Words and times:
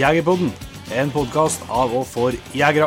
Jegerpodden, 0.00 0.48
en 0.96 1.10
podkast 1.12 1.60
av 1.68 1.92
og 1.92 2.06
for 2.08 2.32
jegere. 2.56 2.86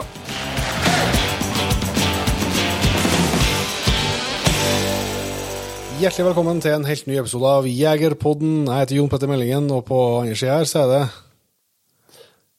Hjertelig 6.01 6.25
velkommen 6.31 6.59
til 6.63 6.73
en 6.73 6.87
helt 6.87 7.05
ny 7.07 7.19
episode 7.21 7.51
av 7.59 7.67
Jegerpodden. 7.69 8.63
Jeg 8.65 8.79
heter 8.81 8.97
Jon 8.97 9.11
Petter 9.11 9.29
Meldingen, 9.29 9.69
og 9.71 9.85
på 9.87 9.99
andre 10.23 10.35
sida 10.39 10.57
her 10.57 10.67
så 10.67 10.81
er 10.81 10.89
det 10.93 11.03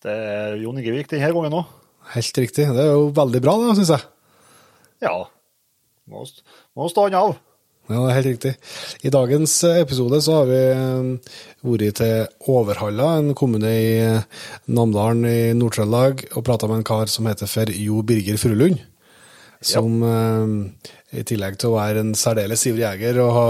Det 0.04 0.14
er 0.14 0.54
Jon 0.62 0.78
Ingevik 0.80 1.10
denne 1.10 1.32
gangen 1.34 1.58
òg. 1.58 1.64
helt 2.14 2.38
riktig. 2.38 2.68
Det 2.70 2.84
er 2.84 2.92
jo 2.94 3.10
veldig 3.16 3.40
bra, 3.42 3.56
det, 3.58 3.76
syns 3.80 3.90
jeg. 3.96 4.06
Ja. 5.02 5.16
Må, 6.06 6.24
må 6.76 6.88
stå 6.88 7.08
han 7.08 7.18
av. 7.18 7.34
Ja, 7.84 7.98
det 8.00 8.04
er 8.08 8.16
helt 8.16 8.30
riktig. 8.30 8.52
I 9.04 9.12
dagens 9.12 9.58
episode 9.68 10.20
så 10.24 10.38
har 10.38 10.46
vi 10.48 10.60
eh, 10.72 11.34
vært 11.68 11.98
til 12.00 12.48
Overhalla, 12.48 13.10
en 13.18 13.34
kommune 13.36 13.68
i 13.68 13.90
eh, 14.00 14.46
Namdalen 14.72 15.26
i 15.28 15.52
Nord-Trøndelag, 15.58 16.24
og 16.32 16.46
prata 16.48 16.70
med 16.70 16.80
en 16.80 16.88
kar 16.88 17.12
som 17.12 17.28
heter 17.28 17.50
for 17.50 17.68
Jo 17.76 18.00
Birger 18.00 18.40
Furulund. 18.40 18.80
Som 19.64 20.02
ja. 20.04 20.40
i 21.16 21.22
tillegg 21.24 21.54
til 21.56 21.70
å 21.70 21.78
være 21.78 22.02
en 22.02 22.10
særdeles 22.18 22.66
ivrig 22.68 22.84
jeger 22.84 23.20
og 23.24 23.30
ha 23.32 23.46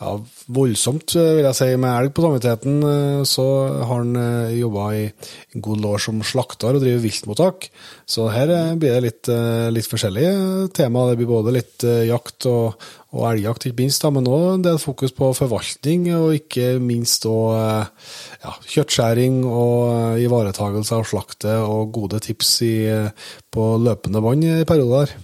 ja, 0.00 0.14
voldsomt, 0.56 1.14
eh, 1.20 1.34
vil 1.36 1.44
jeg 1.44 1.56
si, 1.58 1.68
med 1.80 1.92
elg 1.92 2.14
på 2.16 2.24
samvittigheten, 2.24 2.76
eh, 2.88 3.22
så 3.28 3.44
har 3.84 4.00
han 4.00 4.16
eh, 4.16 4.56
jobba 4.56 4.86
i 4.96 5.02
en 5.10 5.64
god 5.66 5.82
lår 5.84 6.02
som 6.06 6.22
slakter 6.24 6.76
og 6.76 6.84
driver 6.84 7.02
viltmottak. 7.04 7.68
Så 8.08 8.30
her 8.32 8.52
eh, 8.54 8.72
blir 8.80 8.96
det 8.96 9.04
litt, 9.04 9.30
eh, 9.32 9.68
litt 9.74 9.90
forskjellige 9.90 10.70
tema. 10.76 11.04
Det 11.10 11.18
blir 11.20 11.28
både 11.28 11.54
litt 11.58 11.84
eh, 11.84 12.06
jakt 12.08 12.48
og, 12.48 12.88
og 13.10 13.24
elgjakt, 13.32 13.66
ikke 13.66 13.82
minst, 13.82 14.04
da, 14.04 14.12
men 14.14 14.28
òg 14.30 14.44
en 14.52 14.64
del 14.64 14.78
fokus 14.78 15.10
på 15.16 15.32
forvaltning, 15.34 16.06
og 16.14 16.36
ikke 16.36 16.76
minst 16.82 17.26
òg 17.26 17.56
eh, 17.56 18.12
ja, 18.44 18.54
kjøttskjæring 18.74 19.40
og 19.48 19.74
eh, 19.88 20.22
ivaretagelse 20.26 20.94
av 20.94 21.08
slaktet 21.10 21.58
og 21.64 21.90
gode 21.96 22.22
tips 22.22 22.52
i, 22.68 22.74
eh, 22.86 23.34
på 23.50 23.66
løpende 23.82 24.22
vann 24.22 24.46
i 24.46 24.62
perioder. 24.68 25.16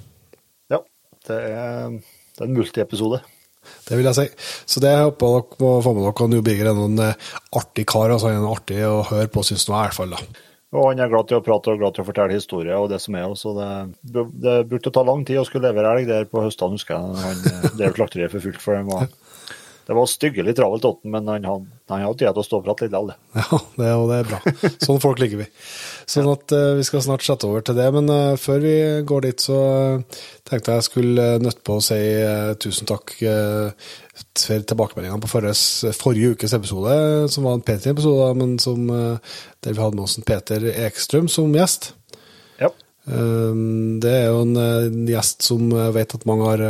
Ja. 0.73 0.83
Det 1.29 1.39
er, 1.39 1.95
det 1.95 2.42
er 2.42 2.51
en 2.51 2.59
multiepisode. 2.59 3.23
Det 3.87 3.98
vil 3.98 4.07
jeg 4.11 4.19
si. 4.19 4.27
Så 4.67 4.83
det 4.83 4.92
håper 4.98 5.37
dere 5.37 5.62
må 5.62 5.70
få 5.84 5.95
med 5.95 6.05
dere. 6.07 6.27
Og 6.27 6.37
Jo 6.39 6.42
Birger 6.47 6.73
er 6.73 7.07
eh, 7.07 7.31
artig 7.61 7.87
kar. 7.87 8.11
altså 8.11 8.33
er 8.33 8.51
artig 8.51 8.83
å 8.87 9.05
høre 9.12 9.31
på, 9.31 9.47
syns 9.47 9.69
nå 9.69 9.77
i 9.77 9.84
hvert 9.84 9.98
fall. 9.98 10.14
da. 10.17 10.45
Og 10.77 10.91
han 10.91 11.01
er 11.01 11.09
glad 11.09 11.29
til 11.31 11.39
å 11.39 11.45
prate 11.45 11.73
og 11.73 11.81
glad 11.81 11.97
til 11.97 12.05
å 12.05 12.09
fortelle 12.11 12.37
historier 12.37 12.77
og 12.77 12.91
det 12.93 12.99
som 13.01 13.17
er. 13.17 13.31
Så 13.39 13.55
det, 13.57 14.25
det 14.45 14.57
brukte 14.69 14.93
å 14.93 14.97
ta 14.99 15.05
lang 15.07 15.25
tid 15.25 15.41
å 15.41 15.47
skulle 15.49 15.71
levere 15.71 15.95
elg 15.97 16.11
der 16.11 16.29
på 16.29 16.43
høstene, 16.45 16.77
husker 16.77 16.99
jeg. 16.99 17.23
Han 17.23 17.47
eh, 17.53 17.71
drev 17.79 17.97
slakteriet 17.97 18.35
for 18.35 18.45
fullt. 18.45 18.61
for 18.63 18.77
den 18.77 18.91
var, 18.91 19.09
Det 19.87 19.95
var 19.95 20.09
styggelig 20.11 20.56
travelt 20.59 20.84
Otten, 20.84 21.12
men 21.15 21.29
han, 21.31 21.45
han, 21.47 21.67
han 21.92 22.01
hadde 22.03 22.19
tid 22.19 22.33
til 22.34 22.42
å 22.42 22.45
stå 22.47 22.59
og 22.59 22.65
prate 22.67 22.89
litt 22.89 22.95
likevel. 22.97 23.12
Ja, 23.39 23.59
det, 23.79 23.91
og 23.95 24.09
det 24.11 24.17
er 24.19 24.31
bra. 24.33 24.70
Sånn 24.83 24.98
folk 25.03 25.20
liker 25.23 25.39
vi. 25.45 25.47
Sånn 26.11 26.31
at 26.33 26.55
uh, 26.55 26.73
vi 26.75 26.87
skal 26.89 27.05
snart 27.05 27.23
sette 27.23 27.47
over 27.47 27.62
til 27.62 27.77
det. 27.79 27.87
Men 27.95 28.11
uh, 28.11 28.39
før 28.41 28.59
vi 28.64 28.75
går 29.07 29.29
dit, 29.29 29.45
så 29.47 29.59
uh, 29.61 30.25
tenkte 30.48 30.75
jeg 30.75 30.83
jeg 30.83 30.89
skulle 30.89 31.27
nødt 31.45 31.62
på 31.67 31.77
å 31.79 31.84
si 31.84 32.01
tusen 32.62 32.89
takk 32.91 33.14
for 33.20 34.67
tilbakemeldingene 34.70 35.23
på 35.23 35.31
forrige, 35.31 35.92
forrige 35.95 36.34
ukes 36.34 36.55
episode, 36.57 36.97
som 37.31 37.47
var 37.47 37.59
en 37.59 37.64
P3-episode, 37.67 38.29
men 38.39 38.57
som, 38.62 38.87
der 38.87 39.75
vi 39.75 39.83
hadde 39.83 39.98
med 39.98 40.07
oss 40.07 40.17
en 40.19 40.27
Peter 40.27 40.67
Ekstrøm 40.87 41.27
som 41.31 41.55
gjest. 41.55 41.91
Ja. 42.62 42.70
Det 43.07 44.12
er 44.12 44.31
jo 44.31 44.45
en, 44.47 45.03
gjest 45.11 45.45
som 45.51 45.67
jeg 45.75 45.97
vet 45.98 46.14
at 46.17 46.29
mange 46.31 46.47
har, 46.48 46.64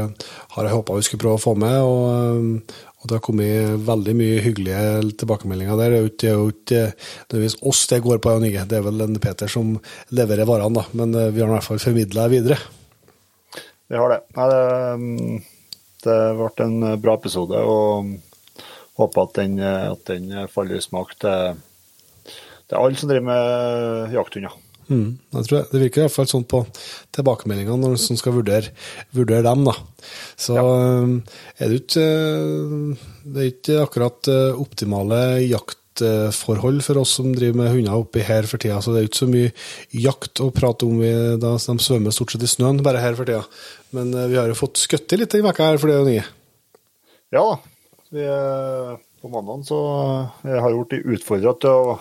har 0.57 0.73
håpa 0.73 0.97
vi 0.97 1.05
skulle 1.07 1.23
prøve 1.27 1.39
å 1.39 1.45
få 1.45 1.55
med. 1.61 1.77
Og, 1.85 2.75
og 3.07 3.13
det 3.13 3.21
har 3.21 3.23
kommet 3.23 3.83
veldig 3.87 4.13
mye 4.19 4.39
hyggelige 4.43 5.13
tilbakemeldinger 5.21 5.79
der. 5.79 5.93
Det 6.11 6.27
er 6.27 6.35
jo 6.35 6.49
ikke- 6.51 6.93
nødvendigvis 7.31 7.63
oss 7.63 7.87
det 7.87 8.03
går 8.03 8.19
på, 8.19 8.33
Jan 8.33 8.45
Inge. 8.45 8.67
Det 8.67 8.79
er 8.79 8.83
vel 8.83 9.01
en 9.01 9.21
Peter 9.21 9.47
som 9.47 9.81
leverer 10.11 10.45
varene, 10.45 10.75
da. 10.75 10.85
Men 10.93 11.15
eh, 11.15 11.31
vi 11.31 11.41
har 11.41 11.49
i 11.49 11.53
hvert 11.55 11.63
fall 11.63 11.79
formidla 11.79 12.27
videre. 12.29 12.59
Vi 13.89 13.97
har 13.97 14.09
det. 14.09 14.21
Nei, 14.35 14.49
det, 14.51 14.99
mm, 14.99 15.45
det 16.03 16.19
ble 16.37 16.65
en 16.67 17.01
bra 17.01 17.15
episode, 17.15 17.55
og 17.55 18.19
håper 18.99 19.23
at 19.23 19.35
den, 19.35 19.61
at 19.61 20.05
den 20.07 20.49
faller 20.49 20.77
i 20.77 20.81
smak 20.83 21.15
til, 21.21 21.55
til 22.67 22.77
alle 22.77 22.97
som 22.97 23.09
driver 23.09 23.29
med 23.31 24.13
jakthunder. 24.19 24.59
Mm, 24.87 25.19
det, 25.35 25.63
det 25.73 25.81
virker 25.81 26.01
i 26.01 26.05
hvert 26.05 26.15
fall 26.15 26.29
sånn 26.31 26.45
på 26.47 26.61
tilbakemeldingene 27.17 27.81
når 27.83 27.97
man 27.97 28.21
skal 28.21 28.37
vurdere, 28.37 28.71
vurdere 29.17 29.43
dem. 29.47 29.65
da. 29.67 29.75
Så 30.39 30.55
ja. 30.55 30.67
er 31.59 31.73
det 31.73 31.81
ikke 31.81 32.05
uh, 32.07 33.09
Det 33.25 33.43
er 33.43 33.49
ikke 33.51 33.81
akkurat 33.83 34.31
uh, 34.31 34.61
optimale 34.63 35.21
jaktforhold 35.43 36.85
for 36.87 37.03
oss 37.03 37.17
som 37.19 37.33
driver 37.35 37.65
med 37.65 37.73
hunder 37.75 37.99
oppi 37.99 38.23
her 38.27 38.47
for 38.47 38.63
tida. 38.63 38.79
Så 38.79 38.95
det 38.95 39.03
er 39.03 39.11
ikke 39.11 39.25
så 39.25 39.31
mye 39.33 39.51
jakt 40.07 40.45
å 40.45 40.53
prate 40.55 40.87
om. 40.87 41.01
Vi, 41.03 41.13
da, 41.43 41.57
de 41.59 41.79
svømmer 41.83 42.15
stort 42.15 42.37
sett 42.37 42.47
i 42.47 42.55
snøen 42.55 42.83
bare 42.87 43.03
her 43.03 43.19
for 43.19 43.27
tida. 43.27 43.43
Men 43.97 44.15
uh, 44.15 44.29
vi 44.31 44.39
har 44.39 44.53
jo 44.53 44.59
fått 44.59 44.85
skutt 44.85 45.19
litt 45.19 45.35
i 45.35 45.43
veka 45.47 45.73
her 45.73 45.83
for 45.83 45.91
det 45.91 45.99
er 45.99 46.05
jo 46.05 46.13
nye. 46.13 46.29
Ja 47.35 47.43
da. 47.43 47.57
På 49.19 49.29
mandag 49.33 49.65
så 49.67 49.77
jeg 50.47 50.61
har 50.63 50.71
gjort 50.71 50.95
utfordra 50.95 51.53
til 51.59 51.75
å 51.75 51.97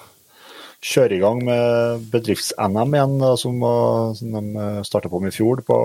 kjøre 0.85 1.17
i 1.17 1.21
gang 1.21 1.41
med 1.45 2.03
bedrifts-NM 2.11 2.93
igjen, 2.93 3.15
som, 3.41 3.63
som 4.19 4.35
de 4.37 4.75
starta 4.85 5.09
på 5.09 5.21
med 5.23 5.33
i 5.33 5.35
fjor. 5.35 5.63
på 5.65 5.79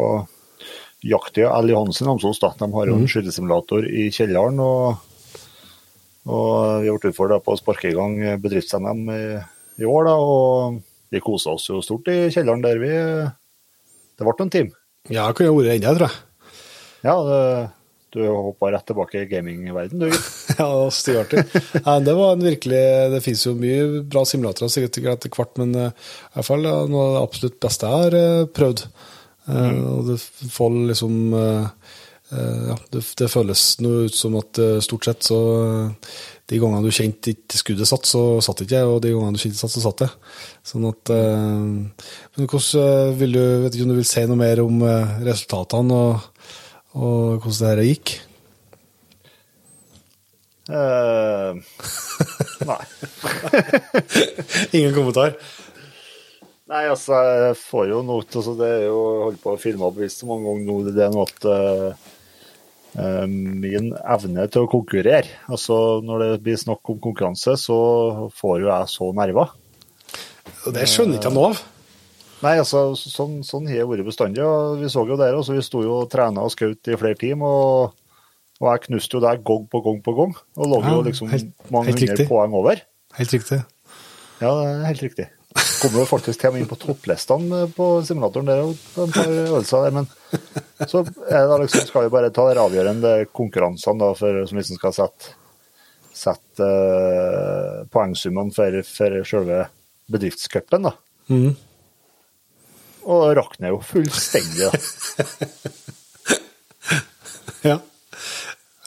Jakttida 1.00 1.54
L. 1.56 1.70
Johansen 1.72 2.10
Namsos. 2.10 2.40
De 2.40 2.68
har 2.74 2.90
jo 2.90 2.98
en 2.98 3.08
skytesimulator 3.08 3.86
i 3.88 4.10
kjelleren. 4.12 4.60
og, 4.60 5.00
og 6.28 6.82
Vi 6.82 6.90
har 6.90 6.98
blitt 6.98 7.08
utfordra 7.14 7.40
på 7.40 7.54
å 7.54 7.60
sparke 7.60 7.88
i 7.88 7.96
gang 7.96 8.18
bedrifts-NM 8.42 9.06
i, 9.14 9.22
i 9.80 9.88
år. 9.88 10.10
da, 10.10 10.16
og 10.20 10.80
Vi 11.10 11.24
kosa 11.24 11.56
oss 11.56 11.70
jo 11.70 11.80
stort 11.84 12.12
i 12.12 12.28
kjelleren 12.28 12.64
der 12.64 12.82
vi 12.82 12.92
Det 12.92 14.26
ble 14.26 14.36
noen 14.36 14.52
team. 14.52 14.72
Ja, 15.08 15.30
jeg 15.30 15.38
kunne 15.38 15.56
vært 15.56 15.78
enda, 15.78 15.94
tror 15.96 16.10
jeg. 16.10 16.26
Ja, 17.00 17.14
det, 17.24 17.42
du 18.12 18.24
hoppa 18.26 18.72
rett 18.72 18.86
tilbake 18.86 19.22
i 19.22 19.28
gamingverden, 19.30 19.98
du. 19.98 20.10
Ja, 20.58 20.90
stygartig. 20.90 21.44
Det 22.04 22.14
var 22.14 22.32
en 22.32 22.44
virkelig 22.44 22.82
Det 23.14 23.20
finnes 23.24 23.46
jo 23.46 23.54
mye 23.58 24.02
bra 24.02 24.24
simulatorer 24.26 24.72
sikkert 24.72 24.98
etter 25.14 25.32
hvert, 25.32 25.54
men 25.60 25.76
eh, 25.78 25.94
i 25.94 26.34
hvert 26.38 26.48
fall 26.48 26.66
ja, 26.66 26.74
noe 26.90 27.06
av 27.06 27.14
det 27.14 27.22
absolutt 27.28 27.60
beste 27.62 27.88
jeg 27.88 28.04
har 28.04 28.18
eh, 28.18 28.48
prøvd. 28.60 28.84
Mm. 29.50 29.78
Og 29.94 30.10
det 30.10 30.18
får 30.52 30.74
liksom 30.90 31.14
eh, 31.38 31.70
eh, 32.34 32.66
Ja, 32.70 32.76
det, 32.92 33.04
det 33.18 33.30
føles 33.32 33.64
noe 33.82 34.04
ut 34.06 34.16
som 34.16 34.36
at 34.38 34.60
eh, 34.62 34.82
stort 34.84 35.08
sett 35.08 35.26
så 35.26 35.38
eh, 35.62 36.10
De 36.50 36.60
gangene 36.60 36.84
du 36.86 36.94
kjente 36.94 37.32
ikke 37.32 37.62
skuddet 37.62 37.88
satt, 37.88 38.06
så 38.10 38.24
satt 38.44 38.62
ikke 38.62 38.78
jeg, 38.82 38.90
og 38.90 39.00
de 39.02 39.14
gangene 39.14 39.38
du 39.38 39.42
kjente 39.42 39.58
satt, 39.58 39.74
så 39.74 39.84
satt 39.86 40.04
det. 40.04 40.10
Sånn 40.66 40.86
at 40.90 41.14
eh, 41.14 41.64
Men 42.36 42.50
hvordan 42.50 42.84
eh, 42.84 43.14
vil 43.22 43.38
du 43.38 43.42
Vet 43.64 43.78
ikke 43.78 43.88
om 43.88 43.94
du 43.94 44.00
vil 44.02 44.12
si 44.12 44.26
noe 44.28 44.42
mer 44.42 44.62
om 44.66 44.84
eh, 44.86 45.16
resultatene 45.30 46.02
og, 46.10 46.28
og 46.94 47.40
hvordan 47.42 47.60
det 47.60 47.70
her 47.70 47.88
gikk? 47.90 48.12
Uh, 50.70 51.58
nei. 52.68 52.82
Ingen 54.76 54.94
kommentar? 54.94 55.34
Nei, 56.70 56.84
altså, 56.86 57.16
jeg 57.18 57.56
får 57.58 57.88
jo 57.90 58.02
noe 58.06 58.22
altså, 58.22 58.52
Det 58.54 58.68
er 58.68 58.84
jo 58.86 58.98
holdt 59.24 59.40
på 59.42 59.56
å 59.56 59.58
filme 59.58 59.88
opp 59.88 59.96
visst 59.98 60.22
så 60.22 60.28
mange 60.30 60.46
ganger 60.46 60.68
nå. 60.68 60.92
Det 60.94 61.02
er 61.02 61.14
noe 61.14 61.26
at 61.26 61.48
uh, 61.50 62.10
min 63.40 63.90
evne 63.98 64.46
til 64.50 64.66
å 64.66 64.70
konkurrere 64.70 65.24
Altså, 65.50 65.98
når 66.06 66.22
det 66.22 66.30
blir 66.46 66.60
snakk 66.60 66.92
om 66.92 67.02
konkurranse, 67.02 67.56
så 67.58 67.80
får 68.38 68.62
jo 68.62 68.70
jeg 68.70 68.94
så 68.94 69.10
nerver. 69.18 69.54
Det 70.70 70.86
skjønner 70.90 71.18
ikke 71.18 71.30
jeg 71.30 71.38
noe 71.38 71.52
av. 71.54 71.62
Nei, 72.40 72.54
altså, 72.62 72.94
sånn, 72.96 73.40
sånn 73.44 73.66
har 73.68 73.82
det 73.82 73.88
vært 73.90 74.06
bestandig. 74.06 74.44
Vi 74.80 74.88
så 74.92 75.02
jo 75.08 75.16
der 75.20 75.34
også, 75.36 75.52
vi 75.58 75.64
sto 75.66 75.82
jo 75.84 75.98
og 76.02 76.10
trena 76.12 76.44
og 76.46 76.54
skjøt 76.54 76.88
i 76.88 76.96
flere 77.00 77.18
timer. 77.20 77.44
Og, 77.46 77.98
og 78.60 78.70
jeg 78.72 78.86
knuste 78.86 79.18
jo 79.18 79.20
der 79.26 79.42
gang 79.44 79.66
på 79.72 79.82
gang 79.84 79.98
på 80.06 80.14
gang. 80.16 80.32
Og 80.56 80.70
lå 80.72 80.78
Ja, 80.84 80.94
jo 80.96 81.02
liksom 81.10 81.28
helt- 81.32 81.52
mange 81.70 81.90
helt 81.92 81.98
hundre 82.00 82.14
riktig. 82.16 82.28
poeng 82.30 82.54
over. 82.56 82.80
Helt 83.18 83.34
riktig. 83.36 83.60
Ja, 84.40 84.54
det 84.56 84.66
er 84.70 84.88
helt 84.88 85.02
riktig. 85.04 85.28
Kommer 85.80 86.00
jo 86.04 86.06
faktisk 86.08 86.38
til 86.40 86.48
og 86.48 86.54
med 86.54 86.62
inn 86.62 86.68
på 86.70 86.76
topplistene 86.78 87.60
på 87.74 87.86
simulatoren 88.06 88.46
der 88.48 88.60
på 88.94 89.04
et 89.08 89.14
par 89.16 89.30
øvelser 89.32 89.84
der, 89.86 89.94
men 89.96 90.06
så 90.88 91.00
er 91.28 91.46
det 91.48 91.56
liksom, 91.64 91.86
skal 91.88 92.04
vi 92.06 92.12
bare 92.12 92.30
ta 92.36 92.44
de 92.52 92.60
avgjørende 92.60 93.12
konkurransene 93.36 93.98
da, 93.98 94.10
for, 94.14 94.38
som 94.46 94.60
liksom 94.60 94.78
skal 94.78 94.94
sette, 94.94 95.32
sette 96.14 96.68
uh, 96.68 97.80
poengsummene 97.92 98.54
for, 98.54 98.76
for 98.86 99.16
selve 99.28 99.64
bedriftscupen. 100.12 100.86
da. 100.88 100.94
Mhm. 101.32 101.56
Og 103.06 103.30
rakner 103.38 103.72
jo 103.74 103.80
fullstendig. 103.84 104.68
da. 104.70 104.70
Ja. 107.60 107.74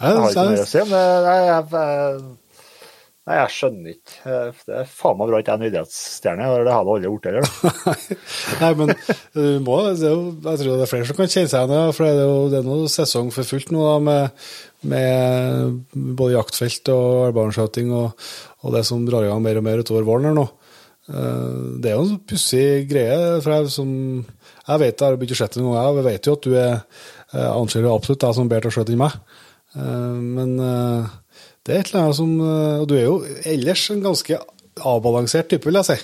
Jeg 0.02 0.16
har 0.18 0.32
ikke 0.32 0.44
mer 0.50 0.62
å 0.64 0.66
si 0.66 0.80
om 0.82 0.90
det. 0.90 1.02
Nei, 1.24 1.36
jeg, 1.46 1.66
nei, 3.30 3.36
jeg 3.38 3.52
skjønner 3.54 3.92
ikke. 3.94 4.16
Eh, 4.26 4.64
Det 4.66 4.80
er 4.82 4.88
faen 4.90 5.20
meg 5.20 5.30
bra 5.30 5.42
ikke 5.44 5.54
jeg 5.54 5.60
er 5.60 5.62
en 5.62 5.68
idrettsstjerne. 5.70 6.48
Det 6.66 6.74
hadde 6.74 6.96
aldri 6.96 7.12
blitt 7.14 7.28
heller. 7.30 7.46
da. 7.46 7.94
nei, 8.64 8.72
men 8.82 8.94
du 9.38 9.44
må, 9.68 9.78
er 9.92 10.02
jo, 10.02 10.18
jeg 10.42 10.62
tror 10.64 10.74
det 10.74 10.88
er 10.88 10.92
flere 10.96 11.08
som 11.12 11.20
kan 11.22 11.30
kjenne 11.36 11.54
seg 11.54 11.70
igjen. 11.70 11.94
For 11.94 12.08
det 12.10 12.16
er 12.16 12.26
jo 12.26 12.42
det 12.50 12.60
er 12.64 12.68
noe 12.72 12.90
sesong 12.96 13.30
for 13.36 13.52
fullt 13.54 13.70
nå 13.76 13.86
da, 13.86 13.94
med, 14.10 14.50
med 14.96 15.78
både 15.94 16.36
jaktfelt 16.40 16.94
og 16.98 17.08
albarnskjøting 17.30 17.94
og, 17.94 18.28
og 18.66 18.76
det 18.76 18.84
som 18.90 19.06
drar 19.08 19.30
i 19.30 19.32
gang 19.32 19.46
mer 19.46 19.62
og 19.62 19.68
mer 19.70 19.86
utover 19.86 20.10
våren 20.10 20.32
her 20.32 20.38
nå. 20.42 20.50
Eh, 21.10 21.80
Det 21.84 21.92
er 21.92 21.98
jo 21.98 22.06
en 22.06 22.20
pussig 22.30 22.88
greie. 22.90 23.42
for 23.42 23.52
jeg, 23.52 23.72
som, 23.72 23.90
jeg 24.68 24.80
vet 24.80 25.00
jeg 25.00 25.08
har 25.10 25.18
begynt 25.18 25.36
å 25.36 25.42
sette 25.42 25.60
det 25.60 25.66
noen 25.66 25.76
ganger, 25.76 26.00
jeg 26.00 26.08
vet 26.12 26.26
jo 26.30 26.34
at 26.38 26.48
du 26.48 26.54
er 26.56 26.74
eh, 27.34 27.52
anser 27.52 27.90
absolutt 27.92 28.24
deg 28.24 28.38
som 28.38 28.48
bedre 28.50 28.62
til 28.70 28.72
å 28.72 28.78
skjøte 28.78 28.96
enn 28.96 29.04
meg. 29.04 29.20
Eh, 29.76 30.18
Men 30.40 30.56
det 31.64 31.76
er 31.76 31.80
et 31.80 31.92
eller 31.94 32.02
annet 32.04 32.16
som 32.20 32.32
Og 32.42 32.88
du 32.88 32.96
er 32.96 33.06
jo 33.08 33.24
ellers 33.46 33.90
en 33.92 34.04
ganske 34.04 34.40
avbalansert 34.84 35.48
type, 35.50 35.66
vil 35.66 35.80
jeg 35.82 35.86
si. 35.92 36.00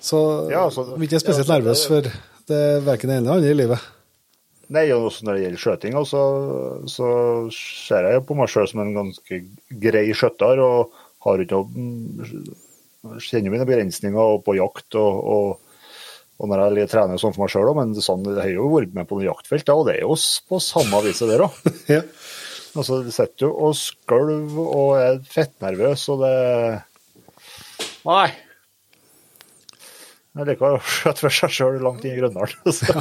Så 0.00 0.18
Ja, 0.50 0.64
altså, 0.66 0.84
vi 0.96 1.04
er 1.06 1.10
ikke 1.10 1.20
spesielt 1.20 1.46
ja, 1.48 1.54
altså, 1.54 1.60
nervøs 1.60 1.86
for 1.86 2.10
det 2.50 2.56
er 2.58 2.80
verken 2.82 3.10
det 3.10 3.16
ene 3.20 3.26
eller 3.28 3.36
andre 3.38 3.50
i 3.52 3.58
livet. 3.58 3.90
Nei, 4.70 4.84
og 4.94 5.08
også 5.10 5.26
når 5.26 5.34
det 5.36 5.42
gjelder 5.44 5.60
skjøting, 5.64 5.94
så, 6.06 6.22
så 6.86 7.06
ser 7.54 8.06
jeg 8.06 8.16
jo 8.16 8.24
på 8.28 8.36
meg 8.38 8.50
sjøl 8.50 8.68
som 8.70 8.80
en 8.84 8.92
ganske 8.94 9.38
grei 9.82 10.04
skjøtter, 10.14 10.62
og 10.62 10.92
har 11.26 11.42
ikke 11.42 11.58
noe 11.58 12.54
Kjenner 13.00 13.54
mine 13.54 13.66
begrensninger 13.68 14.40
på 14.44 14.54
jakt 14.58 14.98
og, 15.00 15.20
og, 15.34 15.94
og 16.40 16.50
når 16.50 16.76
jeg 16.82 16.90
trener 16.92 17.20
sånn 17.20 17.32
for 17.32 17.46
meg 17.46 17.52
sjøl 17.52 17.70
òg, 17.70 17.78
men 17.78 17.94
sånn, 17.96 18.26
jeg 18.28 18.42
har 18.42 18.52
jo 18.52 18.68
vært 18.74 18.92
med 18.96 19.08
på 19.08 19.16
noen 19.16 19.30
jaktfelt, 19.30 19.64
da, 19.68 19.76
og 19.78 19.88
det 19.88 19.96
er 19.96 20.04
jo 20.04 20.18
på 20.50 20.60
samme 20.64 21.02
viset 21.06 21.32
der 21.32 21.48
òg. 21.48 21.58
Ja. 21.96 22.04
Altså, 22.78 23.00
du 23.02 23.10
sitter 23.10 23.48
jo 23.48 23.54
og 23.66 23.72
skølver 23.74 24.68
og 24.78 24.92
er 25.00 25.16
fettnervøs, 25.26 26.04
og 26.12 26.22
det 26.22 26.36
Nei. 28.06 28.28
Jeg 30.30 30.46
liker 30.46 30.76
å 30.76 30.78
skjøte 30.78 31.24
for 31.24 31.34
seg 31.34 31.52
sjøl 31.52 31.80
langt 31.82 32.04
inn 32.06 32.14
i 32.14 32.20
Grønland. 32.20 32.52
så. 32.76 32.94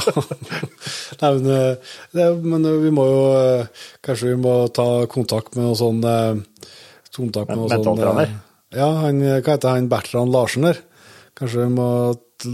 Nei, 1.22 1.30
men, 1.38 1.50
eh, 1.54 1.94
det, 2.18 2.26
men 2.42 2.66
eh, 2.66 2.80
vi 2.82 2.92
må 2.96 3.06
jo 3.06 3.20
eh, 3.38 3.86
Kanskje 4.06 4.32
vi 4.32 4.40
må 4.42 4.56
ta 4.74 4.88
kontakt 5.12 5.54
med 5.54 5.68
noe 5.68 5.78
sånn 5.78 6.02
Kontakt 6.02 7.52
med 7.54 7.62
noe 7.62 7.70
sånn 7.70 7.86
Mentaltrener? 7.86 8.34
Ja, 8.76 8.88
han, 9.04 9.22
eh, 9.26 9.40
hva 9.42 9.56
heter 9.56 9.74
han 9.74 9.90
Bertrand 9.90 10.32
Larsen 10.34 10.68
der? 10.68 10.78
Kanskje 11.40 11.64
vi 11.66 11.74
må 11.74 11.88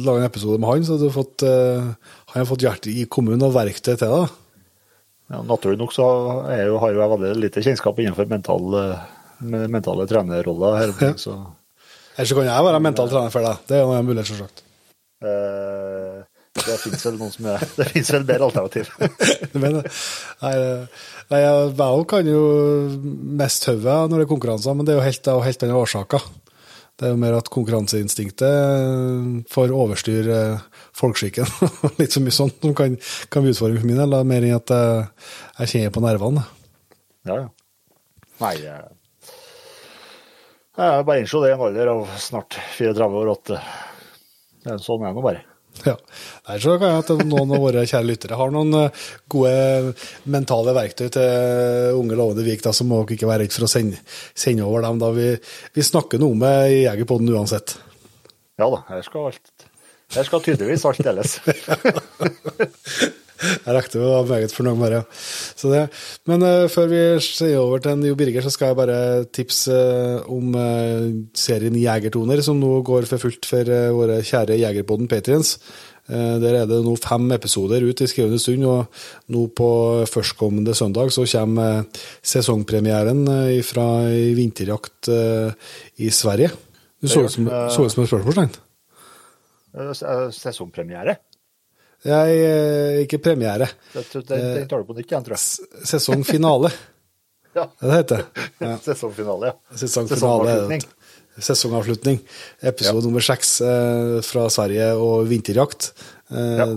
lage 0.06 0.22
en 0.22 0.30
episode 0.30 0.60
med 0.62 0.70
han, 0.70 0.86
så 0.88 0.98
du 0.98 1.08
har 1.10 1.14
fått, 1.16 1.44
uh, 1.46 1.92
han 2.32 2.40
har 2.40 2.48
fått 2.50 2.64
hjertet 2.66 2.90
i 2.94 3.06
kommunen 3.12 3.44
og 3.46 3.54
verktøy 3.56 3.94
til 3.98 4.10
det. 4.14 4.24
Ja, 5.34 5.42
naturlig 5.46 5.80
nok 5.82 5.94
så 5.94 6.06
er 6.54 6.68
jo, 6.70 6.78
har 6.82 6.94
jo 6.94 7.02
jeg 7.02 7.12
veldig 7.16 7.32
lite 7.42 7.64
kjennskap 7.66 7.98
innenfor 8.02 8.28
mental, 8.30 8.76
eh, 8.78 9.06
mentale 9.74 10.06
trenerroller. 10.10 10.76
her. 10.78 10.94
Ja. 11.02 11.14
Så, 11.18 11.34
Ellers 12.16 12.30
så 12.30 12.38
kan 12.38 12.46
jeg 12.48 12.66
være 12.68 12.80
mental 12.86 13.10
trener 13.12 13.34
for 13.34 13.42
deg. 13.46 13.64
Det 13.68 13.76
er 13.78 13.82
jo 13.84 13.96
en 13.98 14.06
mulighet, 14.06 14.30
selvsagt. 14.30 14.62
eh, 15.26 16.22
det 16.56 16.78
finnes 16.80 17.04
vel 17.04 17.18
noen 17.19 17.34
som 17.34 17.50
er 17.52 17.66
Det 17.78 17.90
finnes 17.92 18.13
vel 18.16 18.25
bedre 18.28 18.48
alternativ. 18.48 18.92
Men. 19.62 19.81
Nei, 20.42 20.54
eh, 20.56 21.04
nei 21.34 21.42
jeg 21.44 22.07
kan 22.12 22.31
jo 22.31 22.42
mest 23.42 23.68
hodet 23.69 24.00
når 24.10 24.18
det 24.18 24.25
er 24.25 24.31
konkurranser, 24.31 24.75
men 24.78 24.88
det 24.88 24.94
er 24.94 25.00
jo 25.00 25.06
helt, 25.06 25.30
av 25.31 25.44
helt 25.46 25.66
andre 25.66 25.84
årsaker. 25.84 26.28
Det 26.96 27.07
er 27.07 27.12
jo 27.12 27.19
mer 27.19 27.36
at 27.36 27.50
konkurranseinstinktet 27.52 28.46
eh, 28.48 29.31
får 29.52 29.74
overstyre 29.75 30.36
eh, 30.56 30.84
folkeskikken. 30.96 31.50
Litt 32.00 32.16
så 32.16 32.24
mye 32.24 32.36
sånt 32.36 32.62
som 32.63 32.75
kan, 32.78 32.96
kan 33.34 33.44
bli 33.44 33.51
utfordringen 33.51 33.84
for 33.84 33.92
min 33.92 34.00
del, 34.00 34.16
mer 34.24 34.46
enn 34.48 34.56
at 34.56 34.75
jeg, 34.75 35.08
jeg 35.60 35.74
kjenner 35.74 35.96
på 35.98 36.06
nervene. 36.06 36.46
Ja, 37.28 37.42
ja. 37.42 37.50
Nei, 38.36 38.54
jeg, 38.60 38.96
jeg 40.75 41.04
bare 41.08 41.19
innså 41.22 41.40
det 41.44 41.51
i 41.51 41.56
en 41.56 41.66
alder 41.68 41.92
av 41.94 42.16
snart 42.19 42.58
34 42.78 43.12
år 43.24 43.34
at 43.34 43.54
eh, 43.58 43.68
sånn 44.80 45.04
er 45.04 45.12
det 45.12 45.18
nå 45.19 45.25
bare. 45.25 45.44
Ja. 45.86 45.96
Nei, 46.48 46.58
så 46.62 46.76
kan 46.82 46.90
jeg 46.90 47.04
at 47.04 47.26
noen 47.28 47.52
av 47.54 47.62
våre 47.62 47.84
kjære 47.86 48.08
lyttere 48.08 48.38
har 48.40 48.54
noen 48.54 48.74
eh, 48.80 49.04
gode 49.30 49.94
mentale 50.34 50.74
verktøy 50.78 51.10
til 51.14 52.00
unge 52.00 52.18
lovende 52.18 52.46
Vik, 52.48 52.64
da, 52.66 52.74
så 52.74 52.88
må 52.88 53.04
dere 53.04 53.18
ikke 53.20 53.30
være 53.30 53.46
redd 53.46 53.54
for 53.54 53.68
å 53.68 53.70
sende, 53.70 54.02
sende 54.34 54.66
over 54.66 54.86
dem. 54.86 55.02
da 55.04 55.12
Vi, 55.16 55.28
vi 55.78 55.86
snakker 55.86 56.22
noe 56.22 56.38
med 56.42 56.74
i 56.74 56.80
Jegerpodden 56.86 57.30
uansett. 57.36 57.78
Ja 58.58 58.72
da, 58.72 58.82
her 58.90 59.06
skal 59.06 59.30
alt 59.30 59.70
Her 60.16 60.26
skal 60.28 60.44
tydeligvis 60.46 60.88
alt 60.90 61.06
deles. 61.06 61.38
Jeg 63.44 63.76
rekte 63.76 64.00
å 64.00 64.12
være 64.24 64.28
meget 64.30 64.54
fornøyd 64.56 64.78
med 64.80 64.94
det. 64.96 65.82
Men 66.30 66.46
uh, 66.46 66.68
før 66.72 66.88
vi 66.92 67.02
sier 67.24 67.58
over 67.60 67.84
til 67.84 68.06
Jo 68.08 68.16
Birger, 68.20 68.46
så 68.46 68.54
skal 68.54 68.72
jeg 68.72 68.80
bare 68.80 69.00
tipse 69.36 69.76
eh, 69.76 70.30
om 70.32 70.56
uh, 70.56 71.10
serien 71.36 71.76
Jegertoner, 71.80 72.44
som 72.46 72.60
nå 72.62 72.78
går 72.88 73.10
for 73.10 73.26
fullt 73.26 73.50
for 73.50 73.74
våre 73.98 74.22
kjære 74.26 74.60
Jegerpodden 74.62 75.12
Patriens. 75.12 75.58
Der 76.06 76.54
er 76.54 76.68
det 76.70 76.84
nå 76.86 76.92
fem 77.02 77.24
episoder 77.34 77.82
ut 77.82 78.02
i 78.04 78.06
skrivende 78.06 78.38
stund, 78.38 78.62
og 78.70 79.32
nå 79.34 79.48
på 79.58 79.70
førstkommende 80.06 80.76
søndag 80.78 81.10
så 81.10 81.26
kommer 81.26 81.88
sesongpremieren 82.22 83.24
fra 83.66 83.88
vinterjakt 84.38 85.10
i 85.10 86.12
Sverige. 86.14 86.52
Du 87.02 87.10
så 87.10 87.26
ut 87.26 87.34
som, 87.34 87.50
som 87.74 87.90
et 87.90 87.96
spørsmålstegn. 87.98 88.54
Sesongpremiere. 90.38 91.18
Jeg, 92.06 92.36
eh, 92.46 93.00
ikke 93.06 93.18
premiere. 93.25 93.68
Det- 93.94 94.06
det- 94.13 94.28
Den, 94.30 94.44
den 94.60 94.68
tar 94.69 94.84
du 94.84 94.86
på 94.92 94.96
nytt 94.98 95.10
igjen, 95.10 95.24
tror 95.25 95.38
jeg. 95.38 95.86
Sesongfinale, 95.90 96.72
Ja. 97.56 97.63
er 97.81 97.88
det 97.88 97.96
heter. 98.02 98.25
Ja. 98.62 98.75
Sesongfinale, 98.88 99.54
ja. 99.54 99.54
Sesongfinale. 99.75 100.16
Sesongavslutning. 100.16 100.84
Sesongavslutning. 101.40 102.19
Episode 102.63 103.04
nummer 103.07 103.24
seks 103.24 103.56
eh, 103.62 104.19
fra 104.24 104.46
Sverige 104.54 104.92
og 105.00 105.25
vinterjakt. 105.31 105.94
Eh, 106.31 106.60
Ja. 106.62 106.68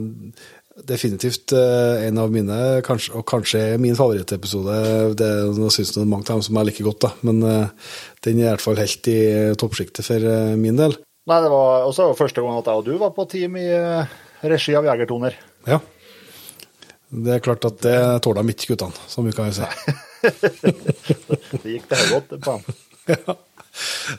Definitivt 0.78 1.50
eh, 1.58 2.04
en 2.06 2.18
av 2.22 2.30
mine, 2.30 2.56
kanskje, 2.86 3.10
og 3.18 3.24
kanskje 3.26 3.60
min 3.82 3.96
favorittepisode. 3.98 4.76
Det 5.18 5.26
jeg 5.26 5.86
det 5.90 5.96
er 5.98 6.06
mange 6.06 6.22
av 6.30 6.36
dem 6.38 6.42
som 6.46 6.54
jeg 6.60 6.68
liker 6.68 6.86
godt, 6.86 7.00
da. 7.02 7.10
men 7.26 7.42
eh, 7.42 7.66
den 8.22 8.38
er 8.38 8.44
i 8.44 8.48
hvert 8.52 8.62
fall 8.62 8.78
helt 8.78 9.08
i 9.10 9.16
toppsjiktet 9.58 10.06
for 10.06 10.22
eh, 10.22 10.52
min 10.54 10.78
del. 10.78 10.94
Nei, 11.26 11.40
det 11.42 11.50
var 11.50 11.82
også 11.88 12.06
første 12.16 12.40
gang 12.46 12.60
at 12.60 12.70
jeg 12.70 12.78
og 12.78 12.86
du 12.86 12.94
var 13.02 13.10
på 13.10 13.26
team 13.28 13.58
i 13.58 13.66
eh, 13.74 14.06
regi 14.42 14.74
av 14.78 14.86
Jegertoner. 14.86 15.38
Ja. 15.68 15.80
Det 17.08 17.38
er 17.38 17.44
klart 17.44 17.64
at 17.64 17.80
det 17.84 17.98
tåler 18.24 18.44
de 18.44 18.52
ikke, 18.52 18.74
guttene, 18.74 19.06
som 19.08 19.26
vi 19.26 19.32
kan 19.36 19.48
jeg 19.48 19.62
si. 19.62 19.96
Det 20.18 21.76
gikk 21.76 21.86
det 21.92 21.98
godt 22.10 22.32
på 22.42 22.56
dem. 22.56 22.78
Ja. 23.08 23.36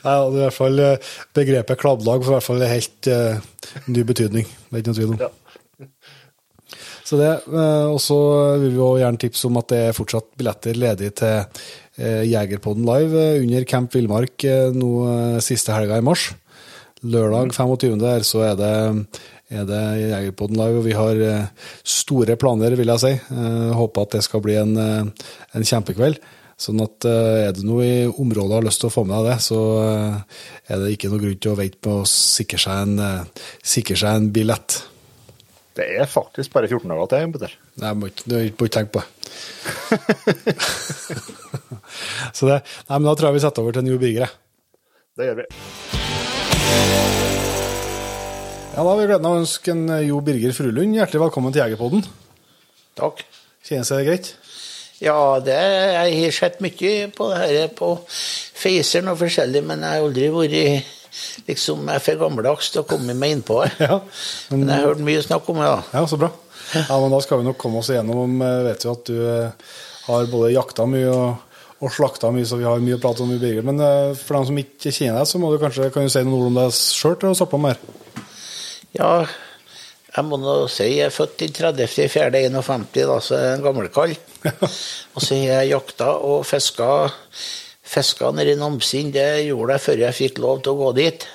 Er 0.08 0.30
i 0.30 0.38
hvert 0.38 0.56
fall 0.56 0.80
eh, 0.80 1.10
Begrepet 1.36 1.80
kladdlag 1.80 2.24
får 2.24 2.32
i 2.32 2.36
hvert 2.38 2.46
fall 2.46 2.64
en 2.64 2.72
helt 2.72 3.10
uh, 3.12 3.82
ny 3.92 4.04
betydning. 4.08 4.48
Det 4.48 4.72
er 4.72 4.82
ikke 4.82 4.92
noen 4.92 4.98
tvil 5.00 5.12
om. 5.12 5.20
Ja. 5.20 5.30
Så 7.04 7.18
det, 7.18 7.28
eh, 7.50 7.86
Og 7.90 7.98
så 8.00 8.18
vil 8.62 8.70
vi 8.70 8.80
jo 8.80 8.94
gjerne 9.00 9.20
tipse 9.20 9.48
om 9.50 9.58
at 9.60 9.68
det 9.72 9.82
er 9.88 9.96
fortsatt 9.96 10.32
billetter 10.38 10.78
ledig 10.78 11.12
til 11.20 11.64
Jegerpodden 12.00 12.86
live 12.88 13.22
under 13.42 13.64
Camp 13.68 13.92
Villmark 13.92 14.46
nå 14.72 14.90
siste 15.44 15.74
helga 15.74 15.98
i 16.00 16.04
mars. 16.06 16.30
Lørdag 17.04 17.52
25. 17.52 17.98
der 18.00 18.24
så 18.24 18.46
er 18.46 18.54
det, 18.56 18.70
er 19.50 19.64
det 19.68 19.80
Jegerpodden 20.00 20.58
live, 20.58 20.78
og 20.80 20.84
vi 20.86 20.94
har 20.96 21.22
eh, 21.26 21.70
store 21.86 22.36
planer, 22.40 22.76
vil 22.78 22.92
jeg 22.94 23.02
si. 23.02 23.14
Eh, 23.34 23.70
Håper 23.76 24.06
at 24.06 24.14
det 24.16 24.22
skal 24.26 24.42
bli 24.44 24.54
en, 24.60 24.76
eh, 24.78 25.30
en 25.58 25.66
kjempekveld. 25.66 26.20
Sånn 26.60 26.82
at 26.84 27.06
er 27.08 27.54
det 27.56 27.62
noe 27.64 27.84
i 27.86 28.04
området 28.04 28.52
har 28.58 28.64
lyst 28.66 28.82
til 28.82 28.90
å 28.90 28.92
få 28.92 29.06
med 29.08 29.16
deg 29.24 29.30
det, 29.30 29.36
så 29.40 29.60
er 29.80 30.82
det 30.82 30.90
ikke 30.92 31.08
noe 31.08 31.22
grunn 31.22 31.38
til 31.40 31.54
å 31.54 31.56
vente 31.56 31.80
på 31.80 31.94
å 32.02 32.04
sikre 32.04 32.60
seg 32.60 32.82
en, 32.84 33.24
sikre 33.64 33.96
seg 33.96 34.18
en 34.18 34.26
billett. 34.34 34.76
Det 35.80 35.86
er 36.02 36.04
faktisk 36.04 36.52
bare 36.52 36.68
14 36.68 36.92
dager 36.92 37.08
til, 37.14 37.32
Petter. 37.32 37.56
Nei, 37.80 37.94
må 37.96 38.12
ikke, 38.12 38.26
du 38.28 38.36
må 38.36 38.68
ikke 38.68 38.76
tenke 38.76 38.92
på 38.92 39.00
det. 39.00 39.08
Så 42.36 42.46
det. 42.46 42.60
Nei, 42.88 42.98
men 42.98 43.08
da 43.08 43.16
tror 43.16 43.30
jeg 43.30 43.40
vi 43.40 43.44
setter 43.48 43.64
over 43.64 43.72
til 43.76 43.84
en 43.84 43.92
Jo 43.94 44.00
Birger. 44.02 44.38
Det 45.16 45.30
gjør 45.30 45.42
vi. 45.42 45.46
Ja, 48.70 48.84
da 48.84 48.90
har 48.92 49.00
vi 49.00 49.06
gleden 49.08 49.26
av 49.26 49.34
å 49.34 49.40
ønske 49.42 49.72
en 49.74 49.88
eh, 49.90 50.04
Jo 50.06 50.20
Birger 50.22 50.52
Frulund 50.54 50.94
hjertelig 50.94 51.24
velkommen 51.24 51.50
til 51.50 51.64
Jegerpodden. 51.64 52.04
Takk. 52.98 53.24
Kjennes 53.66 53.90
det 53.90 54.04
greit? 54.06 54.28
Ja, 55.02 55.16
det, 55.42 55.56
jeg 55.56 56.20
har 56.20 56.36
sett 56.36 56.60
mye 56.62 56.92
på 57.16 57.26
det 57.32 57.40
her 57.40 57.72
på 57.74 57.88
Faceren 58.06 59.10
og 59.10 59.18
forskjellig, 59.24 59.64
men 59.66 59.82
jeg 59.82 59.96
har 59.96 60.06
aldri 60.06 60.28
vært 60.34 61.48
liksom, 61.48 61.82
jeg 61.88 61.98
er 61.98 62.04
for 62.04 62.22
gammeldags 62.22 62.70
til 62.70 62.84
å 62.84 62.86
komme 62.88 63.16
meg 63.18 63.34
innpå 63.34 63.58
det. 63.64 63.72
Ja. 63.88 63.98
Men 64.54 64.66
jeg 64.68 64.76
har 64.76 64.88
hørt 64.92 65.04
mye 65.10 65.26
snakk 65.26 65.50
om 65.50 65.58
det, 65.64 65.68
da. 65.72 65.82
Ja, 65.98 66.06
så 66.06 66.20
bra. 66.20 66.30
Ja, 66.76 67.00
men 67.02 67.10
da 67.16 67.22
skal 67.26 67.40
vi 67.40 67.48
nok 67.50 67.58
komme 67.58 67.82
oss 67.82 67.90
igjennom. 67.90 68.36
Vi 68.38 68.50
Vet 68.68 68.86
jo 68.86 68.94
at 68.94 69.10
du 69.10 69.16
eh, 69.18 69.78
har 70.06 70.30
både 70.30 70.52
jakta 70.54 70.86
mye 70.86 71.10
og, 71.10 71.64
og 71.82 71.96
slakta 71.96 72.30
mye, 72.30 72.46
så 72.46 72.60
vi 72.60 72.70
har 72.70 72.86
mye 72.86 73.00
å 73.00 73.02
prate 73.02 73.26
om 73.26 73.34
i 73.34 73.40
Birger. 73.42 73.66
Men 73.66 73.82
eh, 73.82 74.12
for 74.20 74.38
dem 74.38 74.46
som 74.52 74.62
ikke 74.62 74.94
kjenner 74.94 75.24
deg, 75.24 75.32
så 75.32 75.42
må 75.42 75.50
du 75.50 75.58
kanskje 75.58 75.90
kan 75.90 76.06
du 76.06 76.12
si 76.14 76.22
noen 76.22 76.38
ord 76.38 76.52
om 76.52 76.60
deg 76.62 76.76
sjøl 76.78 77.18
til 77.18 77.32
å 77.34 77.40
stoppe 77.42 77.58
med 77.58 77.74
her. 77.74 78.28
Ja, 78.96 79.26
jeg 80.10 80.26
må 80.26 80.40
nå 80.42 80.54
si 80.72 80.88
jeg 80.88 81.06
er 81.06 81.14
født 81.14 81.36
den 81.38 81.52
30.4.51, 81.54 82.86
da, 83.06 83.18
så 83.22 83.36
jeg 83.38 83.50
er 83.50 83.58
en 83.58 83.66
gammel 83.66 83.90
kall. 83.94 84.14
Og 85.14 85.22
så 85.22 85.36
har 85.36 85.60
jeg 85.60 85.74
jakta 85.74 86.14
og 86.18 86.42
fiska, 86.48 86.88
fiska 87.86 88.32
nede 88.34 88.56
i 88.56 88.58
Namsinn. 88.58 89.12
Det 89.14 89.28
gjorde 89.46 89.76
jeg 89.76 89.84
før 89.86 90.02
jeg 90.06 90.18
fikk 90.18 90.42
lov 90.42 90.64
til 90.64 90.74
å 90.74 90.80
gå 90.80 90.90
dit. 90.98 91.28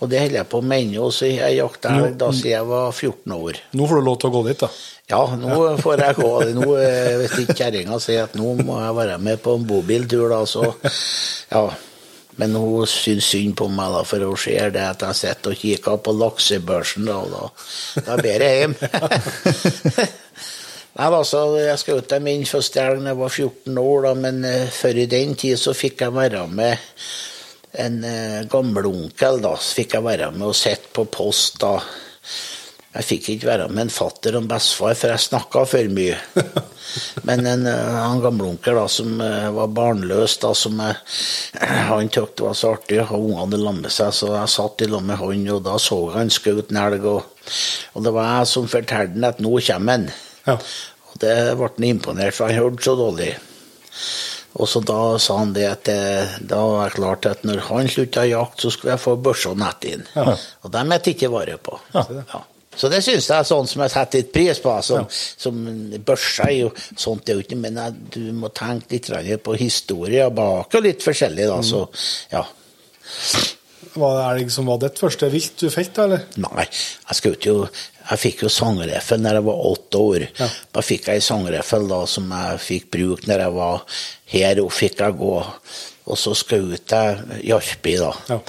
Og 0.00 0.08
det 0.08 0.22
holder 0.22 0.38
jeg 0.38 0.48
på 0.52 0.62
med 0.64 0.86
ennå. 0.86 1.10
Så 1.12 1.28
jeg 1.28 1.58
jakta 1.58 1.96
elg 1.98 2.16
da 2.20 2.30
siden 2.32 2.54
jeg 2.54 2.70
var 2.70 2.94
14 2.94 3.36
år. 3.36 3.60
Nå 3.76 3.90
får 3.90 4.00
du 4.00 4.06
lov 4.06 4.18
til 4.22 4.30
å 4.30 4.34
gå 4.38 4.46
dit, 4.46 4.62
da. 4.62 4.70
Ja, 5.10 5.20
nå 5.42 5.58
får 5.84 6.04
jeg 6.06 6.18
gå. 6.22 6.32
Nå, 6.60 6.70
eh, 6.78 7.12
Hvis 7.24 7.38
ikke 7.42 7.58
kjerringa 7.64 8.00
sier 8.02 8.28
at 8.28 8.38
nå 8.38 8.54
må 8.62 8.78
jeg 8.84 8.98
være 9.02 9.20
med 9.26 9.42
på 9.42 9.58
en 9.58 9.66
bobiltur, 9.68 10.28
da, 10.30 10.44
så 10.48 10.70
ja. 11.50 11.66
Men 12.40 12.56
hun 12.56 12.88
syntes 12.88 13.28
synd 13.34 13.56
på 13.58 13.68
meg, 13.68 13.92
da, 13.92 14.00
for 14.08 14.24
hun 14.24 14.38
ser 14.40 14.72
det 14.74 14.84
at 14.86 15.04
jeg 15.04 15.18
sitter 15.18 15.52
og 15.52 15.60
kikker 15.60 16.00
på 16.04 16.14
laksebørsen, 16.16 17.08
da, 17.10 17.18
da, 17.28 17.48
da 18.06 18.16
ber 18.20 18.44
jeg 18.46 18.62
hjem. 18.62 18.76
Nei, 20.90 21.06
altså, 21.06 21.40
Jeg 21.60 21.78
skal 21.80 22.00
ut 22.00 22.08
til 22.10 22.24
min 22.24 22.46
første 22.48 22.82
elg 22.82 23.04
da 23.04 23.12
jeg 23.12 23.20
var 23.20 23.34
14 23.34 23.82
år, 23.82 24.06
da, 24.08 24.14
men 24.26 24.40
uh, 24.46 24.70
før 24.74 25.02
i 25.04 25.10
den 25.10 25.36
tid 25.38 25.60
så 25.60 25.76
fikk 25.76 26.06
jeg 26.06 26.16
være 26.16 26.46
med 26.50 26.74
en 27.84 28.00
uh, 28.04 28.40
gammelonkel. 28.50 29.40
da, 29.44 29.54
så 29.56 29.82
fikk 29.82 29.98
jeg 29.98 30.06
være 30.08 30.32
med 30.34 30.48
og 30.50 30.56
sitte 30.58 30.90
på 30.96 31.06
post. 31.12 31.60
da. 31.62 31.76
Jeg 32.90 33.06
fikk 33.06 33.26
ikke 33.30 33.46
være 33.46 33.66
med 33.70 33.84
en 33.84 33.92
fatter 33.94 34.34
og 34.34 34.42
en 34.42 34.48
bestefar, 34.50 34.96
for 34.98 35.12
jeg 35.12 35.22
snakka 35.22 35.60
for 35.70 35.90
mye. 35.94 36.16
Men 37.28 37.46
en, 37.46 37.68
en 37.70 38.22
gamleonkel 38.24 38.80
da, 38.80 38.86
som 38.90 39.12
uh, 39.22 39.46
var 39.54 39.70
barnløs, 39.76 40.34
da, 40.42 40.50
som 40.58 40.80
jeg, 40.82 40.96
han 41.90 42.10
syntes 42.10 42.34
det 42.40 42.46
var 42.48 42.58
så 42.58 42.72
artig 42.74 42.98
å 42.98 43.06
ha 43.12 43.20
ungene 43.20 43.60
sammen 43.62 43.84
med 43.86 43.94
seg, 43.94 44.16
så 44.18 44.32
jeg 44.34 44.54
satt 44.56 44.82
i 44.82 44.90
lag 44.90 45.06
med 45.06 45.22
han, 45.22 45.46
og 45.54 45.62
da 45.68 45.76
så 45.78 46.00
han 46.16 46.34
skjøt 46.34 46.74
en 46.74 46.82
elg. 46.82 47.06
Og, 47.12 47.54
og 47.94 48.08
det 48.08 48.14
var 48.18 48.32
jeg 48.32 48.50
som 48.56 48.68
fortalte 48.74 49.14
han 49.14 49.30
at 49.30 49.44
nå 49.44 49.54
kommer 49.70 50.00
han. 50.00 50.10
Ja. 50.48 50.58
Og 51.12 51.22
det 51.22 51.38
ble 51.62 51.70
han 51.70 51.90
imponert, 51.92 52.34
for 52.34 52.50
han 52.50 52.58
hørte 52.58 52.90
så 52.90 52.98
dårlig. 52.98 53.32
Og 54.58 54.66
så 54.66 54.80
da 54.82 55.00
sa 55.22 55.36
han 55.38 55.52
det 55.54 55.66
at 55.70 55.86
det, 55.86 55.98
da 56.50 56.58
var 56.66 56.90
det 56.90 56.98
klart 56.98 57.26
at 57.30 57.44
når 57.46 57.68
han 57.68 57.90
slutta 57.90 58.26
jakt, 58.26 58.64
så 58.64 58.74
skulle 58.74 58.96
jeg 58.96 59.02
få 59.06 59.14
børsa 59.22 59.54
nett 59.54 59.86
inn. 59.86 60.08
Og 60.18 60.72
dem 60.74 60.96
jeg 60.96 61.14
ikke 61.14 61.30
vare 61.30 61.54
på. 61.62 61.78
Ja. 61.94 62.42
Så 62.76 62.88
det 62.88 63.00
syns 63.02 63.26
jeg 63.26 63.34
er 63.34 63.46
sånn 63.46 63.66
som 63.66 63.82
jeg 63.82 63.92
setter 63.92 64.22
litt 64.22 64.32
pris 64.34 64.60
på. 64.62 64.74
Som, 64.86 65.06
som 65.10 65.56
Børsa 66.06 66.46
er 66.46 66.58
jo 66.60 66.72
sånt, 66.78 67.24
det 67.26 67.34
er 67.34 67.40
jo 67.40 67.46
ikke 67.46 67.58
Men 67.58 67.80
jeg, 67.82 67.96
du 68.14 68.20
må 68.36 68.52
tenke 68.54 68.94
litt 68.94 69.42
på 69.44 69.56
historie 69.58 70.28
bak 70.30 70.78
og 70.78 70.84
litt 70.86 71.02
forskjellig, 71.04 71.48
da. 71.50 71.58
Så 71.66 71.82
ja. 72.30 72.44
Var 73.92 74.38
det 74.38 74.50
som 74.54 74.68
var 74.70 74.78
ditt 74.78 75.00
første 75.02 75.28
vilt 75.32 75.58
du 75.58 75.70
fikk, 75.72 75.94
da, 75.96 76.06
eller? 76.06 76.26
Nei, 76.38 76.66
jeg 77.08 77.18
skjøt 77.18 77.46
jo 77.48 77.54
Jeg 77.64 78.18
fikk 78.22 78.44
jo 78.44 78.50
sangreffel 78.52 79.22
da 79.24 79.34
jeg 79.36 79.46
var 79.46 79.66
åtte 79.70 80.00
år. 80.02 80.24
Ja. 80.38 80.48
Da 80.74 80.82
fikk 80.82 81.10
jeg 81.10 81.22
sangreffel 81.26 81.86
da, 81.90 82.00
som 82.10 82.30
jeg 82.34 82.62
fikk 82.64 82.90
bruke 82.94 83.30
når 83.30 83.44
jeg 83.44 83.56
var 83.58 84.00
her, 84.32 84.62
og 84.62 84.72
fikk 84.74 85.02
jeg 85.04 85.18
gå. 85.20 85.36
Og 86.10 86.18
så 86.18 86.32
skjøt 86.38 86.94
jeg 86.94 87.40
jarpi, 87.46 87.94
da. 88.00 88.10
Ja. 88.32 88.40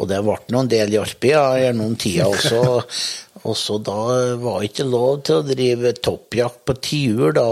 Og 0.00 0.08
det 0.08 0.22
ble 0.24 0.38
noen 0.54 0.70
del 0.72 0.94
jarpi 0.96 1.34
ja, 1.34 1.44
gjennom 1.60 1.96
tida 2.00 2.28
også. 2.32 2.62
og 3.48 3.56
så 3.58 3.78
da 3.82 3.98
var 4.40 4.60
det 4.60 4.70
ikke 4.70 4.88
lov 4.90 5.22
til 5.26 5.40
å 5.40 5.46
drive 5.46 5.94
toppjakt 5.98 6.62
på 6.68 6.76
tiur, 6.84 7.32
da. 7.36 7.46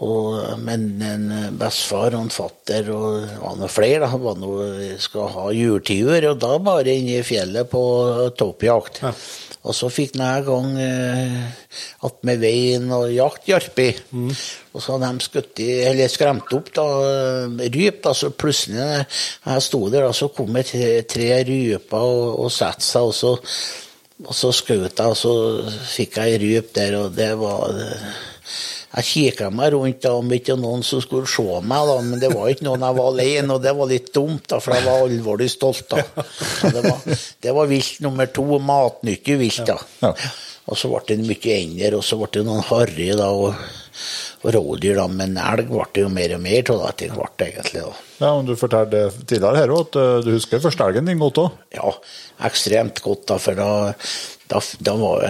Og, 0.00 0.58
men 0.62 0.86
en 1.02 1.24
bestefar 1.58 2.14
og 2.14 2.24
en 2.24 2.32
fatter 2.32 2.88
og 2.94 3.26
var 3.42 3.56
noe 3.58 3.70
flere 3.70 4.06
da, 4.06 4.20
var 4.22 4.38
noe, 4.38 4.94
skal 5.02 5.30
ha 5.34 5.48
jultiur, 5.54 6.30
og 6.30 6.40
da 6.42 6.56
bare 6.62 6.94
inne 6.94 7.20
i 7.20 7.26
fjellet 7.26 7.70
på 7.70 7.84
toppjakt. 8.38 9.02
Ja. 9.02 9.14
Og 9.60 9.76
så 9.76 9.90
fikk 9.92 10.14
jeg 10.16 10.24
en 10.24 10.46
gang 10.46 10.70
eh, 10.80 11.66
attmed 12.08 12.40
veien 12.40 12.86
og 12.96 13.10
jakt 13.12 13.50
jarpi. 13.50 13.90
Og 14.72 14.80
så 14.80 14.94
hadde 14.94 15.10
de 15.18 15.26
skutt 15.26 15.60
i, 15.60 15.68
eller 15.90 16.08
skremt 16.08 16.54
opp 16.56 16.72
da, 16.78 16.86
ryp. 17.60 18.00
da, 18.06 18.14
Så 18.16 18.32
plutselig 18.32 18.80
jeg 18.80 19.66
sto 19.66 19.82
der, 19.90 20.06
da, 20.08 20.14
så 20.16 20.30
kom 20.32 20.56
det 20.56 20.64
tre, 20.72 20.88
tre 21.04 21.28
ryper 21.44 22.00
og, 22.00 22.40
og 22.46 22.52
satte 22.54 22.86
seg. 22.86 23.10
og 23.10 23.14
så 23.14 23.36
og 24.26 24.34
så 24.36 24.50
skjøt 24.52 25.00
jeg, 25.00 25.06
og 25.06 25.16
så 25.16 25.32
fikk 25.94 26.18
jeg 26.20 26.40
ryp 26.42 26.74
der, 26.76 26.98
og 27.00 27.16
det 27.16 27.30
var 27.40 27.72
Jeg 28.90 29.06
kikka 29.06 29.48
meg 29.54 29.70
rundt 29.72 30.00
da, 30.02 30.16
om 30.18 30.32
ikke 30.34 30.56
noen 30.58 30.82
som 30.82 30.98
skulle 31.02 31.28
se 31.30 31.44
meg, 31.62 31.86
da, 31.86 31.98
men 32.02 32.18
det 32.18 32.32
var 32.34 32.50
ikke 32.50 32.66
noen 32.66 32.82
jeg 32.82 32.96
var 32.98 33.10
alene, 33.12 33.54
og 33.54 33.62
det 33.62 33.74
var 33.78 33.90
litt 33.92 34.08
dumt, 34.14 34.48
da, 34.50 34.58
for 34.58 34.74
jeg 34.74 34.86
var 34.88 35.04
alvorlig 35.04 35.46
stolt. 35.52 35.84
da. 35.92 36.02
Det, 36.74 36.82
var, 36.82 37.20
det 37.46 37.54
var 37.54 37.70
vilt 37.70 38.00
nummer 38.02 38.32
to, 38.34 38.46
matnyttig 38.58 39.38
vilt. 39.38 39.62
da. 39.68 39.78
Og 40.66 40.78
så 40.78 40.90
ble 40.90 41.04
det 41.06 41.20
mye 41.22 41.54
ender, 41.54 41.96
og 42.00 42.02
så 42.06 42.18
ble 42.18 42.32
det 42.34 42.44
noen 42.50 42.66
harry 42.66 43.12
da, 43.14 43.30
og, 43.30 43.54
rådyr, 44.44 44.96
da, 44.96 45.06
men 45.12 45.36
elg 45.40 45.68
ble 45.68 45.86
det 45.94 46.04
jo 46.06 46.10
mer 46.12 46.34
og 46.36 46.42
mer 46.44 46.72
av 46.72 46.86
etter 46.88 47.12
hvert, 47.12 47.44
egentlig. 47.44 47.84
da. 47.84 47.94
Ja, 48.20 48.34
men 48.36 48.48
Du 48.48 48.56
fortalte 48.56 49.06
tidligere 49.20 49.62
her 49.62 49.72
også, 49.74 49.88
at 49.88 50.00
eh, 50.00 50.18
du 50.24 50.34
husker 50.36 50.62
første 50.64 50.86
elgen 50.86 51.08
din 51.10 51.20
godt 51.20 51.40
òg. 51.42 51.56
Ja, 51.76 51.92
ekstremt 52.48 53.02
godt, 53.04 53.26
da, 53.28 53.36
for 53.40 53.58
da, 53.58 53.68
da, 54.50 54.62
da, 54.80 54.94
var, 54.98 55.26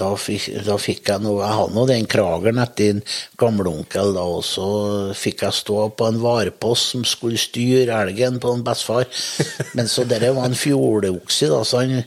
da, 0.00 0.08
fikk, 0.18 0.48
fikk 0.82 1.12
jeg 1.12 1.22
noe 1.22 1.44
Jeg 1.44 1.56
hadde 1.60 1.76
nå 1.76 1.84
den 1.86 2.08
krageren 2.10 2.58
etter 2.64 2.96
en 2.96 3.04
gamleonkel, 3.40 4.14
da, 4.16 4.24
og 4.24 4.42
så 4.46 4.70
fikk 5.16 5.44
jeg 5.46 5.58
stå 5.60 5.78
på 6.00 6.08
en 6.08 6.20
varepost 6.24 6.94
som 6.96 7.04
skulle 7.08 7.40
styre 7.40 8.00
elgen 8.06 8.40
på 8.42 8.56
en 8.56 8.64
bestefar. 8.66 9.06
Men 9.76 9.88
så 9.92 10.08
dere 10.08 10.32
var 10.36 10.48
en 10.48 10.58
fjordokse, 10.58 11.52
da, 11.52 11.62
så 11.64 11.84
han, 11.84 12.02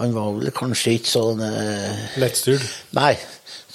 han 0.00 0.16
var 0.16 0.34
vel 0.40 0.52
kanskje 0.56 0.98
ikke 0.98 1.12
sånn 1.12 1.44
eh, 1.44 2.04
Lettstyrt. 2.24 2.68
Nei. 2.96 3.14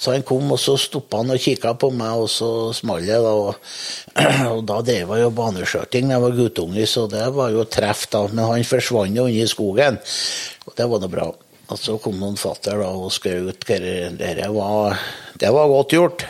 Så 0.00 0.14
han 0.14 0.24
kom, 0.24 0.48
og 0.54 0.56
så 0.60 0.78
stoppa 0.80 1.20
han 1.20 1.34
og 1.34 1.42
kikka 1.42 1.74
på 1.76 1.90
meg, 1.92 2.22
og 2.22 2.30
så 2.32 2.48
smalt 2.76 3.04
det. 3.04 3.18
Og, 3.20 3.52
og 4.54 4.62
da 4.68 4.78
drev 4.86 5.12
jeg 5.12 5.26
jo 5.26 5.34
baneskjøting 5.36 6.08
da 6.08 6.16
jeg 6.16 6.24
var 6.24 6.38
guttunge, 6.38 6.86
så 6.88 7.04
det 7.12 7.26
var 7.36 7.52
jo 7.52 7.66
treff, 7.68 8.06
da. 8.12 8.24
Men 8.32 8.46
han 8.48 8.64
forsvant 8.64 9.20
jo 9.20 9.28
inni 9.28 9.44
i 9.44 9.50
skogen, 9.50 10.00
og 10.64 10.76
det 10.78 10.88
var 10.88 11.04
nå 11.04 11.12
bra. 11.12 11.28
Og 11.70 11.78
så 11.78 11.98
kom 12.02 12.16
noen 12.18 12.40
fatter 12.40 12.80
da 12.82 12.88
og 12.96 13.12
skjøt. 13.14 13.68
Det 13.68 14.48
var, 14.56 15.04
det 15.38 15.52
var 15.54 15.70
godt 15.70 15.94
gjort. 15.94 16.24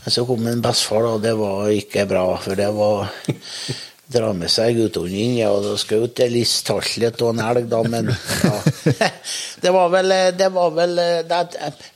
Men 0.00 0.14
så 0.16 0.24
kom 0.26 0.48
en 0.48 0.64
bestefar, 0.64 1.06
og 1.12 1.22
det 1.22 1.36
var 1.38 1.68
ikke 1.76 2.08
bra, 2.08 2.24
for 2.40 2.58
det 2.58 2.70
var 2.74 3.12
dra 4.10 4.32
med 4.34 4.50
seg 4.50 4.74
guttungen 4.78 5.14
inn, 5.14 5.36
ja, 5.38 5.50
da 5.62 5.76
skal 5.78 6.08
jeg 6.08 6.32
litt 6.32 6.56
taslet 6.66 7.22
og 7.22 7.34
en 7.34 7.42
elg, 7.44 7.68
da, 7.70 7.82
men 7.86 8.10
ja. 8.10 9.08
Det 9.62 9.70
var 9.74 9.90
vel 9.92 10.14
det 10.34 10.48
var 10.54 10.70
vel 10.74 10.96
det, 11.28 11.40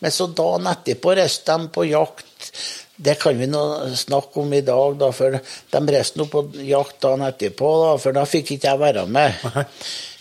Men 0.04 0.12
så 0.12 0.28
dagen 0.30 0.68
etterpå 0.71 1.14
reiste 1.16 1.56
de 1.56 1.71
på 1.75 1.87
jakt. 1.88 2.50
Det 2.94 3.16
kan 3.18 3.38
vi 3.38 3.49
nå 3.50 3.62
snakke 3.99 4.42
om 4.44 4.52
i 4.54 4.62
dag, 4.62 4.99
da, 5.00 5.11
for 5.16 5.38
de 5.38 5.85
reiste 5.90 6.21
nå 6.21 6.28
på 6.30 6.44
jakt 6.62 7.00
dagen 7.02 7.25
etterpå, 7.26 7.71
da, 7.83 7.94
for 7.99 8.16
da 8.16 8.26
fikk 8.28 8.54
ikke 8.54 8.71
jeg 8.71 8.83
være 8.85 9.06
med. 9.11 9.49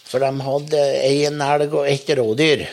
For 0.09 0.23
de 0.23 0.47
hadde 0.47 0.81
én 1.09 1.45
elg 1.45 1.77
og 1.77 1.89
ett 1.89 2.09
rådyr. 2.17 2.65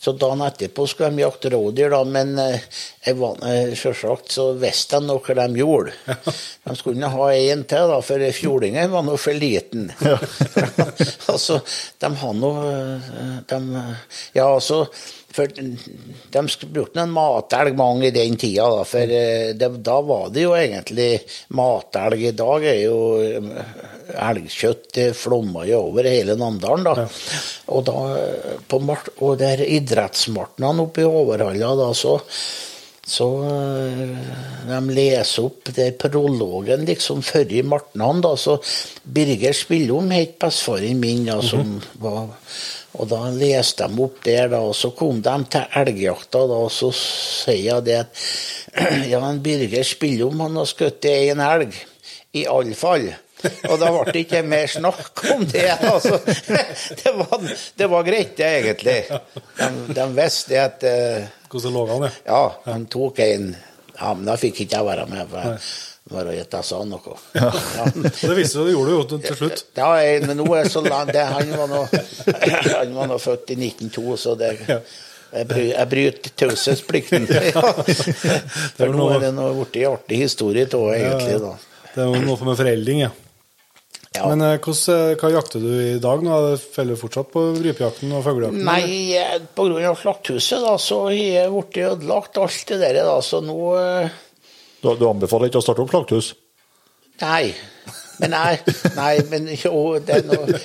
Så 0.00 0.12
dagen 0.12 0.42
etterpå 0.46 0.86
skulle 0.86 1.10
de 1.10 1.24
jakte 1.24 1.50
rådyr, 1.50 1.90
da, 1.90 2.04
men 2.06 2.38
eh, 2.38 2.60
eh, 3.02 3.72
selvsagt 3.74 4.30
så 4.30 4.52
visste 4.54 5.00
de 5.02 5.16
hva 5.18 5.34
de 5.40 5.58
gjorde. 5.58 5.94
De 6.68 6.76
skulle 6.76 7.10
ha 7.10 7.28
en 7.34 7.64
til, 7.64 7.90
da, 7.90 7.98
for 8.04 8.22
fjordingen 8.36 8.92
var 8.92 9.06
nå 9.06 9.16
for 9.18 9.34
liten. 9.34 9.88
altså, 11.32 11.58
de 11.98 12.12
har 12.22 12.36
nå 12.36 12.52
eh, 12.68 13.08
de, 13.50 13.86
Ja, 14.36 14.46
altså 14.46 14.84
for 15.38 15.54
De 15.54 16.42
brukte 16.74 17.02
en 17.02 17.14
matelg 17.14 17.78
mange 17.78 18.08
i 18.08 18.14
den 18.14 18.36
tida, 18.40 18.68
da, 18.74 18.84
for 18.88 19.14
eh, 19.18 19.54
det, 19.58 19.70
da 19.86 19.98
var 20.04 20.28
det 20.34 20.46
jo 20.46 20.54
egentlig 20.58 21.10
matelg. 21.56 22.28
I 22.30 22.36
dag 22.36 22.68
er 22.68 22.80
jo 22.82 22.98
eh, 23.22 23.74
elgkjøtt 24.28 24.88
det 24.98 25.08
flommer 25.16 25.68
jo 25.68 25.82
over 25.90 26.08
hele 26.08 26.38
Namdalen, 26.38 26.86
da. 26.88 27.08
Og 27.74 27.84
da 27.86 27.98
på 28.68 28.80
Mart, 28.82 29.12
og 29.22 29.36
der 29.40 29.62
idrettsmartnene 29.66 30.88
oppe 30.88 31.04
i 31.04 31.08
Overhalla, 31.08 31.74
da, 31.78 31.92
så 31.96 32.18
så 33.08 33.26
eh, 33.48 34.08
de 34.68 34.78
leser 34.92 35.46
opp 35.46 35.70
det 35.72 35.94
prologen 36.00 36.84
liksom 36.84 37.22
før 37.24 37.54
i 37.56 37.62
Martnan, 37.64 38.20
da, 38.24 38.34
så 38.36 38.58
Birger 39.02 39.56
Spillom 39.56 40.12
het 40.12 40.36
bestefaren 40.40 41.00
min, 41.00 41.24
da, 41.24 41.38
som 41.40 41.78
var 42.02 42.34
Og 42.98 43.06
da 43.10 43.20
leste 43.30 43.86
de 43.86 44.02
opp 44.02 44.18
der, 44.26 44.48
da, 44.52 44.60
og 44.66 44.74
så 44.76 44.90
kom 44.96 45.22
de 45.22 45.36
til 45.52 45.78
elgjakta, 45.82 46.42
da, 46.50 46.58
og 46.66 46.72
så 46.74 46.90
sier 46.94 47.62
jeg 47.70 47.86
det 47.86 48.00
at 48.02 48.26
Ja, 49.12 49.22
en 49.22 49.40
Birger 49.42 49.86
Spillum, 49.86 50.40
han 50.44 50.58
har 50.58 50.68
skutt 50.68 51.06
en 51.08 51.40
elg. 51.42 51.78
I 52.36 52.44
alle 52.50 52.76
fall. 52.76 53.08
Og 53.68 53.78
da 53.78 53.88
ble 53.94 54.12
det 54.12 54.22
ikke 54.26 54.42
mer 54.46 54.66
snakk 54.70 55.22
om 55.32 55.44
det. 55.48 55.70
Altså. 55.78 56.18
Det, 56.98 57.12
var, 57.14 57.44
det 57.76 57.86
var 57.90 58.06
greit, 58.06 58.36
det, 58.36 58.48
egentlig. 58.60 58.98
De, 59.58 59.68
de 59.94 60.06
visste 60.16 60.58
at 60.60 60.84
eh, 60.86 61.28
Hvordan 61.48 61.74
lå 61.74 61.84
han, 61.88 62.06
ja? 62.08 62.10
ja, 62.26 62.42
han 62.66 62.86
tok 62.90 63.22
en 63.24 63.52
Ja, 63.98 64.12
men 64.14 64.26
da 64.28 64.36
fikk 64.38 64.60
ikke 64.62 64.78
jeg 64.78 64.86
være 64.86 65.06
med. 65.10 65.30
For 65.32 65.70
var 66.10 66.30
og 66.30 66.36
jeg 66.38 66.64
sa 66.64 66.78
noe. 66.88 67.16
Ja. 67.36 67.50
Det 68.28 68.36
viste 68.38 68.64
du, 68.64 68.72
gjorde 68.72 68.94
jo 68.94 69.04
til 69.18 69.36
slutt. 69.42 69.64
Ja, 69.78 69.90
jeg- 70.02 70.24
men 70.26 70.40
nå 70.40 70.48
er 70.54 70.64
jeg 70.64 70.72
så 70.72 70.82
langt 70.84 71.12
det, 71.12 71.26
Han 71.26 71.52
var 71.56 71.68
nå 71.68 71.84
han 71.88 72.96
var 72.96 73.12
nå 73.12 73.20
født 73.20 73.54
i 73.54 73.58
1902, 73.60 74.16
så 74.16 74.34
det 74.38 74.52
jeg, 75.28 75.46
bry, 75.48 75.64
jeg 75.74 75.88
bryter 75.92 76.34
taushetsplikten. 76.40 77.28
Ja. 77.28 77.62
For 78.78 78.92
nå 78.96 79.08
er 79.16 79.26
det 79.26 79.32
nå 79.36 79.48
blitt 79.58 79.80
en 79.82 79.92
artig 79.92 80.22
historie 80.24 80.68
av 80.68 80.92
egentlig, 80.94 81.40
da. 81.44 81.54
Det 81.94 82.04
er 82.04 82.12
jo 82.14 82.22
noe 82.24 82.48
med 82.48 82.60
foreldring, 82.60 83.02
ja. 83.06 83.10
Ja. 84.16 84.24
Men 84.32 84.40
eh, 84.40 84.54
eh, 84.56 85.10
hva 85.20 85.28
jakter 85.30 85.60
du 85.62 85.68
i 85.68 85.98
dag 86.02 86.22
nå? 86.24 86.38
Følger 86.58 86.96
du 86.96 87.00
fortsatt 87.00 87.28
på 87.34 87.42
rypejakten 87.60 88.14
og 88.16 88.24
fuglejakten? 88.24 88.64
Nei, 88.66 88.80
pga. 89.12 89.40
på 89.54 89.66
grunn 89.68 89.84
av 89.90 89.98
slakthuset, 90.00 90.64
da, 90.64 90.74
så 90.80 91.02
har 91.04 91.14
jeg 91.18 91.52
blitt 91.52 91.78
ødelagt 91.84 92.40
alt 92.40 92.64
det 92.72 92.80
der, 92.82 93.02
da, 93.04 93.18
så 93.24 93.42
nå 93.44 93.58
eh, 93.78 94.16
Du, 94.82 94.92
du 94.94 95.08
anbefaler 95.08 95.50
ikke 95.50 95.62
å 95.62 95.64
starte 95.64 95.84
opp 95.84 95.94
slakthus? 95.94 96.32
Nei. 97.22 97.54
Men 98.18 98.32
nei, 98.34 98.56
nei, 98.96 99.12
men 99.30 99.46
jo, 99.54 99.94
det 100.02 100.24
noe 100.26 100.58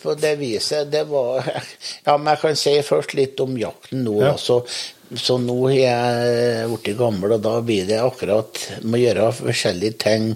På 0.00 0.14
det 0.16 0.32
viset, 0.40 0.88
det 0.92 1.04
var 1.10 1.44
Ja, 1.44 2.16
men 2.16 2.30
jeg 2.32 2.40
kan 2.40 2.58
si 2.58 2.72
først 2.86 3.12
litt 3.18 3.40
om 3.44 3.58
jakten 3.60 4.06
nå. 4.06 4.16
Ja. 4.22 4.32
Altså, 4.32 4.62
så 5.20 5.36
nå 5.36 5.58
har 5.66 5.74
jeg 5.76 6.70
blitt 6.72 6.96
gammel, 6.96 7.34
og 7.36 7.44
da 7.44 7.58
blir 7.64 7.84
det 7.88 8.00
akkurat 8.00 8.62
Må 8.88 9.02
gjøre 9.02 9.28
forskjellige 9.42 9.98
ting. 10.06 10.30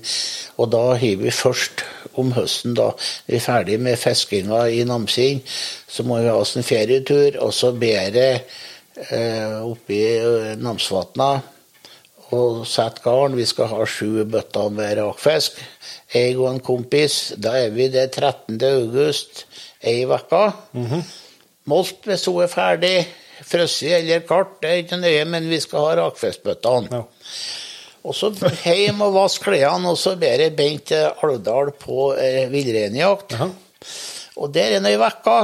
Og 0.60 0.68
da 0.74 0.82
har 0.92 1.22
vi 1.22 1.32
først 1.32 1.84
om 2.20 2.32
høsten, 2.36 2.76
da 2.76 2.90
vi 3.26 3.36
er 3.38 3.44
ferdig 3.44 3.80
med 3.80 3.98
fiskinga 4.00 4.66
i 4.72 4.84
Namsing, 4.88 5.42
så 5.88 6.04
må 6.04 6.20
vi 6.20 6.30
ha 6.30 6.36
oss 6.36 6.54
en 6.56 6.64
ferietur, 6.64 7.36
og 7.44 7.52
så 7.52 7.74
bedre 7.76 8.28
eh, 9.10 9.58
oppi 9.60 9.98
eh, 10.14 10.54
Namsvatna 10.56 11.28
og 12.34 12.64
sette 12.66 13.02
garn. 13.04 13.36
Vi 13.38 13.46
skal 13.46 13.70
ha 13.70 13.84
sju 13.86 14.24
bøtter 14.24 14.72
med 14.74 14.96
rakfisk. 14.98 15.60
Jeg 16.14 16.38
og 16.38 16.48
en 16.50 16.62
kompis, 16.64 17.34
da 17.36 17.54
er 17.60 17.74
vi 17.74 17.88
det 17.92 18.08
13. 18.14 18.56
august 18.70 19.44
ei 19.82 20.04
uke. 20.08 20.42
Molt 21.66 22.08
hvis 22.08 22.26
hun 22.30 22.42
er 22.44 22.50
ferdig. 22.52 22.96
Frosset 23.46 23.98
eller 23.98 24.22
kart, 24.24 24.54
det 24.62 24.70
er 24.70 24.78
ikke 24.80 24.96
nøye, 24.96 25.24
men 25.28 25.48
vi 25.50 25.58
skal 25.60 25.84
ha 25.84 25.96
rakfiskbøttene. 25.98 26.88
Ja. 26.88 27.02
Og 28.06 28.14
så 28.14 28.30
hjem 28.64 29.02
og 29.04 29.16
vaske 29.16 29.50
klærne, 29.50 29.90
og 29.90 29.98
så 29.98 30.14
ber 30.16 30.40
jeg 30.40 30.54
Bent 30.56 30.92
Alvdal 30.94 31.72
på 31.76 32.14
eh, 32.22 32.46
villreinjakt. 32.48 33.34
Jaha. 33.34 33.50
Og 34.36 34.52
der 34.54 34.76
er 34.76 34.78
han 34.78 34.88
ei 34.88 34.96
uke. 35.00 35.38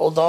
Og 0.00 0.14
da, 0.16 0.28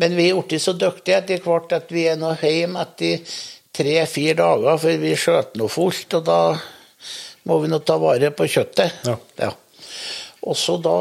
men 0.00 0.14
vi 0.16 0.30
er 0.30 0.38
blitt 0.40 0.62
så 0.64 0.72
dyktige 0.76 1.18
etter 1.20 1.42
hvert 1.44 1.74
at 1.76 1.90
vi 1.92 2.06
er 2.08 2.16
nå 2.20 2.32
hjemme 2.40 2.84
etter 2.86 3.34
tre-fire 3.74 4.36
dager, 4.38 4.78
for 4.80 5.02
vi 5.02 5.12
skjøt 5.18 5.58
noe 5.60 5.72
fullt, 5.72 6.18
og 6.20 6.26
da 6.26 6.38
må 7.48 7.58
vi 7.62 7.70
nå 7.72 7.80
ta 7.84 7.98
vare 8.00 8.30
på 8.34 8.46
kjøttet. 8.48 9.04
Ja. 9.40 9.50
Og 10.44 10.56
så 10.60 10.76
da 10.84 10.94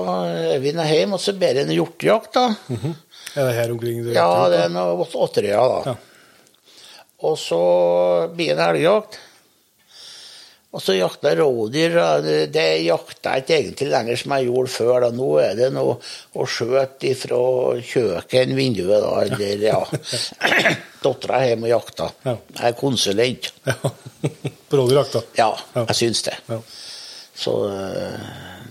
er 0.53 0.61
vi 0.63 0.71
nå 0.75 0.85
hjemme, 0.87 1.19
og 1.19 1.23
så 1.23 1.35
ber 1.37 1.55
det 1.57 1.67
en 1.67 1.75
hjortejakt, 1.75 2.39
da. 2.39 2.47
Er 3.33 3.47
det 3.49 3.53
her 3.57 3.71
omkring? 3.73 4.01
du 4.05 4.11
Ja, 4.13 4.47
det 4.51 4.65
er 4.65 4.73
åtterøya, 5.03 5.63
da. 5.69 5.93
Ja. 5.93 5.95
Og 7.23 7.37
så 7.39 7.61
blir 8.35 8.57
det 8.57 8.65
elgjakt. 8.65 9.19
Og 10.73 10.81
så 10.81 10.95
jakta 10.97 11.29
jeg 11.29 11.37
rådyr. 11.37 11.97
Det- 12.49 12.81
jakta 12.81 13.35
jeg 13.35 13.43
ikke 13.43 13.57
egentlig 13.59 13.89
lenger 13.91 14.15
som 14.17 14.31
jeg 14.37 14.47
gjorde 14.47 14.71
før. 14.73 14.99
da. 15.03 15.09
Nå 15.13 15.27
er 15.43 15.55
det 15.59 15.67
noe 15.73 15.97
å 16.35 16.47
skjøte 16.49 17.11
fra 17.19 17.41
kjøkkenvinduet, 17.91 19.03
da. 19.03 19.11
Eller, 19.21 19.67
ja. 19.67 19.83
Dattera 21.03 21.41
er 21.43 21.51
hjemme 21.51 21.67
og 21.69 21.73
jakter. 21.75 22.15
Ja. 22.25 22.35
Jeg 22.57 22.71
er 22.71 22.79
konsulent. 22.79 23.51
Ja. 23.67 23.75
på 24.69 24.79
rådyrjakta? 24.79 25.21
Ja, 25.37 25.51
jeg 25.83 25.95
syns 25.99 26.23
det. 26.25 26.39
Ja. 26.49 26.59
Så 27.43 27.53
eh, 27.69 28.25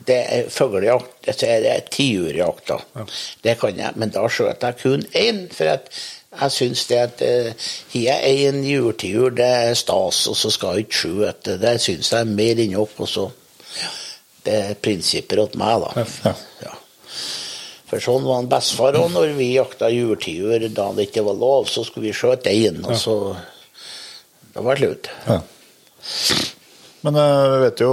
det 0.07 0.19
er 0.37 0.51
fuglejakt. 0.51 1.23
Det 1.27 1.49
er 1.71 1.87
tiurjakt, 1.91 2.67
da. 2.73 3.07
Det 3.43 3.57
kan 3.61 3.79
jeg, 3.79 3.95
men 3.99 4.11
da 4.15 4.27
skjøt 4.31 4.67
jeg 4.67 4.79
kun 4.83 5.07
én. 5.19 5.45
For 5.55 5.71
at 5.77 5.89
jeg 6.33 6.55
syns 6.55 6.87
det 6.89 6.99
at 6.99 7.23
har 7.23 7.99
jeg 8.01 8.37
en 8.49 8.63
jurtiur, 8.65 9.35
det 9.37 9.47
er 9.47 9.75
stas, 9.77 10.25
og 10.31 10.37
så 10.39 10.51
skal 10.51 10.79
jeg 10.79 10.87
ikke 10.87 11.01
skjøte. 11.03 11.59
Det 11.61 11.75
syns 11.85 12.13
jeg 12.13 12.21
er 12.25 12.31
mer 12.31 12.63
enn 12.63 12.73
nok. 12.77 12.95
Og 13.05 13.09
så 13.09 13.31
Det 14.43 14.55
er 14.59 14.79
prinsipper 14.83 15.39
hos 15.39 15.53
meg, 15.55 15.85
da. 15.85 16.07
Ja. 16.25 16.33
Ja. 16.65 16.73
For 17.93 18.01
sånn 18.01 18.25
var 18.25 18.41
han 18.41 18.49
bestefar 18.49 18.97
òg. 18.97 19.11
Når 19.13 19.35
vi 19.37 19.51
jakta 19.53 19.91
jurtiur 19.93 20.65
da 20.73 20.89
det 20.97 21.11
ikke 21.11 21.27
var 21.27 21.37
lov, 21.37 21.69
så 21.69 21.85
skulle 21.85 22.09
vi 22.09 22.17
skjøte 22.17 22.49
én, 22.49 22.81
og 22.87 22.97
så 22.97 23.37
Da 24.53 24.61
var 24.61 24.77
det 24.77 24.85
slutt. 24.85 25.09
Ja. 25.29 25.39
Men 27.07 27.17
eh, 27.17 27.43
jeg 27.53 27.61
vet 27.63 27.83
jo 27.83 27.93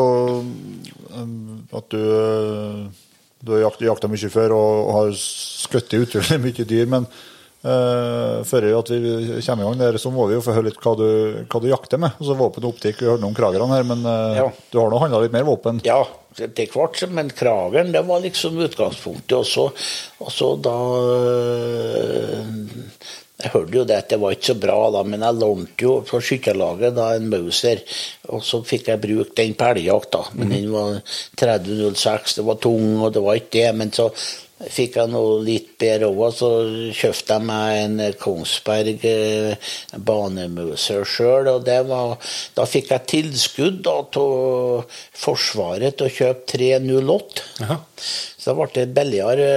eh, 1.15 1.77
at 1.79 1.93
du, 1.93 1.99
eh, 1.99 2.81
du 3.43 3.53
har 3.53 3.77
jakta 3.85 4.09
mye 4.11 4.31
før 4.33 4.55
og 4.57 4.89
har 4.95 5.13
skutt 5.19 5.95
utrolig 5.95 6.39
mye 6.43 6.67
dyr. 6.67 6.89
Men 6.91 7.07
eh, 7.63 8.39
før 8.47 8.67
at 8.79 8.91
vi 8.93 9.41
kommer 9.45 9.63
i 9.63 9.67
gang 9.67 9.79
der, 9.81 9.97
så 9.99 10.11
må 10.13 10.27
vi 10.29 10.37
jo 10.37 10.43
få 10.45 10.55
høre 10.55 10.69
litt 10.69 10.79
hva 10.83 10.95
du, 10.99 11.07
hva 11.49 11.61
du 11.63 11.67
jakter 11.71 12.01
med. 12.01 12.15
Altså 12.19 12.37
Våpen 12.39 12.65
og 12.67 12.73
optikk, 12.75 13.01
vi 13.03 13.09
hørte 13.11 13.27
om 13.27 13.35
kragerne 13.37 13.73
her, 13.75 13.87
men 13.87 14.05
uh, 14.07 14.37
Ja. 14.39 14.47
du 14.71 14.79
har 14.79 14.89
nå 14.93 15.01
handla 15.03 15.23
litt 15.25 15.35
mer 15.35 15.47
våpen? 15.47 15.81
Ja, 15.87 16.01
til 16.39 16.69
hvert, 16.71 17.01
men 17.11 17.31
Krageren 17.35 17.91
det 17.91 18.05
var 18.07 18.21
liksom 18.23 18.59
utgangspunktet. 18.63 19.33
Og 19.39 19.47
så, 19.49 19.65
og 20.23 20.31
så 20.31 20.53
da 20.63 20.77
uh, 20.79 22.43
Jeg 23.39 23.53
hørte 23.53 23.77
jo 23.77 23.85
det 23.87 23.95
at 23.95 24.09
det 24.11 24.19
var 24.19 24.33
ikke 24.35 24.49
så 24.51 24.55
bra, 24.59 24.77
da, 24.91 25.01
men 25.07 25.21
jeg 25.23 25.37
lånte 25.39 25.85
jo 25.85 25.93
på 26.03 26.19
skytterlaget 26.19 26.95
da 26.97 27.13
en 27.15 27.29
Mauser, 27.31 27.79
og 28.35 28.43
så 28.43 28.59
fikk 28.67 28.89
jeg 28.91 28.99
bruke 28.99 29.31
den 29.37 29.53
på 29.55 29.69
elgjakt, 29.71 30.11
da. 30.11 30.25
Men 30.35 30.51
den 30.51 30.67
var 30.73 30.97
3006, 31.39 32.35
det 32.41 32.45
var 32.49 32.59
tung, 32.59 32.97
og 32.99 33.13
det 33.15 33.23
var 33.23 33.39
ikke 33.39 33.53
det. 33.61 33.69
Men 33.79 33.93
så 33.95 34.09
fikk 34.67 34.97
jeg 34.99 35.11
noe 35.13 35.37
litt 35.45 35.69
bedre 35.79 36.09
òg, 36.11 36.33
så 36.35 36.49
kjøpte 36.95 37.37
jeg 37.37 37.47
meg 37.47 37.77
en 37.79 38.01
Kongsberg 38.19 39.05
banemuser 39.05 40.03
banemauser 40.09 41.07
sjøl, 41.07 41.47
og 41.53 41.69
var 41.87 42.17
Da 42.57 42.65
fikk 42.67 42.91
jeg 42.91 43.07
tilskudd 43.13 43.87
av 43.87 44.19
Forsvaret 45.15 45.95
til 45.97 46.09
å 46.09 46.13
kjøpe 46.17 46.45
308. 46.51 47.47
Jaha. 47.63 47.79
Så 47.95 48.51
da 48.51 48.57
ble 48.59 48.69
det 48.75 48.87
billigere 48.95 49.49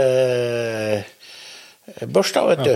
eh, 0.96 2.06
børs, 2.06 2.32
da, 2.34 2.46
vet 2.52 2.64
du. 2.66 2.74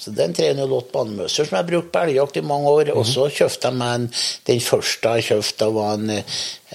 Så 0.00 0.14
det 0.16 0.24
er 0.24 0.30
en 0.30 0.36
308 0.38 0.92
banemuser 0.94 1.44
som 1.44 1.58
jeg 1.58 1.60
har 1.60 1.68
brukt 1.68 1.92
på 1.92 2.04
elgjakt 2.06 2.40
i 2.40 2.46
mange 2.46 2.72
år. 2.72 2.94
Og 2.96 3.04
så 3.08 3.28
kjøpte 3.28 3.68
jeg 3.68 3.80
meg 3.82 3.96
en, 3.98 4.10
den 4.48 4.64
første 4.64 5.16
jeg 5.18 5.28
kjøpte, 5.28 5.72
var 5.76 5.96
en, 5.98 6.20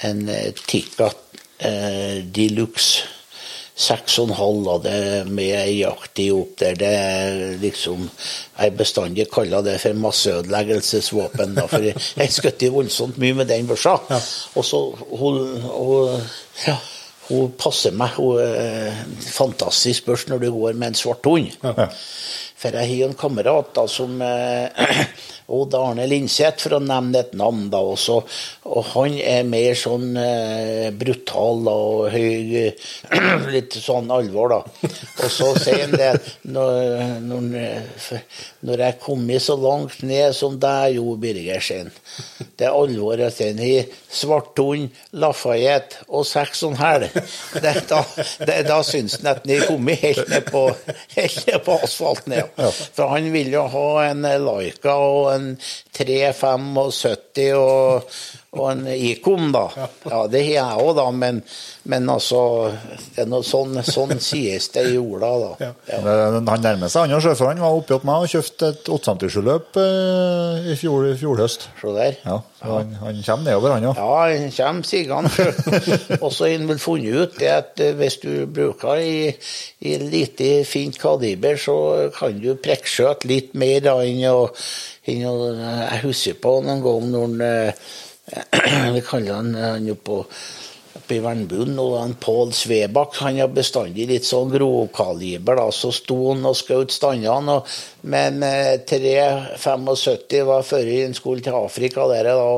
en 0.06 0.26
Tikka 0.70 1.10
eh, 1.58 2.22
Deluxe. 2.30 3.10
6,5 3.78 4.68
av 4.72 4.84
det 4.84 5.26
med 5.28 5.72
jakt 5.76 6.20
i 6.24 6.30
opp 6.32 6.54
der. 6.62 6.78
Det 6.80 6.92
er 6.96 7.58
liksom 7.60 8.10
Jeg 8.56 8.78
bestandig 8.78 9.28
kaller 9.32 9.62
det 9.66 9.82
for 9.84 9.94
masseødeleggelsesvåpen. 10.00 11.58
Da, 11.58 11.66
for 11.68 11.84
jeg 11.84 12.32
skjøt 12.32 12.64
voldsomt 12.72 13.18
mye 13.20 13.36
med 13.36 13.52
den 13.52 13.68
børsa. 13.68 13.98
Og 14.56 14.64
så 14.66 14.80
hun, 15.12 15.42
hun, 15.66 16.22
ja, 16.68 16.78
hun 17.28 17.52
passer 17.60 17.92
meg. 17.92 18.16
Hun 18.16 18.40
er 18.40 18.94
en 19.04 19.18
fantastisk 19.20 20.08
børs 20.08 20.28
når 20.32 20.46
du 20.46 20.52
går 20.56 20.80
med 20.80 20.94
en 20.94 21.02
svart 21.02 21.28
hund. 21.28 21.52
Ja. 21.64 21.90
For 22.66 22.74
jeg 22.74 22.90
har 22.90 23.10
en 23.12 23.18
kamerat 23.18 23.68
da, 23.78 23.86
som 23.86 24.22
eh, 24.26 25.06
Odd 25.56 25.76
Arne 25.78 26.08
Linseth, 26.10 26.64
for 26.64 26.80
å 26.80 26.82
nevne 26.82 27.20
et 27.22 27.36
navn, 27.38 27.68
da 27.70 27.78
også. 27.86 28.16
Og 28.66 28.88
han 28.96 29.18
er 29.22 29.44
mer 29.46 29.76
sånn 29.78 30.16
eh, 30.18 30.88
brutal 30.98 31.62
da, 31.68 31.76
og 31.76 32.08
høy 32.16 32.72
Litt 33.54 33.78
sånn 33.78 34.10
alvor, 34.10 34.56
da. 34.56 34.90
Og 34.90 35.30
så 35.30 35.52
sier 35.62 35.84
han 35.84 35.94
det 35.94 36.10
når, 36.50 37.22
når, 37.22 37.46
når 38.66 38.84
jeg 38.88 38.98
kom 39.04 39.30
så 39.46 39.58
langt 39.60 40.02
ned 40.02 40.34
som 40.34 40.58
deg, 40.58 40.96
Jo 40.98 41.16
Birgersen 41.22 41.92
Det 42.58 42.66
er 42.66 42.74
alvoret 42.74 43.34
sin. 43.36 43.62
Har 43.62 43.94
svart 44.10 44.58
hund, 44.58 44.90
Lafayette 45.14 46.08
og 46.10 46.26
seks 46.26 46.66
og 46.66 46.74
en 46.74 46.82
halv. 46.82 47.22
Da, 47.62 48.02
det, 48.48 48.60
da 48.66 48.82
syns 48.88 49.20
han 49.20 49.36
at 49.36 49.46
han 49.46 49.54
har 49.54 49.70
kommet 49.70 50.02
helt 50.02 50.30
ned 50.32 50.50
på, 50.50 50.66
helt 51.20 51.42
ned 51.52 51.62
på 51.70 51.80
asfalten. 51.86 52.40
Ja. 52.40 52.50
For 52.56 53.12
han 53.12 53.28
vil 53.34 53.52
jo 53.52 53.66
ha 53.72 53.88
en 54.10 54.24
Laika 54.46 54.96
og 54.96 55.30
en 55.34 55.48
375 55.98 57.56
og, 57.60 58.16
og 58.56 58.70
en 58.72 58.86
Icon, 58.96 59.52
da. 59.54 59.66
Ja, 60.08 60.22
det 60.32 60.42
har 60.48 60.54
jeg 60.56 60.84
òg, 60.86 60.92
da, 60.98 61.06
men, 61.12 61.42
men 61.92 62.10
altså 62.12 62.42
det 63.16 63.26
er 63.26 63.30
noe 63.32 63.46
sånn, 63.46 63.78
sånn 63.86 64.16
sies 64.24 64.70
det 64.74 64.86
i 64.90 64.96
jorda, 64.96 65.32
da. 65.42 65.52
Ja. 65.68 66.00
Men 66.06 66.50
Han 66.50 66.64
nærmer 66.64 66.92
seg, 66.92 67.06
han 67.06 67.18
og 67.18 67.24
sjø, 67.26 67.36
han 67.50 67.64
var 67.64 67.76
oppi 67.76 67.96
hos 67.98 68.08
meg 68.08 68.26
og 68.26 68.32
kjøpte 68.32 68.72
et 68.74 68.92
857-løp 68.96 69.80
eh, 69.82 70.70
i 70.72 70.78
fjor, 70.80 71.10
i 71.12 71.18
fjor 71.20 71.44
høst. 71.44 71.68
Se 71.82 71.94
der. 71.96 72.18
Ja, 72.24 72.40
så 72.62 72.80
han, 72.80 72.96
han 73.02 73.22
kommer 73.28 73.50
nedover, 73.50 73.76
han 73.76 73.90
òg. 73.92 74.00
Ja, 74.00 74.16
han 74.32 74.56
kommer 74.56 74.90
sigende. 74.90 75.32
Og 76.24 76.32
så 76.34 76.48
har 76.48 76.56
han 76.56 76.70
vel 76.72 76.82
funnet 76.82 77.20
ut 77.20 77.38
det 77.42 77.52
at 77.52 77.84
eh, 77.84 77.94
hvis 78.00 78.20
du 78.24 78.32
bruker 78.52 79.04
i, 79.04 79.30
i 79.86 79.98
lite 80.02 80.50
fint 80.68 80.98
kaliber, 81.02 81.60
så 81.62 81.78
kan 82.16 82.40
du 82.42 82.54
prekkskjøte 82.62 83.30
litt 83.32 83.54
mer 83.58 83.84
da 83.86 84.00
enn 84.06 84.24
å 84.32 84.50
Jeg 85.06 86.02
husker 86.02 86.38
på 86.42 86.58
noen 86.66 86.82
gang 86.82 87.10
når 87.12 87.26
han 87.28 87.46
eh, 87.46 87.88
Vi 88.94 89.02
kaller 89.06 89.34
han 89.34 89.56
han 89.56 89.90
oppe, 89.92 90.24
oppe 90.96 91.14
i 91.14 91.20
Vernbuen, 91.22 91.76
og 91.82 91.98
han 92.00 92.16
Pål 92.22 92.54
Svebakk 92.58 93.20
han 93.22 93.38
har 93.38 93.52
bestandig 93.54 94.08
litt 94.10 94.26
sånn 94.26 94.50
grovkaliber. 94.54 95.60
da, 95.60 95.68
Så 95.76 95.92
sto 95.94 96.18
han 96.32 96.46
og 96.50 96.58
skjøt 96.58 96.96
standene. 96.96 97.60
Men 98.10 98.42
eh, 98.48 98.82
375 98.90 100.42
var 100.50 100.66
før 100.66 100.90
han 100.90 101.14
skulle 101.18 101.46
til 101.46 101.60
Afrika. 101.60 102.08
der, 102.10 102.32
da, 102.34 102.50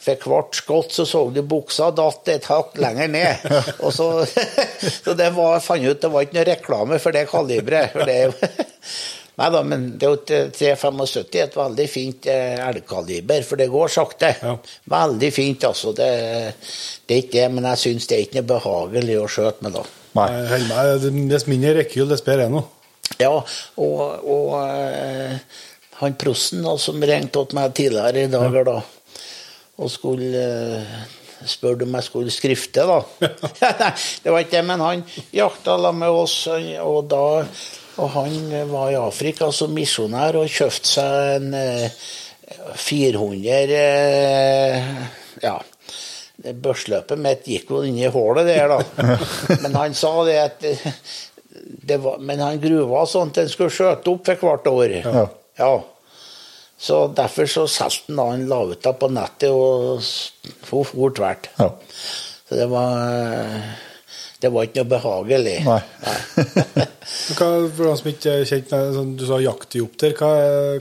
For 0.00 0.32
hvert 0.32 0.56
skott 0.56 0.96
så 0.96 1.04
så 1.04 1.26
du 1.34 1.42
buksa 1.42 1.90
datt 1.92 2.28
et 2.32 2.48
hakk 2.48 2.80
lenger 2.80 3.12
ned. 3.12 3.48
og 3.84 3.92
så, 3.92 4.10
så 5.04 5.14
det 5.14 5.32
var, 5.36 5.60
fant 5.60 5.84
ut 5.84 6.00
det 6.00 6.12
var 6.12 6.24
ikke 6.24 6.40
noe 6.40 6.50
reklame 6.54 6.98
for 7.02 7.12
det 7.12 7.28
kaliberet. 7.28 7.92
for 7.92 8.08
det 8.08 8.20
Nei 9.40 9.48
da, 9.54 9.60
men 9.64 9.86
det 9.96 10.04
er 10.04 10.10
jo 10.12 10.18
375 10.52 11.38
er 11.38 11.46
et 11.46 11.54
veldig 11.56 11.84
fint 11.88 12.26
eh, 12.28 12.58
elgkaliber, 12.60 13.44
for 13.48 13.56
det 13.56 13.70
går 13.72 13.92
sakte. 13.94 14.34
Ja. 14.36 14.52
Veldig 14.92 15.30
fint, 15.32 15.64
altså. 15.64 15.94
Det, 15.96 16.08
det 17.08 17.16
er 17.16 17.22
ikke 17.22 17.38
det, 17.38 17.46
men 17.54 17.68
jeg 17.70 17.80
syns 17.86 18.10
det 18.10 18.18
er 18.18 18.26
ikke 18.26 18.42
noe 18.42 18.50
behagelig 18.50 19.16
å 19.22 19.30
skjøte 19.32 19.64
med, 19.64 19.78
da. 19.78 19.86
Nei. 20.18 20.28
Jeg 20.34 20.50
holder 20.52 20.68
meg- 20.74 21.32
Dess 21.32 21.48
mindre 21.48 21.72
rekkehjul, 21.78 22.10
dess 22.12 22.26
bedre 22.26 22.50
er 22.50 22.52
nå. 22.52 22.62
Ja, 23.20 23.32
og, 23.32 23.98
og 24.28 24.54
eh, 24.60 25.40
han 26.02 26.20
prosten 26.20 26.60
da, 26.66 26.76
som 26.80 27.00
ringte 27.00 27.40
til 27.40 27.58
meg 27.58 27.72
tidligere 27.80 28.26
i 28.26 28.30
dag 28.32 28.60
ja. 28.60 28.66
da, 28.68 28.78
og 29.80 29.90
skulle 29.92 30.44
eh, 30.44 30.96
spørre 31.48 31.88
om 31.88 31.96
jeg 31.96 32.10
skulle 32.10 32.34
skrifte, 32.34 32.84
da. 32.84 33.00
Det 34.22 34.28
var 34.34 34.44
ikke 34.44 34.58
det, 34.58 34.66
men 34.68 34.84
han 34.84 35.04
jakta 35.32 35.80
sammen 35.80 36.04
med 36.04 36.24
oss, 36.26 36.42
og 36.84 37.06
da 37.08 37.24
og 38.00 38.12
han 38.14 38.36
var 38.70 38.90
i 38.92 38.98
Afrika 38.98 39.50
som 39.54 39.74
misjonær 39.76 40.38
og 40.40 40.50
kjøpte 40.50 40.88
seg 40.88 41.34
en 41.36 41.54
eh, 41.58 42.06
400 42.80 43.74
eh, 43.80 44.94
Ja. 45.44 45.58
Børsløpet 46.40 47.20
mitt 47.20 47.44
gikk 47.44 47.68
jo 47.68 47.82
inn 47.84 47.98
i 48.00 48.08
hullet 48.08 48.48
der, 48.48 48.72
da. 48.72 49.16
Men 49.62 49.76
han 49.76 49.96
sa 49.96 50.12
det 50.24 50.38
at 50.40 50.64
eh, 50.64 50.86
det 51.60 51.98
var, 52.00 52.16
Men 52.24 52.40
han 52.40 52.62
gruva 52.62 53.04
sånn 53.08 53.32
at 53.34 53.42
han 53.42 53.50
skulle 53.52 53.74
skjøte 53.74 54.12
opp 54.12 54.24
for 54.30 54.48
hvert 54.48 54.70
år. 54.70 54.96
Ja. 55.04 55.26
Ja. 55.60 55.72
Så 56.80 57.02
derfor 57.12 57.50
så 57.50 57.66
solgte 57.68 58.08
han 58.08 58.16
da 58.16 58.26
han 58.30 58.46
la 58.48 58.62
ut 58.70 58.80
det 58.86 58.94
på 58.96 59.10
nettet, 59.12 59.52
og 59.52 60.00
for 60.64 61.12
tvert. 61.12 61.50
Ja. 61.60 61.68
Så 62.48 62.56
det 62.56 62.70
var 62.72 63.60
Det 64.40 64.48
var 64.52 64.66
ikke 64.66 64.80
noe 64.80 64.88
behagelig. 64.88 65.58
Nei. 65.66 65.80
Nei. 66.04 66.86
Hva, 67.36 67.46
for 67.74 67.86
de 67.86 67.92
som 67.98 68.08
ikke 68.10 68.32
er 68.32 68.46
kjent 68.48 68.70
sånn, 68.70 69.14
Du 69.18 69.24
sa 69.28 69.40
jaktdiopter. 69.42 70.14
Hva, 70.16 70.30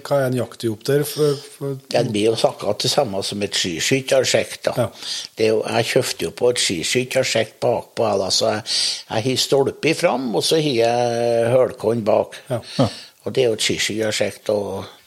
hva 0.04 0.20
er 0.20 0.28
en 0.28 0.38
jaktdiopter? 0.38 1.04
For, 1.08 1.40
for, 1.56 1.76
Ja, 1.92 2.04
Det 2.04 2.14
blir 2.14 2.30
jo 2.30 2.36
akkurat 2.50 2.80
det 2.84 2.92
samme 2.92 3.22
som 3.26 3.44
et 3.46 3.58
skiskyttersjekt. 3.58 4.72
Ja. 4.78 4.88
Det 5.40 5.50
jo, 5.52 5.60
jeg 5.66 5.90
kjøpte 5.94 6.28
jo 6.30 6.36
på 6.40 6.54
et 6.54 6.64
skiskyttersjekt 6.64 7.60
bakpå. 7.64 8.08
Altså, 8.14 8.56
jeg, 8.58 8.64
jeg 9.10 9.28
har 9.28 9.44
stolpe 9.44 9.96
fram, 9.98 10.30
og 10.36 10.46
så 10.46 10.62
har 10.62 10.80
jeg 10.84 11.52
hølkorn 11.56 12.06
bak. 12.08 12.40
Ja. 12.52 12.62
Og 13.26 13.36
det 13.36 13.44
er 13.44 13.52
jo 13.52 13.60
et 13.60 13.68
skiskyttersjekt. 13.68 14.54
og 14.56 14.99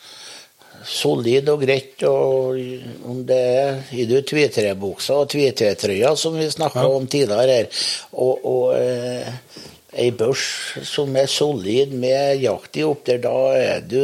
Solid 0.89 1.49
og 1.53 1.63
greit. 1.63 2.03
og 2.09 2.59
om 3.09 3.23
det 3.27 3.39
er 3.39 3.83
i 3.93 4.07
du 4.09 4.17
tvitrebuksa 4.23 5.21
og 5.23 5.31
tvitretrøya, 5.33 6.15
som 6.17 6.39
vi 6.39 6.51
snakka 6.51 6.87
om 6.89 7.07
tidligere 7.07 7.59
her, 7.59 7.85
og, 8.13 8.45
og 8.45 8.75
eh, 8.79 9.29
ei 9.93 10.09
børs 10.17 10.43
som 10.89 11.13
er 11.21 11.29
solid 11.29 11.93
med 12.01 12.41
jakt 12.41 12.79
i 12.81 12.85
opp 12.87 13.05
der, 13.05 13.19
da 13.21 13.35
er 13.59 13.83
du 13.85 14.01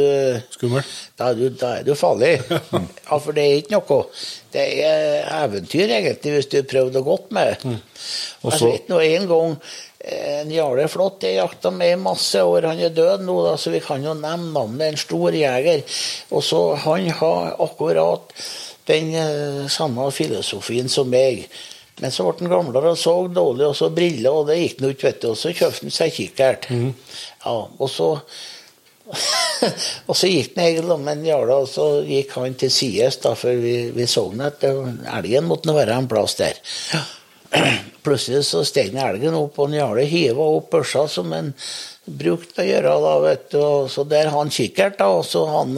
Skummel. 0.53 0.85
da 1.17 1.31
er, 1.31 1.39
du, 1.39 1.47
da 1.49 1.71
er 1.79 1.87
du 1.87 1.95
farlig. 1.97 2.35
Ja, 3.09 3.17
for 3.17 3.33
det 3.33 3.43
er 3.43 3.57
ikke 3.57 3.73
noe. 3.79 4.03
Det 4.53 4.65
er 4.85 5.29
eventyr, 5.39 5.89
egentlig, 5.89 6.35
hvis 6.35 6.49
du 6.51 6.59
prøvde 6.69 7.01
godt 7.05 7.31
med. 7.33 7.65
Og 8.45 8.53
Jeg 8.53 8.61
vet 8.67 8.91
nå 8.91 8.99
en 9.01 9.25
gang 9.29 9.55
en 9.99 10.51
Jarle 10.51 10.87
Flått 10.87 11.25
jeg 11.27 11.35
jakta 11.35 11.71
med 11.75 11.91
i 11.93 11.99
masse 11.99 12.39
år. 12.39 12.69
Han 12.71 12.79
er 12.79 12.93
død 12.95 13.25
nå, 13.27 13.35
da, 13.43 13.57
så 13.59 13.73
vi 13.73 13.81
kan 13.83 14.03
jo 14.03 14.15
nevne 14.15 14.53
navnet. 14.55 14.85
En 14.87 15.01
stor 15.01 15.35
jeger. 15.35 15.83
Og 16.31 16.43
så 16.43 16.61
Han 16.85 17.09
har 17.09 17.57
akkurat 17.59 18.31
den 18.87 19.11
eh, 19.13 19.67
samme 19.67 20.07
filosofien 20.11 20.89
som 20.89 21.09
meg. 21.11 21.49
Men 21.99 22.15
så 22.15 22.23
ble 22.29 22.45
han 22.45 22.53
gamlere 22.53 22.93
og 22.93 22.97
så 22.97 23.15
dårlig, 23.27 23.67
og 23.67 23.75
så 23.75 23.89
briller, 23.91 24.31
og 24.31 24.47
det 24.47 24.61
gikk 24.61 24.79
nå 24.79 24.93
ikke, 24.93 25.09
vet 25.09 25.21
du. 25.21 25.27
Og 25.33 25.37
så 25.37 25.51
kjøpte 25.51 25.83
han 25.83 25.93
seg 25.97 26.15
kikkert. 26.15 26.69
Ja, 27.43 27.57
og 27.67 27.91
så 27.91 28.13
og 30.09 30.15
så 30.15 30.29
gikk 30.29 30.53
han 30.55 30.67
egentlig 30.67 30.95
om 30.95 31.07
en 31.11 31.27
jarle, 31.27 31.59
og 31.65 31.67
så 31.67 31.89
gikk 32.07 32.37
han 32.37 32.55
til 32.61 32.71
sides, 32.71 33.19
for 33.19 33.51
vi, 33.59 33.89
vi 33.91 34.07
så 34.07 34.29
han 34.29 34.47
at 34.47 34.63
elgen 34.63 35.49
måtte 35.49 35.75
være 35.75 35.97
en 35.97 36.07
plass 36.07 36.39
der. 36.39 36.61
Plutselig 38.05 38.45
så 38.47 38.63
steg 38.67 38.93
elgen 38.95 39.35
opp, 39.37 39.57
og 39.59 39.69
en 39.69 39.79
jarle 39.79 40.05
hiva 40.07 40.45
opp 40.57 40.69
børsa 40.73 41.07
som 41.11 41.33
en 41.35 41.51
brukte 42.05 42.63
å 42.63 42.67
gjøre. 42.67 42.93
da, 43.03 43.13
vet 43.25 43.49
du, 43.51 43.59
og 43.59 43.89
Så 43.91 44.05
der 44.09 44.31
han 44.33 44.49
kikkert, 44.53 44.97
da, 45.01 45.09
og 45.17 45.25
så 45.25 45.43
han 45.49 45.75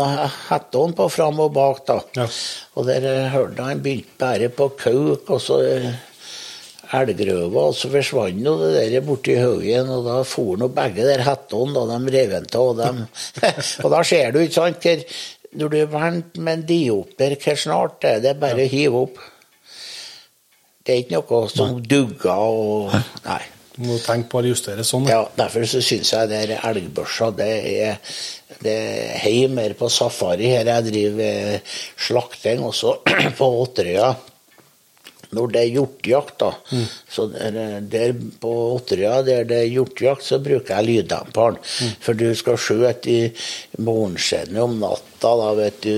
hetta 0.49 0.85
han 0.85 0.95
på 0.97 1.09
fram 1.09 1.41
og 1.43 1.51
bak. 1.55 1.83
da. 1.87 1.99
Ja. 2.19 2.29
Og 2.75 2.87
der 2.87 3.07
eh, 3.09 3.33
hørte 3.33 3.67
han 3.67 3.83
begynte 3.83 4.19
bare 4.19 4.49
på 4.53 4.69
kauk, 4.79 5.29
og 5.29 5.41
så 5.41 5.59
eh, 5.65 5.91
elgrøva, 6.91 7.67
og 7.69 7.75
så 7.75 7.91
forsvant 7.91 8.45
jo 8.45 8.57
det 8.59 8.71
der 8.77 9.03
borti 9.05 9.37
haugen, 9.39 9.91
og 9.91 10.07
da 10.07 10.21
for 10.27 10.59
nå 10.59 10.67
begge 10.75 11.07
der 11.07 11.23
hettene, 11.25 11.75
da 11.75 11.85
de 11.97 12.15
rev 12.15 12.33
den 12.35 12.49
av, 12.59 12.81
og 13.83 13.93
da 13.95 14.01
ser 14.07 14.33
du, 14.33 14.41
ikke 14.43 14.59
sant, 14.59 14.83
hvor 14.83 15.05
når 15.51 15.71
du 15.71 15.77
er 15.81 15.91
vant 15.91 16.37
med 16.39 16.59
en 16.59 16.65
dioper, 16.67 17.35
hvor 17.39 17.59
snart 17.59 17.99
det 18.03 18.11
er 18.15 18.25
det 18.25 18.39
bare 18.39 18.63
å 18.63 18.71
hive 18.71 19.05
opp. 19.07 19.21
Det 20.81 20.93
er 20.93 21.01
ikke 21.03 21.19
noe 21.19 21.47
som 21.53 21.81
dugger 21.85 22.45
og 22.51 22.93
Nei. 23.25 23.41
Du 23.71 23.85
må 23.87 23.95
tenke 24.03 24.27
på 24.29 24.41
å 24.41 24.49
justere 24.49 24.83
sånn. 24.83 25.07
Ja, 25.09 25.23
Derfor 25.37 25.63
så 25.69 25.79
syns 25.85 26.11
jeg 26.11 26.27
det 26.29 26.41
er 26.43 26.65
elgbørsa 26.67 27.31
det 27.37 27.51
er 27.71 28.01
det 28.61 28.73
er 28.73 29.13
hei 29.23 29.47
mer 29.49 29.73
på 29.79 29.87
safari. 29.89 30.51
Her 30.51 30.67
jeg 30.67 30.87
driver 30.89 31.23
eh, 31.55 31.77
slakting 31.97 32.61
også 32.67 32.97
på 33.39 33.47
Åtterøya. 33.63 34.11
Når 35.31 35.51
det 35.53 35.61
er 35.61 35.73
hjortejakt, 35.77 36.33
da, 36.41 36.49
så 37.07 37.27
der, 37.31 37.79
der 37.87 38.13
på 38.41 38.51
Otterøya 38.75 39.21
der 39.27 39.45
det 39.47 39.59
er 39.61 39.69
hjortejakt, 39.71 40.25
så 40.27 40.41
bruker 40.43 40.75
jeg 40.77 40.87
lyddemperen. 40.89 41.59
For 42.03 42.17
du 42.17 42.27
skal 42.35 42.59
skjøte 42.59 43.11
i 43.11 43.21
morgenskinnet 43.79 44.59
om 44.59 44.75
natta, 44.81 45.31
da 45.39 45.53
vet 45.59 45.79
du. 45.85 45.95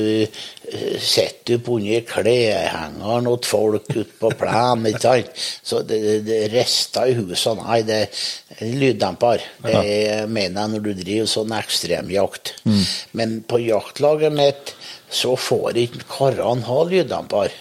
Sitter 1.04 1.60
du 1.60 1.72
under 1.76 2.06
kleshengeren 2.08 3.28
og 3.30 3.46
folk 3.46 3.90
ute 3.92 4.06
på 4.22 4.32
plenen, 4.40 4.88
ikke 4.90 5.04
sant. 5.04 5.44
Så 5.66 5.82
det, 5.86 6.00
det, 6.28 6.40
rister 6.54 7.12
i 7.12 7.18
huset. 7.18 7.60
Nei, 7.60 7.82
det 7.88 8.00
er 8.06 8.72
lyddemper. 8.80 9.44
Det 9.66 9.76
er, 9.76 10.26
mener 10.28 10.62
jeg 10.62 10.74
når 10.76 10.86
du 10.88 10.94
driver 11.02 11.30
sånn 11.30 11.58
ekstremjakt. 11.58 12.56
Men 13.18 13.42
på 13.50 13.62
jaktlaget 13.66 14.34
mitt 14.34 14.76
så 15.16 15.36
får 15.40 15.80
ikke 15.86 16.04
karene 16.10 16.68
ha 16.68 16.84
lyddemper. 16.90 17.56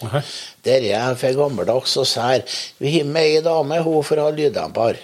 Der 0.64 0.78
er 0.80 0.90
jeg 0.90 1.18
for 1.22 1.40
gammeldags 1.44 1.96
og 2.00 2.06
sær. 2.08 2.44
Vi 2.82 2.96
har 2.98 3.08
med 3.08 3.38
ei 3.38 3.42
dame, 3.44 3.82
hun 3.84 4.04
får 4.06 4.22
ha 4.24 4.28
lyddemper. 4.34 5.00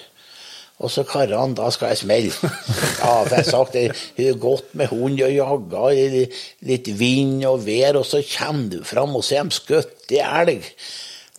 Og 0.79 0.93
så 0.95 1.03
karene, 1.03 1.57
da 1.59 1.73
skal 1.75 1.93
jeg 1.93 2.05
smelle. 2.05 2.53
Ja, 3.03 3.25
for 3.25 3.35
jeg 3.35 3.43
har 3.43 3.51
sagt 3.51 3.75
det, 3.75 3.85
hun 4.17 4.25
har 4.29 4.41
gått 4.43 4.73
med 4.79 4.91
hund 4.93 5.21
og 5.27 5.35
jaga 5.35 5.85
i 5.95 6.25
litt 6.69 6.91
vind 6.99 7.43
og 7.49 7.65
vær, 7.67 7.99
og 7.99 8.07
så 8.07 8.23
kommer 8.27 8.71
du 8.77 8.81
fram, 8.87 9.17
og 9.19 9.27
så 9.27 9.41
er 9.41 9.49
de 9.49 9.59
skutt 9.59 10.15
i 10.15 10.23
elg. 10.23 10.67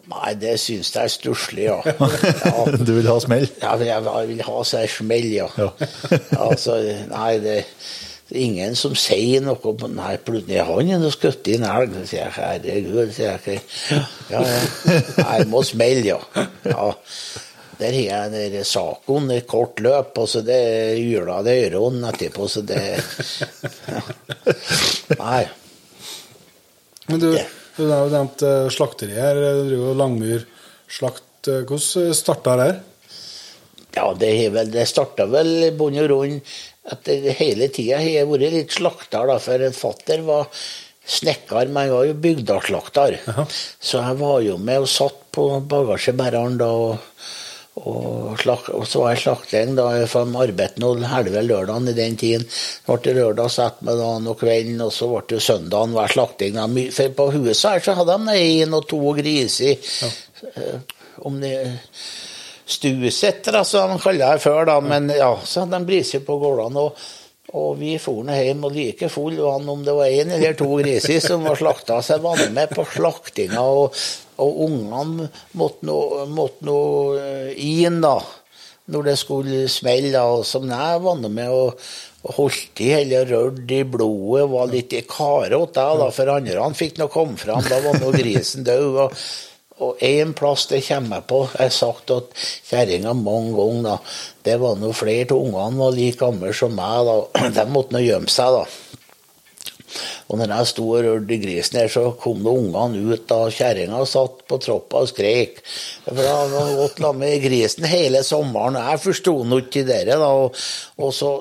Nei, 0.10 0.34
det 0.42 0.56
syns 0.58 0.90
jeg 0.96 1.06
er 1.06 1.12
stusslig, 1.14 1.66
ja. 1.68 1.78
ja. 1.86 2.66
Du 2.82 2.96
vil 2.96 3.08
ha 3.12 3.18
smell? 3.22 3.46
Ja, 3.62 3.76
jeg 3.78 4.28
vil 4.32 4.44
ha 4.48 4.62
seg 4.66 4.90
smell, 4.92 5.28
ja. 5.36 5.48
Ja. 5.60 5.70
altså, 6.48 6.80
nei, 7.12 7.34
det 7.44 7.60
det 8.30 8.38
er 8.38 8.46
ingen 8.46 8.76
som 8.78 8.94
sier 8.94 9.42
noe 9.42 9.58
på 9.58 9.74
Nei, 9.90 10.14
plutselig 10.22 10.60
er 10.62 10.68
han 10.70 10.90
er 10.94 11.14
skutt 11.14 11.48
i 11.50 11.56
en 11.58 11.66
elg. 11.66 11.96
Så 11.98 12.10
sier 12.12 12.28
jeg 12.28 12.36
herregud, 12.36 13.14
sier 13.16 13.48
jeg. 13.50 13.62
Ja, 14.30 14.44
ja. 14.46 14.98
Jeg 15.18 15.48
må 15.50 15.64
smelle, 15.66 16.04
ja. 16.12 16.20
ja. 16.70 16.90
Der 17.80 17.96
har 17.96 18.28
jeg 18.30 18.52
den 18.54 18.68
saken 18.68 19.32
et 19.34 19.48
kort 19.50 19.82
løp, 19.82 20.18
og 20.22 20.30
så 20.30 20.44
det 20.46 20.60
gyla 21.00 21.40
det 21.48 21.56
øret 21.72 22.06
etterpå, 22.12 22.46
så 22.52 22.62
det 22.68 22.84
ja. 23.96 24.04
Nei. 25.24 25.44
Men 27.10 27.24
du, 27.24 27.30
du 27.80 27.84
har 27.88 28.04
jo 28.04 28.14
nevnt 28.14 28.46
eh, 28.46 28.70
slakteriet 28.76 29.24
her. 29.24 29.42
Du 29.42 29.72
driver 29.72 29.88
jo 29.88 29.98
Langmyr 29.98 30.46
slakt. 30.86 31.50
Eh, 31.50 31.64
Hvordan 31.66 32.14
starta 32.14 32.60
det 32.60 32.70
her? 32.70 32.80
Ja, 34.00 34.10
det, 34.16 34.34
vel, 34.56 34.72
det 34.72 34.88
starta 34.90 35.28
vel 35.30 35.52
i 35.68 35.72
bunn 35.76 36.00
og 36.00 36.08
grunn 36.08 36.38
at 36.90 37.06
det 37.06 37.36
hele 37.40 37.70
tida 37.74 38.00
har 38.00 38.10
jeg 38.10 38.30
vært 38.30 38.56
litt 38.56 38.74
slakter, 38.74 39.28
da, 39.30 39.38
for 39.44 39.66
en 39.66 39.76
fatter 39.76 40.24
var 40.26 40.48
snekker, 41.10 41.70
men 41.70 41.88
jeg 41.88 41.96
var 41.96 42.08
jo 42.08 42.18
bygdaslakter. 42.24 43.20
Så 43.82 44.02
jeg 44.02 44.18
var 44.22 44.42
jo 44.46 44.58
med 44.62 44.86
og 44.86 44.90
satt 44.90 45.22
på 45.36 45.46
bagasjebæreren 45.70 46.58
da, 46.60 46.70
og, 46.70 47.20
og, 47.80 48.34
slak, 48.42 48.70
og 48.76 48.86
så 48.90 49.04
var 49.04 49.14
jeg 49.14 49.24
slakting 49.24 49.76
da, 49.78 49.90
jeg 49.98 50.10
arbeidet 50.12 50.82
noen 50.82 51.06
helve 51.10 51.44
lørdagen 51.46 51.92
i 51.92 51.98
den 51.98 52.18
tiden. 52.20 52.46
Så 52.50 52.96
ble 52.96 53.00
det 53.06 53.18
lørdag 53.20 53.54
ettermiddag 53.66 54.32
og 54.34 54.40
kvelden, 54.42 54.82
og 54.86 54.94
så 54.96 55.12
ble 55.14 55.26
det 55.34 55.44
søndagen 55.46 55.98
hver 55.98 56.16
slakting. 56.16 56.60
For 56.96 57.20
på 57.22 57.30
huset 57.38 57.68
her 57.70 57.86
så 57.86 57.98
hadde 58.02 58.18
de 58.30 58.40
én 58.64 58.78
og 58.78 58.90
to 58.90 59.02
griser. 59.20 59.94
Ja. 60.02 60.80
Om 61.28 61.42
det 61.42 61.54
stuesetter, 62.70 63.58
som 63.64 63.94
de 63.94 64.02
kaller 64.04 64.36
det 64.36 64.44
før, 64.44 64.66
da. 64.70 64.80
Men 64.84 65.10
ja, 65.14 65.32
så 65.46 65.66
de 65.70 65.82
griser 65.88 66.24
på 66.26 66.38
gårdene. 66.42 66.86
Og, 66.86 67.08
og 67.60 67.80
vi 67.80 67.96
for 68.02 68.26
nå 68.26 68.36
hjem, 68.38 68.66
og 68.68 68.76
like 68.76 69.10
full 69.10 69.40
var 69.40 69.58
han 69.58 69.72
om 69.74 69.86
det 69.86 69.96
var 69.98 70.12
én 70.14 70.36
eller 70.36 70.58
to 70.58 70.70
griser 70.78 71.22
som 71.24 71.48
var 71.48 71.58
slakta. 71.58 72.02
Så 72.02 72.18
jeg 72.18 72.26
var 72.26 72.44
med 72.54 72.76
på 72.76 72.86
slaktinga, 72.94 73.64
og, 73.64 73.98
og 74.44 74.62
ungene 74.68 75.32
måtte 75.58 75.90
nå, 75.90 75.98
måtte 76.36 76.70
nå 76.70 76.78
eh, 77.18 77.50
inn, 77.58 78.00
da. 78.06 78.20
når 78.94 79.10
det 79.10 79.18
skulle 79.22 79.66
smelle. 79.70 80.14
da, 80.14 80.44
Som 80.46 80.70
jeg 80.70 81.02
var 81.06 81.26
med 81.26 81.50
og, 81.50 81.90
holdt 82.36 82.82
i 82.84 82.90
hele 82.92 83.22
rørt 83.24 83.70
i 83.72 83.84
blodet, 83.88 84.50
var 84.52 84.68
litt 84.68 84.94
i 84.94 85.06
karet 85.08 85.56
åt 85.56 85.78
deg, 85.78 86.02
da, 86.02 86.10
for 86.12 86.32
andre 86.34 86.58
han 86.60 86.76
fikk 86.76 87.00
nå 87.00 87.08
komme 87.12 87.40
fram. 87.40 87.64
Da 87.64 87.80
var 87.86 87.96
nå 88.02 88.12
grisen 88.12 88.68
død. 88.68 88.98
og 89.06 89.16
og 89.80 90.04
én 90.04 90.34
plass 90.36 90.68
det 90.72 90.82
kommer 90.88 91.20
jeg 91.22 91.28
på. 91.32 91.40
Jeg 91.54 91.70
har 91.70 91.76
sagt 91.76 92.12
at 92.16 92.36
kjerringa 92.70 93.16
mange 93.16 93.56
ganger 93.56 93.88
da, 93.88 93.96
det 94.48 94.60
var 94.62 94.78
nå 94.80 94.92
flere 94.96 95.32
av 95.32 95.40
ungene 95.40 95.80
var 95.80 95.96
like 95.96 96.20
gamle 96.20 96.54
som 96.56 96.76
meg. 96.76 97.08
da, 97.08 97.50
De 97.58 97.66
måtte 97.72 97.96
nå 97.96 98.04
gjemme 98.04 98.32
seg, 98.32 98.60
da. 98.60 98.66
Og 100.30 100.38
når 100.38 100.52
jeg 100.54 100.70
sto 100.70 100.84
og 100.86 101.02
rørte 101.02 101.38
grisen 101.42 101.80
her, 101.80 101.88
så 101.90 102.04
kom 102.22 102.44
det 102.46 102.52
ungene 102.52 103.02
ut. 103.10 103.24
da 103.30 103.40
Kjerringa 103.50 104.04
satt 104.06 104.44
på 104.50 104.60
troppa 104.62 105.04
og 105.06 105.10
skrek. 105.10 105.64
For 106.06 106.22
jeg 106.22 106.36
hadde 106.36 106.78
gått 106.78 107.02
sammen 107.02 107.24
med 107.24 107.42
grisen 107.48 107.88
hele 107.90 108.22
sommeren. 108.28 108.78
Jeg 108.78 109.04
forsto 109.08 109.40
nå 109.44 109.64
ikke 109.66 109.88
det 109.88 110.04
der. 110.12 110.20
da, 110.22 110.30
og, 110.30 110.60
og 111.02 111.16
så 111.16 111.34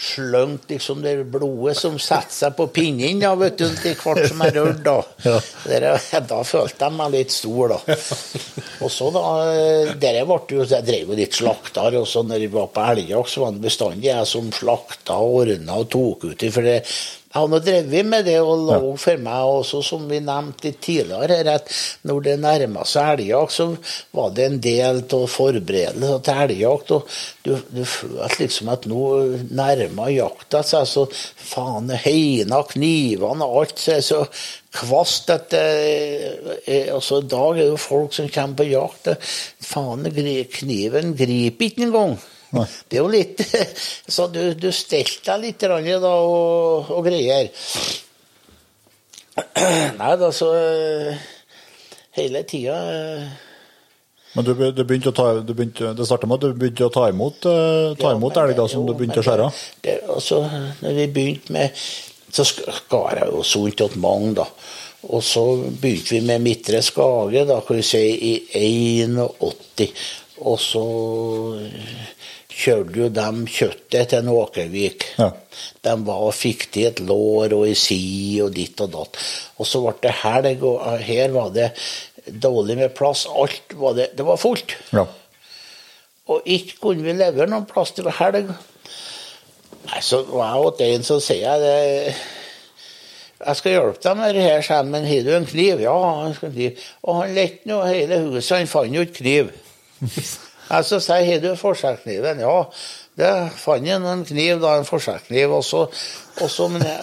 sløngt 0.00 0.70
liksom 0.72 1.02
det 1.04 1.14
blodet 1.28 1.76
som 1.76 1.98
setter 2.00 2.32
seg 2.32 2.54
på 2.56 2.66
pinnen, 2.72 3.20
da, 3.20 3.34
vet 3.38 3.58
du, 3.60 3.66
til 3.76 3.96
hvert 4.00 4.30
som 4.30 4.40
er 4.46 4.56
rørt. 4.56 4.82
Da. 4.86 4.98
Ja. 5.70 6.20
da 6.24 6.40
følte 6.46 6.86
jeg 6.86 6.96
meg 6.96 7.12
litt 7.12 7.32
stor, 7.34 7.74
da. 7.74 7.96
Og 8.80 8.90
så 8.92 9.10
da, 9.14 9.22
dere 10.00 10.24
ble 10.26 10.38
jo, 10.56 10.64
Jeg 10.64 10.86
drev 10.86 11.12
jo 11.12 11.18
litt 11.18 11.36
slakter, 11.36 11.98
og 12.00 12.08
så 12.08 12.24
når 12.26 12.44
vi 12.46 12.50
var 12.54 12.70
på 12.72 12.84
elgjakt, 12.94 13.32
så 13.34 13.44
var 13.44 13.54
det 13.54 13.64
bestandig 13.66 14.10
jeg 14.10 14.28
som 14.28 14.50
slakta 14.54 15.18
og 15.20 15.42
ordna 15.42 15.80
og 15.82 15.90
tok 15.92 16.30
ut 16.30 16.46
i, 16.46 16.52
for 16.54 16.66
det 16.66 16.80
jeg 17.30 17.46
har 17.52 17.60
drevet 17.62 18.06
med 18.10 18.24
det 18.26 18.40
og 18.42 18.64
lå 18.66 18.88
for 18.98 19.20
meg, 19.22 19.50
også 19.60 19.80
som 19.86 20.08
vi 20.10 20.18
nevnte 20.18 20.72
tidligere, 20.82 21.44
at 21.52 21.68
når 22.02 22.24
det 22.24 22.32
nærma 22.42 22.82
seg 22.90 23.12
elgjakt, 23.12 23.54
så 23.54 23.66
var 24.18 24.32
det 24.34 24.46
en 24.48 24.56
del 24.64 24.98
av 25.04 25.26
forberedelser 25.30 26.24
til 26.26 26.40
elgjakt. 26.44 26.90
og 26.96 27.20
Du, 27.46 27.52
du 27.70 27.84
følte 27.86 28.40
liksom 28.42 28.72
at 28.74 28.88
nå 28.90 29.04
nærma 29.46 30.08
jakta 30.10 30.64
seg, 30.66 30.90
så 30.90 31.06
faen, 31.12 31.94
heina, 32.02 32.64
knivene 32.72 33.46
og 33.46 33.62
alt 33.62 33.78
så 33.78 33.94
er 33.94 34.02
så 34.08 34.20
kvast 34.80 35.30
at 35.30 35.54
eh, 35.54 36.90
altså, 36.90 37.22
I 37.22 37.30
dag 37.30 37.52
er 37.52 37.62
det 37.62 37.70
jo 37.70 37.78
folk 37.78 38.18
som 38.18 38.26
kommer 38.34 38.58
på 38.58 38.68
jakt. 38.72 39.14
Faen, 39.70 40.02
kniven 40.58 41.14
griper 41.14 41.70
ikke 41.70 41.86
engang. 41.86 42.18
Nei. 42.56 42.66
Det 42.90 42.98
er 42.98 43.04
jo 43.04 43.10
litt 43.12 43.42
Så 44.16 44.26
du, 44.32 44.42
du 44.58 44.70
stelte 44.74 45.36
deg 45.36 45.44
litt 45.44 45.66
da, 45.66 46.14
og, 46.14 46.90
og 46.96 47.04
greier. 47.06 47.50
Nei 50.00 50.16
da, 50.20 50.32
så 50.34 50.50
Hele 52.16 52.42
tida 52.48 52.76
Men 54.34 54.46
du, 54.46 54.52
du, 54.74 54.82
begynte 54.82 55.12
å 55.12 55.14
ta, 55.14 55.28
du 55.42 55.54
begynte, 55.54 55.92
det 55.94 56.06
starta 56.06 56.28
med 56.30 56.40
at 56.40 56.48
du 56.50 56.58
begynte 56.58 56.86
å 56.86 56.94
ta 56.94 57.08
imot, 57.10 57.46
ta 57.98 58.12
imot 58.14 58.36
ja, 58.36 58.44
elg 58.44 58.58
da, 58.58 58.66
som 58.70 58.84
du 58.86 58.92
begynte 58.94 59.22
å 59.22 59.26
skjære? 59.26 59.46
av? 59.46 59.64
altså, 60.14 60.44
når 60.84 60.98
vi 61.00 61.06
begynte 61.16 61.54
med 61.56 61.82
Så 62.30 62.44
skar 62.46 63.18
jeg 63.18 63.26
jo 63.26 63.42
sunt 63.42 63.74
til 63.80 63.96
mange, 63.98 64.36
da. 64.38 64.44
Og 65.10 65.22
så 65.24 65.42
begynte 65.82 66.14
vi 66.14 66.20
med 66.28 66.44
Midtre 66.44 66.82
Skage, 66.84 67.42
da 67.48 67.58
kan 67.66 67.80
vi 67.80 67.86
si 67.88 68.02
i 68.30 68.34
81. 69.08 69.96
Og 70.46 70.60
så 70.60 70.84
kjørte 72.50 72.98
jo 72.98 73.08
dem 73.14 73.44
kjøttet 73.48 74.10
til 74.12 74.30
Åkervik. 74.32 75.06
Ja. 75.18 75.30
De 75.86 75.94
var 76.06 76.24
og 76.26 76.34
fikk 76.36 76.66
til 76.74 76.88
et 76.90 77.02
lår 77.04 77.54
og 77.56 77.66
ei 77.68 77.76
si 77.78 78.02
og 78.42 78.52
ditt 78.56 78.80
og 78.84 78.92
datt. 78.94 79.20
Og 79.58 79.68
så 79.68 79.82
ble 79.84 79.94
det 80.02 80.16
helg, 80.22 80.66
og 80.66 81.04
her 81.06 81.32
var 81.34 81.54
det 81.54 81.70
dårlig 82.26 82.76
med 82.80 82.94
plass. 82.96 83.26
Alt 83.30 83.76
var 83.78 83.96
det 83.98 84.10
Det 84.18 84.26
var 84.26 84.40
fullt. 84.40 84.76
Ja. 84.92 85.06
Og 86.30 86.42
ikke 86.44 86.78
kunne 86.82 87.06
vi 87.06 87.16
levere 87.16 87.50
noen 87.50 87.68
plass 87.70 87.94
til 87.96 88.10
helg. 88.20 88.52
Nei, 89.90 90.02
så 90.04 90.22
var 90.28 90.52
jeg 90.52 90.66
hos 90.66 90.84
en, 90.86 91.08
så 91.08 91.18
sier 91.24 91.46
jeg 91.46 91.64
det 91.64 92.14
jeg 93.40 93.56
skal 93.56 93.72
hjelpe 93.72 94.02
deg 94.04 94.16
med 94.18 94.34
det 94.36 94.42
her, 94.44 94.58
sa 94.60 94.82
men 94.84 95.06
har 95.08 95.22
du 95.24 95.30
en 95.32 95.46
kniv? 95.48 95.80
Ja, 95.80 95.94
han 96.20 96.34
skal 96.36 96.50
kniv. 96.52 96.82
Og 97.08 97.22
han 97.22 97.32
lette 97.32 97.70
nå 97.70 97.78
hele 97.86 98.18
huset, 98.26 98.58
han 98.58 98.68
fant 98.68 98.92
jo 98.92 99.06
ikke 99.06 99.22
kniv. 99.22 99.54
Jeg 100.70 100.86
så 100.86 101.00
sier 101.02 101.26
har 101.26 101.40
du 101.42 101.50
forsegkniven? 101.58 102.42
Ja, 102.44 102.56
det 103.18 103.30
fant 103.58 103.86
jeg 103.86 103.98
en 103.98 104.26
kniv, 104.26 104.60
da, 104.62 104.76
en 104.78 104.86
forsegkniv. 104.86 105.56
Og, 105.56 105.64
så, 105.66 105.84
og, 106.38 106.60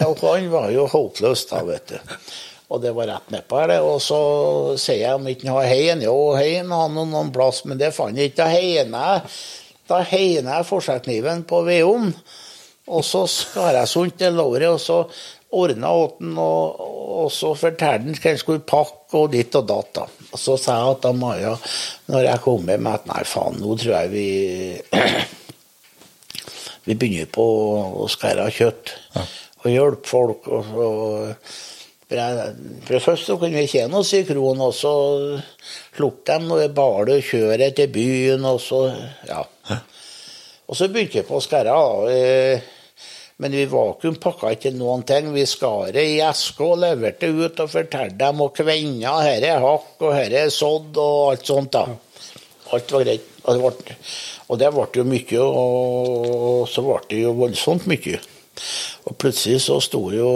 og 0.08 0.24
han 0.24 0.48
var 0.52 0.70
jo 0.72 0.86
håpløs, 0.88 1.44
da, 1.50 1.60
vet 1.68 1.92
du. 1.92 2.14
Og 2.68 2.82
det 2.84 2.92
var 2.96 3.08
rett 3.08 3.30
nedpå 3.32 3.60
her, 3.60 3.74
det. 3.74 3.78
Og 3.84 4.00
så 4.04 4.18
sier 4.80 5.02
jeg 5.02 5.20
om 5.20 5.28
ikke 5.28 5.48
han 5.48 5.60
har 5.60 5.70
heien. 5.70 6.04
Jo, 6.04 6.16
heien 6.36 6.72
har 6.72 6.90
noen, 6.92 7.12
noen 7.12 7.32
plass, 7.32 7.62
men 7.68 7.80
det 7.80 7.94
fant 7.96 8.16
jeg 8.16 8.32
ikke. 8.32 8.42
Da 8.42 8.50
heiner 8.52 9.08
jeg, 9.14 9.38
da 9.88 10.02
jeg 10.08 10.68
forsegkniven 10.68 11.44
på 11.48 11.62
vedovnen. 11.68 12.16
Og 12.88 13.04
så 13.04 13.26
skar 13.28 13.76
jeg 13.76 13.88
sunt 13.88 14.16
det 14.20 14.30
låret, 14.32 14.68
og 14.70 14.80
så 14.80 15.02
ordna 15.52 15.92
åten, 15.92 16.32
og, 16.40 16.80
og 17.24 17.32
så 17.32 17.52
fortalte 17.56 18.08
han 18.08 18.16
hva 18.16 18.32
han 18.32 18.40
skulle 18.40 18.64
pakke, 18.64 19.12
og 19.16 19.32
ditt 19.32 19.56
og 19.60 19.68
datt. 19.68 19.92
da. 20.00 20.06
Og 20.38 20.42
så 20.44 20.54
sa 20.62 20.76
jeg 20.78 21.00
til 21.02 21.16
Maja, 21.18 21.56
når 22.06 22.28
jeg 22.28 22.42
kom 22.44 22.62
med, 22.62 22.86
at 22.86 23.08
nei, 23.10 23.24
faen, 23.26 23.58
nå 23.58 23.74
tror 23.74 23.96
jeg 23.96 24.12
vi 24.12 24.28
Vi 26.88 26.94
begynner 26.96 27.26
på 27.28 27.44
å 28.00 28.06
skære 28.08 28.46
av 28.46 28.54
kjøtt. 28.54 28.94
Ja. 29.12 29.24
Og 29.58 29.66
hjelpe 29.68 30.08
folk. 30.08 30.46
Og, 30.48 30.70
og, 30.80 31.50
for, 32.06 32.16
jeg, 32.16 32.54
det 32.86 33.00
første 33.04 33.36
kunne 33.36 33.58
vi 33.58 33.68
tjene 33.68 33.98
oss 33.98 34.14
i 34.16 34.22
kronen, 34.24 34.62
og 34.70 34.72
så 34.72 34.94
sluppe 35.98 36.24
dem 36.30 36.46
når 36.48 36.62
vi 36.62 36.70
bare 36.78 37.18
kjører 37.28 37.74
til 37.76 37.92
byen, 37.92 38.46
og 38.48 38.62
så 38.64 38.86
Ja. 39.28 39.42
Og 40.68 40.76
så 40.76 40.88
begynte 40.92 41.20
jeg 41.20 41.28
på 41.28 41.36
å 41.36 41.44
skære 41.44 41.72
av. 41.72 42.08
Men 43.38 43.54
vi 43.54 43.68
vakuumpakka 43.70 44.50
ikke 44.56 44.72
noen 44.74 45.04
ting. 45.06 45.28
Vi 45.30 45.44
skar 45.46 45.92
det 45.94 46.02
i 46.10 46.16
eske 46.26 46.64
og 46.66 46.80
leverte 46.82 47.30
ut 47.30 47.60
og 47.62 47.70
fortalte 47.70 48.18
dem 48.18 48.42
og 48.42 48.50
kvenna. 48.56 49.12
Her 49.22 49.46
er 49.46 49.62
hakk, 49.62 49.92
og 50.02 50.14
her 50.16 50.34
er 50.40 50.50
sådd, 50.50 50.98
og 50.98 51.34
alt 51.34 51.46
sånt. 51.46 51.76
da. 51.76 51.84
Alt 52.74 52.90
var 52.92 53.06
greit. 53.06 53.30
Og 53.48 53.54
det 53.54 53.94
og 54.48 54.58
det 54.60 54.68
ble 54.72 54.86
jo 54.96 55.04
mye, 55.04 55.40
og 55.44 56.68
så 56.72 56.82
ble 56.84 56.98
det 57.10 57.22
jo 57.22 57.32
voldsomt 57.36 57.86
mye. 57.88 58.18
Og 59.06 59.16
plutselig 59.20 59.62
så 59.68 59.78
sto 59.84 60.00
jo 60.12 60.28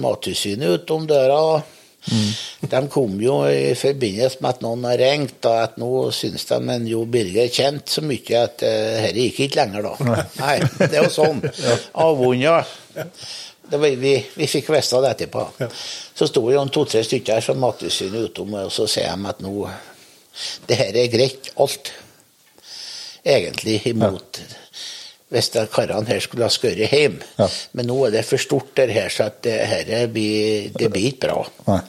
Mattilsynet 0.00 0.80
utom 0.80 1.06
døra. 1.08 1.60
Mm. 2.08 2.68
De 2.72 2.80
kom 2.92 3.18
jo 3.22 3.36
i 3.50 3.74
forbindelse 3.78 4.42
med 4.42 4.50
at 4.50 4.62
noen 4.64 4.86
har 4.88 5.00
ringt, 5.00 5.38
og 5.44 5.58
at 5.62 5.76
nå 5.80 5.90
syns 6.14 6.46
de 6.48 6.58
en 6.74 6.88
Jo 6.88 7.04
Birger 7.10 7.50
kjent 7.52 7.92
så 7.92 8.04
mye 8.04 8.42
at 8.42 8.64
uh, 8.64 9.02
dette 9.04 9.26
gikk 9.26 9.42
ikke 9.46 9.60
lenger, 9.60 9.88
da. 9.88 9.94
Nei, 10.08 10.24
Nei 10.40 10.56
det 10.80 10.90
er 10.90 11.06
jo 11.06 11.12
sånn. 11.14 11.42
Avvunnet. 12.06 12.76
Vi, 13.68 13.90
vi, 14.00 14.46
fikk 14.48 14.70
vite 14.72 15.02
det 15.04 15.14
etterpå. 15.14 15.44
Ja. 15.60 15.68
Så 16.16 16.30
sto 16.30 16.44
jo 16.50 16.64
to-tre 16.72 17.02
stykker 17.04 17.44
fra 17.44 17.56
Mattilsynet 17.58 18.30
utom, 18.30 18.56
og 18.64 18.72
så 18.72 18.88
sier 18.88 19.12
de 19.12 19.28
at 19.28 19.44
nå 19.44 19.54
Det 20.68 20.76
her 20.78 20.96
er 20.96 21.12
greit, 21.12 21.52
alt. 21.58 21.92
Egentlig 23.26 23.82
imot. 23.90 24.40
Ja 24.40 24.67
hvis 25.28 25.50
karene 25.72 26.08
her 26.08 26.20
skulle 26.24 26.46
ha 26.46 26.52
skåret 26.52 26.92
hjem. 26.92 27.18
Ja. 27.36 27.48
Men 27.76 27.90
nå 27.90 27.98
er 28.06 28.16
det 28.16 28.24
for 28.28 28.40
stort 28.40 28.72
der 28.78 28.92
her, 28.94 29.12
så 29.12 29.28
at 29.28 29.42
det, 29.44 29.58
her 29.68 30.06
blir, 30.12 30.70
det 30.72 30.88
blir 30.92 31.10
ikke 31.12 31.28
bra. 31.28 31.40
Nei. 31.68 31.80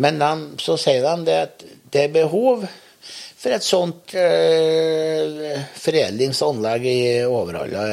Men 0.00 0.20
de, 0.22 0.30
så 0.62 0.76
sier 0.80 1.04
de 1.04 1.26
det 1.26 1.40
at 1.46 1.66
det 1.90 2.06
er 2.06 2.14
behov 2.14 2.64
for 3.40 3.56
et 3.56 3.64
sånt 3.64 4.14
eh, 4.18 5.60
foredlingsanlegg 5.80 6.86
i 6.90 7.00
Overhalla. 7.26 7.86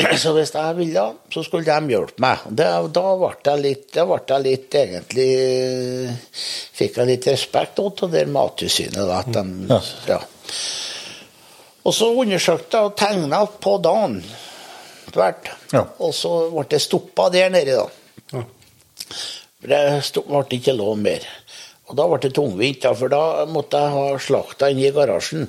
Så 0.20 0.32
hvis 0.32 0.52
jeg 0.54 0.76
ville, 0.78 1.02
så 1.32 1.42
skulle 1.44 1.66
de 1.68 1.92
hjelpe 1.92 2.22
meg. 2.24 2.44
Det, 2.56 2.68
da 2.96 3.06
ble 3.20 3.32
jeg 3.44 3.62
litt, 3.64 3.86
da 3.92 4.06
ble 4.08 4.20
jeg 4.30 4.44
litt 4.46 4.76
egentlig 4.80 5.26
Fikk 6.80 6.96
jeg 6.96 7.10
litt 7.10 7.26
respekt 7.28 7.82
av 7.82 8.06
det 8.12 8.24
Mattilsynet. 8.32 9.12
At 9.12 9.28
de, 9.34 9.44
ja. 9.68 9.80
ja. 10.14 10.20
Og 11.84 11.94
så 11.96 12.10
undersøkte 12.12 12.76
jeg 12.76 12.90
og 12.90 12.96
tegna 12.98 13.44
på 13.46 13.76
dagen 13.82 14.20
hvert. 15.14 15.50
Ja. 15.72 15.84
Og 16.02 16.12
så 16.14 16.32
ble 16.52 16.66
det 16.70 16.82
stoppa 16.84 17.28
der 17.32 17.50
nede, 17.52 17.78
da. 17.78 17.86
Ja. 18.34 18.44
Det 19.60 20.24
ble 20.26 20.44
ikke 20.56 20.76
lov 20.76 20.98
mer. 21.00 21.24
Og 21.90 21.96
da 21.98 22.06
ble 22.06 22.20
det 22.22 22.34
tungvint, 22.36 22.86
for 22.96 23.12
da 23.12 23.46
måtte 23.50 23.80
jeg 23.80 23.96
ha 23.96 24.22
slakta 24.22 24.70
inn 24.70 24.82
i 24.82 24.92
garasjen. 24.94 25.48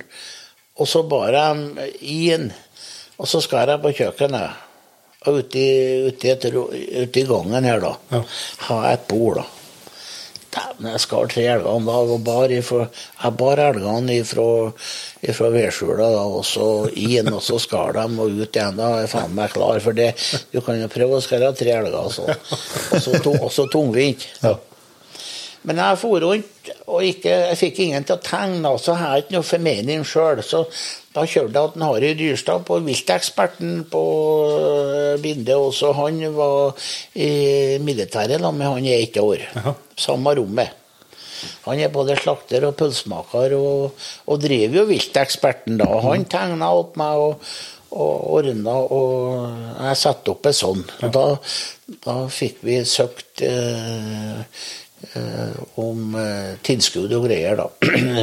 Og 0.82 0.90
så 0.90 1.04
bar 1.06 1.36
jeg 1.36 1.94
inn, 2.02 2.50
og 3.22 3.30
så 3.30 3.44
skar 3.44 3.70
jeg 3.70 3.84
på 3.84 3.94
kjøkkenet. 4.00 4.68
Og 5.30 5.44
ute 5.44 5.62
i, 5.62 6.08
ute 6.10 6.32
i, 6.34 6.52
ute 7.04 7.22
i 7.22 7.28
gangen 7.30 7.68
her, 7.68 7.84
da, 7.84 7.92
ja. 8.10 8.24
ha 8.66 8.78
et 8.90 9.04
bord, 9.12 9.44
da. 9.44 9.61
Dæven, 10.52 10.88
jeg 10.92 11.00
skar 11.00 11.30
tre 11.32 11.44
elger 11.48 11.68
om 11.72 11.86
dag 11.88 12.10
og 12.12 12.24
bar 12.28 12.52
ifra, 12.52 12.88
Jeg 13.24 13.36
bar 13.40 13.62
elgene 13.64 14.18
ifra 14.20 15.52
vedskjula 15.54 16.10
og 16.26 16.42
så 16.46 16.68
inn, 17.00 17.30
og 17.32 17.40
så 17.46 17.60
skar 17.62 17.96
dem 17.96 18.20
og 18.20 18.34
ut 18.36 18.50
igjen. 18.50 18.76
Da 18.76 18.90
er 18.98 19.06
jeg 19.06 19.14
faen 19.14 19.38
meg 19.38 19.54
klar 19.54 19.80
for 19.84 19.96
det. 19.96 20.12
Du 20.52 20.60
kan 20.66 20.82
jo 20.82 20.90
prøve 20.92 21.20
å 21.20 21.24
skære 21.24 21.54
tre 21.56 21.78
elger, 21.78 21.96
altså. 22.02 22.28
Og 22.28 23.06
så, 23.06 23.16
og 23.32 23.48
så 23.54 23.68
tungvint. 23.72 24.28
Ja. 24.44 24.58
Men 25.64 25.78
jeg 25.78 26.00
for 26.02 26.24
rundt 26.24 26.72
og 26.90 27.04
ikke, 27.06 27.30
jeg 27.52 27.60
fikk 27.60 27.80
ingen 27.86 28.06
til 28.08 28.18
å 28.18 28.24
tegne, 28.26 28.72
så 28.82 28.96
har 28.98 29.16
jeg 29.16 29.26
ikke 29.26 29.36
noe 29.38 29.48
formening 29.48 30.06
sjøl. 30.08 30.42
Så 30.44 30.66
da 31.12 31.26
kjørte 31.28 31.60
jeg 31.60 31.74
til 31.74 31.84
Harry 31.84 32.12
Dyrstad 32.20 32.62
på 32.68 32.78
vilteksperten 32.86 33.82
på 33.92 34.04
eh, 34.56 35.18
Binde 35.24 35.58
også. 35.60 35.92
Han 35.98 36.22
var 36.36 36.86
i 37.20 37.32
militæret 37.84 38.40
da, 38.40 38.52
med 38.56 38.70
han 38.70 38.88
i 38.88 38.96
ett 38.96 39.20
år. 39.20 39.44
Samme 40.00 40.36
rommet. 40.40 40.78
Han 41.66 41.80
er 41.82 41.92
både 41.94 42.16
slakter 42.20 42.68
og 42.68 42.76
pølsemaker, 42.80 43.56
og, 43.58 44.08
og 44.30 44.42
driver 44.44 44.82
jo 44.82 44.88
vilteksperten 44.92 45.80
da. 45.82 45.90
Han 46.06 46.28
tegna 46.30 46.70
opp 46.78 47.00
meg 47.02 47.22
og, 47.26 47.48
og 47.92 48.28
ordna, 48.38 48.78
og 48.78 49.82
jeg 49.82 50.00
satte 50.00 50.36
opp 50.36 50.48
en 50.48 50.58
sånn. 50.58 50.86
Og 51.02 51.16
da, 51.18 51.26
da 52.06 52.18
fikk 52.32 52.62
vi 52.68 52.78
søkt 52.88 53.44
eh, 53.48 54.46
om 55.82 56.16
eh, 56.16 56.54
tilskudd 56.64 57.12
og 57.18 57.26
greier, 57.26 57.58
da. 57.60 57.68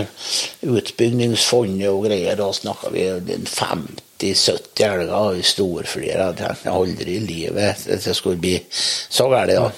Utbyggingsfondet 0.78 1.90
og 1.90 2.06
greier. 2.06 2.38
Da 2.38 2.48
snakka 2.54 2.92
vi 2.94 3.06
om 3.12 3.30
50-70 3.50 4.84
elger 4.86 5.38
i 5.38 5.44
storflere. 5.46 6.30
Jeg 6.30 6.38
tenkte 6.40 6.74
aldri 6.74 7.16
i 7.18 7.24
livet 7.24 7.86
at 7.88 8.04
det 8.06 8.16
skulle 8.16 8.40
bli 8.40 8.56
så 8.70 9.28
galt, 9.32 9.54
da. 9.54 9.70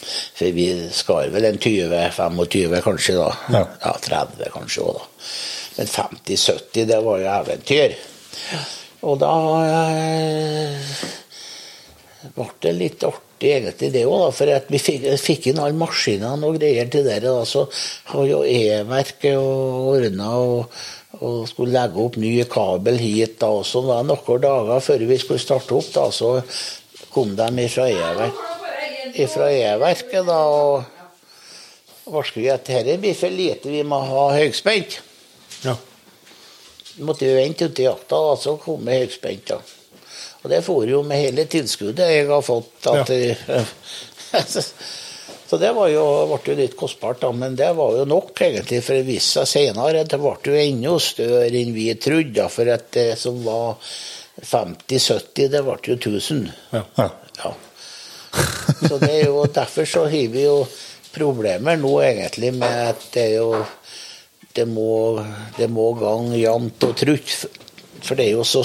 For 0.00 0.56
vi 0.56 0.68
skar 0.94 1.32
vel 1.34 1.48
en 1.50 1.58
20-25 1.60 2.84
kanskje, 2.86 3.16
da. 3.18 3.30
Ja. 3.52 3.64
ja 3.84 3.96
30 4.06 4.54
kanskje 4.54 4.84
òg, 4.86 5.00
da. 5.00 5.08
Men 5.80 5.90
50-70, 5.90 6.86
det 6.90 7.00
var 7.04 7.20
jo 7.20 7.32
eventyr. 7.32 7.98
Og 9.08 9.18
da 9.20 9.34
eh, 9.64 10.94
ble 12.36 12.48
det 12.60 12.72
litt 12.76 13.04
artig 13.08 13.29
egentlig 13.46 13.90
det 13.94 14.04
òg, 14.08 14.28
for 14.36 14.52
at 14.52 14.68
vi 14.72 14.80
fikk, 14.82 15.06
fikk 15.20 15.50
inn 15.50 15.60
alle 15.62 15.78
maskinene 15.78 16.46
og 16.46 16.58
greier 16.60 16.90
til 16.92 17.06
det. 17.06 17.20
Da, 17.24 17.34
så 17.48 17.66
har 18.12 18.28
jo 18.28 18.42
E-verket 18.44 19.38
ordna 19.40 20.30
og, 20.36 20.78
og 21.20 21.48
skulle 21.50 21.74
legge 21.74 22.04
opp 22.04 22.20
ny 22.20 22.34
kabel 22.50 23.00
hit. 23.00 23.38
da, 23.40 23.50
og 23.50 23.66
så 23.66 23.82
var 23.86 24.04
det 24.04 24.12
Noen 24.12 24.44
dager 24.44 24.86
før 24.86 25.06
vi 25.10 25.18
skulle 25.22 25.42
starte 25.42 25.76
opp, 25.76 25.90
da, 25.94 26.06
så 26.12 26.36
kom 27.10 27.34
de 27.38 27.68
fra 27.72 27.88
E-verket. 27.90 28.46
ifra 29.14 29.50
E-verket 29.50 30.26
da, 30.28 30.40
og 30.46 32.10
varsket 32.10 32.52
at 32.52 32.66
dette 32.66 32.98
blir 33.00 33.16
for 33.18 33.32
lite, 33.32 33.70
vi 33.70 33.82
må 33.86 34.00
ha 34.10 34.30
høyspent. 34.36 35.00
Ja. 35.64 35.76
måtte 37.04 37.26
vi 37.26 37.36
vente 37.36 37.68
til 37.68 37.90
jakta, 37.90 38.16
da, 38.16 38.36
så 38.36 38.56
kom 38.60 38.84
vi 38.86 39.02
høyspent. 39.02 39.52
da. 39.54 39.79
Og 40.42 40.50
det 40.50 40.62
får 40.64 40.88
jo 40.88 41.02
med 41.06 41.20
hele 41.20 41.44
tilskuddet 41.50 42.12
jeg 42.14 42.28
har 42.30 42.44
fått. 42.44 42.86
At, 42.88 43.10
så 45.50 45.58
det 45.60 45.72
var 45.76 45.90
jo, 45.92 46.04
ble 46.30 46.52
jo 46.52 46.58
litt 46.62 46.76
kostbart, 46.80 47.20
da, 47.24 47.32
men 47.36 47.58
det 47.58 47.72
var 47.76 47.98
jo 47.98 48.06
nok, 48.08 48.32
egentlig. 48.40 48.80
For 48.86 48.96
det 48.96 49.08
viste 49.08 49.44
seg 49.44 49.50
senere 49.68 50.04
at 50.04 50.12
det 50.12 50.20
ble 50.22 50.36
jo 50.48 50.60
enda 50.62 50.96
større 51.02 51.50
enn 51.50 51.74
vi 51.76 51.90
trodde. 52.00 52.36
da, 52.40 52.48
For 52.52 52.72
at 52.72 52.88
det 52.96 53.10
som 53.20 53.42
var 53.44 53.76
50-70, 54.40 55.50
det 55.52 55.64
ble 55.66 55.76
jo 55.92 55.98
1000. 55.98 56.46
Ja. 56.72 56.86
Ja. 56.96 57.10
Ja. 57.40 57.52
Så 58.80 58.96
det 59.02 59.10
er 59.10 59.26
jo 59.26 59.44
derfor 59.50 59.88
så 59.88 60.06
har 60.08 60.32
vi 60.32 60.44
jo 60.46 60.62
problemer 61.14 61.78
nå 61.80 61.96
egentlig 62.06 62.52
med 62.54 62.92
at 62.92 63.06
det 63.14 63.26
er 63.32 63.36
jo 63.40 63.64
Det 64.50 64.64
må, 64.66 65.22
det 65.54 65.68
må 65.70 65.92
gang 65.94 66.32
jevnt 66.34 66.82
og 66.82 66.96
trutt. 66.98 67.34
For 68.02 68.18
det 68.18 68.24
er 68.24 68.32
jo 68.34 68.42
så 68.42 68.64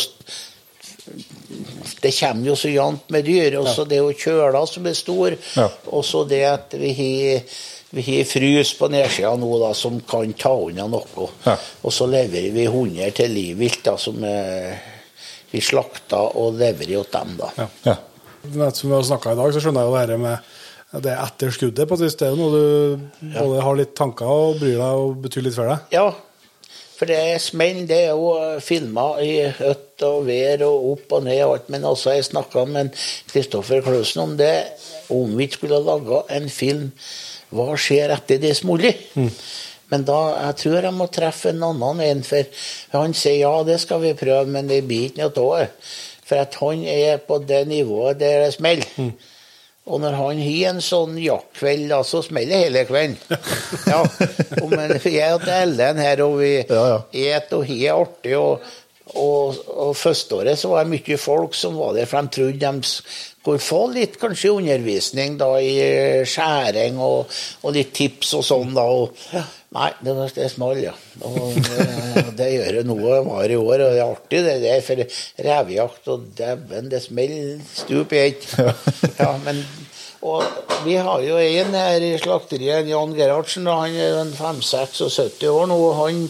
Det 2.02 2.12
kommer 2.20 2.50
jo 2.52 2.56
så 2.60 2.72
jevnt 2.72 3.10
med 3.14 3.26
dyr. 3.28 3.60
Og 3.62 3.70
så 3.70 3.86
det 3.88 4.00
er 4.00 4.04
jo 4.04 4.18
kjøla 4.26 4.66
som 4.70 4.90
er 4.90 4.98
stor. 4.98 5.38
Ja. 5.56 5.70
Og 5.92 6.06
så 6.08 6.26
det 6.30 6.44
at 6.50 6.76
vi 6.80 6.94
har 6.98 7.48
vi 7.96 8.04
har 8.04 8.26
frys 8.28 8.74
på 8.76 8.90
nedsida 8.92 9.30
nå 9.40 9.60
da, 9.62 9.70
som 9.78 10.02
kan 10.04 10.34
ta 10.36 10.52
unna 10.68 10.88
noe. 10.92 11.30
Ja. 11.46 11.54
Og 11.86 11.94
så 11.96 12.08
leverer 12.12 12.52
vi 12.52 12.66
hunder 12.68 13.14
til 13.16 13.32
livvilt 13.32 13.86
da, 13.86 13.94
som 14.02 14.20
eh, 14.28 14.76
vi 15.54 15.62
slakter 15.64 16.36
og 16.36 16.58
leverer 16.60 17.06
til 17.06 17.14
dem. 17.16 17.38
da. 17.40 17.52
Ja. 17.56 17.70
Ja. 17.88 17.96
Som 18.76 18.92
vi 18.92 18.98
har 18.98 19.08
snakka 19.08 19.32
i 19.32 19.40
dag, 19.40 19.54
så 19.54 19.64
skjønner 19.64 19.86
jeg 19.86 19.92
jo 19.92 19.96
det 19.96 20.04
her 20.04 20.24
med 20.26 21.02
det 21.06 21.16
etter 21.16 21.52
skuddet. 21.56 21.88
på 21.88 21.96
et 21.96 22.04
vis. 22.06 22.18
Det 22.20 22.28
er 22.28 22.36
jo 22.36 22.40
noe 22.40 22.60
du 22.60 23.32
både 23.40 23.64
har 23.64 23.80
litt 23.80 23.96
tanker 23.98 24.28
og 24.32 24.60
bryr 24.60 24.76
deg 24.76 25.02
og 25.06 25.16
betyr 25.24 25.48
litt 25.48 25.56
for 25.56 25.72
deg. 25.72 25.96
Ja, 25.96 26.10
for 26.96 27.10
det 27.12 27.42
smell, 27.44 27.82
det 27.90 27.98
er 28.08 28.14
jo 28.16 28.32
filma 28.64 29.10
i 29.24 29.34
høtt 29.58 30.04
og 30.08 30.26
vær 30.30 30.64
og 30.68 30.88
opp 30.94 31.16
og 31.18 31.26
ned 31.28 31.42
og 31.44 31.54
alt. 31.58 31.70
Men 31.74 31.88
også 31.90 32.16
jeg 32.16 32.28
snakka 32.30 32.66
med 32.70 32.96
Kristoffer 33.32 33.84
Klausen 33.86 34.24
om 34.24 34.34
det. 34.40 34.54
Om 35.12 35.36
vi 35.36 35.48
ikke 35.48 35.60
skulle 35.60 35.84
laga 35.86 36.24
en 36.34 36.50
film 36.50 36.88
Hva 37.56 37.76
skjer 37.78 38.12
etter 38.16 38.40
det 38.42 38.56
smoller? 38.58 38.96
Men 39.94 40.02
da, 40.08 40.18
jeg 40.48 40.58
tror 40.64 40.88
jeg 40.88 40.98
må 40.98 41.06
treffe 41.14 41.52
en 41.52 41.62
annen 41.68 42.02
en, 42.02 42.24
for 42.26 42.48
han 42.96 43.14
sier 43.14 43.44
ja, 43.44 43.52
det 43.68 43.78
skal 43.84 44.02
vi 44.02 44.16
prøve, 44.18 44.48
men 44.50 44.66
det 44.68 44.82
blir 44.88 45.12
ikke 45.12 45.22
noe 45.22 45.46
av 45.46 45.62
det. 45.62 45.68
For 46.26 46.42
at 46.42 46.58
han 46.58 46.82
er 46.90 47.22
på 47.22 47.38
det 47.46 47.62
nivået 47.70 48.18
der 48.20 48.48
det 48.48 48.56
smeller. 48.58 49.14
Og 49.86 50.02
når 50.02 50.16
han 50.18 50.40
har 50.42 50.72
en 50.72 50.80
sånn 50.82 51.18
jaktkveld, 51.22 51.86
da, 51.92 52.00
så 52.08 52.24
smeller 52.26 52.66
hele 52.66 52.86
kvelden. 52.90 53.20
Ja, 53.92 54.00
og 54.64 54.72
men 54.72 54.96
jeg 54.98 55.36
og 55.36 55.46
Ellen 55.52 56.02
her, 56.02 56.24
og 56.26 56.40
vi 56.40 56.56
Ja, 56.64 56.82
ja. 56.90 56.98
et 57.38 57.54
og 57.54 57.68
har 57.70 58.00
artig. 58.02 58.34
Og, 58.40 58.66
og, 59.14 59.60
og 59.70 59.92
førsteåret 59.94 60.58
så 60.58 60.72
var 60.72 60.84
det 60.88 60.96
mye 60.96 61.20
folk 61.22 61.54
som 61.54 61.78
var 61.78 61.94
der, 61.94 62.10
for 62.10 62.26
de 62.26 62.34
trodde 62.34 62.72
de 62.80 62.90
skulle 63.46 63.62
få 63.62 63.84
litt 63.94 64.18
kanskje 64.18 64.56
undervisning 64.56 65.38
da 65.38 65.52
i 65.62 65.76
skjæring 66.26 66.98
og, 66.98 67.30
og 67.62 67.78
litt 67.78 67.94
tips 67.94 68.34
og 68.40 68.48
sånn. 68.48 68.74
da, 68.74 68.88
og 68.90 69.14
Nei, 69.76 69.90
det, 70.00 70.14
var- 70.16 70.32
det 70.36 70.50
small, 70.54 70.78
ja. 70.80 70.94
Og 71.28 71.56
det, 71.60 72.26
det 72.40 72.46
gjør 72.54 72.78
det 72.78 72.84
noe 72.88 73.18
var 73.26 73.52
i 73.52 73.58
år, 73.60 73.82
og 73.84 73.92
det 73.92 74.00
er 74.00 74.06
artig 74.06 74.44
det 74.46 74.54
der, 74.64 74.84
for 74.86 75.02
revejakt 75.50 76.08
og 76.14 76.30
dæven, 76.38 76.88
det 76.94 77.02
smeller 77.04 77.60
stup 77.76 78.16
i 78.16 78.22
ett. 78.30 78.48
Ja, 79.20 79.34
men 79.44 79.60
og 80.26 80.42
vi 80.86 80.96
har 80.98 81.22
jo 81.22 81.36
en 81.38 81.76
her 81.78 82.02
i 82.02 82.16
slakteriet, 82.18 82.88
Jan 82.90 83.12
Gerhardsen, 83.14 83.68
han 83.70 83.94
er 83.94 84.16
en 84.24 84.32
5-76 84.34 85.44
år 85.52 85.68
nå. 85.70 85.76
og 85.78 86.00
Han 86.00 86.24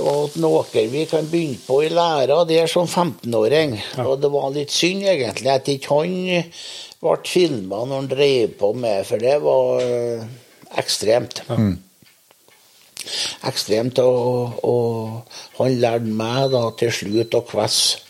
var 0.00 0.38
noe 0.42 0.64
vi 0.90 1.04
kan 1.10 1.28
begynne 1.30 1.60
på 1.66 1.76
i 1.86 1.92
læra 1.92 2.40
der 2.48 2.66
som 2.66 2.88
15-åring. 2.90 3.76
Og 4.02 4.16
det 4.24 4.32
var 4.32 4.50
litt 4.56 4.74
synd 4.74 5.06
egentlig 5.06 5.52
at 5.54 5.70
ikke 5.70 6.00
han 6.00 6.16
ble 6.98 7.14
filma 7.30 7.84
når 7.84 7.94
han 8.00 8.10
drev 8.10 8.56
på 8.58 8.72
med, 8.74 9.06
for 9.06 9.22
det 9.22 9.36
var 9.44 9.84
ekstremt. 10.82 11.44
ekstremt. 11.44 11.84
Ekstremt, 13.48 14.00
og, 14.02 14.58
og 14.66 15.60
han 15.60 15.78
lærte 15.82 16.18
meg 16.20 16.50
da 16.52 16.64
til 16.78 16.92
slutt 16.94 17.36
å 17.38 17.44
kvesse 17.48 18.02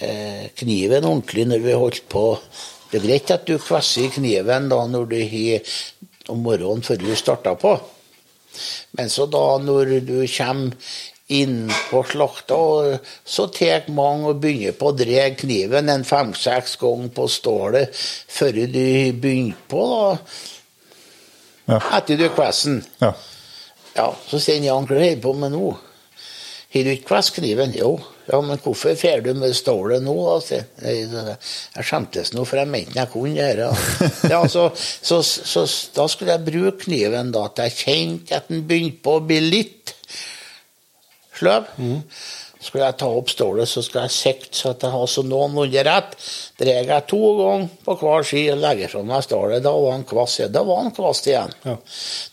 eh, 0.00 0.46
kniven 0.56 1.04
ordentlig 1.04 1.46
når 1.50 1.66
vi 1.66 1.76
holdt 1.76 2.06
på. 2.12 2.28
Det 2.90 3.00
er 3.00 3.08
greit 3.08 3.34
at 3.34 3.48
du 3.48 3.56
kvesser 3.58 4.12
kniven 4.14 4.70
da 4.72 4.80
når 4.88 5.10
du 5.10 5.18
har 5.32 5.76
om 6.32 6.40
morgenen 6.42 6.86
før 6.86 7.02
du 7.02 7.12
starter 7.18 7.58
på. 7.60 7.76
Men 8.96 9.12
så 9.12 9.26
da 9.28 9.44
når 9.62 9.98
du 10.06 10.16
kommer 10.32 10.72
inn 11.26 11.66
på 11.90 12.02
slakta, 12.06 12.54
og 12.54 13.06
så 13.26 13.48
tar 13.50 13.88
mange 13.94 14.30
og 14.30 14.42
begynner 14.42 14.76
på 14.78 14.92
å 14.92 14.96
dra 14.96 15.24
kniven 15.34 15.90
en 15.90 16.06
fem-seks 16.06 16.76
ganger 16.78 17.10
på 17.16 17.26
stålet 17.30 18.04
før 18.30 18.60
du 18.62 18.68
begynner 18.70 19.64
på, 19.70 19.86
da. 19.90 20.12
Ja. 21.66 21.80
Etter 21.98 22.20
du 22.20 22.28
kvessen. 22.30 22.78
Ja. 23.02 23.10
Ja, 23.96 24.10
så 24.28 24.40
sier 24.42 24.60
Jan 24.60 24.86
hva 24.88 24.98
holder 25.00 25.22
på 25.22 25.32
med 25.40 25.54
nå? 25.56 25.70
Har 26.76 26.84
du 26.84 26.90
ikke 26.92 27.20
kniven? 27.38 27.72
Jo. 27.72 27.94
Ja, 28.26 28.40
men 28.42 28.58
hvorfor 28.60 28.96
fer 28.98 29.22
du 29.24 29.30
med 29.38 29.54
stålet 29.56 30.02
nå? 30.02 30.14
Altså? 30.28 30.58
jeg. 30.82 31.06
Jeg, 31.14 31.84
skjemtes 31.86 32.32
nå, 32.34 32.44
for 32.44 32.60
jeg 32.60 32.68
mente 32.68 32.98
jeg 32.98 33.10
kunne 33.12 33.36
gjøre 33.38 33.68
det. 33.70 34.10
Ja, 34.34 34.42
så, 34.50 34.68
så, 34.76 35.22
så, 35.22 35.64
da 35.96 36.08
skulle 36.10 36.34
jeg 36.34 36.44
bruke 36.48 36.84
kniven 36.84 37.30
da, 37.32 37.46
til 37.54 37.70
jeg 37.70 37.78
kjente 37.78 38.40
at 38.40 38.50
den 38.50 38.66
begynte 38.68 39.00
på 39.06 39.16
å 39.16 39.24
bli 39.24 39.38
litt 39.46 39.94
sløv. 41.38 41.70
Skulle 42.66 42.88
jeg 42.88 42.96
ta 42.98 43.06
opp 43.14 43.28
stålet, 43.30 43.68
så 43.70 43.82
skal 43.84 44.06
jeg 44.06 44.14
sikte 44.14 44.58
så 44.58 44.72
at 44.72 44.82
jeg 44.82 44.90
har 44.90 45.10
så 45.10 45.22
noenlunde 45.22 45.82
rett. 45.86 46.16
Drar 46.58 46.88
jeg 46.90 47.04
to 47.10 47.20
ganger 47.38 47.68
på 47.86 47.94
hver 48.00 48.26
side 48.26 48.56
og 48.56 48.62
legger 48.64 48.90
fra 48.90 49.02
meg 49.06 49.22
stålet, 49.26 49.62
da 49.62 49.74
var 49.76 49.92
han 49.94 50.06
kvass 50.08 50.38
igjen. 50.40 50.54
Da 50.56 50.62
var 50.66 50.80
han 50.82 50.94
kvass 50.96 51.22
igjen. 51.28 51.54
Ja. 51.68 51.76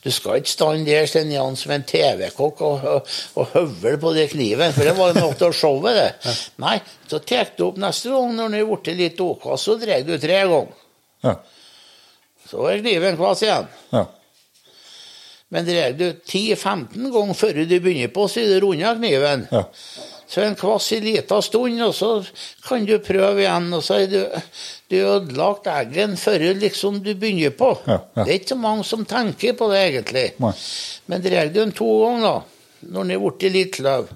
Du 0.02 0.10
skal 0.16 0.40
ikke 0.42 0.54
stand 0.54 0.88
der 0.90 1.06
Sten 1.12 1.34
Jan, 1.34 1.60
som 1.60 1.76
en 1.76 1.86
TV-kokk 1.90 2.64
og, 2.66 2.88
og, 2.96 3.14
og 3.38 3.54
høvle 3.54 4.00
på 4.02 4.16
den 4.18 4.32
kniven, 4.32 4.74
for 4.74 4.90
det 4.90 4.96
var 4.98 5.12
jo 5.14 5.20
noe 5.22 5.38
av 5.38 5.58
showet, 5.60 6.00
det. 6.00 6.34
Nei, 6.66 6.80
så 7.12 7.22
tar 7.22 7.54
du 7.54 7.68
opp 7.68 7.78
neste 7.84 8.16
gang 8.16 8.34
når 8.34 8.50
den 8.50 8.60
er 8.64 8.72
blitt 8.72 8.92
litt 9.04 9.24
OK, 9.28 9.48
så 9.62 9.78
drar 9.82 10.08
du 10.08 10.16
tre 10.18 10.42
ganger. 10.42 10.82
Ja. 11.24 11.38
Så 12.50 12.66
er 12.72 12.82
kniven 12.82 13.22
kvass 13.22 13.46
igjen. 13.46 13.70
Ja. 13.94 14.08
Men 15.54 15.68
drar 15.70 15.94
du 15.94 16.08
10-15 16.26 17.12
ganger 17.14 17.38
før 17.38 17.62
du 17.62 17.78
begynner 17.78 18.10
på, 18.10 18.26
så 18.26 18.42
er 18.42 18.56
det 18.56 18.62
runda 18.64 18.96
kniven. 18.98 19.46
Ja. 19.54 19.68
Så 20.34 20.42
en 20.42 20.56
kvass 20.58 20.88
i 20.96 20.98
lita 21.04 21.38
stund, 21.46 21.82
og 21.86 21.94
så 21.94 22.10
kan 22.66 22.88
du 22.90 22.96
prøve 23.06 23.44
igjen. 23.44 23.68
Og 23.78 23.84
så 23.86 24.00
er 24.02 24.08
du, 24.10 24.18
du 24.90 24.98
ødelagt 24.98 25.70
eggen 25.70 26.18
før 26.18 26.48
liksom 26.58 27.04
du 27.06 27.12
begynner 27.14 27.54
på. 27.54 27.70
Ja, 27.86 28.00
ja. 28.16 28.24
Det 28.24 28.26
er 28.26 28.40
ikke 28.40 28.56
så 28.56 28.60
mange 28.64 28.88
som 28.90 29.06
tenker 29.06 29.54
på 29.60 29.70
det, 29.70 29.84
egentlig. 29.92 30.26
Nei. 30.42 30.56
Men 31.12 31.26
drar 31.28 31.52
du 31.52 31.60
den 31.60 31.76
to 31.78 31.92
ganger, 32.02 32.26
da, 32.26 32.90
når 32.90 33.06
den 33.06 33.16
er 33.16 33.24
blitt 33.28 33.54
litt 33.54 33.82
løv, 33.86 34.12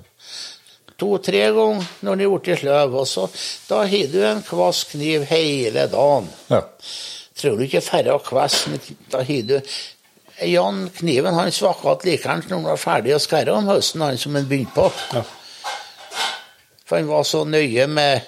To-tre 0.97 1.43
ganger 1.53 1.85
når 2.01 2.15
den 2.15 2.23
er 2.25 2.31
blitt 2.33 2.63
sløv, 2.63 2.95
og 2.97 3.05
så 3.05 3.27
da 3.69 3.83
har 3.85 4.09
du 4.09 4.17
en 4.25 4.41
kvass 4.45 4.81
kniv 4.89 5.27
hele 5.29 5.85
dagen. 5.91 6.31
Ja. 6.49 6.63
Tror 7.37 7.59
du 7.59 7.67
ikke 7.67 7.83
færre 7.85 8.17
kvass, 8.25 8.63
da 9.13 9.21
har 9.21 9.45
du 9.45 9.59
Jan 10.47 10.87
Kniven 10.93 11.37
han 11.37 11.53
svakket 11.53 12.05
likeens 12.05 12.49
når 12.49 12.57
han 12.57 12.65
var 12.71 12.81
ferdig 12.81 13.13
å 13.15 13.21
skære 13.21 13.53
om 13.53 13.69
høsten, 13.69 14.03
han 14.05 14.17
som 14.21 14.37
han 14.37 14.49
begynte 14.49 14.73
på. 14.73 14.89
Ja. 15.13 15.23
For 16.87 17.01
han 17.01 17.09
var 17.09 17.25
så 17.27 17.43
nøye 17.47 17.87
med 17.91 18.27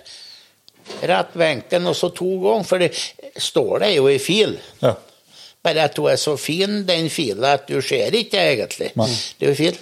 rett 1.08 1.36
vinkel, 1.40 1.86
og 1.88 1.96
så 1.96 2.10
to 2.16 2.32
ganger. 2.44 2.68
For 2.68 2.82
det 2.84 2.92
står 3.40 3.86
det 3.86 3.94
jo 3.96 4.10
i 4.12 4.18
fil. 4.22 4.58
Ja. 4.84 4.96
Bare 5.64 5.86
at 5.90 5.98
hun 6.00 6.10
er 6.12 6.20
så 6.20 6.36
fin, 6.40 6.82
den 6.88 7.10
filen, 7.12 7.44
at 7.48 7.68
du 7.68 7.80
ser 7.84 8.16
ikke 8.16 8.42
egentlig. 8.54 8.92
Nei. 9.00 9.08
Det 9.40 9.48
er 9.48 9.54
jo 9.54 9.60
fil. 9.60 9.80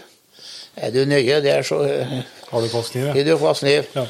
Er 0.78 0.93
du 0.93 1.03
nøye 1.09 1.41
der, 1.41 1.65
så 1.65 1.82
eh, 1.89 2.19
Har 2.51 2.61
du 2.61 2.69
kvass 2.69 2.91
kniv? 2.93 3.09
har 3.09 3.25
du 3.25 3.36
kvass 3.38 3.63
kniv. 3.65 3.89
Ja. 3.95 4.05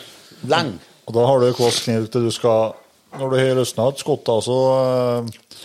Lang. 0.51 0.73
Og 1.07 1.15
da 1.15 1.25
har 1.29 1.39
du 1.39 1.51
kvass 1.55 1.79
kniv 1.85 2.09
til 2.11 2.27
du 2.27 2.31
skal 2.35 2.75
Når 3.17 3.29
du 3.31 3.35
har 3.39 3.55
løsna 3.55 3.87
et 3.87 4.01
skott, 4.03 4.25
da, 4.27 4.35
så, 4.43 4.57
eh, 4.83 5.61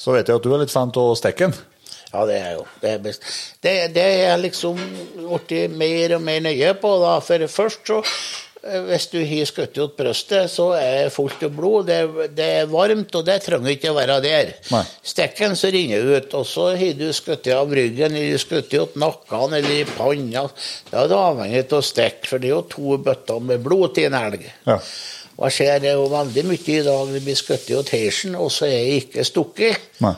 så 0.00 0.14
vet 0.16 0.28
jeg 0.28 0.40
at 0.40 0.44
du 0.44 0.54
er 0.54 0.62
litt 0.64 0.72
fan 0.72 0.92
av 0.96 1.12
den. 1.20 1.56
Ja, 2.12 2.24
det 2.24 2.36
er 2.40 2.52
jo 2.54 2.64
det 2.80 2.90
er 2.90 2.98
best. 3.04 3.26
Det, 3.60 3.74
det 3.92 4.06
er 4.24 4.36
liksom 4.40 4.78
blitt 5.18 5.74
mer 5.76 6.16
og 6.16 6.22
mer 6.24 6.40
nøye 6.40 6.72
på, 6.80 6.92
da. 7.02 7.18
For 7.20 7.46
først 7.52 7.90
så 7.90 8.00
hvis 8.86 9.06
du 9.12 9.18
har 9.20 9.48
skutt 9.48 9.78
ut 9.78 9.96
brystet, 9.98 10.50
så 10.50 10.68
er 10.78 11.06
det 11.06 11.14
fullt 11.14 11.42
av 11.46 11.52
blod. 11.56 11.90
Det, 11.90 12.28
det 12.36 12.46
er 12.60 12.70
varmt, 12.70 13.14
og 13.18 13.26
det 13.26 13.38
trenger 13.44 13.74
ikke 13.74 13.92
å 13.92 13.96
være 13.96 14.18
der. 14.24 14.52
Nei. 14.74 14.82
Stekken 15.06 15.56
så 15.58 15.70
renner 15.74 16.06
ut, 16.16 16.36
og 16.38 16.46
så 16.48 16.68
har 16.78 16.96
du 16.98 17.06
skutt 17.16 17.48
av 17.54 17.74
ryggen, 17.78 18.16
eller 18.16 18.42
skutt 18.42 18.74
ut 18.74 18.96
nakken 19.00 19.58
eller 19.58 19.74
i 19.80 19.84
panna. 19.96 20.46
Da 20.90 21.04
er 21.04 21.12
det 21.12 21.20
avhengig 21.20 21.66
av 21.78 21.84
stekk, 21.86 22.24
for 22.30 22.42
det 22.42 22.50
er 22.50 22.56
jo 22.56 22.64
to 22.76 22.96
bøtter 23.02 23.42
med 23.52 23.62
blod 23.64 23.96
til 23.96 24.10
en 24.10 24.18
elg. 24.20 24.48
Ja. 24.66 24.80
Jeg 25.36 25.52
ser 25.52 25.82
det 25.84 25.92
jo 25.92 26.06
veldig 26.08 26.46
mye 26.48 26.72
i 26.72 26.84
dag 26.86 27.10
det 27.12 27.20
blir 27.26 27.36
skutt 27.36 27.68
ut 27.68 27.92
heisen, 27.92 28.38
og 28.40 28.48
så 28.54 28.70
er 28.70 28.78
det 28.78 29.02
ikke 29.02 29.26
stukket. 29.28 29.90
Nei. 30.04 30.14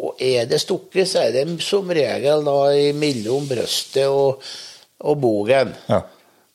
Og 0.00 0.22
er 0.22 0.46
det 0.48 0.60
stukket, 0.62 1.08
så 1.10 1.26
er 1.26 1.34
det 1.34 1.44
som 1.66 1.90
regel 1.92 2.46
da 2.46 2.60
mellom 2.96 3.48
brystet 3.50 4.06
og, 4.06 4.40
og 5.02 5.18
bogen. 5.20 5.74
Ja. 5.90 6.04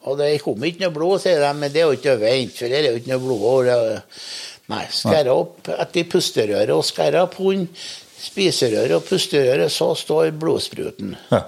Og 0.05 0.17
det 0.19 0.31
kom 0.43 0.63
ikke 0.65 0.85
noe 0.85 0.93
blod, 0.93 1.21
sier 1.23 1.41
de, 1.41 1.51
men 1.57 1.71
det 1.73 1.81
er 1.81 1.89
jo 1.89 1.97
ikke 1.97 2.15
å 2.15 2.21
vente, 2.21 2.57
for 2.59 2.71
det 2.71 2.81
er 2.81 2.89
jo 2.91 2.99
ikke 3.01 3.13
noe 3.13 3.23
blod. 3.25 3.69
Nei, 4.71 4.81
skjære 4.89 5.33
opp 5.33 5.69
etter 5.75 6.07
pusterøret 6.09 6.73
og 6.73 6.85
skjære 6.87 7.21
opp 7.27 7.37
hunden. 7.41 7.69
spiserøret 8.25 8.95
og 8.95 9.03
pusterøret, 9.05 9.71
så 9.71 9.91
står 9.97 10.31
blodspruten. 10.41 11.15
Ja. 11.29 11.43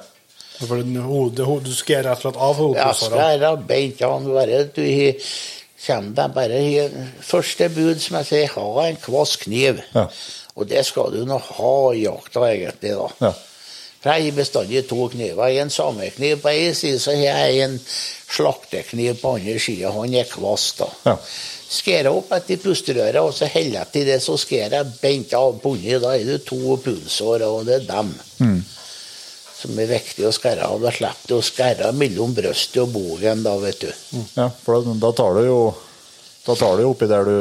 For 0.58 0.82
den 0.82 0.98
hode, 1.02 1.46
hode, 1.46 1.70
du 1.70 1.74
skjærer 1.74 2.12
rett 2.12 2.26
og 2.26 2.34
slett 2.34 2.42
av 2.42 2.62
Ja, 2.78 2.90
skjærer 2.98 3.62
beint 3.70 4.02
av 4.06 4.26
bare 4.26 4.64
du 4.74 4.84
kommer 5.88 6.16
deg 6.18 6.34
bare 6.36 6.62
i 6.62 6.72
første 7.24 7.70
bud, 7.74 8.02
som 8.02 8.18
jeg 8.20 8.30
sier, 8.32 8.56
ha 8.58 8.86
en 8.88 8.98
kvass 9.02 9.38
kniv. 9.44 9.82
Ja. 9.94 10.08
Og 10.58 10.66
det 10.70 10.82
skal 10.88 11.14
du 11.14 11.22
nå 11.30 11.38
ha 11.38 11.76
i 11.94 12.04
jakta, 12.08 12.48
egentlig, 12.50 12.96
da. 12.98 13.30
Ja. 13.30 13.34
For 14.04 14.14
jeg 14.14 14.30
har 14.30 14.38
bestandig 14.38 14.84
to 14.90 15.08
kniver. 15.10 15.50
En 15.62 15.72
samekniv 15.74 16.42
på 16.44 16.52
ei 16.54 16.72
side, 16.78 17.00
så 17.02 17.16
har 17.18 17.48
jeg 17.48 17.62
en 17.66 17.78
slaktekniv 17.82 19.18
på 19.22 19.36
andre 19.40 19.58
sida. 19.60 19.92
Han 19.96 20.14
er 20.16 20.30
kvass, 20.30 20.72
da. 20.78 20.90
Ja. 21.08 21.16
Skærer 21.68 22.14
opp 22.16 22.30
etter 22.32 22.62
pusterøret, 22.64 23.18
og 23.20 23.34
så 23.36 23.50
holder 23.52 23.82
jeg 23.82 23.92
til 23.92 24.06
det, 24.08 24.22
så 24.24 24.38
skjærer 24.40 24.78
jeg 24.78 24.94
bent 25.02 25.34
av 25.36 25.58
bunnen. 25.64 26.00
Da 26.04 26.14
er 26.16 26.24
det 26.30 26.44
to 26.48 26.78
pulsår, 26.84 27.44
og 27.50 27.66
det 27.68 27.82
er 27.82 27.88
dem 27.90 28.14
som 29.58 29.80
er 29.82 29.90
viktig 29.90 30.28
å 30.30 30.32
skjære 30.36 30.70
av. 30.70 30.78
Da 30.86 30.94
slipper 30.94 31.32
du 31.32 31.36
å 31.40 31.44
skjære 31.44 31.92
mellom 31.98 32.36
brystet 32.38 32.84
og 32.86 32.94
bogen, 32.94 33.44
da, 33.44 33.58
vet 33.60 33.82
du. 33.84 33.92
ja. 34.38 34.48
For 34.64 34.86
da, 34.86 34.96
da 35.02 35.12
tar 35.18 35.42
du 35.42 35.48
jo 35.50 35.60
da 36.48 36.56
tar 36.56 36.78
du 36.80 36.86
oppi 36.88 37.10
der 37.12 37.26
du 37.28 37.40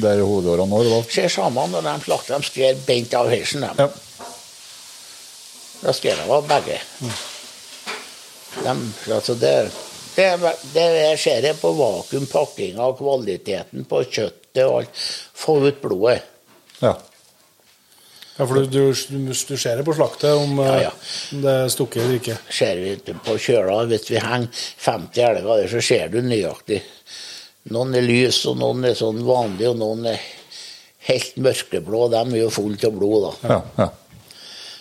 der 0.00 0.22
hodeårene 0.24 0.70
når. 0.70 1.02
Ser 1.12 1.28
sammen 1.28 1.74
når 1.74 1.84
de 1.84 1.96
slakter, 2.06 2.38
de 2.38 2.48
skrer 2.48 2.78
bent 2.86 3.12
av 3.18 3.28
heisen. 3.28 3.66
Ja. 3.76 3.90
De 5.80 6.14
av 6.28 6.48
begge. 6.48 6.80
De, 8.64 8.74
altså 9.14 9.34
det, 9.34 9.54
det, 10.16 10.26
det 10.74 10.86
jeg 10.86 11.20
ser 11.22 11.46
jeg 11.48 11.60
på 11.60 11.70
vakuumpakkinga 11.78 12.88
og 12.90 12.98
kvaliteten 12.98 13.86
på 13.88 14.02
kjøttet 14.08 14.64
og 14.66 14.82
alt. 14.82 15.06
Få 15.40 15.60
ut 15.64 15.80
blodet. 15.80 16.20
Ja. 16.82 16.96
Ja, 18.40 18.46
for 18.46 18.56
du, 18.56 18.66
du, 18.72 18.92
du, 18.92 19.32
du 19.32 19.56
ser 19.60 19.76
det 19.76 19.84
på 19.84 19.92
slaktet 19.92 20.32
om, 20.32 20.54
Ja, 20.64 20.76
eh, 20.78 20.82
ja. 20.86 20.92
det 21.44 21.54
er 21.64 21.72
stukket 21.72 22.02
eller 22.06 22.16
ikke. 22.16 22.36
Ser 22.48 22.78
vi 22.80 22.94
på 23.26 23.34
kjøla, 23.36 23.82
hvis 23.90 24.06
vi 24.08 24.22
henger 24.22 24.62
50 24.80 25.24
elger 25.26 25.48
der, 25.48 25.66
så 25.68 25.82
ser 25.84 26.12
du 26.12 26.22
nøyaktig. 26.24 26.78
Noen 27.74 27.98
er 28.00 28.06
lys, 28.06 28.38
og 28.48 28.56
noen 28.62 28.88
er 28.88 28.96
sånn 28.96 29.20
vanlige, 29.26 29.74
og 29.74 29.80
noen 29.82 30.08
er 30.14 30.22
helt 31.10 31.36
mørkeblå. 31.36 32.06
De 32.14 32.22
er 32.22 32.38
jo 32.40 32.52
fulle 32.54 32.80
av 32.88 32.96
blod, 32.96 33.26
da. 33.26 33.34
Ja. 33.52 33.60
ja. 33.82 33.90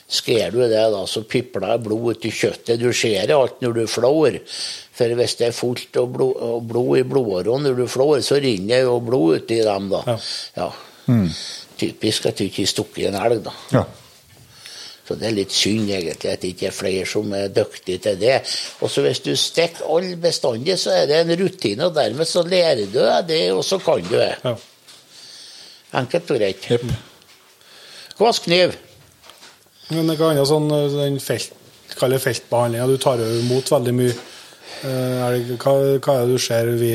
Skrer 0.10 0.51
du 0.51 0.64
det, 0.64 0.74
da, 0.93 1.03
så 1.05 1.22
pipler 1.30 1.68
det 1.68 1.84
blod 1.86 2.18
ut 2.18 2.26
i 2.26 2.32
kjøttet. 2.34 2.82
Du 2.82 2.89
ser 2.97 3.30
alt 3.36 3.62
når 3.62 3.76
du 3.78 3.84
flår. 3.88 4.39
For 4.97 5.16
hvis 5.20 5.38
det 5.38 5.47
er 5.51 5.55
fullt 5.55 5.99
av 6.01 6.10
blod, 6.12 6.39
blod 6.68 6.97
i 6.97 7.05
blodårene 7.07 7.70
når 7.70 7.78
du 7.84 7.86
flår, 7.88 8.18
så 8.26 8.39
renner 8.41 8.88
jo 8.88 8.97
blod 9.05 9.43
uti 9.43 9.62
dem, 9.64 9.89
da. 9.93 10.01
Ja. 10.10 10.18
Ja. 10.57 10.70
Typisk 11.80 12.26
at 12.30 12.41
du 12.41 12.47
ikke 12.47 12.66
har 12.66 12.72
stukket 12.74 13.10
en 13.12 13.20
elg, 13.22 13.43
da. 13.45 13.55
ja. 13.78 13.86
Så 15.10 15.16
det 15.18 15.26
er 15.26 15.38
litt 15.39 15.53
synd 15.57 15.88
egentlig 15.89 16.30
at 16.30 16.43
det 16.43 16.51
ikke 16.51 16.68
er 16.68 16.74
flere 16.76 17.05
som 17.10 17.32
er 17.34 17.47
dyktige 17.49 18.01
til 18.03 18.18
det. 18.22 18.36
Og 18.86 18.91
så 18.93 19.01
hvis 19.01 19.24
du 19.26 19.32
stikker 19.34 19.88
alle 19.89 20.20
bestandig, 20.22 20.76
så 20.78 20.93
er 20.99 21.07
det 21.10 21.24
en 21.24 21.34
rutine, 21.39 21.88
og 21.88 21.95
dermed 21.95 22.30
så 22.30 22.43
lærer 22.45 22.84
du 22.84 22.99
deg 22.99 23.26
det, 23.32 23.39
og 23.55 23.64
så 23.66 23.80
kan 23.82 24.03
du 24.05 24.14
det. 24.14 24.36
Ja. 24.43 24.53
Enkelt 25.97 26.30
og 26.30 26.38
greit. 26.38 26.70
Yep. 26.70 26.86
Kvass 28.20 28.43
kniv. 28.45 28.78
Men 29.90 30.12
hva 30.14 30.32
annet 30.34 30.50
sånn 30.50 30.70
eh, 30.76 30.88
den 30.94 31.20
felt, 31.24 31.54
feltbehandlinga? 31.98 32.88
Du 32.90 32.98
tar 33.02 33.22
jo 33.24 33.30
imot 33.42 33.72
veldig 33.74 33.94
mye. 33.98 34.16
Eh, 34.86 35.22
Er 35.26 35.38
det, 35.38 35.58
hva, 35.62 35.74
hva 35.98 36.18
er 36.20 36.28
det 36.28 36.36
du 36.36 36.44
ser 36.44 36.74
vi 36.80 36.92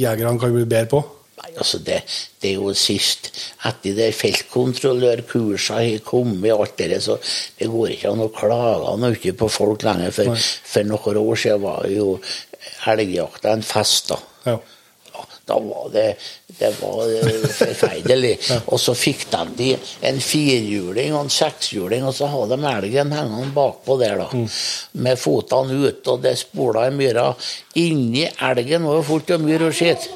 jegerne 0.00 0.40
kan 0.42 0.54
bli 0.54 0.64
bedre 0.66 0.90
på? 0.96 1.02
Nei, 1.44 1.50
altså 1.58 1.80
det, 1.82 1.96
det 2.40 2.52
er 2.52 2.60
jo 2.60 2.72
sist 2.78 3.26
etter 3.66 3.96
det 3.98 4.10
feltkontrollørkurset 4.16 5.74
har 5.76 6.04
kommet, 6.06 6.52
alt 6.54 6.76
det 6.78 6.90
der, 6.92 7.02
så 7.02 7.16
det 7.58 7.66
går 7.72 7.94
ikke 7.96 8.12
an 8.12 8.22
å 8.24 8.28
klage 8.34 8.92
noe 9.02 9.10
ute 9.16 9.34
på 9.38 9.48
folk 9.50 9.82
lenger. 9.86 10.14
For, 10.14 10.30
Nei. 10.30 10.44
for 10.74 10.88
noen 10.90 11.18
år 11.24 11.40
siden 11.42 11.64
var 11.64 11.88
jo 11.90 12.08
helgejakta 12.86 13.52
en 13.54 13.66
fest, 13.66 14.12
da. 14.12 14.20
Ja. 14.46 14.56
Ja, 15.14 15.26
da 15.50 15.58
var 15.62 15.90
det, 15.94 16.06
det 16.58 16.70
var 16.80 17.02
eh, 17.10 17.48
forferdelig. 17.48 18.34
Og 18.72 18.80
så 18.80 18.94
fikk 18.98 19.26
de 19.32 19.42
de 19.58 19.70
en 20.08 20.20
firhjuling 20.20 21.14
og 21.14 21.24
en 21.24 21.32
sekshjuling, 21.32 22.04
og 22.06 22.14
så 22.16 22.28
hadde 22.30 22.58
de 22.58 22.70
elgen 22.70 23.12
hengende 23.14 23.52
bakpå 23.54 23.96
der, 24.00 24.22
da. 24.24 24.44
Med 25.04 25.20
fotene 25.20 25.78
ut, 25.84 26.00
og 26.10 26.22
det 26.24 26.36
spola 26.40 26.86
i 26.88 26.94
myra. 26.94 27.28
Inni 27.80 28.26
elgen 28.26 28.88
var 28.88 29.00
jo 29.00 29.06
fullt 29.10 29.34
av 29.36 29.44
myr 29.44 29.68
og 29.68 29.76
skitt. 29.76 30.08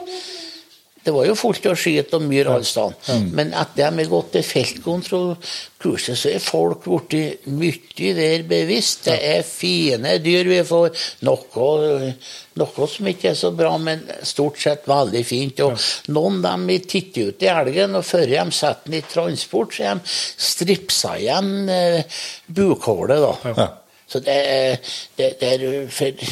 Det 1.09 1.14
var 1.14 1.24
jo 1.24 1.34
fullt 1.40 1.66
av 1.70 1.76
skit 1.80 2.11
og 2.18 2.24
myr 2.28 2.50
alle 2.52 2.66
steder. 2.68 3.22
Men 3.32 3.54
etter 3.56 3.78
de 3.88 4.02
har 4.02 4.11
gått 4.11 4.34
til 4.34 4.42
feltkontrollkurset, 4.44 6.18
så 6.20 6.34
er 6.34 6.44
folk 6.44 6.84
blitt 6.84 7.48
mye 7.48 8.12
mer 8.18 8.44
bevisst. 8.50 9.06
Det 9.06 9.16
er 9.30 9.40
fine 9.48 10.18
dyr 10.20 10.50
vi 10.50 10.61
får. 10.68 11.06
Noe, 11.24 12.12
noe 12.61 12.90
som 12.92 13.09
ikke 13.09 13.32
er 13.32 13.40
så 13.40 13.54
bra, 13.56 13.72
men 13.80 14.04
stort 14.20 14.61
sett 14.61 14.84
veldig 14.90 15.24
fint. 15.24 15.64
Og 15.64 15.88
noen 16.12 16.44
de 16.44 16.78
titter 16.84 17.32
ut 17.32 17.48
i 17.48 17.52
elgen, 17.56 17.96
og 17.96 18.04
før 18.04 18.28
de 18.28 18.46
setter 18.61 18.92
den 18.92 19.00
i 19.00 19.04
transport, 19.09 19.72
så 19.72 19.88
har 19.88 20.02
de 20.02 20.16
stripsa 20.52 21.16
igjen 21.16 21.52
eh, 21.72 22.18
bukhålet. 22.52 23.24
da. 23.24 23.54
Ja. 23.56 23.70
Så 24.09 24.20
det 24.24 24.40
er, 24.44 24.92
det, 25.16 25.34
det 25.40 25.54
er 25.56 25.88
for, 25.92 26.28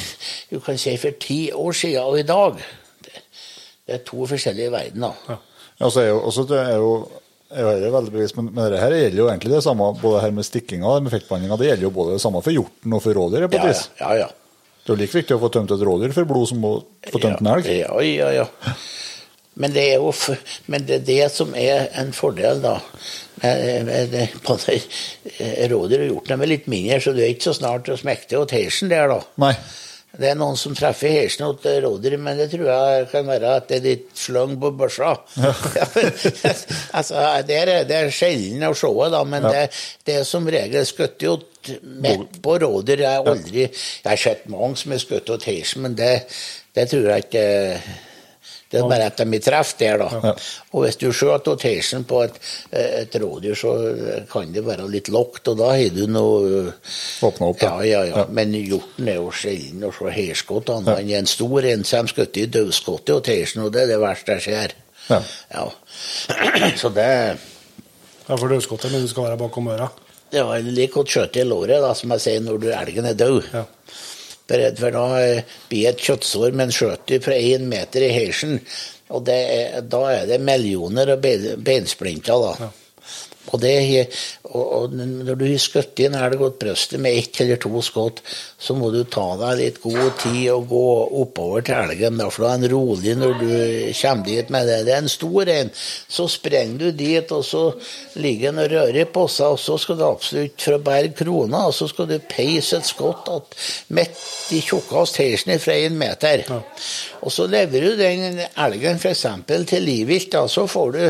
du 0.52 0.60
kan 0.64 0.76
si 0.80 1.00
for 1.00 1.16
ti 1.20 1.46
år 1.52 1.72
siden 1.72 2.04
og 2.04 2.20
i 2.20 2.28
dag. 2.28 2.60
Det, 3.87 3.95
er 3.95 4.03
to 4.07 4.26
forskjellige 4.26 4.72
verdener. 4.74 5.20
Ja, 5.78 5.89
så 5.91 6.03
er 6.03 6.11
jo, 6.11 6.18
også 6.26 6.47
det 6.51 6.59
er 6.59 6.76
jo 6.80 6.91
jeg 7.47 7.62
er 7.87 7.93
veldig 7.95 8.11
bevisst, 8.11 8.34
men, 8.41 8.49
men 8.51 8.72
det 8.72 8.80
her 8.82 8.91
gjelder 8.91 9.20
jo 9.20 9.28
egentlig 9.30 9.53
det 9.53 9.62
samme, 9.62 9.93
både 10.01 10.24
her 10.24 10.32
med 10.34 10.47
stikkinga 10.49 10.89
og 10.97 11.05
med 11.07 11.12
feltbehandlinga. 11.14 11.59
Det 11.61 11.68
gjelder 11.68 11.87
jo 11.87 11.93
både 11.95 12.16
det 12.16 12.22
samme 12.24 12.43
for 12.43 12.57
hjorten 12.57 12.97
og 12.97 13.05
for 13.05 13.18
rådyret, 13.20 13.55
Ja, 13.55 13.68
vis. 13.68 13.84
ja, 14.01 14.11
ja. 14.24 14.26
Det 14.82 14.91
er 14.93 14.97
jo 14.97 15.03
like 15.03 15.18
viktig 15.18 15.37
å 15.37 15.43
få 15.43 15.51
tømt 15.55 15.72
et 15.74 15.84
rådyr 15.87 16.14
for 16.14 16.28
blod 16.30 16.51
som 16.51 16.66
å 16.66 16.72
få 17.11 17.20
tømt 17.22 17.43
en 17.43 17.53
elg. 17.55 17.70
Ja, 17.70 17.95
ja, 18.03 18.32
ja. 18.34 18.49
Men 19.57 19.72
det 19.72 19.87
er 19.89 20.03
jo 20.03 20.11
men 20.68 20.84
det, 20.84 20.99
er 20.99 21.05
det 21.07 21.30
som 21.32 21.55
er 21.57 21.87
en 21.97 22.11
fordel, 22.12 22.59
da. 22.61 22.74
Både 24.45 24.74
Rådyr 25.72 26.03
og 26.03 26.11
hjorten 26.11 26.45
er 26.45 26.51
litt 26.51 26.68
mindre, 26.68 26.99
så 27.01 27.14
du 27.16 27.22
er 27.24 27.32
ikke 27.32 27.49
så 27.49 27.55
snart 27.57 27.89
å 27.89 27.97
smekte 27.97 28.37
og 28.43 28.51
teisen 28.53 28.93
der, 28.93 29.09
da. 29.09 29.22
Nei. 29.41 29.55
Det 30.16 30.30
er 30.30 30.38
noen 30.38 30.56
som 30.56 30.74
treffer 30.76 31.12
hersen 31.12 31.44
hos 31.46 31.66
rådyr, 31.84 32.16
men 32.20 32.38
det 32.40 32.48
tror 32.52 32.70
jeg 32.70 33.08
kan 33.10 33.28
være 33.28 33.52
at 33.60 33.68
det 33.68 33.76
er 33.78 33.84
litt 33.84 34.08
slang 34.16 34.54
på 34.60 34.70
børsa. 34.78 35.12
altså, 36.96 37.24
det 37.48 37.58
er, 37.60 37.72
det 37.88 37.98
er 37.98 38.14
sjelden 38.14 38.64
å 38.68 38.72
se, 38.76 38.92
da, 39.12 39.22
men 39.28 39.48
det, 39.48 39.66
det 40.08 40.20
er 40.22 40.28
som 40.28 40.48
regel 40.48 40.88
skutt 40.88 41.26
midt 41.82 42.40
på 42.42 42.58
rådyr. 42.62 43.04
Jeg 43.04 43.20
har 43.20 43.30
aldri 43.32 43.64
Jeg 43.66 44.08
har 44.08 44.20
sett 44.20 44.48
mange 44.52 44.80
som 44.80 44.96
er 44.96 45.02
skutt 45.02 45.48
hersen, 45.48 45.84
men 45.84 45.96
det, 45.98 46.12
det 46.76 46.88
tror 46.92 47.10
jeg 47.12 47.28
ikke 47.28 47.46
det 48.76 48.82
er 48.84 48.90
bare 48.92 49.08
at 49.10 49.18
de 49.18 49.26
er 49.40 49.42
treff 49.42 49.72
der, 49.80 50.04
da. 50.04 50.32
Og 50.76 50.84
hvis 50.84 51.00
du 51.00 51.08
skjøter 51.10 51.56
rotation 51.56 52.04
på 52.06 52.22
et, 52.26 52.38
et 52.76 53.16
rådyr, 53.22 53.56
så 53.56 53.74
kan 54.30 54.52
det 54.54 54.62
være 54.66 54.86
litt 54.92 55.08
lågt, 55.12 55.48
og 55.52 55.58
da 55.64 55.72
har 55.74 55.96
du 55.96 56.04
noe 56.06 56.62
Åpna 57.24 57.50
opp, 57.50 57.62
ja. 57.64 57.72
da. 57.72 57.84
Ja, 57.88 58.04
ja, 58.12 58.24
Men 58.30 58.54
hjorten 58.60 59.08
er 59.08 59.18
jo 59.20 59.32
sjelden 59.34 59.88
å 59.88 59.92
se 59.96 60.12
herskutt. 60.12 60.70
Han 60.76 60.88
er 60.94 61.02
en 61.18 61.28
stor 61.30 61.64
en 61.72 61.84
som 61.88 62.08
skutt 62.10 62.36
i 62.38 62.46
dødskott 62.46 63.08
i 63.08 63.16
rotation, 63.16 63.64
og 63.66 63.72
det 63.74 63.86
er 63.86 63.94
det 63.94 64.00
verste 64.02 64.36
jeg 64.36 64.46
ser. 64.50 64.76
Ja. 65.06 65.20
Ja. 65.54 65.66
Så 66.82 66.90
det 66.94 67.10
Ja, 68.26 68.34
for 68.34 68.50
dødskottet, 68.50 68.90
men 68.90 69.04
du 69.04 69.08
skal 69.08 69.28
være 69.28 69.38
bakom 69.38 69.68
øra. 69.70 69.86
det 70.32 70.40
eller 70.42 70.72
like 70.74 70.92
godt 70.96 71.12
kjøtt 71.14 71.36
i 71.38 71.44
låret, 71.46 71.78
da, 71.80 71.92
som 71.94 72.10
jeg 72.16 72.24
sier, 72.24 72.40
når 72.42 72.56
du, 72.58 72.66
elgen 72.74 73.06
er 73.06 73.14
død. 73.14 73.44
Ja. 73.54 73.62
Beredd 74.47 74.78
for 74.78 74.94
da 74.94 75.07
bli 75.70 75.84
et 75.88 75.99
kjøttsår, 75.99 76.53
med 76.55 76.68
en 76.68 76.74
skjøter 76.76 77.22
fra 77.24 77.34
én 77.34 77.66
meter 77.66 78.05
i 78.07 78.12
heisen. 78.14 78.61
og 79.11 79.28
er, 79.28 79.80
da 79.82 80.03
er 80.11 80.26
det 80.26 80.40
millioner 80.42 81.12
av 81.14 81.20
bein- 81.22 81.62
beinsplinter, 81.62 82.42
da. 82.42 82.66
Ja. 82.66 82.70
Og, 83.53 83.61
det, 83.62 84.07
og, 84.51 84.94
når 84.97 85.38
du 85.38 85.44
har 85.47 85.62
skutt 85.62 86.01
inn 86.03 86.16
elg 86.18 86.42
brystet 86.61 87.01
med 87.03 87.18
ett 87.18 87.40
eller 87.44 87.61
to 87.62 87.82
skudd, 87.84 88.22
så 88.59 88.74
må 88.78 88.90
du 88.94 89.03
ta 89.05 89.26
deg 89.40 89.61
litt 89.61 89.80
god 89.82 90.16
tid 90.22 90.51
og 90.55 90.68
gå 90.70 90.86
oppover 91.22 91.66
til 91.66 91.78
elgen, 91.78 92.18
da, 92.20 92.28
for 92.32 92.47
da 92.47 92.55
er 92.55 92.64
den 92.64 92.72
rolig 92.74 93.16
når 93.18 93.36
du 93.40 93.51
kommer 94.01 94.26
dit 94.26 94.53
med 94.53 94.68
det. 94.70 94.80
Det 94.86 94.94
er 94.94 95.05
en 95.05 95.12
stor 95.12 95.53
en. 95.53 95.72
Så 95.76 96.28
sprenger 96.32 96.86
du 96.86 96.90
dit, 96.97 97.32
og 97.32 97.44
så 97.47 97.64
ligger 98.18 98.53
den 98.53 98.64
og 98.64 98.72
rører 98.74 99.11
på 99.12 99.26
seg, 99.30 99.55
og 99.55 99.62
så 99.62 99.78
skal 99.80 100.01
du 100.01 100.07
absolutt 100.09 100.66
for 100.66 100.78
å 100.78 100.82
bære 100.86 101.14
krona, 101.18 101.66
og 101.70 101.76
så 101.76 101.88
skal 101.90 102.11
du 102.11 102.16
peise 102.30 102.80
et 102.80 102.88
skudd 102.88 103.30
midt 103.94 104.18
i 104.55 104.61
tjukkast 104.64 105.20
heisen 105.22 105.57
fra 105.62 105.76
en 105.86 105.99
meter. 105.99 106.44
Og 107.22 107.32
så 107.32 107.47
leverer 107.51 107.94
du 107.94 108.01
den 108.01 108.40
elgen 108.66 109.01
f.eks. 109.01 109.24
til 109.47 109.86
livvilt, 109.86 110.32
da, 110.34 110.47
så 110.51 110.66
får 110.70 110.92
du 110.97 111.03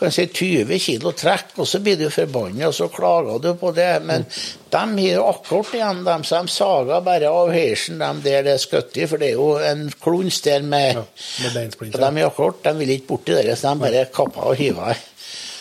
kanskje 0.00 0.28
20 0.32 0.80
kilo 0.82 1.12
trekk, 1.16 1.54
og 1.58 1.68
så 1.68 1.79
blir 1.82 1.98
du 2.00 2.06
forbanna, 2.12 2.68
og 2.68 2.74
så 2.76 2.88
klager 2.92 3.40
du 3.42 3.50
på 3.58 3.72
det. 3.76 3.90
Men 4.06 4.24
de 4.70 4.82
har 5.10 5.28
akkurat 5.30 5.74
igjen, 5.74 6.04
dem, 6.06 6.24
så 6.24 6.40
de 6.42 6.54
sager 6.54 7.04
bare 7.06 7.30
av 7.30 7.52
heisen 7.54 8.00
dem 8.00 8.22
der 8.24 8.46
det 8.46 8.56
er 8.56 8.62
skutt 8.62 8.96
i, 8.96 9.06
for 9.10 9.20
det 9.20 9.32
er 9.32 9.38
jo 9.38 9.52
en 9.58 9.86
kluns 10.00 10.40
der 10.46 10.62
med 10.62 10.94
Ja, 11.00 11.04
med. 11.54 11.76
Og 11.94 12.00
de 12.00 12.10
er 12.10 12.26
akkurat, 12.26 12.62
de 12.64 12.76
vil 12.78 12.96
ikke 12.96 13.10
borti 13.14 13.38
det, 13.38 13.58
så 13.58 13.74
de 13.74 13.84
bare 13.86 14.06
kapper 14.14 14.52
og 14.52 14.56
hiver. 14.60 15.06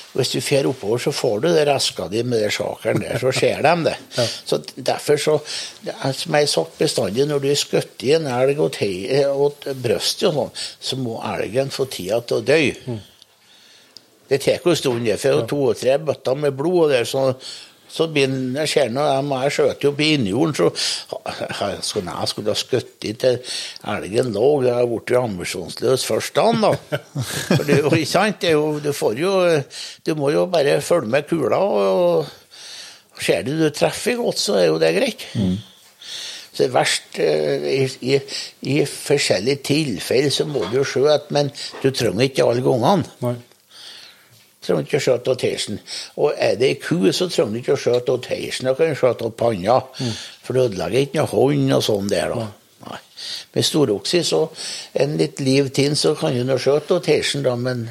Hvis 0.09 0.31
du 0.33 0.39
fer 0.41 0.65
oppover, 0.65 0.97
så 0.97 1.11
får 1.13 1.35
du 1.43 1.47
det 1.53 1.67
reska 1.69 2.07
di 2.09 2.23
med 2.25 2.41
det 2.41 2.49
sjakeren 2.55 2.97
der, 3.03 3.19
så 3.21 3.31
ser 3.31 3.61
de 3.61 3.73
det. 3.85 3.93
Så 4.45 4.57
Derfor 4.75 5.17
så 5.21 5.35
Som 6.13 6.33
jeg 6.33 6.41
har 6.41 6.45
sagt 6.47 6.77
bestandig, 6.79 7.27
når 7.27 7.39
du 7.39 7.47
er 7.51 7.55
skutt 7.55 8.03
i 8.03 8.15
en 8.17 8.25
elg 8.27 8.59
og 8.59 8.73
brystet 9.83 10.27
og 10.29 10.33
sånn, 10.33 10.51
så 10.81 10.97
må 10.97 11.19
elgen 11.35 11.69
få 11.69 11.85
tida 11.85 12.19
til 12.21 12.41
å 12.41 12.41
dø. 12.41 12.59
Det 14.29 14.41
tar 14.43 14.61
jo 14.61 14.75
en 14.75 14.77
stund, 14.77 15.09
for 15.21 15.49
to-tre 15.49 15.97
bøtter 15.97 16.37
med 16.37 16.55
blod 16.57 16.85
og 16.85 16.93
der, 16.93 17.07
så 17.09 17.33
så 17.89 18.05
begynner 18.13 18.69
ser 18.69 18.91
når 18.93 19.31
jeg, 19.43 19.53
skjøt 19.55 19.85
jo 19.87 19.91
på 19.97 20.05
innjorden, 20.13 20.55
så 20.55 20.67
jeg 21.71 21.79
skulle, 21.85 22.13
jeg 22.13 22.31
skulle 22.31 22.53
ha 22.53 22.59
skutt 22.61 22.91
til 23.01 23.39
elgen 23.95 24.33
lå. 24.35 24.49
Jeg 24.67 24.89
ble 24.91 25.15
jo 25.15 25.23
ambisjonsløs 25.23 26.05
først 26.05 26.37
da, 26.37 26.45
da. 26.61 26.99
For 27.55 27.65
det 27.65 27.79
jo 27.81 27.93
ikke 27.95 28.11
sant, 28.11 28.41
det 28.43 28.51
er 28.51 28.59
jo, 28.59 28.77
du 28.83 28.91
får 28.93 29.17
jo 29.23 29.33
Du 30.05 30.13
må 30.19 30.29
jo 30.35 30.45
bare 30.51 30.79
følge 30.85 31.09
med 31.09 31.25
kula, 31.29 31.57
og, 31.57 32.29
og 33.17 33.25
ser 33.25 33.43
du 33.47 33.55
du 33.57 33.67
treffer 33.73 34.21
godt, 34.21 34.39
så 34.39 34.61
er 34.61 34.69
jo 34.69 34.79
det 34.81 34.93
greit. 34.95 35.25
Så 36.53 36.63
det 36.63 36.69
er 36.69 36.73
verst 36.75 37.19
eh, 37.23 37.67
i, 37.73 37.83
i, 38.13 38.17
i 38.75 38.79
forskjellige 38.85 39.63
tilfeller 39.69 40.33
så 40.33 40.45
må 40.45 40.65
du 40.67 40.81
jo 40.81 40.87
skjøte, 40.87 41.33
men 41.33 41.49
du 41.81 41.89
trenger 41.89 42.27
ikke 42.27 42.45
alle 42.45 42.65
gangene 42.65 43.37
Nei. 44.75 44.83
du 44.83 44.89
ikke 44.89 44.99
å 45.01 45.05
skjøte 45.07 45.33
av 45.33 45.39
teisen. 45.41 45.79
Og 46.17 46.33
er 46.37 46.55
det 46.59 46.67
ei 46.69 46.77
ku, 46.81 47.11
så 47.15 47.29
trenger 47.29 47.53
du 47.53 47.59
ikke 47.61 47.75
å 47.75 47.81
skjøte 47.83 48.15
av 48.15 48.23
teisen, 48.25 48.69
Da 48.69 48.75
kan 48.77 48.91
du 48.91 48.99
skjøte 48.99 49.25
av 49.25 49.35
panna. 49.39 49.79
For 50.45 50.53
du 50.53 50.63
ødelegger 50.65 51.07
ikke 51.07 51.21
noe 51.21 51.31
hånd 51.33 51.73
og 51.77 51.83
sånn 51.85 52.11
der, 52.11 52.35
da. 52.35 52.49
Nei. 52.87 52.99
Med 53.55 53.65
storokse, 53.67 54.21
så 54.23 54.45
en 54.93 55.17
litt 55.19 55.41
liv 55.43 55.71
til, 55.75 55.95
så 55.99 56.13
kan 56.19 56.37
du 56.37 56.43
nå 56.47 56.59
skjøte 56.61 56.99
av 56.99 57.03
teisen, 57.03 57.43
da, 57.43 57.55
men 57.59 57.89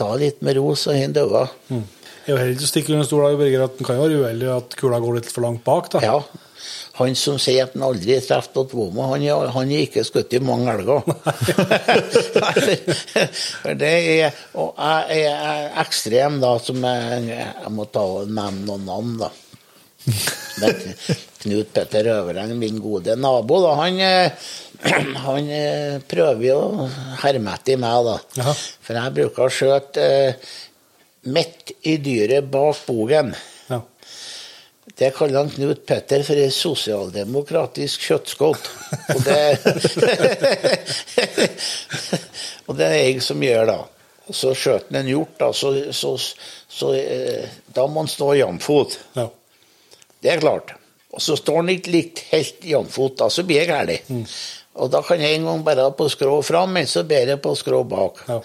ta 0.00 0.14
litt 0.16 0.40
med 0.42 0.56
ro, 0.56 0.72
så 0.78 0.96
han 0.96 1.12
daua. 1.16 1.46
Mm. 1.68 1.84
Er 2.22 2.30
jo 2.30 2.38
heller 2.38 2.54
ikke 2.54 2.70
stikke 2.70 2.94
under 2.94 3.06
stol 3.06 3.36
Birger, 3.36 3.66
at 3.66 3.76
den 3.78 3.86
kan 3.86 3.98
jo 3.98 4.06
være 4.06 4.22
uheldig 4.22 4.50
at 4.54 4.76
kula 4.78 5.02
går 5.02 5.18
litt 5.18 5.30
for 5.32 5.44
langt 5.44 5.64
bak. 5.66 5.90
da. 5.90 6.02
Ja. 6.04 6.18
Han 6.98 7.14
som 7.16 7.38
sier 7.40 7.64
at 7.64 7.72
han 7.76 7.86
aldri 7.86 8.18
har 8.18 8.24
truffet 8.26 8.58
åt 8.60 8.74
Våmo, 8.76 9.06
han 9.14 9.24
har 9.54 9.70
ikke 9.78 10.04
skutt 10.04 10.34
i 10.36 10.42
mange 10.44 10.74
elger. 10.74 11.00
Det 13.80 13.92
er, 14.18 14.42
og 14.60 14.76
jeg 14.76 15.22
er 15.30 15.70
ekstrem, 15.80 16.36
da, 16.42 16.52
som 16.60 16.84
jeg, 16.84 17.30
jeg 17.32 17.72
må 17.72 17.88
ta 17.88 18.04
og 18.18 18.28
nevne 18.28 18.66
noen 18.68 18.84
navn, 18.90 19.14
da. 19.24 19.32
Men 20.60 20.82
Knut 21.42 21.72
Petter 21.74 22.06
Øvereng, 22.12 22.52
min 22.58 22.80
gode 22.82 23.16
nabo, 23.16 23.62
da, 23.64 23.72
han, 23.80 24.00
eh, 24.00 24.30
han 25.26 25.48
eh, 25.50 25.96
prøver 26.10 26.44
jo 26.46 26.58
å 26.60 26.90
herme 27.22 27.56
etter 27.56 27.80
meg, 27.82 28.10
da. 28.10 28.52
For 28.84 28.98
jeg 28.98 29.16
bruker 29.16 29.46
å 29.46 29.54
skjøte 29.56 30.04
eh, 30.26 30.52
midt 31.32 31.74
i 31.88 31.96
dyret 32.02 32.50
bak 32.52 32.84
bogen. 32.86 33.32
Det 34.98 35.10
kaller 35.16 35.38
han 35.38 35.50
Knut 35.50 35.86
Petter 35.88 36.22
for 36.26 36.38
ei 36.38 36.50
sosialdemokratisk 36.52 38.00
kjøttskott. 38.10 38.68
Og 39.14 39.22
det, 39.24 39.56
og 42.68 42.76
det 42.76 42.88
er 42.88 42.98
jeg 42.98 43.22
som 43.24 43.42
gjør 43.42 43.66
da. 43.72 43.78
Og 44.28 44.36
så 44.36 44.52
skjøt 44.54 44.90
han 44.90 45.00
en 45.00 45.10
hjort, 45.10 45.34
da, 45.40 45.48
så, 45.56 45.72
så, 45.96 46.12
så 46.70 46.92
eh, 46.94 47.48
da 47.74 47.86
må 47.88 48.04
han 48.04 48.12
stå 48.12 48.34
jamfot. 48.38 48.98
Ja. 49.16 49.26
Det 50.22 50.34
er 50.34 50.44
klart. 50.44 50.74
Og 51.12 51.24
så 51.24 51.36
står 51.36 51.62
han 51.62 51.72
ikke 51.74 51.96
likt 51.96 52.22
helt 52.30 52.64
jamfot, 52.64 53.18
da, 53.20 53.26
så 53.32 53.42
blir 53.48 53.64
jeg 53.64 53.72
gæren. 53.72 54.22
Og 54.80 54.92
da 54.92 55.02
kan 55.04 55.20
jeg 55.20 55.36
en 55.36 55.48
gang 55.50 55.64
bare 55.66 55.90
på 55.96 56.06
skrå 56.12 56.38
fram, 56.46 56.70
men 56.78 56.86
så 56.88 57.02
ber 57.08 57.34
jeg 57.34 57.42
på 57.44 57.52
skrå 57.58 57.82
bak. 57.88 58.22
Ja. 58.28 58.38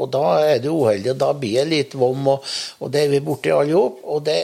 Og 0.00 0.10
da 0.10 0.24
er 0.46 0.58
det 0.62 0.70
uheldig, 0.70 1.12
og 1.12 1.20
da 1.20 1.30
blir 1.36 1.60
jeg 1.60 1.70
litt 1.70 1.94
vom, 1.98 2.26
og, 2.32 2.50
og 2.80 2.90
det 2.94 3.04
er 3.04 3.12
vi 3.12 3.20
borti 3.26 3.52
alle 3.54 3.74
sammen. 3.74 4.02
Og 4.10 4.24
det 4.26 4.38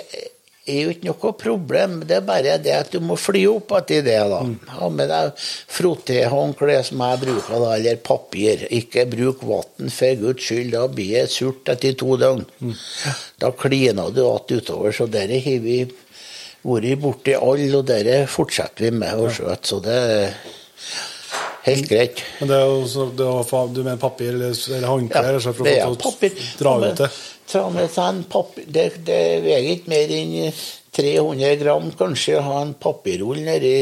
er 0.66 0.80
jo 0.82 0.92
ikke 0.92 1.06
noe 1.06 1.32
problem, 1.38 1.96
det 2.08 2.16
er 2.18 2.24
bare 2.26 2.56
det 2.62 2.74
at 2.74 2.90
du 2.92 2.98
må 3.04 3.16
fly 3.20 3.44
opp 3.50 3.72
etter 3.78 4.02
det, 4.06 4.18
da. 4.32 4.40
Ha 4.76 4.88
med 4.90 5.10
deg 5.12 5.44
frottéhåndkle 5.76 6.78
som 6.88 7.04
jeg 7.06 7.20
bruker, 7.22 7.54
da, 7.62 7.70
eller 7.76 8.00
papir. 8.06 8.66
Ikke 8.74 9.06
bruk 9.10 9.44
vann, 9.46 9.92
for 9.94 10.22
guds 10.22 10.48
skyld, 10.48 10.72
da 10.74 10.86
blir 10.90 11.14
det 11.20 11.30
surt 11.34 11.70
etter 11.72 11.94
to 11.98 12.18
døgn. 12.20 12.44
Da 13.42 13.52
kliner 13.54 14.10
du 14.10 14.22
igjen 14.24 14.60
utover, 14.60 14.96
så 14.96 15.06
dette 15.10 15.40
har 15.46 15.62
vi 15.64 15.80
vært 16.66 17.02
borti 17.02 17.36
alle, 17.38 17.70
og 17.78 17.86
dette 17.86 18.24
fortsetter 18.30 18.88
vi 18.88 18.94
med 18.98 19.22
å 19.22 19.30
skjøte, 19.30 19.70
så 19.70 19.82
det 19.84 20.00
helt 21.66 21.88
greit. 21.90 22.22
Men 22.40 22.48
det 22.50 22.56
er 22.60 22.66
jo 22.70 22.80
så, 22.90 23.06
det 23.18 23.26
er, 23.26 23.72
du 23.74 23.80
mener 23.82 24.00
papir 24.02 24.32
eller, 24.34 24.54
eller 24.76 24.88
håndklær 24.92 25.30
Ja, 25.36 25.52
å 25.52 25.56
det 25.66 25.76
er 25.82 25.96
papir. 26.02 26.38
dra 26.60 26.76
ut 26.82 27.00
det? 27.02 27.10
ta 27.46 27.62
med 27.70 27.90
seg 27.94 28.08
en 28.10 28.22
papir, 28.30 28.64
det, 28.74 28.86
det 29.06 29.20
veier 29.44 29.68
ikke 29.76 29.92
mer 29.92 30.14
enn 30.16 30.32
300 30.96 31.56
gram, 31.60 31.90
kanskje, 31.98 32.38
å 32.40 32.46
ha 32.46 32.62
en 32.64 32.72
papirrull 32.80 33.42
nedi 33.44 33.74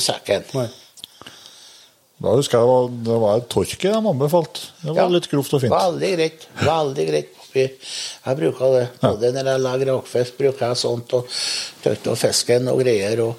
sekken. 0.00 0.44
Nei. 0.54 0.68
Da 2.20 2.34
husker 2.36 2.60
jeg 2.60 2.68
det 2.68 2.70
var, 2.70 2.88
det 3.08 3.18
var 3.24 3.38
et 3.40 3.48
torke 3.52 3.90
de 3.90 3.96
anbefalte. 4.12 4.60
Det 4.82 4.90
var 4.92 5.02
Ja. 5.02 5.08
litt 5.08 5.28
grovt 5.32 5.54
og 5.56 5.62
fint. 5.62 5.72
Veldig 5.72 6.10
greit. 6.16 6.42
Veldig 6.60 7.06
greit 7.08 7.30
papir. 7.38 7.70
Jeg 8.26 8.36
bruker 8.42 8.74
det. 8.76 8.82
Både 9.00 9.30
når 9.34 9.48
jeg 9.52 9.62
lager 9.64 9.90
rakfisk, 9.94 10.36
bruker 10.38 10.66
jeg 10.68 10.76
sånt, 10.82 11.14
og 11.16 11.32
tørker 11.82 12.18
fisken 12.20 12.68
og 12.68 12.82
greier. 12.84 13.22
og 13.24 13.34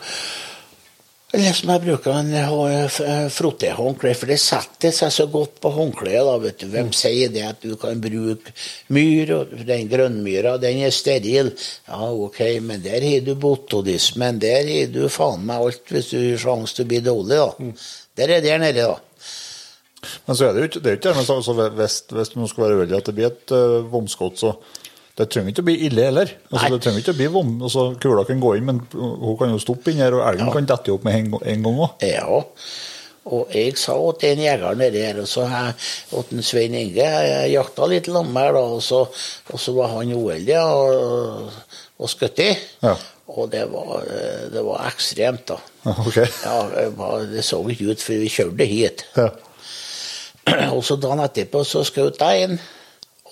eller 1.32 1.54
som 1.56 1.70
jeg 1.72 1.82
bruker 1.86 2.18
en 2.18 3.30
frottehåndkle, 3.32 4.12
for 4.20 4.32
det 4.32 4.38
setter 4.44 4.92
seg 4.96 5.14
så 5.16 5.26
godt 5.32 5.62
på 5.64 5.72
håndkleet. 5.72 6.58
du. 6.60 6.66
Hvem 6.74 6.92
sier 6.96 7.32
det 7.32 7.46
at 7.48 7.62
du 7.64 7.78
kan 7.80 8.02
bruke 8.04 8.52
myr, 8.92 9.32
og 9.38 9.54
den 9.68 9.88
grønnmyra, 9.92 10.58
den 10.60 10.82
er 10.84 10.92
steril. 10.92 11.54
Ja, 11.88 12.12
ok, 12.12 12.42
men 12.62 12.84
der 12.84 13.00
har 13.06 13.24
du 13.24 13.36
botodismen. 13.36 14.40
Der 14.44 14.68
har 14.68 14.92
du 14.92 15.08
faen 15.08 15.46
meg 15.48 15.64
alt 15.64 15.96
hvis 15.96 16.12
du 16.12 16.20
har 16.20 16.44
sjanse 16.44 16.76
til 16.76 16.86
å 16.86 16.92
bli 16.92 17.02
dårlig, 17.06 17.40
da. 17.40 17.72
Der 18.20 18.36
er 18.36 18.44
der 18.44 18.60
nede, 18.60 18.92
da. 18.92 19.00
Men 20.26 20.36
så 20.36 20.48
er 20.48 20.54
det 20.54 20.62
jo 20.62 20.68
ikke 20.68 20.80
det 20.82 20.92
er 20.92 20.96
jo 20.98 21.00
ikke 21.00 21.58
det, 21.62 21.72
hvis, 21.78 21.98
hvis 22.10 22.32
det 22.34 22.40
nå 22.42 22.48
skal 22.50 22.64
være 22.66 22.78
uheldig 22.80 22.98
at 22.98 23.10
det 23.10 23.16
blir 23.16 23.30
et 23.30 23.54
uh, 23.54 23.92
vomskott, 23.92 24.40
så 24.42 24.56
Det 25.22 25.28
trenger 25.30 25.54
ikke 25.54 25.64
å 25.64 25.68
bli 25.68 25.76
ille 25.88 26.06
heller. 26.08 26.32
Altså, 26.50 26.70
det 26.74 26.80
trenger 26.86 27.04
ikke 27.04 27.14
å 27.14 27.20
bli 27.20 27.28
vom. 27.34 27.52
Altså, 27.62 27.84
Kula 28.02 28.24
kan 28.26 28.40
gå 28.42 28.56
inn, 28.58 28.70
men 28.70 28.80
hun 28.92 29.36
kan 29.38 29.52
jo 29.54 29.60
stoppe 29.62 29.94
inn 29.94 30.02
her, 30.02 30.18
og 30.18 30.26
elgen 30.26 30.50
kan 30.56 30.70
dette 30.72 30.94
opp 30.96 31.06
med 31.06 31.20
en, 31.20 31.36
en 31.54 31.68
gang 31.68 31.84
òg. 31.86 32.08
Ja. 32.08 32.42
Og 33.32 33.54
jeg 33.54 33.76
sa 33.78 33.94
til 34.18 34.34
en 34.34 34.42
jeger 34.42 34.78
nedi 34.80 35.04
her, 35.06 35.20
og 35.22 35.30
så 35.30 35.46
jeg, 35.46 35.76
en 36.18 36.42
Svein 36.42 36.74
Inge 36.74 37.06
Jeg 37.06 37.52
jakta 37.54 37.86
litt 37.92 38.10
lammer, 38.10 38.50
da, 38.58 38.64
og 38.78 38.82
så, 38.82 39.04
og 39.06 39.62
så 39.62 39.76
var 39.78 39.94
han 39.94 40.14
uheldig 40.16 40.58
og, 40.58 41.52
og 42.02 42.10
skutt 42.10 42.42
i. 42.42 42.50
Ja. 42.82 42.96
Og 43.32 43.48
det 43.54 43.68
var, 43.72 44.02
eh, 44.10 44.48
det 44.52 44.66
var 44.66 44.90
ekstremt, 44.90 45.46
da. 45.54 45.60
Ok. 46.08 46.18
Ja, 46.18 46.58
det, 46.74 46.90
var, 46.98 47.30
det 47.30 47.46
så 47.46 47.62
ikke 47.70 47.94
ut 47.94 48.04
før 48.04 48.22
vi 48.24 48.34
kjørte 48.34 48.70
hit. 48.74 49.06
Ja. 49.16 49.30
Og 50.76 50.82
så 50.84 50.98
dagen 50.98 51.22
etterpå 51.22 51.62
så 51.68 51.86
skjøt 51.86 52.20
jeg 52.26 52.48
inn, 52.48 52.62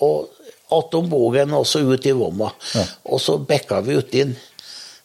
og 0.00 0.30
attom 0.76 1.08
bogen 1.10 1.54
også 1.56 1.82
ut 1.86 2.06
i 2.06 2.14
vomma. 2.16 2.50
Ja. 2.74 2.84
Og 3.10 3.20
så 3.22 3.38
bekka 3.38 3.80
vi 3.86 3.98
uti 3.98 4.24
den. 4.24 4.36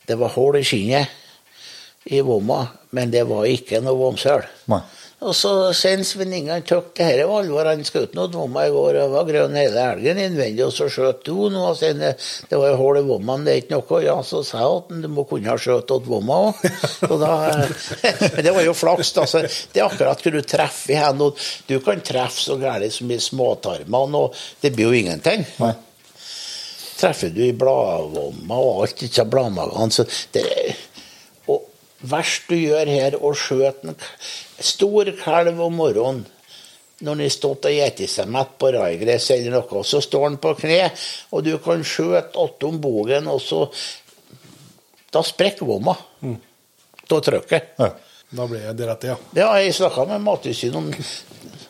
Det 0.06 0.18
var 0.20 0.34
hull 0.36 0.60
i 0.60 0.66
skinnet 0.66 1.10
i 2.06 2.22
vomma, 2.22 2.62
men 2.94 3.12
det 3.12 3.24
var 3.26 3.48
ikke 3.50 3.82
noe 3.82 3.98
vomsøl. 3.98 4.46
Og 5.26 5.34
så 5.34 5.52
sier 5.74 6.04
Svein 6.06 6.34
Inge 6.38 6.54
han 6.54 6.66
tok 6.68 6.92
det 6.98 7.06
her 7.08 7.24
var 7.26 7.42
alvor. 7.42 7.66
Han 7.66 7.82
skjøt 7.86 8.14
noe 8.18 8.30
vomma 8.34 8.68
i 8.68 8.74
går, 8.74 9.00
og 9.02 9.14
var 9.16 9.28
grønn 9.30 9.58
hele 9.58 9.86
helgen 9.88 10.22
innvendig, 10.22 10.62
og 10.68 10.74
så 10.76 10.88
skjøt 10.92 11.24
du 11.26 11.48
noe. 11.54 11.72
Og 11.72 11.80
sen, 11.80 12.04
det 12.04 12.60
var 12.60 12.72
jo 12.72 12.78
hull 12.82 13.00
i 13.00 13.06
vomma, 13.08 13.38
det 13.46 13.56
er 13.56 13.64
ikke 13.64 13.74
noe. 13.74 14.02
Ja, 14.06 14.20
så 14.28 14.44
sa 14.46 14.62
jeg 14.62 14.78
at 14.84 14.94
du 15.06 15.10
må 15.16 15.26
kunne 15.30 15.50
ha 15.50 15.58
skjøt 15.62 15.94
noen 15.94 16.10
vomma 16.12 16.40
òg. 16.50 16.62
Men 18.36 18.46
det 18.46 18.54
var 18.54 18.68
jo 18.68 18.78
flaks, 18.78 19.16
da. 19.18 19.26
Så 19.30 19.42
det 19.46 19.82
er 19.82 19.88
akkurat 19.88 20.22
hvor 20.22 20.38
du 20.38 20.42
treffer 20.46 20.94
i 20.94 21.02
hendene. 21.02 21.32
og 21.32 21.70
Du 21.70 21.80
kan 21.86 22.06
treffe 22.06 22.46
så 22.46 22.60
gærent 22.62 22.94
som 22.94 23.12
i 23.12 23.20
småtarmene, 23.22 24.22
og 24.28 24.46
det 24.62 24.76
blir 24.76 24.92
jo 24.92 25.04
ingenting. 25.04 25.46
Nei. 25.64 25.74
Treffer 26.96 27.34
du 27.34 27.42
i 27.44 27.56
bladvomma 27.58 28.58
og 28.62 28.86
alt, 28.86 29.02
ikke 29.04 29.26
bladmagene, 29.28 29.92
så 29.92 30.06
det 30.36 30.46
verst 32.10 32.50
du 32.50 32.56
gjør 32.58 32.90
her, 32.90 33.18
å 33.20 33.34
skjøte 33.38 33.92
en 33.92 34.00
stor 34.64 35.12
kalv 35.22 35.60
om 35.66 35.78
morgenen 35.82 36.26
når 37.04 37.12
han 37.12 37.22
har 37.26 37.34
stått 37.34 37.68
og 37.68 37.76
spist 37.76 38.16
seg 38.22 38.30
mett 38.32 38.54
på 38.62 38.72
raigress 38.72 39.28
eller 39.36 39.58
noe, 39.58 39.84
så 39.84 40.00
står 40.04 40.30
han 40.30 40.38
på 40.42 40.54
kne, 40.62 40.90
og 41.36 41.44
du 41.44 41.52
kan 41.64 41.84
skjøte 41.84 42.40
attom 42.40 42.80
bogen, 42.82 43.28
og 43.32 43.42
så 43.44 43.68
Da 45.16 45.22
sprekker 45.24 45.64
vomma. 45.64 45.94
Da 47.08 47.20
trykket. 47.24 47.70
Ja. 47.80 47.88
Da 48.36 48.48
blir 48.48 48.74
det 48.74 48.88
rett, 48.90 49.04
ja. 49.08 49.16
Ja, 49.38 49.54
jeg 49.62 49.76
snakka 49.78 50.04
med 50.10 50.26
Mattilsynet 50.26 50.76
om 50.76 50.90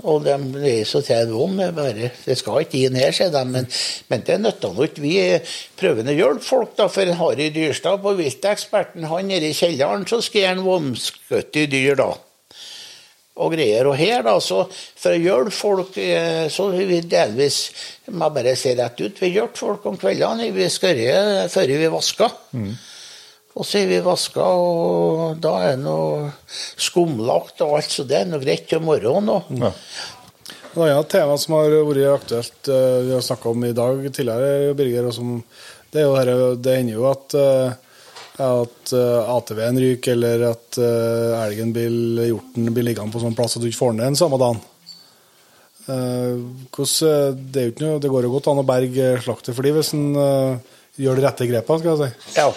og 0.06 0.26
de 0.26 0.34
er 0.70 0.84
så 0.88 1.02
til 1.06 1.34
om 1.40 1.58
det 1.60 1.72
bare 1.76 2.12
Det 2.26 2.38
skal 2.38 2.66
ikke 2.66 2.86
inn 2.88 2.98
her, 3.00 3.14
sier 3.16 3.32
de, 3.34 3.42
men, 3.50 3.68
men 4.12 4.26
det 4.28 4.38
nytter 4.42 4.76
nå 4.76 4.88
ikke. 4.88 5.04
Vi 5.04 5.16
prøver 5.80 6.12
å 6.12 6.16
hjelpe 6.16 6.46
folk, 6.46 6.76
da. 6.78 6.88
For 6.92 7.16
Harry 7.22 7.50
Dyrstad 7.56 8.04
på 8.04 8.16
vilteksperten, 8.20 9.08
han 9.12 9.30
nede 9.32 9.50
i 9.52 9.58
kjelleren, 9.58 10.08
så 10.10 10.22
skal 10.26 10.52
han 10.52 10.64
vomskutte 10.66 11.68
dyr, 11.72 11.98
da. 12.00 12.12
Og 13.36 13.52
greier. 13.52 13.88
Og 13.92 13.98
her, 14.00 14.22
da, 14.24 14.38
så 14.40 14.64
for 14.72 15.12
å 15.12 15.20
hjelpe 15.20 15.56
folk, 15.56 15.98
eh, 16.00 16.46
så 16.52 16.70
har 16.72 16.90
vi 16.92 17.02
delvis 17.04 17.62
må 18.14 18.30
bare 18.34 18.54
si 18.60 18.74
rett 18.78 19.00
ut, 19.02 19.22
vi 19.22 19.34
hjelper 19.34 19.64
folk 19.66 19.88
om 19.90 19.98
kveldene. 20.00 20.52
Vi 20.56 20.68
skørrer 20.72 21.48
før 21.52 21.74
vi 21.74 21.90
vasker. 21.92 22.36
Og 23.56 23.64
så 23.64 23.80
er 23.80 23.88
vi 23.88 24.02
vaska, 24.04 24.44
og 24.44 25.38
da 25.40 25.54
er 25.64 25.78
det 25.78 25.86
noe 25.86 26.34
skumlagt 26.52 27.62
og 27.64 27.78
alt, 27.78 27.94
så 27.94 28.04
det 28.08 28.18
er 28.20 28.28
noe 28.28 28.44
greit 28.44 28.68
til 28.68 28.84
morgenen. 28.84 29.32
Og. 29.32 29.48
Ja. 29.62 29.72
Det 30.76 30.90
er 30.90 30.98
et 30.98 31.14
tema 31.14 31.38
som 31.40 31.56
har 31.56 31.72
vært 31.88 32.12
aktuelt 32.12 32.68
eh, 32.68 32.98
vi 33.08 33.14
har 33.16 33.24
snakka 33.24 33.54
om 33.54 33.64
i 33.64 33.72
dag 33.78 34.04
tidligere, 34.10 34.76
Birger. 34.76 35.08
Og 35.08 35.16
som, 35.16 35.32
det, 35.88 36.02
er 36.02 36.08
jo 36.10 36.18
her, 36.20 36.34
det 36.60 36.76
hender 36.82 36.98
jo 36.98 37.08
at, 37.08 37.38
eh, 37.40 38.04
at 38.44 38.94
eh, 39.00 39.32
ATV-en 39.38 39.82
ryker, 39.86 40.18
eller 40.18 40.46
at 40.52 40.82
elgen 40.84 41.72
blir, 41.76 41.98
hjorten 42.28 42.68
blir 42.76 42.90
liggende 42.90 43.16
på 43.16 43.24
sånn 43.24 43.40
plass 43.40 43.56
at 43.56 43.64
du 43.64 43.72
ikke 43.72 43.86
får 43.86 43.96
den 43.96 44.04
igjen 44.04 44.20
samme 44.26 44.42
dagen. 44.44 44.64
Hvordan, 45.86 47.42
det, 47.54 47.62
er 47.62 47.68
jo 47.70 47.72
ikke 47.72 47.88
noe, 47.88 48.04
det 48.04 48.10
går 48.12 48.26
jo 48.26 48.36
godt 48.36 48.48
an 48.52 48.64
å 48.66 48.68
berge 48.68 49.12
slaktet 49.22 49.56
for 49.56 49.64
dem 49.64 49.78
hvis 49.78 49.96
en 49.96 50.08
gjør 50.98 51.20
de 51.22 51.30
rette 51.30 51.48
grepene, 51.48 51.80
skal 51.80 51.94
jeg 51.94 52.02
si. 52.02 52.40
Ja. 52.42 52.50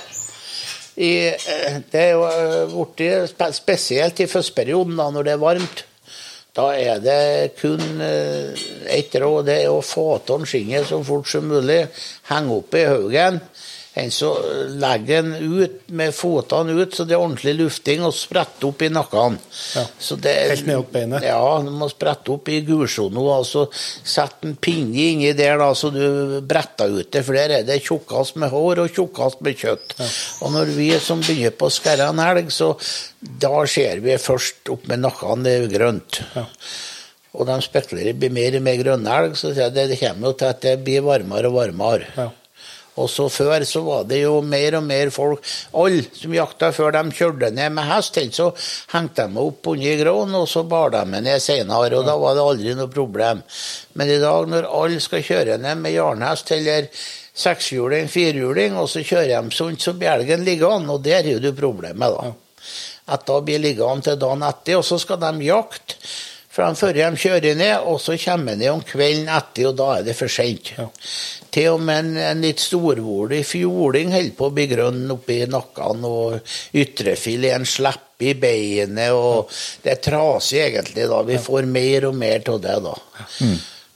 I, 0.99 1.12
eh, 1.30 1.76
det 1.92 2.01
er 2.01 2.16
jo 2.16 2.24
eh, 2.26 2.72
blitt 2.99 3.55
spesielt 3.55 4.18
i 4.18 4.26
førsteperioden, 4.26 4.96
da, 4.99 5.07
når 5.14 5.28
det 5.28 5.34
er 5.36 5.44
varmt. 5.44 5.84
Da 6.59 6.72
er 6.74 6.99
det 6.99 7.55
kun 7.61 8.03
eh, 8.03 8.59
ett 8.90 9.14
råd, 9.14 9.46
det 9.46 9.61
er 9.62 9.70
å 9.70 9.84
få 9.84 10.16
av 10.18 10.46
skinnet 10.49 10.88
så 10.88 10.99
fort 11.07 11.30
som 11.30 11.46
mulig. 11.46 11.84
Henge 12.32 12.57
opp 12.57 12.74
i 12.74 12.86
haugen. 12.88 13.38
En 13.99 14.11
så 14.14 14.28
legger 14.78 15.24
en 15.24 15.34
ut 15.34 15.89
med 15.91 16.12
føttene 16.14 16.74
ut, 16.76 16.95
så 16.95 17.07
det 17.09 17.16
er 17.16 17.22
ordentlig 17.22 17.55
lufting, 17.59 18.05
og 18.07 18.14
spretter 18.14 18.68
opp 18.68 18.82
i 18.84 18.91
nakken. 18.93 19.39
Ja. 19.74 19.84
Helt 20.28 20.68
ned 20.68 20.76
opp 20.76 20.93
beinet. 20.95 21.26
Ja, 21.26 21.41
du 21.64 21.72
må 21.74 21.89
sprette 21.91 22.34
opp 22.36 22.51
i 22.53 22.61
gulsona, 22.66 23.24
og 23.39 23.47
så 23.49 23.64
sette 23.72 24.47
en 24.47 24.55
pinne 24.61 25.09
inni 25.09 25.32
der, 25.39 25.59
da, 25.59 25.72
så 25.74 25.91
du 25.95 26.39
bretter 26.47 26.95
ut 26.95 27.11
det, 27.14 27.24
for 27.26 27.39
der 27.39 27.57
er 27.59 27.66
det 27.66 27.80
tjukkast 27.82 28.39
med 28.39 28.53
hår 28.55 28.84
og 28.84 28.93
tjukkast 28.95 29.43
med 29.43 29.59
kjøtt. 29.59 29.97
Og 30.45 30.55
når 30.55 30.74
vi 30.76 30.91
som 31.03 31.24
begynner 31.24 31.57
på 31.59 31.66
å 31.66 31.74
skære 31.74 32.12
en 32.12 32.22
elg, 32.22 32.53
så 32.55 32.74
da 33.18 33.64
ser 33.66 34.05
vi 34.05 34.14
først 34.22 34.70
opp 34.74 34.86
med 34.91 35.03
nakken, 35.03 35.47
det 35.47 35.59
er 35.59 35.72
grønt. 35.72 36.22
Og 37.39 37.47
de 37.49 37.59
spekulerer 37.62 38.16
blir 38.18 38.32
mer 38.34 38.57
og 38.59 38.62
mer 38.64 38.78
grønnelg, 38.80 39.34
så 39.39 39.51
det 39.53 39.91
kommer 39.99 40.30
jo 40.30 40.39
til 40.39 40.53
at 40.53 40.62
det 40.64 40.78
blir 40.86 41.05
varmere 41.07 41.51
og 41.51 41.59
varmere. 41.59 42.12
Ja. 42.16 42.30
Og 42.99 43.11
så 43.11 43.28
Før 43.30 43.64
så 43.68 43.82
var 43.86 44.07
det 44.11 44.22
jo 44.22 44.40
mer 44.42 44.78
og 44.78 44.86
mer 44.86 45.11
folk 45.14 45.44
Alle 45.78 46.03
som 46.16 46.34
jakta 46.34 46.72
før 46.74 46.96
de 46.96 47.03
kjørte 47.14 47.53
ned 47.55 47.76
med 47.76 47.86
hest, 47.88 48.18
så 48.34 48.49
hengte 48.94 49.28
de 49.28 49.42
opp 49.42 49.70
under 49.70 50.03
gråen, 50.03 50.34
og 50.34 50.49
så 50.51 50.64
bar 50.68 50.92
de 50.94 51.05
ned 51.14 51.42
senere, 51.42 52.01
og 52.01 52.07
da 52.09 52.16
var 52.18 52.36
det 52.36 52.44
aldri 52.44 52.74
noe 52.78 52.90
problem. 52.92 53.42
Men 53.94 54.11
i 54.11 54.20
dag, 54.22 54.49
når 54.51 54.68
alle 54.80 55.01
skal 55.05 55.24
kjøre 55.24 55.59
ned 55.62 55.82
med 55.82 55.94
jarnhest 55.94 56.53
eller 56.57 56.88
sekshjuling, 57.38 58.09
firhjuling, 58.11 58.78
og 58.78 58.88
så 58.90 59.05
kjører 59.07 59.36
de 59.36 59.55
sånn, 59.55 59.78
så 59.80 59.94
bjelgen 59.99 60.44
ligger 60.46 60.78
an, 60.78 60.90
og 60.90 61.05
der 61.05 61.22
er 61.22 61.38
jo 61.38 61.55
problemet, 61.57 62.16
da. 62.16 62.32
At 63.14 63.24
da 63.28 63.38
blir 63.40 63.62
liggende 63.62 64.05
til 64.05 64.18
dagen 64.20 64.44
etter, 64.44 64.80
og 64.80 64.84
så 64.84 64.99
skal 65.01 65.20
de 65.22 65.46
jakte. 65.46 65.96
Før 66.59 66.90
de 66.96 67.07
kjører 67.14 67.55
ned, 67.55 67.84
og 67.86 68.01
så 68.03 68.16
kommer 68.18 68.59
de 68.59 68.66
om 68.72 68.80
kvelden 68.82 69.28
etter, 69.30 69.68
og 69.68 69.76
da 69.78 69.92
er 69.99 70.09
det 70.09 70.16
for 70.18 70.32
sent. 70.32 70.72
Til 71.55 71.70
og 71.74 71.80
med 71.80 72.03
en, 72.03 72.18
en 72.32 72.44
litt 72.44 72.61
storvolig 72.61 73.40
fjording 73.49 74.12
holder 74.12 74.36
på 74.36 74.49
å 74.49 74.55
bli 74.57 74.66
grønn 74.70 75.14
oppi 75.14 75.38
nakken, 75.49 76.05
og 76.05 76.76
ytrefileten 76.76 77.66
slipper 77.68 78.28
i 78.28 78.34
beinet, 78.34 79.14
og 79.14 79.51
det 79.84 79.94
er 79.94 80.01
trasig 80.03 80.61
egentlig, 80.64 81.07
da. 81.11 81.22
Vi 81.26 81.38
får 81.40 81.68
mer 81.70 82.09
og 82.11 82.16
mer 82.18 82.42
av 82.51 82.61
det, 82.64 82.78
da. 82.84 82.94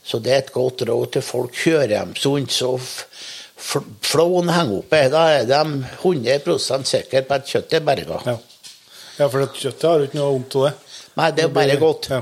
Så 0.03 0.19
det 0.19 0.31
er 0.33 0.41
et 0.43 0.53
godt 0.55 0.83
råd 0.87 1.13
til 1.15 1.23
folk. 1.23 1.55
Kjører 1.55 1.93
dem 1.93 2.15
sunt, 2.19 2.51
så 2.51 2.73
flåen 4.03 4.51
henger 4.51 4.79
oppe. 4.81 5.03
Da 5.11 5.27
er 5.37 5.45
de 5.47 5.61
100 6.01 6.87
sikre 6.89 7.23
på 7.27 7.37
at 7.37 7.47
kjøttet 7.47 7.79
er 7.79 7.85
berga. 7.87 8.19
Ja. 8.27 8.37
ja, 9.19 9.27
for 9.27 9.45
kjøttet 9.47 9.87
har 9.87 10.01
jo 10.01 10.09
ikke 10.09 10.19
noe 10.19 10.33
vondt 10.33 10.57
av 10.59 10.67
det. 10.67 10.73
Nei, 11.19 11.29
det 11.37 11.45
er 11.45 11.55
bare 11.55 11.77
godt. 11.79 12.09
Ja. 12.11 12.21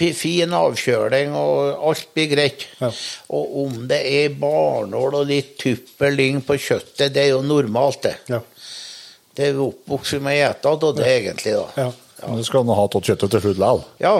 Fin 0.00 0.54
avkjøling, 0.56 1.34
og 1.36 1.86
alt 1.90 2.06
blir 2.16 2.30
greit. 2.32 2.66
Ja. 2.80 2.88
Og 3.36 3.56
om 3.66 3.80
det 3.90 4.00
er 4.08 4.36
barnål 4.40 5.18
og 5.22 5.26
litt 5.28 5.56
tuppeling 5.60 6.40
på 6.46 6.56
kjøttet, 6.56 7.12
det 7.14 7.26
er 7.26 7.34
jo 7.34 7.42
normalt, 7.44 8.02
det. 8.06 8.14
Ja. 8.32 8.40
Det 9.36 9.48
er 9.50 9.58
jo 9.58 9.70
oppvokst 9.70 10.16
med 10.24 10.34
å 10.34 10.38
og 10.70 10.80
det 10.82 10.94
det, 10.98 11.10
egentlig, 11.20 11.52
da. 11.58 11.66
Ja. 11.84 11.90
Men 12.20 12.36
du 12.42 12.44
skal 12.44 12.66
nå 12.68 12.74
ha 12.76 12.82
tatt 12.92 13.06
kjøttet 13.08 13.32
til 13.32 13.40
slutt 13.46 13.60
likevel. 13.62 13.78
Ja. 14.02 14.16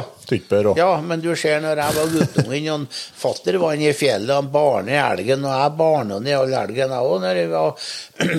Og 0.71 0.79
ja, 0.81 0.91
men 1.05 1.21
du 1.21 1.29
ser 1.37 1.59
når 1.61 1.83
jeg 1.83 1.97
var 1.99 2.13
guttungen, 2.15 2.69
og 2.87 3.01
fatter 3.21 3.59
var 3.61 3.75
inne 3.77 3.91
i 3.91 3.97
fjellet, 3.97 4.33
han 4.39 4.49
barnet 4.55 4.95
i 4.95 5.01
elgen, 5.03 5.45
og 5.45 5.53
jeg 5.53 5.75
barna 5.81 6.21
i 6.25 6.37
all 6.39 6.55
elgen, 6.63 6.95
jeg 6.97 7.11
òg, 7.11 7.19
når, 7.27 7.41
jeg 7.43 7.51
var- 7.53 7.91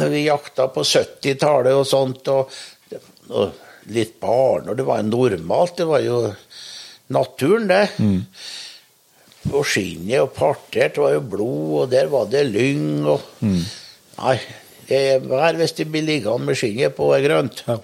når 0.02 0.14
vi 0.16 0.24
jakta 0.32 0.68
på 0.74 0.86
70-tallet 0.94 1.78
og 1.78 1.86
sånt, 1.90 2.32
og, 2.34 2.58
og 3.30 3.92
litt 3.94 4.18
barn, 4.22 4.70
og 4.72 4.78
det 4.82 4.88
var 4.88 5.02
jo 5.04 5.12
normalt, 5.14 5.76
det 5.78 5.88
var 5.90 6.02
jo 6.06 6.24
naturen, 7.12 7.68
det. 7.72 7.84
Og 9.52 9.64
skinnet 9.66 10.22
og 10.22 10.34
partert 10.36 11.00
var 11.02 11.16
jo 11.16 11.22
blod, 11.34 11.70
og 11.84 11.94
der 11.94 12.10
var 12.12 12.28
det 12.30 12.44
lyng, 12.54 13.06
og 13.10 13.24
Nei, 14.22 14.36
det 14.90 14.98
er 15.16 15.24
vær 15.26 15.56
hvis 15.58 15.74
det 15.80 15.88
blir 15.90 16.04
liggende 16.06 16.46
med 16.46 16.58
skinnet 16.60 16.94
på 16.98 17.08
er 17.16 17.24
grønt. 17.26 17.64
Ja. 17.66 17.80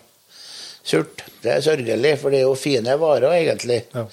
Surt. 0.88 1.24
Det 1.42 1.52
er 1.56 1.64
sørgelig, 1.66 2.12
for 2.22 2.32
det 2.34 2.42
er 2.44 2.46
jo 2.46 2.54
fine 2.60 2.94
varer, 3.02 3.32
egentlig. 3.40 3.82
Ja. 3.96 4.04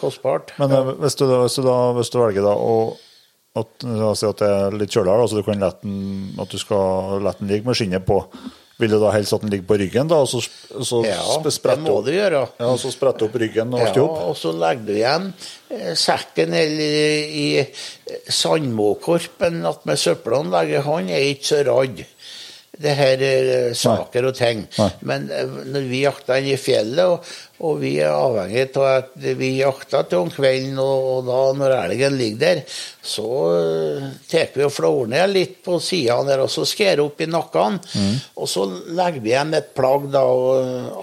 Kostbart. 0.00 0.52
Men 0.60 0.72
ja. 0.74 0.82
hvis, 1.00 1.16
du, 1.18 1.24
da- 1.30 1.40
hvis, 1.44 1.56
du 1.58 1.64
da, 1.66 1.76
hvis 1.96 2.10
du 2.12 2.18
velger 2.20 2.44
da 2.46 2.52
å 2.56 2.74
at, 3.58 3.82
si 4.16 4.28
at 4.28 4.38
det 4.42 4.48
er 4.48 4.76
litt 4.78 4.92
kjøligere, 4.94 5.26
så 5.28 5.40
du 5.40 5.46
kan 5.48 5.58
lette 5.64 5.82
den, 5.86 6.34
at 6.40 6.52
du 6.52 6.58
skal 6.60 7.18
la 7.24 7.32
den 7.40 7.50
ligge 7.50 7.66
med 7.66 7.78
skinnet 7.78 8.04
på, 8.06 8.20
Vil 8.80 8.90
du 8.94 8.98
da 9.02 9.10
helst 9.12 9.34
at 9.36 9.42
den 9.44 9.50
ligger 9.52 9.66
på 9.68 9.76
ryggen, 9.82 10.08
da, 10.08 10.18
og 10.24 10.28
så, 10.30 10.40
så 10.84 11.02
Ja, 11.04 11.18
det 11.44 11.78
må 11.82 11.98
opp, 11.98 12.06
du 12.06 12.12
gjøre. 12.14 12.42
ja, 12.58 12.68
og 12.70 12.78
så 12.80 12.90
sprette 12.94 13.26
opp 13.26 13.34
ryggen 13.42 13.74
og 13.76 13.82
alt 13.84 13.98
Ja, 14.00 14.06
og 14.30 14.36
så 14.40 14.52
legger 14.56 14.86
du 14.88 14.94
igjen 14.96 15.26
eh, 15.68 15.92
sekken 16.00 16.54
eller 16.56 17.34
i 17.44 17.46
eh, 17.60 17.84
sandmåkorpen 18.28 19.60
attmed 19.68 20.00
søppelanlegget. 20.00 20.84
Han 20.86 21.10
er 21.12 21.28
ikke 21.34 21.50
så 21.52 21.60
redd. 21.68 22.04
Det 22.80 22.94
her 22.96 23.22
er 23.22 23.74
saker 23.76 24.30
og 24.30 24.36
ting. 24.38 24.62
Men 25.04 25.26
eh, 25.34 25.56
når 25.68 25.86
vi 25.90 26.02
jakter 26.06 26.40
inn 26.40 26.48
i 26.54 26.56
fjellet, 26.56 27.02
og, 27.04 27.26
og 27.60 27.74
vi 27.82 27.90
er 28.00 28.14
avhengig 28.14 28.70
av 28.80 28.86
at 28.88 29.10
vi 29.36 29.50
jakter 29.58 30.06
til 30.08 30.24
om 30.24 30.30
kvelden, 30.32 30.78
og, 30.80 31.10
og 31.10 31.28
da 31.28 31.40
når 31.60 31.74
elgen 31.76 32.16
ligger 32.16 32.40
der, 32.40 32.62
så 33.04 33.26
uh, 33.26 34.06
tar 34.30 34.48
vi 34.54 34.64
og 34.64 34.72
flår 34.72 35.12
ned 35.12 35.34
litt 35.34 35.58
på 35.66 35.76
sidene 35.82 36.32
der, 36.32 36.46
og 36.46 36.52
så 36.52 36.64
skjærer 36.68 37.04
opp 37.04 37.20
i 37.20 37.28
nakken. 37.28 37.76
Og 38.40 38.48
så 38.48 38.64
legger 38.96 39.20
vi 39.20 39.34
igjen 39.34 39.52
et 39.60 39.70
plagg 39.76 40.08
da, 40.14 40.24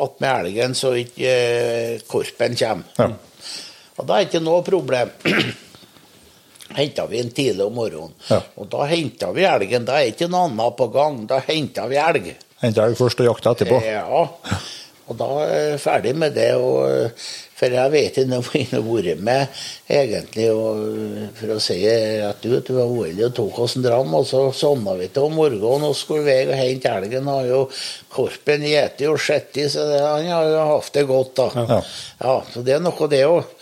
attmed 0.08 0.48
elgen, 0.48 0.76
så 0.78 0.96
ikke 0.98 1.38
eh, 1.38 2.04
korpen 2.10 2.58
kommer. 2.58 2.98
Ja. 2.98 3.12
Og 3.98 4.06
da 4.06 4.18
er 4.18 4.26
det 4.26 4.30
ikke 4.32 4.46
noe 4.46 4.66
problem. 4.66 5.14
henter 6.76 7.08
vi 7.08 7.22
en 7.22 7.32
tidlig 7.32 7.66
om 7.66 7.78
morgenen. 7.78 8.16
Ja. 8.30 8.42
Og 8.58 8.70
da 8.72 8.88
henta 8.90 9.32
vi 9.36 9.48
elgen. 9.48 9.88
Da 9.88 10.02
er 10.02 10.12
ikke 10.12 10.30
noe 10.32 10.50
annet 10.50 10.78
på 10.80 10.90
gang. 10.94 11.24
Da 11.30 11.42
henta 11.48 11.88
vi 11.92 12.00
elg. 12.02 12.34
Henta 12.64 12.88
elg 12.88 13.00
først 13.00 13.22
og 13.24 13.32
jakta 13.32 13.54
etterpå? 13.56 13.82
Ja. 13.86 14.26
Og 15.08 15.16
da 15.16 15.28
er 15.46 15.62
jeg 15.72 15.80
ferdig 15.80 16.14
med 16.20 16.34
det. 16.36 16.50
Og, 16.60 17.22
for 17.58 17.74
jeg 17.74 17.90
vet 17.94 18.18
ikke 18.20 18.38
om 18.38 18.50
jeg 18.54 18.68
har 18.70 18.84
vært 18.86 19.22
med 19.26 19.62
egentlig 19.90 20.48
og, 20.54 20.82
for 21.40 21.56
å 21.56 21.60
si 21.64 21.78
rett 21.88 22.44
ut. 22.46 22.70
Vi 22.70 22.76
var 22.76 22.92
vært 22.92 23.24
og 23.30 23.36
tok 23.40 23.60
oss 23.64 23.78
en 23.80 23.88
dram, 23.88 24.14
og 24.20 24.28
så 24.30 24.44
sovna 24.54 24.94
vi 25.00 25.08
til 25.10 25.30
om 25.30 25.38
morgenen 25.40 25.88
og 25.88 25.96
skulle 25.98 26.28
vei 26.28 26.44
og 26.46 26.58
hente 26.60 26.92
elgen. 26.92 27.32
Har 27.32 27.50
jo 27.50 27.64
Korpen 28.14 28.66
gjeter 28.68 29.08
jo 29.08 29.18
sett 29.22 29.58
i, 29.58 29.66
så 29.72 29.88
det, 29.90 30.04
han 30.04 30.30
har 30.30 30.52
jo 30.52 30.64
hatt 30.76 30.94
det 31.00 31.06
godt, 31.10 31.36
da. 31.40 31.68
Ja. 31.72 31.82
Ja, 32.22 32.40
så 32.54 32.66
det 32.68 32.78
er 32.78 32.84
noe, 32.84 33.10
det 33.10 33.26
òg. 33.26 33.54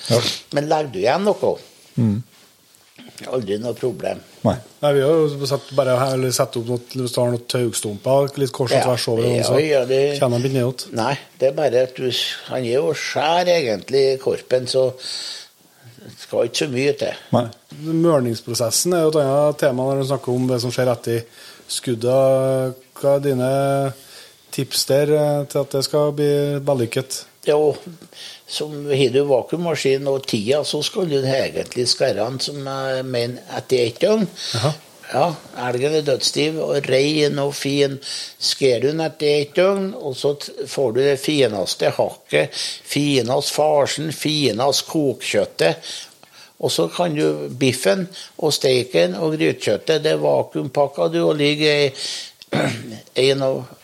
Men 0.57 0.71
legger 0.71 0.91
du 0.91 1.03
igjen 1.05 1.29
noe? 1.29 1.57
Aldri 3.31 3.55
noe 3.63 3.71
problem. 3.73 4.19
Nei. 4.43 4.55
Nei, 4.81 4.89
vi 4.97 5.01
har 5.05 5.13
jo 5.21 5.45
satt, 5.47 5.69
bare 5.77 5.93
her, 5.97 6.13
eller 6.17 6.33
satt 6.35 6.57
opp 6.59 6.65
noe, 6.67 6.81
hvis 6.91 7.13
du 7.15 7.19
har 7.21 7.29
noen 7.31 7.45
taugstumper 7.47 8.35
litt 8.41 8.51
kors 8.51 8.73
og 8.73 8.77
Ja. 8.77 8.83
tvers 8.83 9.07
over, 9.07 9.23
Ja, 9.23 9.43
så 9.47 9.59
ja, 9.63 9.85
det- 9.85 10.19
kjenner 10.19 10.35
han 10.35 10.41
litt 10.43 10.53
nedåt. 10.53 10.85
Nei, 10.93 11.17
det 11.39 11.47
er 11.47 11.53
bare 11.55 11.83
at 11.83 11.95
du 11.95 12.11
Han 12.49 12.65
er 12.65 12.73
jo 12.73 12.91
skjær 12.93 13.47
egentlig, 13.47 14.19
Korpen, 14.19 14.67
så 14.67 14.91
det 16.03 16.17
skal 16.19 16.45
ikke 16.49 16.65
så 16.65 16.69
mye 16.69 16.93
til. 16.97 17.13
Nei. 17.31 17.47
Mørningsprosessen 17.81 18.93
er 18.93 19.01
jo 19.03 19.07
et 19.09 19.15
annet 19.23 19.57
tema 19.57 19.83
når 19.83 20.01
du 20.01 20.07
snakker 20.09 20.35
om 20.35 20.47
det 20.47 20.59
som 20.61 20.71
skjer 20.71 20.91
etter 20.91 21.23
skuddet. 21.67 22.75
Hva 22.95 23.15
er 23.15 23.19
dine 23.25 23.93
tips 24.51 24.85
der 24.85 25.13
eh, 25.15 25.45
til 25.45 25.59
at 25.61 25.71
det 25.71 25.83
skal 25.83 26.11
bli 26.15 26.59
vellykket? 26.63 27.23
Jo, 27.47 27.75
som 28.47 28.85
har 28.85 29.09
du 29.09 29.23
vakuummaskin 29.25 30.07
og 30.07 30.25
tida, 30.27 30.63
så 30.63 30.81
skal 30.85 31.09
du 31.09 31.17
egentlig 31.19 31.87
skære 31.89 32.19
den 32.19 32.39
som 32.39 32.67
jeg 32.67 33.05
mener 33.05 33.55
etter 33.57 33.87
ett 33.87 34.01
døgn. 34.01 34.27
Ja, 35.05 35.27
elgen 35.67 35.93
er 35.99 36.05
dødsstiv 36.05 36.57
og 36.61 36.89
rein 36.89 37.37
og 37.41 37.53
fin. 37.57 37.99
Skærer 38.41 38.81
du 38.81 38.87
den 38.91 39.03
etter 39.05 39.41
ett 39.41 39.55
døgn, 39.57 39.91
og 39.97 40.17
så 40.17 40.35
får 40.67 40.91
du 40.95 41.01
det 41.03 41.19
fineste 41.21 41.93
hakket, 41.97 42.53
finest 42.85 43.53
farsen, 43.53 44.11
finest 44.13 44.87
kokkjøttet. 44.89 45.81
Og 46.59 46.71
så 46.71 46.87
kan 46.87 47.15
du 47.17 47.49
biffen 47.59 48.07
og 48.37 48.53
steiken 48.55 49.17
og 49.19 49.35
grytekjøttet, 49.35 50.03
det 50.05 50.13
er 50.15 50.21
vakuumpakka 50.23 51.09
du 51.11 51.19
og 51.29 51.35
ligger 51.41 51.89
i 53.15 53.33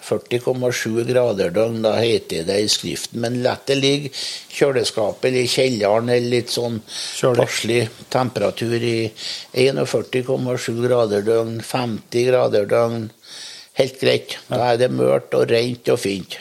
41,7 0.02 1.06
grader 1.08 1.54
døgn, 1.56 1.82
da 1.86 1.93
heter 1.99 2.45
det 2.47 2.58
i 2.64 2.70
skriften. 2.72 3.22
Men 3.24 3.39
la 3.45 3.56
det 3.68 3.78
ligge 3.80 4.12
kjøleskapet 4.52 5.30
eller 5.30 5.45
i 5.45 5.52
kjelleren 5.52 6.12
eller 6.12 6.36
litt 6.36 6.54
sånn 6.54 6.82
passelig 7.38 7.86
temperatur 8.14 8.78
i 8.78 8.99
41,7 9.54 10.86
grader 10.86 11.26
døgn, 11.28 11.58
50 11.66 12.30
grader 12.30 12.70
døgn. 12.70 13.10
Helt 13.80 13.99
greit. 14.02 14.38
Da 14.49 14.74
er 14.74 14.80
det 14.82 14.91
mørkt 14.93 15.38
og 15.38 15.47
rent 15.49 15.89
og 15.93 16.02
fint. 16.02 16.39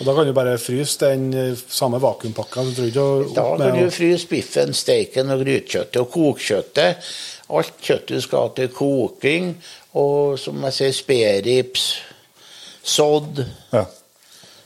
Og 0.00 0.06
Da 0.06 0.14
kan 0.14 0.26
du 0.26 0.32
bare 0.34 0.58
fryse 0.58 0.98
den 1.00 1.28
eh, 1.34 1.58
samme 1.68 2.00
vakuumpakka. 2.02 2.64
Du 2.76 2.90
Da 3.34 3.56
kan 3.58 3.78
du 3.78 3.90
fryse 3.90 4.26
biffen, 4.28 4.74
steiken 4.74 5.30
og 5.30 5.44
grytekjøttet 5.44 6.00
og 6.00 6.10
kokekjøttet. 6.10 7.12
Alt 7.54 7.78
kjøttet 7.82 8.24
skal 8.24 8.48
ha 8.48 8.54
til 8.56 8.68
koking, 8.74 9.54
og 10.00 10.38
som 10.40 10.62
jeg 10.64 10.72
sier, 10.78 10.94
spedrips, 10.96 11.84
sodd, 12.84 13.44
Ja. 13.72 13.84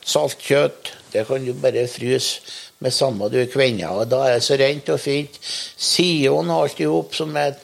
saltkjøtt. 0.05 0.93
Det 1.13 1.27
kan 1.29 1.45
du 1.45 1.53
bare 1.57 1.87
fryse 1.89 2.41
med 2.85 2.93
samme 2.93 3.29
du 3.33 3.39
kvenner. 3.51 3.91
Og 4.03 4.09
da 4.11 4.25
er 4.29 4.35
det 4.39 4.45
så 4.45 4.59
rent 4.61 4.89
og 4.93 5.01
fint. 5.01 5.39
Sion 5.77 6.51
og 6.51 6.63
alt 6.67 6.81
i 6.81 6.89
hop 6.89 7.15
som 7.17 7.37
er 7.37 7.55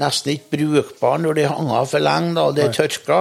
nesten 0.00 0.32
ikke 0.34 0.56
brukbar 0.56 1.18
når 1.22 1.34
de 1.38 1.46
hanger 1.50 1.84
for 1.90 1.98
lenge, 2.02 2.34
da, 2.34 2.50
det 2.56 2.64
er 2.64 2.72
tørka. 2.76 3.20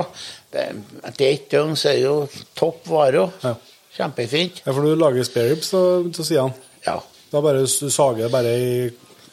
Etter 0.54 1.26
ett 1.30 1.50
døgn 1.52 1.76
så 1.78 1.92
er 1.92 2.00
det 2.00 2.04
jo 2.08 2.16
topp 2.58 2.88
vare. 2.90 3.28
Ja. 3.44 3.54
Kjempefint. 4.00 4.62
Ja, 4.66 4.72
for 4.74 4.82
du 4.86 4.96
lager 4.96 5.26
spareribs 5.28 5.70
til 5.74 6.26
sidene. 6.26 6.54
Ja. 6.86 7.00
Da 7.32 7.42
bare 7.46 7.66
du 7.66 7.90
sager 7.94 8.30
bare 8.34 8.56
i 8.58 8.90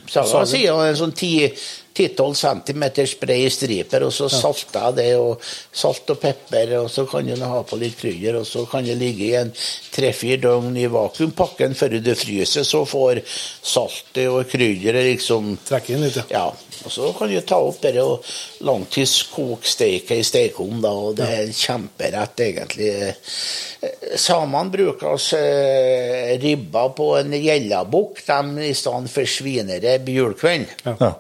Saga 0.06 0.44
sier 0.46 0.70
han 0.76 0.86
en 0.92 0.98
sånn 1.00 1.12
10-12 1.96 2.34
cm 2.42 2.84
brei 3.20 3.46
striper, 3.50 4.04
og 4.06 4.12
så 4.12 4.28
salter 4.32 4.88
jeg 4.88 4.96
det, 4.98 5.08
og 5.16 5.42
salt 5.72 6.12
og 6.12 6.20
pepper, 6.20 6.74
og 6.82 6.90
så 6.92 7.06
kan 7.08 7.26
du 7.26 7.34
ha 7.40 7.62
på 7.66 7.78
litt 7.80 7.96
krydder, 8.00 8.40
og 8.40 8.46
så 8.48 8.66
kan 8.68 8.84
det 8.84 8.98
ligge 9.00 9.30
i 9.30 9.34
en 9.38 9.52
tre-fire 9.94 10.40
døgn 10.44 10.76
i 10.76 10.86
vakuumpakken 10.92 11.76
før 11.78 11.98
du 12.04 12.12
fryser, 12.14 12.66
så 12.68 12.84
får 12.88 13.22
saltet 13.26 14.28
og 14.28 14.44
krydderet 14.50 15.08
liksom 15.12 15.54
trekke 15.66 15.96
inn 15.96 16.06
litt, 16.06 16.20
ja. 16.20 16.26
ja, 16.36 16.46
og 16.84 16.92
så 16.92 17.10
kan 17.16 17.32
du 17.32 17.40
ta 17.40 17.60
opp 17.64 17.80
det 17.84 17.96
og 18.02 18.24
langtidskoksteike 18.66 20.20
i 20.20 20.26
stekeovn, 20.26 20.80
da, 20.84 20.92
og 20.92 21.16
det 21.18 21.30
er 21.40 21.52
kjemperett, 21.56 22.46
egentlig. 22.46 22.92
Eh, 23.06 23.94
Samene 24.16 24.72
bruker 24.72 25.14
oss 25.14 25.32
eh, 25.36 26.34
ribba 26.42 26.88
på 26.96 27.12
en 27.20 27.36
gjellabukk, 27.36 28.22
de 28.26 28.68
i 28.70 28.74
stedet 28.76 29.12
for 29.12 29.30
svinere 29.30 29.98
bjulkvenn. 30.04 30.66
Ja. 30.86 31.14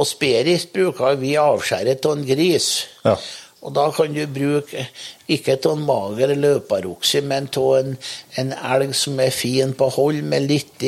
Og 0.00 0.08
speris 0.08 0.64
bruker 0.72 1.18
vi 1.20 1.34
avskjæret 1.40 2.06
av 2.08 2.16
en 2.16 2.26
gris. 2.26 2.68
Ja. 3.04 3.16
Og 3.62 3.74
da 3.76 3.84
kan 3.94 4.10
du 4.10 4.24
bruke 4.26 4.88
ikke 5.30 5.54
av 5.60 5.76
en 5.76 5.84
mager 5.86 6.32
løparokse, 6.34 7.20
men 7.22 7.46
av 7.60 7.76
en, 7.78 7.92
en 8.40 8.54
elg 8.74 8.94
som 8.98 9.20
er 9.22 9.30
fin 9.34 9.74
på 9.78 9.86
hold, 9.94 10.22
med 10.26 10.48
litt 10.50 10.82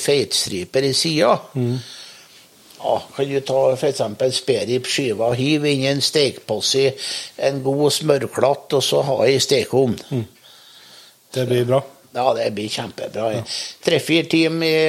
feitstriper 0.00 0.86
i 0.88 0.94
sida. 0.96 1.34
Ja, 2.84 2.94
kan 3.16 3.28
du 3.28 3.40
ta 3.44 3.60
f.eks. 3.74 4.00
sperripskiva, 4.38 5.32
hive 5.36 5.72
inn 5.72 5.84
en 5.88 6.00
stekeposse, 6.04 6.94
en 7.36 7.60
god 7.64 7.92
smørklatt, 7.92 8.72
og 8.78 8.84
så 8.84 9.02
ha 9.04 9.18
i 9.28 9.36
stekeovn. 9.40 9.98
Det 11.34 11.44
blir 11.50 11.68
bra. 11.68 11.82
Ja, 12.14 12.28
det 12.36 12.50
blir 12.54 12.70
kjempebra. 12.70 13.30
Tre-fire 13.84 14.28
timer 14.30 14.66
i 14.68 14.80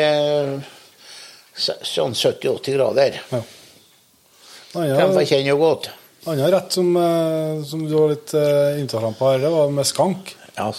sånn 1.56 2.16
70-80 2.16 2.76
grader. 2.76 3.22
Ja. 3.32 3.44
Kan 4.76 5.14
få 5.14 5.22
Annen 5.24 5.48
jo 5.48 5.58
godt. 5.58 5.90
annen 6.26 6.52
rett 6.52 6.72
som, 6.74 6.96
eh, 6.98 7.64
som 7.64 7.86
du 7.88 7.94
var 7.96 8.10
litt 8.12 8.34
uh, 8.34 8.80
inntatt 8.80 9.18
på 9.20 9.30
her, 9.30 9.40
det 9.40 9.52
var 9.54 9.70
med 9.72 9.88
skank. 9.88 10.36
Ja, 10.56 10.70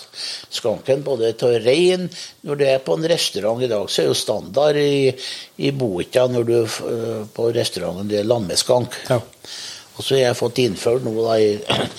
skanken 0.49 1.03
både 1.05 1.35
av 1.45 1.59
rein 1.61 2.07
Når 2.41 2.57
du 2.57 2.63
er 2.65 2.79
på 2.81 2.95
en 2.97 3.09
restaurant 3.09 3.61
i 3.61 3.69
dag, 3.69 3.91
så 3.93 4.03
er 4.03 4.07
jo 4.09 4.17
standard 4.17 4.79
i, 4.81 5.13
i 5.61 5.73
boka 5.77 6.25
når 6.33 6.47
du 6.49 6.53
er 6.57 6.77
eh, 6.93 7.25
på 7.29 7.51
restauranten, 7.53 8.09
det 8.09 8.23
er 8.23 8.29
lammeskank. 8.29 8.97
Ja. 9.11 9.21
Og 9.97 10.05
så 10.05 10.17
har 10.17 10.23
jeg 10.23 10.39
fått 10.39 10.63
innført 10.65 11.05
nå 11.05 11.13
da 11.19 11.37
i 11.41 11.51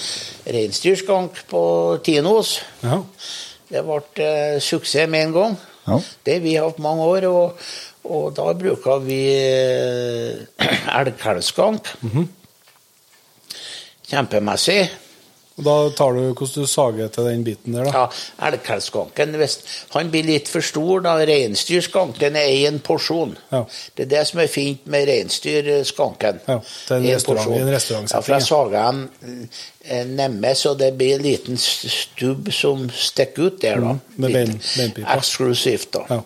reinsdyrskank 0.57 1.43
på 1.51 1.63
Tinos. 2.05 2.57
Ja. 2.81 3.03
Det 3.69 3.85
ble 3.85 4.25
eh, 4.25 4.57
suksess 4.63 5.09
med 5.11 5.27
en 5.27 5.37
gang. 5.37 5.59
Ja. 5.87 6.01
Det 6.25 6.39
har 6.39 6.43
vi 6.43 6.57
hatt 6.57 6.81
mange 6.83 7.05
år, 7.07 7.29
og, 7.29 7.69
og 8.07 8.35
da 8.37 8.53
bruker 8.57 9.03
vi 9.03 9.21
elgkalvskamp. 10.99 11.87
Mm 12.01 12.09
-hmm. 12.09 12.27
Kjempemessig. 14.09 14.89
Og 15.57 15.63
da 15.65 15.73
tar 15.97 16.13
du 16.13 16.19
hvordan 16.37 16.63
du 16.63 16.69
sager 16.69 17.07
til 17.09 17.25
den 17.25 17.43
biten 17.43 17.73
der, 17.73 17.87
da. 17.89 17.91
Ja, 18.03 18.49
elgkalvskanken, 18.51 19.31
han 19.95 20.11
blir 20.13 20.27
litt 20.27 20.47
for 20.53 20.61
stor, 20.61 20.99
da 21.01 21.15
reinsdyrskanken 21.25 22.37
er 22.37 22.51
én 22.69 22.77
porsjon. 22.85 23.31
Ja. 23.49 23.63
Det 23.97 24.05
er 24.05 24.11
det 24.11 24.21
som 24.29 24.39
er 24.43 24.51
fint 24.53 24.85
med 24.85 25.07
reinsdyrskanken. 25.09 26.43
Ja, 26.47 26.59
til 26.87 26.95
en 26.99 27.05
En 27.07 27.15
restaurant- 27.15 27.57
en 27.61 27.71
restaurantsetting, 27.73 28.13
Ja, 28.13 28.21
for 28.21 28.33
jeg 28.33 28.45
sager 28.45 28.77
saga 28.77 28.91
den 28.91 29.49
eh, 29.89 30.05
nemme, 30.05 30.53
så 30.55 30.75
det 30.77 30.91
blir 30.97 31.15
en 31.15 31.21
liten 31.25 31.57
stubb 31.57 32.53
som 32.53 32.89
stikker 32.93 33.47
ut 33.49 33.61
der, 33.61 33.75
da. 33.81 33.91
Mm, 33.97 33.99
med 34.15 34.31
bein- 34.33 34.61
beinpipa. 34.77 35.17
Eksklusivt, 35.17 35.91
da. 35.93 36.05
Ja. 36.09 36.21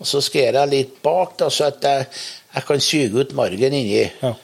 Og 0.00 0.06
så 0.06 0.20
skærer 0.22 0.60
jeg 0.62 0.68
litt 0.70 1.02
bak, 1.02 1.36
da, 1.38 1.48
så 1.50 1.64
at 1.72 1.82
jeg, 1.82 2.06
jeg 2.54 2.64
kan 2.70 2.80
syge 2.80 3.20
ut 3.20 3.34
margen 3.34 3.72
inni. 3.72 4.04
Ja. 4.22 4.34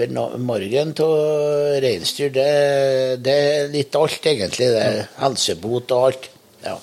For 0.00 0.08
no- 0.16 0.32
morgen 0.40 0.94
av 1.04 1.14
reinsdyr, 1.84 2.30
det, 2.32 2.48
det 3.20 3.34
er 3.52 3.66
litt 3.72 3.96
alt, 4.00 4.24
egentlig. 4.24 4.70
Det 4.72 4.80
er 4.80 5.00
helsebot 5.20 5.92
og 5.92 6.06
alt. 6.08 6.28
Ja. 6.64 6.76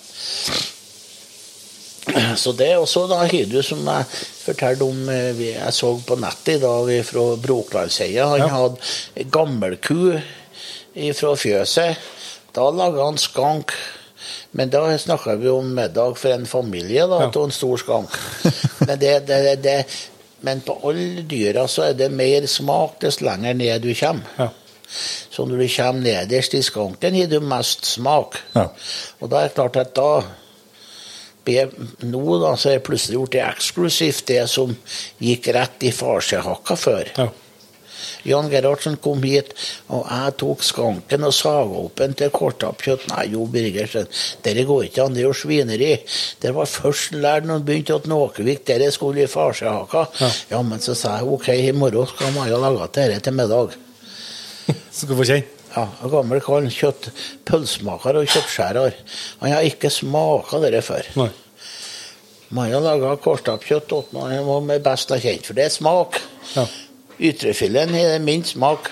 Så 2.40 2.54
det 2.56 2.70
er 2.72 2.80
også 2.80 3.04
da 3.10 3.24
Hydu 3.28 3.58
som 3.66 3.82
jeg 3.84 4.06
fortalte 4.46 4.86
om 4.88 5.10
eh, 5.12 5.42
Jeg 5.50 5.74
så 5.76 5.90
på 6.08 6.16
nettet 6.22 6.54
i 6.56 6.62
dag 6.64 6.92
fra 7.10 7.26
Broklandsheia. 7.44 8.28
Han 8.32 8.54
hadde 8.54 9.26
gammelku 9.34 10.14
fra 11.18 11.34
fjøset. 11.38 12.00
Da 12.56 12.70
laga 12.74 13.10
han 13.10 13.20
skank. 13.22 13.74
Men 14.56 14.72
da 14.74 14.86
snakka 14.98 15.36
vi 15.42 15.50
om 15.52 15.68
middag 15.76 16.16
for 16.18 16.32
en 16.34 16.46
familie, 16.50 17.04
da, 17.12 17.26
Ja. 17.28 17.32
en 17.44 17.52
stor 17.54 17.78
skank. 17.82 18.14
Men, 18.88 18.96
det, 19.02 19.12
det, 19.28 19.42
det, 19.66 19.76
men 20.46 20.62
på 20.66 20.76
alle 20.86 21.24
dyra 21.30 21.66
så 21.72 21.90
er 21.90 21.98
det 21.98 22.12
mer 22.14 22.46
smak 22.50 23.00
dess 23.02 23.22
lenger 23.26 23.58
ned 23.58 23.86
du 23.86 23.94
kommer. 23.98 24.34
Ja. 24.38 24.50
Så 24.88 25.46
når 25.46 25.64
du 25.64 25.68
kommer 25.76 26.04
nederst 26.04 26.54
i 26.56 26.62
skanken, 26.64 27.16
gir 27.18 27.28
du 27.32 27.40
mest 27.44 27.86
smak. 27.86 28.38
Ja. 28.54 28.70
Og 29.20 29.32
da 29.32 29.42
er 29.42 29.50
det 29.50 29.58
klart 29.58 29.80
at 29.82 29.96
da 29.98 30.12
blir 31.48 31.72
Nå 32.04 32.40
da, 32.42 32.54
så 32.60 32.72
er 32.72 32.80
det 32.80 32.88
plutselig 32.88 33.16
gjort 33.16 33.36
det 33.36 33.44
eksklusivt, 33.46 34.26
det 34.28 34.48
som 34.52 34.74
gikk 35.24 35.48
rett 35.56 35.86
i 35.88 35.94
farsehakka 35.96 36.76
før. 36.80 37.12
Ja. 37.16 37.28
Jan 38.28 38.50
Gerhardsen 38.52 38.98
kom 39.02 39.24
hit, 39.24 39.54
og 39.94 40.06
jeg 40.10 40.36
tok 40.42 40.64
skanken 40.66 41.28
og 41.28 41.36
saga 41.36 41.82
opp 41.84 42.04
en 42.04 42.16
til 42.18 42.32
kortappkjøtt. 42.34 43.08
Nei, 43.14 43.28
Jo 43.34 43.46
Birgersen, 43.52 44.08
dette 44.46 44.66
går 44.68 44.88
ikke 44.88 45.06
an, 45.06 45.16
det 45.16 45.24
er 45.24 45.30
jo 45.30 45.36
svineri. 45.38 45.92
Det 46.42 46.54
var 46.56 46.70
først 46.72 47.16
lært 47.18 47.48
når 47.48 47.60
han 47.60 47.68
begynte 47.68 47.98
at 47.98 48.08
Nåkevik, 48.12 48.64
dere 48.68 48.92
skulle 48.96 49.26
i 49.26 49.32
farsehaka. 49.32 50.08
Ja. 50.22 50.32
Ja. 50.52 50.62
men 50.62 50.82
så 50.84 50.96
sa 50.98 51.18
jeg 51.20 51.30
ok, 51.38 51.50
i 51.56 51.76
morgen 51.76 52.08
skal 52.10 52.34
Maja 52.36 52.60
lage 52.62 52.90
dette 52.96 53.20
til 53.28 53.38
middag. 53.38 53.78
Så 54.92 55.08
du 55.08 55.16
få 55.16 55.28
kjenne. 55.28 55.54
Ja, 55.76 55.84
en 56.02 56.10
gammel 56.10 56.40
kall, 56.42 56.70
kjøtt, 56.74 57.12
pølsemaker 57.46 58.18
og 58.18 58.30
kjøttskjærer. 58.32 58.96
Han 59.44 59.54
har 59.54 59.68
ikke 59.68 59.92
smaka 59.94 60.62
dette 60.64 60.82
før. 60.88 61.10
Nei. 61.20 61.30
Maja 62.56 62.80
laga 62.80 63.18
han 63.20 64.66
med 64.66 64.84
best 64.84 65.12
jeg 65.12 65.22
kjent, 65.22 65.48
for 65.50 65.58
det 65.58 65.66
er 65.68 65.74
smak. 65.74 66.20
Ja. 66.56 66.64
Ytrefileten 67.18 67.96
er 67.98 68.20
minst 68.22 68.54
smak, 68.54 68.92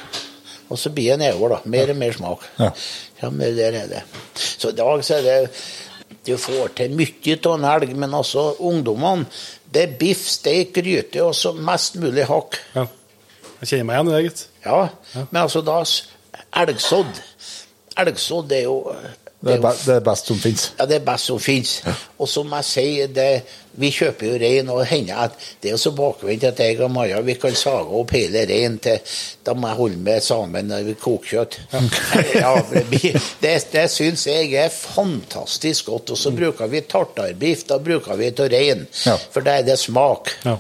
og 0.70 0.80
så 0.82 0.90
blir 0.90 1.14
det 1.14 1.20
nedover, 1.22 1.56
da. 1.56 1.70
Mer 1.70 1.92
og 1.94 2.00
mer 2.00 2.16
smak. 2.16 2.46
Ja. 2.60 2.72
Ja, 3.22 3.30
men 3.30 3.58
der 3.58 3.78
er 3.84 3.90
det. 3.90 4.04
Så 4.36 4.70
i 4.74 4.78
dag 4.78 5.04
så 5.06 5.20
er 5.20 5.22
det 5.26 5.50
Du 6.26 6.38
får 6.38 6.72
til 6.78 6.94
mye 6.98 7.36
av 7.38 7.54
en 7.54 7.66
elg, 7.70 7.96
men 7.96 8.14
altså, 8.14 8.56
ungdommene 8.60 9.26
Det 9.74 9.84
er 9.84 9.98
biff, 10.00 10.24
steik, 10.30 10.74
gryte 10.74 11.22
og 11.24 11.36
så 11.36 11.52
mest 11.54 11.96
mulig 12.02 12.26
hakk. 12.26 12.58
Ja. 12.76 12.86
Jeg 13.62 13.70
kjenner 13.70 13.86
meg 13.86 13.96
igjen 13.96 14.10
i 14.10 14.16
det, 14.16 14.24
gitt. 14.26 14.42
Ja, 14.66 14.80
men 15.32 15.42
altså 15.42 15.62
da 15.66 15.80
Elgsodd. 16.62 17.22
Elgsodd 18.00 18.52
er 18.56 18.66
jo 18.66 18.78
Det 19.46 19.54
er, 19.54 19.62
be, 19.62 19.72
det 19.86 19.96
er 19.96 20.00
best 20.02 20.26
som 20.32 20.40
fins. 20.42 20.62
ja, 20.80 20.86
det 20.90 20.96
er 20.98 21.04
best 21.06 21.30
som 21.30 21.38
fins. 21.40 21.76
Og 22.18 22.30
som 22.32 22.50
jeg 22.58 22.66
sier, 22.66 23.12
det, 23.14 23.28
vi 23.78 23.92
kjøper 23.94 24.26
jo 24.32 24.38
rein, 24.42 24.70
og 24.74 24.86
hender 24.90 25.20
at 25.28 25.36
det 25.62 25.74
er 25.76 25.78
så 25.78 25.92
bakvendt 25.94 26.48
at 26.50 26.62
jeg 26.64 26.80
og 26.82 26.90
Maja 26.96 27.20
vi 27.22 27.36
kan 27.38 27.54
sage 27.60 27.92
opp 28.00 28.14
hele 28.16 28.46
reinen 28.50 28.80
til 28.82 28.98
Da 29.46 29.54
må 29.54 29.68
jeg 29.70 29.78
holde 29.78 30.00
med 30.02 30.24
sammen 30.26 30.72
når 30.72 30.88
vi 30.88 30.96
koker 30.98 31.30
kjøtt. 31.30 31.60
Ja, 32.42 32.56
det, 32.72 33.54
det, 33.72 33.86
syns 33.94 34.26
jeg 34.28 34.54
er 34.58 34.74
fantastisk 34.74 35.92
godt. 35.92 36.10
Og 36.16 36.18
så 36.18 36.32
bruker 36.34 36.68
vi 36.72 36.82
tartarbiff. 36.90 37.68
Da 37.70 37.78
bruker 37.78 38.18
vi 38.18 38.32
til 38.36 38.50
rein, 38.52 38.88
Ja. 39.06 39.18
for 39.32 39.46
da 39.46 39.60
er 39.60 39.68
det 39.68 39.78
smak. 39.80 40.32
Ja. 40.46 40.58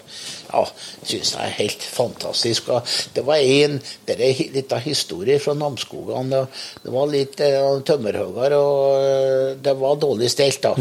Ja, 0.56 0.64
syns 1.04 1.34
jeg 1.34 1.42
er 1.44 1.56
helt 1.58 1.84
fantastisk. 1.84 2.70
Det 3.16 3.26
var 3.28 3.44
en 3.44 3.82
Det 4.08 4.16
er 4.16 4.40
litt 4.56 4.74
historie 4.86 5.40
fra 5.44 5.56
Namsskogan. 5.58 6.32
Det, 6.32 6.92
var 6.94 7.12
litt 7.12 7.42
eh, 7.44 7.82
tømmerhogger, 7.84 8.56
og 8.56 9.02
eh, 9.02 9.50
det 9.60 9.76
var 9.82 10.00
dårlig 10.00 10.32
stelt, 10.32 10.64
da. 10.64 10.72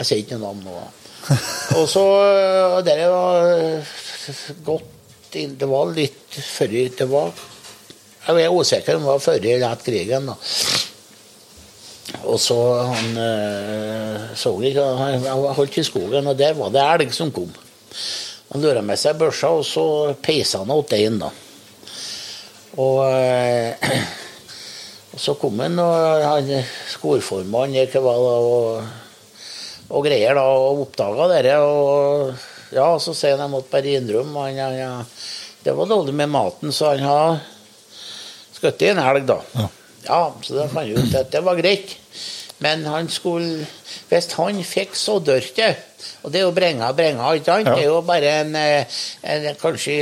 Jeg 0.00 0.08
sier 0.08 0.24
ikke 0.24 0.40
noe 0.40 0.50
navn 0.50 0.64
nå. 0.66 0.82
Og 1.78 1.86
så 1.88 2.02
eh, 2.26 2.80
Det 2.84 2.96
var 3.08 3.46
godt 4.66 5.38
inn 5.40 5.54
Det 5.56 5.68
var 5.70 5.94
litt 5.96 6.36
før 6.36 6.74
Det 6.98 7.06
var 7.08 7.30
Jeg 8.26 8.42
er 8.42 8.52
usikker 8.52 8.98
om 8.98 9.06
det 9.06 9.08
var 9.08 9.22
før 9.24 9.38
eller 9.38 9.70
etter 9.70 9.86
krigen, 9.88 10.28
da. 10.28 10.36
Og 12.28 12.36
så 12.40 12.58
han 12.90 13.16
så 14.36 14.52
ikke 14.60 14.84
Han 15.00 15.24
han 15.24 15.46
holdt 15.56 15.78
i 15.80 15.86
skogen, 15.86 16.26
og 16.26 16.38
der 16.38 16.58
var 16.58 16.74
det 16.74 16.84
elg 16.84 17.14
som 17.14 17.32
kom. 17.32 17.54
Han 18.54 18.62
lurer 18.62 18.84
med 18.86 19.00
seg 19.00 19.18
børsa, 19.18 19.48
og 19.50 19.64
så 19.66 19.84
peisa 20.22 20.60
han 20.62 20.70
åt 20.70 20.92
den, 20.94 21.16
da. 21.18 21.32
Og, 22.78 23.00
eh, 23.10 23.74
og 25.12 25.18
så 25.18 25.34
kom 25.40 25.58
han, 25.58 25.74
og 25.82 26.22
han 26.22 26.52
skorformannen 26.92 27.80
gikk 27.80 27.96
hva 27.98 28.12
da, 28.14 28.36
og, 28.46 29.88
og 29.90 30.06
greier, 30.06 30.38
da, 30.38 30.44
og 30.54 30.84
oppdaga 30.84 31.26
dette. 31.32 31.56
Og 31.66 32.76
ja, 32.78 32.86
så 33.02 33.16
sier 33.18 33.34
han 33.34 33.48
jeg 33.48 33.54
måtte 33.56 33.74
bare 33.74 33.96
innrømme 33.98 34.46
han, 34.46 34.62
han, 34.62 34.78
ja, 34.78 34.92
Det 35.66 35.74
var 35.74 35.90
dårlig 35.90 36.14
med 36.14 36.30
maten, 36.30 36.70
så 36.70 36.92
han 36.92 37.02
har 37.02 37.42
skutt 38.54 38.86
i 38.86 38.92
en 38.92 39.02
elg, 39.02 39.26
da. 39.34 39.40
Ja. 39.58 39.66
Ja, 40.04 40.20
så 40.46 40.60
da 40.60 40.68
fant 40.70 40.92
vi 40.92 41.00
ut 41.00 41.18
at 41.18 41.34
det 41.34 41.42
var 41.42 41.58
greit. 41.58 41.96
Men 42.62 42.86
han 42.86 43.10
skulle 43.10 43.66
Hvis 44.12 44.30
han 44.38 44.62
fikk 44.62 44.94
så 44.94 45.18
dørke 45.18 45.72
Og 46.24 46.32
det 46.32 46.40
er 46.40 46.46
jo 46.46 46.54
brenga 46.56 46.88
brenga, 46.96 47.32
ikke 47.36 47.50
sant? 47.50 47.68
Ja. 47.68 47.74
Det 47.76 47.84
er 47.84 47.90
jo 47.90 48.00
bare 48.08 48.30
en, 48.40 48.54
eh, 48.56 49.00
en 49.34 49.48
kanskje 49.60 49.96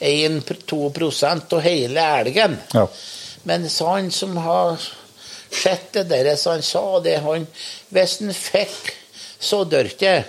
1-2% 0.00 1.54
av 1.56 1.62
hele 1.64 2.08
elgen. 2.20 2.58
Ja. 2.74 2.86
Men 3.48 3.64
han 3.78 4.10
som 4.12 4.36
har 4.36 4.76
sett 5.50 5.92
det 5.96 6.08
der, 6.10 6.34
så 6.36 6.50
han 6.58 6.62
sa 6.62 7.00
det 7.00 7.16
han 7.24 7.46
Hvis 7.88 8.18
han 8.20 8.34
fikk 8.36 8.92
så 9.40 9.64
dørke, 9.64 10.24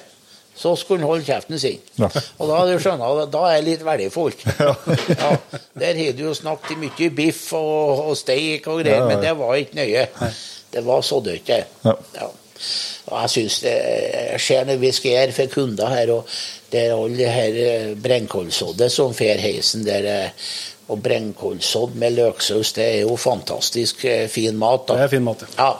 så 0.56 0.76
skulle 0.80 1.02
han 1.04 1.10
holde 1.10 1.26
kjeften 1.28 1.60
sin. 1.60 1.80
Ja. 2.00 2.08
Og 2.40 2.48
da 2.50 2.62
du 2.70 2.80
skjønner, 2.80 3.26
da 3.34 3.42
er 3.50 3.60
det 3.60 3.68
litt 3.68 3.86
verdifull. 3.86 4.36
Ja. 4.62 5.36
Der 5.76 5.98
har 5.98 6.14
du 6.16 6.24
jo 6.30 6.34
snakket 6.38 6.80
mye 6.80 7.10
biff 7.16 7.50
og, 7.58 8.06
og 8.12 8.18
steik 8.18 8.68
og 8.72 8.80
greier, 8.82 8.96
Ja, 8.96 9.02
ja, 9.02 9.02
ja. 9.02 9.08
men 9.10 9.26
det 9.26 9.34
var 9.40 9.56
ikke 9.60 9.80
nøye. 9.82 10.08
Det 10.72 10.86
var 10.86 11.02
så 11.04 11.20
dørke. 11.26 11.64
Ja. 11.84 12.30
Og 13.12 13.16
jeg 13.22 13.30
syns 13.36 13.60
det 13.64 13.76
skjer 14.42 14.66
når 14.70 14.82
vi 14.82 14.92
skjer 14.96 15.32
for 15.36 15.52
kunder 15.54 15.88
her, 15.94 16.12
og 16.16 16.28
det 16.72 16.86
er 16.88 16.94
alle 16.96 17.18
det 17.18 17.32
her 17.36 17.62
eh, 17.68 18.90
som 18.90 19.14
fer 19.14 19.38
heisen 19.44 19.84
der. 19.86 20.06
eh, 20.06 20.30
Og 20.92 21.00
brennkålsodd 21.00 21.94
med 21.96 22.18
løksaus, 22.18 22.74
det 22.76 22.84
er 22.84 23.02
jo 23.06 23.16
fantastisk 23.16 24.04
eh, 24.06 24.28
fin 24.28 24.58
mat. 24.60 24.88
da. 24.90 24.96
Det 24.98 25.04
er 25.06 25.08
fin 25.14 25.24
mat, 25.24 25.42
ja. 25.42 25.48
Ja. 25.58 25.72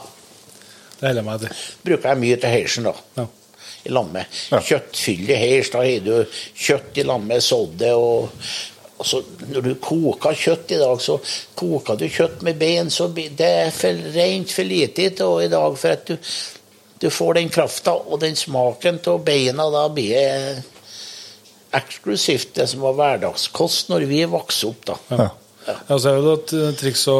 Det 1.00 1.08
holder 1.08 1.18
jeg 1.20 1.26
meg 1.26 1.40
til. 1.42 1.56
Bruker 1.84 2.08
jeg 2.08 2.20
mye 2.22 2.36
til 2.40 2.48
heisen, 2.54 2.84
da. 2.88 2.92
Ja. 3.18 3.26
I 3.84 3.90
lamme 3.92 4.22
Ja. 4.52 4.60
kjøttfyldig 4.62 5.36
heis. 5.36 5.70
Da 5.74 5.82
har 5.82 6.00
du 6.06 6.24
kjøtt 6.54 6.96
i 7.02 7.02
lamme, 7.02 7.40
sådde. 7.42 7.90
Og, 7.98 8.30
og 8.98 9.06
så 9.10 9.20
når 9.50 9.60
du 9.66 9.74
koker 9.82 10.38
kjøtt 10.38 10.70
i 10.76 10.78
dag, 10.80 11.00
så 11.02 11.18
koker 11.58 11.98
du 11.98 12.06
kjøtt 12.08 12.42
med 12.46 12.56
bein. 12.62 12.88
så 12.90 13.08
Det 13.12 13.40
er 13.40 13.70
for 13.74 13.92
rent 14.14 14.52
for 14.54 14.62
lite 14.64 15.10
til 15.10 15.40
i 15.44 15.48
dag 15.52 15.76
for 15.78 15.88
at 15.98 16.06
du, 16.06 16.16
du 17.02 17.08
får 17.10 17.34
den 17.40 17.48
krafta 17.50 17.92
og 17.98 18.20
den 18.22 18.36
smaken 18.38 19.00
av 19.10 19.20
beina. 19.26 19.66
Da 19.74 19.88
blir 19.90 20.14
det 20.14 20.62
eksklusivt 21.74 22.54
det 22.58 22.66
som 22.70 22.82
var 22.84 22.94
hverdagskost 22.98 23.88
når 23.92 24.06
vi 24.10 24.22
vokste 24.30 24.70
opp. 24.72 24.84
da. 24.86 24.96
Ja. 25.10 25.28
Ja, 25.66 25.96
så 25.98 26.10
er 26.10 26.18
det 26.24 26.32
et 26.34 26.52
eh, 26.58 26.72
triks 26.80 27.04
å 27.10 27.16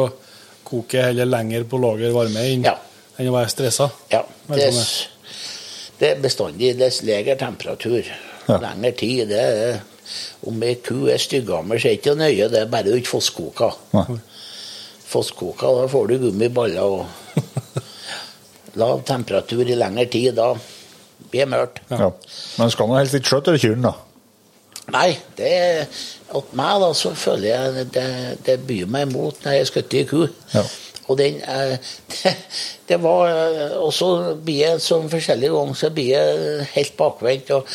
koke 0.67 0.99
heller 1.05 1.27
lenger 1.29 1.63
på 1.69 1.79
lager 1.79 2.11
varme 2.15 2.41
enn 2.43 2.65
Ja. 2.67 2.73
enn 3.17 3.29
å 3.31 3.35
være 3.37 3.51
stressa. 3.53 3.87
Ja, 4.11 4.23
det, 4.49 4.67
det 5.99 6.09
er 6.11 6.19
bestandig 6.23 6.73
dess 6.79 7.01
legere 7.07 7.37
temperatur. 7.39 8.03
Ja. 8.49 8.57
Lengre 8.59 8.91
tid. 8.99 9.29
Det 9.31 9.39
er, 9.39 9.79
om 10.47 10.59
ei 10.67 10.75
ku 10.83 11.05
er 11.07 11.17
styggammel, 11.23 11.79
så 11.79 11.87
er 11.87 11.95
ikke 11.99 12.15
nøye, 12.19 12.49
det 12.51 12.65
er 12.65 12.71
bare 12.71 12.83
du 12.91 12.97
ikke. 12.99 13.13
Fosskoker, 13.13 13.77
Fosskoka, 15.13 15.69
da 15.77 15.87
får 15.91 16.07
du 16.11 16.17
gummiballer 16.27 16.83
og 16.83 17.05
lav 18.79 19.03
temperatur 19.07 19.67
i 19.67 19.77
lengre 19.77 20.07
tid. 20.11 20.33
Da 20.37 20.53
blir 21.29 21.45
det 21.45 21.51
mørkt. 21.51 21.83
Ja. 21.91 22.09
Men 22.59 22.73
skal 22.73 22.89
nå 22.89 22.97
helst 22.99 23.19
ikke 23.19 23.35
skjøtte 23.35 23.59
kyrne, 23.61 23.91
da. 23.91 24.09
Nei, 24.93 25.13
det 25.37 25.87
Åt 26.33 26.55
meg, 26.57 26.79
da, 26.81 26.89
så 26.97 27.11
føler 27.15 27.45
jeg 27.45 27.85
det, 27.93 28.07
det 28.43 28.55
byr 28.67 28.87
meg 28.89 29.05
imot 29.05 29.43
når 29.45 29.59
jeg 29.59 29.69
skutter 29.69 29.99
i 29.99 30.07
ku. 30.09 30.23
Ja. 30.55 30.63
Og 31.11 31.19
den 31.19 31.37
eh, 31.45 31.75
det, 32.09 32.31
det 32.89 32.97
var 33.03 33.27
også 33.27 33.83
Og 33.83 33.93
så 33.93 34.09
blir 34.39 34.61
jeg 34.63 34.83
sånn 34.83 35.09
forskjellige 35.11 35.53
ganger 35.53 35.77
så 35.77 35.91
blir 35.93 36.09
jeg 36.15 36.67
helt 36.73 36.95
bakvendt. 36.97 37.51
og 37.53 37.69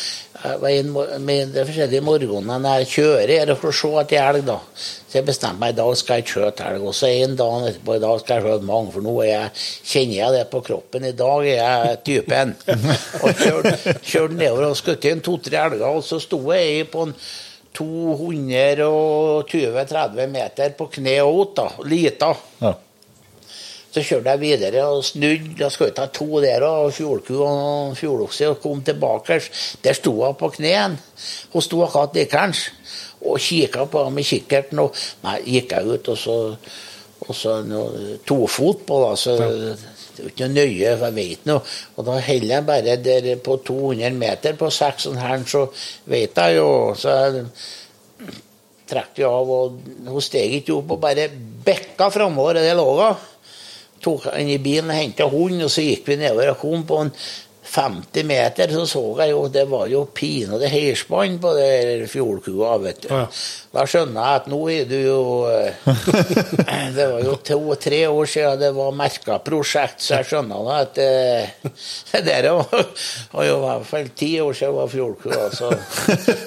med 1.19 1.49
de 1.51 1.63
forskjellige 1.67 1.99
morgenene 2.05 2.55
når 2.63 2.73
jeg 2.79 2.87
kjører 2.93 3.31
her 3.33 3.49
for 3.59 3.69
å 3.71 3.73
se 3.75 3.89
etter 4.01 4.23
elg. 4.23 4.43
da. 4.47 4.57
Så 4.79 5.17
jeg 5.17 5.25
bestemte 5.27 5.59
meg 5.59 5.69
i 5.73 5.79
dag 5.79 5.91
skal 5.99 6.15
jeg 6.21 6.29
skjøte 6.31 6.61
elg. 6.69 6.81
Og 6.87 6.93
så 6.95 7.05
en 7.09 7.35
dag 7.39 7.55
etterpå 7.71 7.91
i 7.97 8.03
dag 8.05 8.15
skal 8.21 8.33
jeg 8.37 8.43
skjøte 8.45 8.69
mange, 8.69 8.89
for 8.95 9.01
nå 9.03 9.13
jeg, 9.27 9.45
kjenner 9.91 10.17
jeg 10.19 10.29
det 10.37 10.45
på 10.53 10.59
kroppen. 10.69 11.01
I 11.09 11.19
dag 11.19 11.39
er 11.43 11.59
jeg 11.59 11.99
typen. 12.07 12.47
Og 13.23 13.29
kjørte 13.43 14.37
nedover 14.37 14.63
og 14.69 14.79
skutt 14.79 15.03
inn 15.09 15.25
to-tre 15.25 15.57
elger, 15.65 15.89
og 15.89 16.01
så 16.05 16.15
sto 16.23 16.39
jeg 16.53 16.87
på 16.93 16.99
en 17.07 17.13
220-30 17.79 20.27
meter 20.31 20.69
på 20.77 20.85
kne 20.95 21.15
og 21.23 21.39
ut, 21.39 21.51
da. 21.59 21.67
Lita. 21.85 22.29
Ja. 22.63 22.73
Så 23.89 24.03
kjørte 24.05 24.35
jeg 24.35 24.41
videre 24.43 24.83
og 24.85 25.03
snudde. 25.05 25.55
Da 25.57 25.69
skulle 25.73 25.89
jeg 25.89 25.97
ta 25.97 26.05
to 26.13 26.41
der 26.43 26.65
og 26.67 26.91
fjordku 26.93 27.39
og 27.41 27.95
fjordokse 27.97 28.51
og 28.51 28.59
kom 28.61 28.83
tilbake. 28.85 29.39
Der 29.83 29.97
sto 29.97 30.13
hun 30.19 30.37
på 30.37 30.51
knærne. 30.59 30.99
Hun 31.53 31.65
sto 31.65 31.81
akkurat 31.85 32.17
likeens 32.17 32.67
og 33.25 33.39
kikka 33.41 33.87
på 33.89 34.03
meg 34.05 34.19
med 34.19 34.27
kikkerten. 34.29 34.83
Og 34.83 35.01
nei, 35.25 35.39
gikk 35.55 35.73
jeg 35.73 35.95
ut, 35.95 36.11
og 36.13 36.19
så, 36.21 36.35
og 37.25 37.35
så 37.35 37.55
noe 37.65 38.19
tofot 38.29 38.85
på, 38.85 38.99
da. 39.07 39.15
Så 39.17 39.35
det 39.39 40.25
er 40.25 40.29
ikke 40.33 40.51
nøye, 40.51 40.93
for 40.93 41.07
jeg 41.09 41.17
vet 41.17 41.49
noe. 41.49 41.63
Og 41.95 42.07
da 42.11 42.19
holder 42.29 42.53
jeg 42.53 42.67
bare 42.69 42.99
der 43.09 43.31
på 43.43 43.57
200 43.71 44.21
meter 44.21 44.59
på 44.59 44.69
6,5, 44.69 45.49
så 45.49 45.65
vet 46.13 46.37
jeg 46.43 46.59
jo. 46.59 46.69
Så 46.99 47.17
jeg 47.17 47.43
trakk 48.89 49.19
jeg 49.21 49.29
av, 49.29 49.49
og 49.49 50.07
hun 50.09 50.23
steg 50.23 50.59
ikke 50.61 50.77
opp 50.77 50.95
og 50.95 51.03
bare 51.03 51.27
bekka 51.65 52.09
framover, 52.13 52.61
og 52.61 52.65
det 52.65 52.77
lå 52.77 52.87
hun 52.93 53.27
tok 54.03 54.29
han 54.31 54.49
i 54.49 54.57
bilen 54.63 54.91
og 54.91 54.99
henta 54.99 55.29
hunden, 55.29 55.67
og 55.67 55.71
så 55.73 55.85
gikk 55.85 56.09
vi 56.09 56.19
nedover 56.21 56.53
og 56.53 56.59
kom 56.63 56.87
på 56.87 57.03
en 57.05 57.13
50 57.69 58.23
meter, 58.25 58.71
så 58.73 58.85
så 58.87 59.01
jeg 59.19 59.31
jo 59.31 59.43
det 59.51 59.65
var 59.69 59.85
jo 59.91 60.01
pinadø 60.15 60.67
høyspann 60.71 61.37
på 61.41 61.51
det 61.53 62.07
fjordkua, 62.09 62.77
vet 62.81 63.03
du. 63.03 63.09
Ja. 63.11 63.27
Da 63.75 63.83
skjønner 63.85 64.17
jeg 64.17 64.39
at 64.39 64.47
nå 64.49 64.59
er 64.73 64.87
du 64.89 64.95
jo 64.97 65.19
eh, 65.51 65.77
Det 66.97 67.05
var 67.11 67.21
jo 67.21 67.35
to-tre 67.45 68.01
år 68.09 68.31
siden 68.31 68.63
det 68.63 68.71
var 68.73 68.97
merka 68.97 69.37
prosjekt, 69.45 70.01
så 70.01 70.17
jeg 70.17 70.29
skjønner 70.31 70.65
da 70.65 70.79
at 70.87 71.01
eh, 71.03 71.69
det 72.25 72.39
der 72.41 72.49
var, 72.57 73.45
jo 73.45 73.59
i 73.59 73.63
hvert 73.67 73.87
fall 73.91 74.11
ti 74.17 74.31
år 74.41 74.57
siden 74.57 74.77
var 74.79 74.93
fjordkua. 74.95 75.49
Så. 75.53 75.69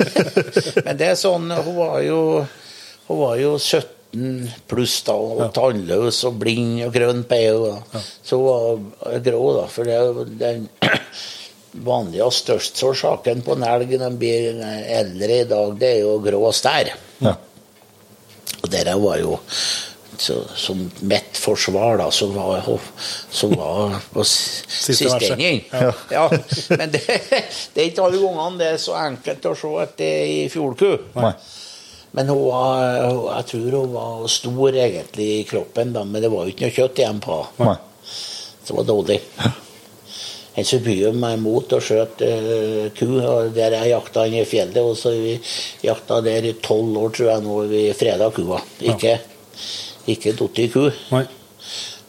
Men 0.86 0.98
det 0.98 1.12
er 1.12 1.18
sånn, 1.20 1.50
hun 1.54 1.74
var 1.78 2.00
jo, 2.02 2.20
hun 3.06 3.26
var 3.26 3.38
jo 3.38 3.56
17 3.60 4.01
pluss 4.68 4.98
da, 5.06 5.14
og 5.16 5.52
tannløs 5.56 6.18
og 6.28 6.34
blind 6.42 6.82
og 6.86 6.92
grønn 6.94 7.22
på 7.28 7.38
øynene. 7.38 8.02
Så 8.24 8.38
var 8.42 9.20
grå, 9.24 9.44
da. 9.60 9.66
For 9.72 9.88
det 9.88 10.00
den 10.42 10.66
vanlige 11.88 12.26
og 12.26 12.34
største 12.36 12.90
årsaken 12.90 13.40
på 13.46 13.54
en 13.56 13.64
elg 13.64 13.94
når 13.94 14.02
den 14.10 14.18
blir 14.20 14.60
eldre 15.00 15.38
i 15.40 15.48
dag, 15.48 15.72
det 15.80 15.94
er 15.96 16.02
jo 16.04 16.18
grå 16.24 16.50
stær. 16.52 16.92
Ja. 17.24 17.32
Og 18.62 18.68
dere 18.70 18.98
var 19.00 19.16
jo 19.22 19.38
så, 20.22 20.36
som 20.60 20.78
mitt 21.08 21.38
forsvar, 21.40 21.96
da, 21.98 22.10
så 22.14 22.28
var 22.30 22.58
jeg 22.60 22.76
så 23.32 23.48
var 23.56 23.96
på 24.12 24.22
s- 24.22 24.60
Siste 24.68 25.08
siste 25.08 25.32
verset. 25.32 25.72
Ja. 26.12 26.28
Men 26.76 26.92
det, 26.92 27.00
det 27.72 27.80
er 27.80 27.88
ikke 27.88 28.04
alle 28.04 28.20
gangene 28.20 28.60
det 28.60 28.68
er 28.74 28.78
så 28.84 28.94
enkelt 29.00 29.48
å 29.50 29.54
se 29.58 29.72
at 29.82 29.96
det 29.98 30.10
er 30.20 30.30
i 30.44 30.46
fjordku. 30.52 30.92
Nei. 31.16 31.32
Men 32.12 32.28
hun 32.28 32.42
var, 32.44 32.82
jeg 33.38 33.48
tror 33.50 33.76
hun 33.78 33.92
var 33.94 34.28
stor 34.28 34.76
egentlig 34.76 35.28
i 35.38 35.44
kroppen, 35.48 35.94
da, 35.94 36.04
men 36.04 36.22
det 36.22 36.30
var 36.32 36.44
jo 36.44 36.52
ikke 36.52 36.68
noe 36.68 36.76
kjøtt 36.76 37.00
igjen 37.00 37.20
på 37.24 37.38
henne. 37.58 37.76
Det 38.62 38.78
var 38.78 38.88
dårlig. 38.88 39.20
En 40.52 40.66
så 40.68 40.76
bød 40.84 41.14
meg 41.16 41.38
imot 41.38 41.70
og 41.72 41.80
skjøt 41.80 42.22
uh, 42.28 42.90
ku, 42.92 43.06
og 43.16 43.54
der 43.56 43.72
jeg 43.72 43.92
jakta 43.94 44.26
inn 44.28 44.34
i 44.36 44.44
fjellet. 44.44 44.82
Og 44.84 44.98
så 45.00 45.14
vi 45.16 45.38
jakta 45.80 46.18
der 46.24 46.44
i 46.44 46.52
tolv 46.60 46.98
år, 47.00 47.14
tror 47.16 47.30
jeg, 47.30 47.44
nå 47.46 47.54
vi 47.70 47.80
freda 47.96 48.28
kua. 48.36 48.58
Ikke, 48.84 49.14
ikke 50.12 50.34
datt 50.36 50.60
i 50.60 50.68
ku. 50.74 50.84
Nei. 51.14 51.24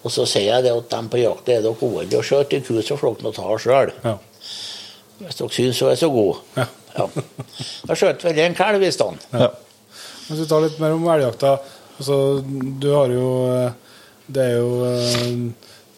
Og 0.04 0.12
så 0.12 0.28
sier 0.28 0.50
jeg 0.50 0.66
det 0.66 0.76
at 0.76 0.92
dem 0.92 1.08
på 1.08 1.22
jakt 1.22 1.48
er 1.48 1.64
dere 1.64 1.80
gode 1.80 2.20
å 2.20 2.26
skjøte 2.28 2.60
ku, 2.68 2.82
så 2.84 3.00
får 3.00 3.22
dere 3.22 3.36
ta 3.38 3.58
sjøl. 3.64 3.94
Ja. 4.04 4.18
Hvis 5.24 5.40
dere 5.40 5.56
syns 5.56 5.80
hun 5.80 5.94
er 5.94 6.02
så 6.04 6.12
god. 6.12 6.44
Ja. 6.60 6.68
Ja. 6.94 7.08
Da 7.88 7.96
skjøt 7.98 8.28
vel 8.28 8.44
en 8.44 8.58
kalv 8.58 8.84
i 8.84 8.92
stand. 8.92 9.24
Ja. 9.32 9.54
Hvis 10.34 10.48
vi 10.48 10.50
tar 10.50 10.64
litt 10.66 10.80
mer 10.82 10.96
om 10.96 11.04
elgjakta 11.14 11.52
altså, 12.00 12.16
Du 12.82 12.88
har 12.90 13.12
jo 13.14 13.28
eh, 13.54 13.98
Det 14.26 14.46
er 14.50 14.56
jo 14.58 14.72
eh, 14.88 15.28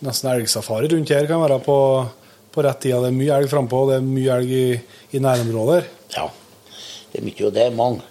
nesten 0.03 0.27
elgsafari 0.33 0.89
rundt 0.91 1.13
her, 1.15 1.25
kan 1.29 1.39
være 1.39 1.61
på, 1.63 1.77
på 2.51 2.63
rett 2.65 2.81
tid. 2.83 2.97
Det 2.99 3.07
er 3.09 3.15
mye 3.15 3.37
elg 3.39 3.47
frampå, 3.49 3.79
og 3.85 3.93
det 3.93 3.95
er 4.01 4.03
mye 4.05 4.35
elg 4.35 4.51
i, 4.51 4.65
i 5.15 5.21
nærområder. 5.23 5.87
Ja, 6.13 6.25
det 7.13 7.21
er 7.21 7.25
mye, 7.25 7.45
og 7.47 7.55
det 7.55 7.63
er 7.63 7.77
mange. 7.79 8.03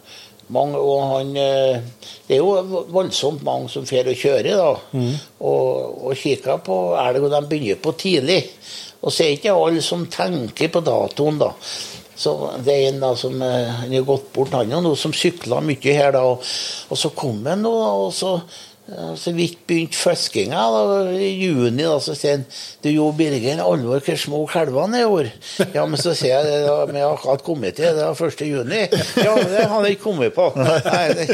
mange 0.56 0.80
og 0.80 1.04
han, 1.12 1.34
eh, 1.36 2.08
det 2.26 2.38
er 2.38 2.40
jo 2.40 2.80
voldsomt 2.88 3.44
mange 3.46 3.68
som 3.70 3.84
fer 3.86 4.08
og 4.10 4.16
kjører 4.18 4.58
da, 4.58 4.72
og, 5.44 6.00
og 6.08 6.16
kikker 6.18 6.64
på 6.64 6.78
elg, 7.04 7.20
og 7.28 7.36
de 7.36 7.42
begynner 7.52 7.84
på 7.84 7.94
tidlig. 8.00 8.40
Og 9.04 9.12
så 9.12 9.26
er 9.26 9.36
ikke 9.36 9.54
alle 9.54 9.84
som 9.84 10.08
tenker 10.10 10.72
på 10.72 10.82
datoen, 10.88 11.38
da. 11.44 11.52
Så 12.24 12.34
det 12.64 12.74
er 12.74 12.90
en 12.90 13.02
da 13.02 13.14
som 13.18 13.40
eh, 13.44 13.72
han 13.82 13.92
er 13.92 14.06
gått 14.06 14.30
bort, 14.34 14.54
han 14.56 14.72
er 14.72 14.84
noe 14.84 14.98
som 14.98 15.12
sykla 15.14 15.60
mye 15.64 15.96
her, 15.96 16.14
da. 16.16 16.24
Og, 16.34 16.54
og 16.88 17.00
så 17.00 17.12
kom 17.16 17.44
han 17.46 17.64
nå, 17.66 17.74
og 17.74 18.14
så 18.16 18.38
så 19.16 19.32
vidt 19.32 19.62
begynte 19.64 19.96
fiskinga 19.96 20.60
i 21.16 21.30
juni. 21.40 21.82
da, 21.82 21.96
Så 22.00 22.12
sier 22.18 22.36
han 22.36 22.44
du 22.84 22.90
Jo 22.92 23.06
Birger, 23.16 23.62
alvor 23.64 24.02
hvor 24.04 24.18
små 24.20 24.42
kalvene 24.50 24.98
er 24.98 25.06
i 25.06 25.08
år. 25.08 25.30
Ja, 25.72 25.86
men 25.88 25.96
så 25.96 26.12
sier 26.12 26.34
jeg 26.34 26.50
det 26.50 26.58
da, 26.66 26.84
vi 26.90 27.00
har 27.00 27.14
akkurat 27.14 27.44
kommet 27.46 27.78
til 27.78 27.96
det 27.96 28.04
var 28.04 28.28
1. 28.28 28.44
juni. 28.44 28.82
Ja, 29.24 29.34
men 29.38 29.48
det 29.54 29.64
har 29.70 29.86
jeg 29.86 29.96
ikke 29.96 30.04
kommet 30.04 30.36
på. 30.36 30.50
Nei, 30.60 31.06
det, 31.16 31.26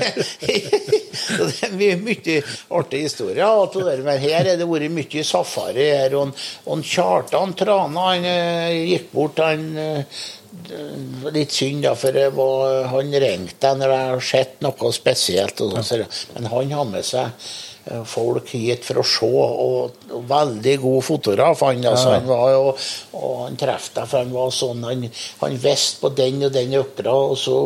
så 1.24 1.48
det 1.50 1.58
er 1.66 1.74
mye, 1.74 1.98
mye 2.06 2.38
artige 2.78 3.08
historier. 3.08 4.04
Men 4.06 4.22
her 4.22 4.52
er 4.54 4.60
det 4.60 4.70
vært 4.70 4.94
mye 4.94 5.26
safari 5.26 5.90
her. 5.90 6.14
Og, 6.22 6.46
og 6.70 6.86
Kjartan 6.86 7.56
Trana 7.58 8.12
han 8.12 8.30
eh, 8.30 8.78
gikk 8.92 9.10
bort. 9.16 9.42
han 9.42 9.66
eh, 9.74 10.20
Litt 11.30 11.54
synd, 11.54 11.84
da, 11.84 11.94
for 11.98 12.16
var, 12.34 12.86
han 12.90 13.12
ringte 13.22 13.74
når 13.78 13.92
jeg 13.94 14.06
hadde 14.10 14.28
sett 14.30 14.62
noe 14.64 14.92
spesielt. 14.94 15.62
Og, 15.62 15.76
så, 15.86 16.00
men 16.34 16.48
han 16.50 16.72
har 16.78 16.88
med 16.90 17.06
seg 17.06 17.50
folk 18.06 18.50
hit 18.54 18.84
for 18.86 19.00
å 19.00 19.04
se, 19.06 19.26
og, 19.26 20.06
veldig 20.30 20.74
god 20.82 21.04
fotograf. 21.06 21.62
Han, 21.66 21.84
altså, 21.90 22.14
han 22.14 22.26
var 22.28 22.50
jo, 22.52 22.64
og 23.18 23.36
han 23.44 23.58
traff 23.60 23.90
deg, 23.94 24.08
for 24.10 24.22
han 24.22 24.32
var 24.34 24.50
sånn 24.54 24.84
Han, 24.86 25.04
han 25.40 25.56
visste 25.62 26.00
på 26.04 26.12
den 26.16 26.44
og 26.46 26.54
den 26.54 26.74
økra, 26.80 27.14
og 27.32 27.36
så 27.38 27.56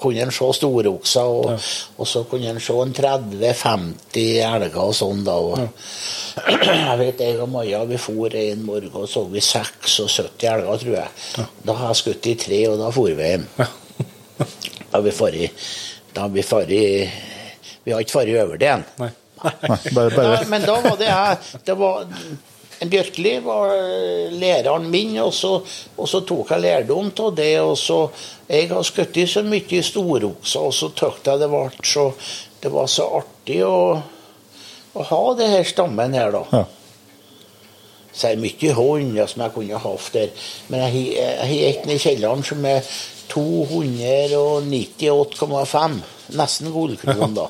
kunne 0.00 0.24
han 0.24 0.34
se 0.34 0.50
storokser, 0.58 1.32
og, 1.40 1.70
og 1.98 2.10
så 2.10 2.24
kunne 2.30 2.52
han 2.52 2.62
se 2.62 2.76
en 2.82 2.94
30-50 2.96 4.28
elger 4.48 4.80
og 4.82 4.94
sånn. 4.98 5.24
da, 5.26 5.36
og 5.38 5.58
jeg 6.68 6.98
vet 7.02 7.24
jeg 7.24 7.40
og 7.42 7.50
Maja 7.52 7.82
vi 7.88 7.98
for 8.00 8.34
en 8.38 8.64
morgen 8.66 8.94
og 8.98 9.08
så 9.10 9.24
vi 9.30 9.42
76 9.42 10.46
elger, 10.48 10.82
tror 10.84 10.96
jeg. 10.96 11.46
Da 11.66 11.78
har 11.78 11.92
jeg 11.92 12.02
skutt 12.02 12.30
i 12.30 12.36
tre, 12.38 12.62
og 12.72 12.78
da 12.82 12.90
for 12.94 13.14
vi 13.14 13.32
hjem. 13.32 13.48
Da 14.88 14.96
har 14.96 15.02
vi 15.04 15.10
faret 15.12 15.64
Da 16.14 16.22
har 16.24 16.30
vi 16.32 16.42
faret 16.46 16.70
Vi 17.84 17.92
har 17.92 18.00
ikke 18.00 18.14
faret 18.14 18.38
over 18.40 18.56
det 18.60 18.68
igjen. 18.70 18.84
Nei. 19.44 19.78
Bare, 19.94 20.10
bare. 20.14 20.28
Nei, 20.36 20.44
men 20.52 20.62
da 20.66 20.74
var 20.84 20.96
det 21.00 21.08
jeg 21.10 21.36
det 21.68 21.76
var, 21.78 22.04
en 22.80 22.90
Bjørkli 22.92 23.32
var 23.42 23.72
eh, 23.74 24.30
læreren 24.38 24.86
min, 24.92 25.16
og 25.24 25.32
så, 25.34 25.52
og 25.98 26.06
så 26.08 26.20
tok 26.26 26.50
jeg 26.54 26.60
lærdom 26.62 27.10
av 27.24 27.34
det. 27.34 27.56
og 27.60 27.76
så, 27.78 28.10
Jeg 28.48 28.68
har 28.70 28.82
skutt 28.86 29.18
så 29.28 29.42
mye 29.42 29.82
storokser, 29.82 30.60
og 30.68 30.72
så 30.74 30.88
syntes 30.94 31.26
jeg 31.26 31.38
det 31.42 31.50
var 31.50 31.70
så, 31.82 32.12
det 32.62 32.70
var 32.74 32.86
så 32.90 33.02
artig 33.18 33.60
å, 33.66 34.02
å 34.94 35.02
ha 35.10 35.22
det 35.38 35.48
her 35.56 35.64
stammen 35.66 36.14
her, 36.14 36.30
da. 36.38 36.44
Ja. 36.52 36.64
Så 38.18 38.26
er 38.30 38.34
det 38.34 38.42
mye 38.46 38.72
hunder 38.74 39.26
som 39.30 39.42
jeg 39.44 39.52
kunne 39.54 39.78
hatt 39.78 40.08
der. 40.14 40.28
Men 40.72 40.80
jeg 40.86 40.92
har- 41.38 41.84
nede 41.86 41.94
i 41.94 41.98
kjelleren 42.02 42.42
som 42.46 42.64
er 42.66 42.80
298,5. 43.30 46.00
Nesten 46.38 46.72
gullkron, 46.76 47.34
da. 47.36 47.46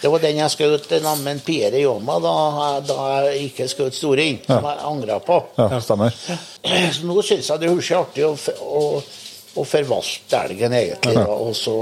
Det 0.00 0.10
var 0.12 0.22
den 0.22 0.38
jeg 0.38 0.54
skjøt 0.54 0.92
med 1.24 1.40
Pierre 1.46 1.80
Joma 1.82 2.18
da, 2.22 2.34
da 2.86 2.98
jeg 3.26 3.48
ikke 3.48 3.68
skjøt 3.70 3.96
storing, 3.96 4.40
som 4.46 4.66
jeg 4.68 4.84
angra 4.90 5.18
på. 5.24 5.40
ja, 5.58 5.80
stemmer. 5.82 6.14
Så 6.94 7.08
nå 7.08 7.22
syns 7.22 7.50
jeg 7.50 7.62
det 7.62 7.70
er 7.72 7.98
artig 7.98 8.26
å, 8.26 8.34
å, 8.62 8.84
å 9.58 9.66
forvalte 9.66 10.42
elgen, 10.46 10.76
egentlig. 10.78 11.18
Ja. 11.18 11.26
og 11.34 11.54
så 11.56 11.78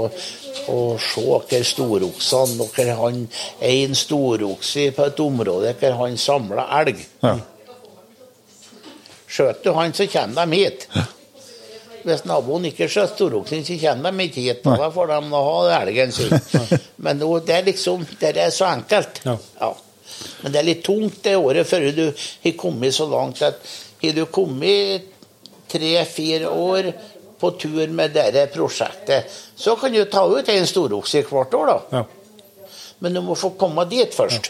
og 0.67 0.97
se 0.99 1.21
hvor 1.23 1.63
storoksene 1.63 2.65
Hvor 2.75 2.89
han 3.03 3.21
en 3.61 3.93
storokse 3.95 4.89
på 4.91 5.05
et 5.07 5.19
område 5.23 5.75
hvor 5.79 6.01
han 6.01 6.17
samler 6.19 6.65
elg. 6.81 7.05
Ja. 7.23 7.37
Skjøter 9.27 9.63
du 9.63 9.77
han, 9.77 9.93
så 9.93 10.07
kommer 10.11 10.47
de 10.47 10.59
hit. 10.63 10.87
Hvis 12.07 12.23
naboen 12.29 12.69
ikke 12.69 12.87
skjøter 12.87 13.15
storoksen, 13.15 13.65
så 13.67 13.75
kommer 13.81 14.15
de 14.15 14.27
ikke 14.29 14.45
hit. 14.45 14.63
Da 14.63 14.87
får 14.93 15.11
de 15.11 15.17
nå 15.27 15.41
ha 15.47 15.81
elgen 15.81 16.13
sin. 16.15 16.31
Men 17.03 17.19
nå, 17.19 17.33
det 17.43 17.57
er 17.57 17.67
liksom 17.67 18.05
det 18.21 18.31
er 18.37 18.53
så 18.55 18.69
enkelt. 18.69 19.19
Ja. 19.25 19.73
Men 20.41 20.53
det 20.53 20.61
er 20.61 20.67
litt 20.69 20.85
tungt 20.87 21.19
det 21.25 21.35
året 21.35 21.67
før 21.67 21.89
du 21.91 22.05
har 22.07 22.57
kommet 22.57 22.95
så 22.95 23.09
langt 23.11 23.43
at 23.43 23.59
har 24.01 24.13
du 24.15 24.23
kommet 24.31 25.13
tre-fire 25.67 26.47
år 26.47 26.91
på 27.39 27.51
tur 27.59 27.87
med 27.93 28.15
dette 28.15 28.47
prosjektet, 28.53 29.27
så 29.55 29.75
kan 29.77 29.93
du 29.93 30.03
ta 30.09 30.23
ut 30.25 30.49
en 30.49 30.67
storokse 30.69 31.21
hvert 31.27 31.53
år, 31.53 31.69
da. 31.69 31.99
Ja. 31.99 32.69
Men 33.03 33.13
du 33.13 33.21
må 33.25 33.35
få 33.37 33.51
komme 33.59 33.85
dit 33.89 34.13
først. 34.15 34.49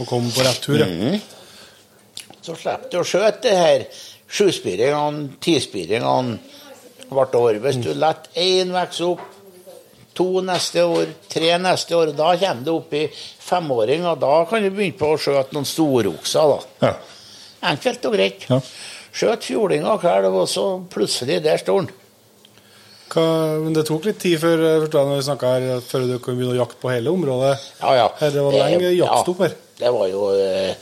Og 0.00 0.08
komme 0.08 0.32
på 0.34 0.42
rett 0.46 0.62
tur, 0.64 0.80
ja. 0.80 1.18
Så 2.42 2.54
slipper 2.54 2.90
du 2.90 3.00
å 3.00 3.06
skjøte 3.06 3.42
det 3.46 3.54
her 3.58 3.84
sjuspiringene, 4.30 5.36
tispiringene 5.42 6.38
hvert 7.10 7.34
år. 7.38 7.58
Hvis 7.64 7.80
du 7.82 7.92
lar 7.94 8.22
én 8.34 8.72
vokse 8.74 9.04
opp 9.06 9.24
to 10.16 10.40
neste 10.44 10.84
år, 10.84 11.10
tre 11.28 11.52
neste 11.60 11.96
år. 11.96 12.14
Da 12.16 12.32
kommer 12.40 12.64
det 12.64 12.72
opp 12.72 12.94
i 12.96 13.04
femåring, 13.46 14.06
og 14.08 14.18
da 14.22 14.32
kan 14.48 14.64
du 14.64 14.70
begynne 14.70 14.98
på 14.98 15.12
å 15.12 15.20
skjøte 15.20 15.56
noen 15.56 15.68
storokser. 15.68 16.54
da. 16.54 16.88
Ja. 16.88 16.94
Enkelt 17.72 18.08
og 18.08 18.16
greit. 18.16 18.48
Ja. 18.50 18.60
Skjøt 19.16 19.46
fjordinga 19.48 19.94
og 19.94 20.02
kalv, 20.04 20.34
og 20.42 20.48
så 20.48 20.66
plutselig, 20.92 21.42
der 21.44 21.60
står 21.60 21.84
den. 21.84 21.94
Hva, 23.06 23.22
men 23.62 23.72
det 23.76 23.86
tok 23.86 24.08
litt 24.08 24.18
tid 24.20 24.40
før, 24.42 24.60
eh, 24.66 24.86
når 24.92 25.20
vi 25.22 25.46
her, 25.46 25.80
før 25.80 26.06
du 26.08 26.18
kunne 26.18 26.40
begynne 26.40 26.56
å 26.56 26.62
jakte 26.64 26.80
på 26.82 26.90
hele 26.90 27.12
området. 27.12 27.54
Ja, 27.80 27.94
ja. 27.94 28.08
Her 28.18 28.40
var 28.42 28.52
det 28.52 28.62
lenge 28.64 28.88
Eh, 28.90 28.98
jaktstopp 28.98 29.44
her. 29.44 29.54
Det 29.78 29.92
var 29.92 30.08
jo 30.10 30.30
eh, 30.34 30.74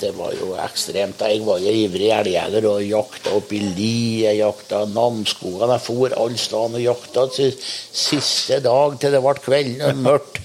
det 0.00 0.10
var 0.16 0.34
jo 0.34 0.54
ekstremt. 0.60 1.20
Jeg 1.20 1.44
var 1.46 1.60
jo 1.62 1.72
ivrig 1.72 2.10
elgjeger 2.16 2.66
og 2.70 2.84
jakta 2.84 3.34
opp 3.36 3.52
i 3.52 3.60
li. 3.60 4.24
Jeg 4.24 4.40
jakta 4.40 4.84
Namsskogan. 4.90 5.74
Jeg 5.76 5.84
for 5.84 6.16
alle 6.16 6.40
steder 6.40 6.78
og 6.78 6.84
jakta 6.84 7.26
siste 7.36 8.60
dag 8.64 9.00
til 9.00 9.16
det 9.16 9.22
ble 9.24 9.34
kveld 9.44 9.82
og 9.88 10.04
mørkt. 10.06 10.40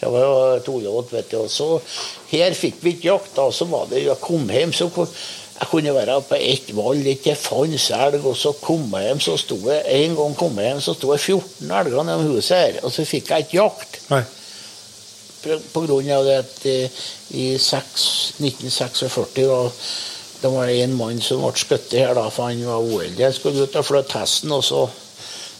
Det 0.00 0.08
var 0.08 0.24
jo 0.24 0.60
tullete, 0.64 1.16
vet 1.16 1.30
du. 1.32 1.36
Og 1.42 1.52
så 1.52 1.68
her 2.32 2.56
fikk 2.56 2.80
vi 2.84 2.94
ikke 2.96 3.10
jakt. 3.10 3.34
Da 3.36 3.50
så 3.52 3.68
var 3.68 3.88
det 3.90 4.06
Jeg 4.06 4.20
kom 4.22 4.48
hjem, 4.48 4.72
så 4.72 4.88
jeg 5.60 5.68
kunne 5.68 5.92
være 5.92 6.20
på 6.24 6.38
ett 6.40 6.70
valg, 6.72 7.06
ikke 7.06 7.36
fantes 7.36 7.90
elg. 7.92 8.24
Og 8.24 8.36
så 8.36 8.54
kom 8.62 8.88
jeg 8.96 9.10
hjem, 9.10 9.20
så 9.20 9.36
sto 9.40 9.58
jeg 9.68 10.04
en 10.04 10.16
gang 10.16 10.36
kom 10.36 10.60
jeg 10.60 10.72
hjem, 10.72 10.84
så 10.84 10.96
sto 10.96 11.12
jeg 11.12 11.20
14 11.20 11.74
elger 11.80 12.06
nede 12.08 12.28
huset 12.30 12.56
her. 12.56 12.84
Og 12.84 12.94
så 12.94 13.04
fikk 13.04 13.32
jeg 13.34 13.46
ikke 13.46 13.60
jakt. 13.60 14.00
På 15.72 15.84
av 15.88 16.24
det 16.26 16.36
at 16.36 16.64
eh, 16.68 17.04
i 17.30 17.52
seks- 17.58 18.32
1946 18.40 19.46
og 19.50 19.72
det 20.40 20.48
var 20.48 20.70
en 20.72 20.94
mann 20.96 21.20
som 21.20 21.42
ble 21.44 21.52
skutt 21.60 21.92
her, 21.92 22.14
da, 22.16 22.24
for 22.32 22.48
han 22.48 22.62
var 22.64 22.80
uheldig. 22.80 23.24
Han 23.26 23.34
skulle 23.36 23.66
ut 23.68 23.74
og 23.76 23.84
flytte 23.84 24.22
hesten, 24.22 24.52
og 24.56 24.62
så 24.64 24.86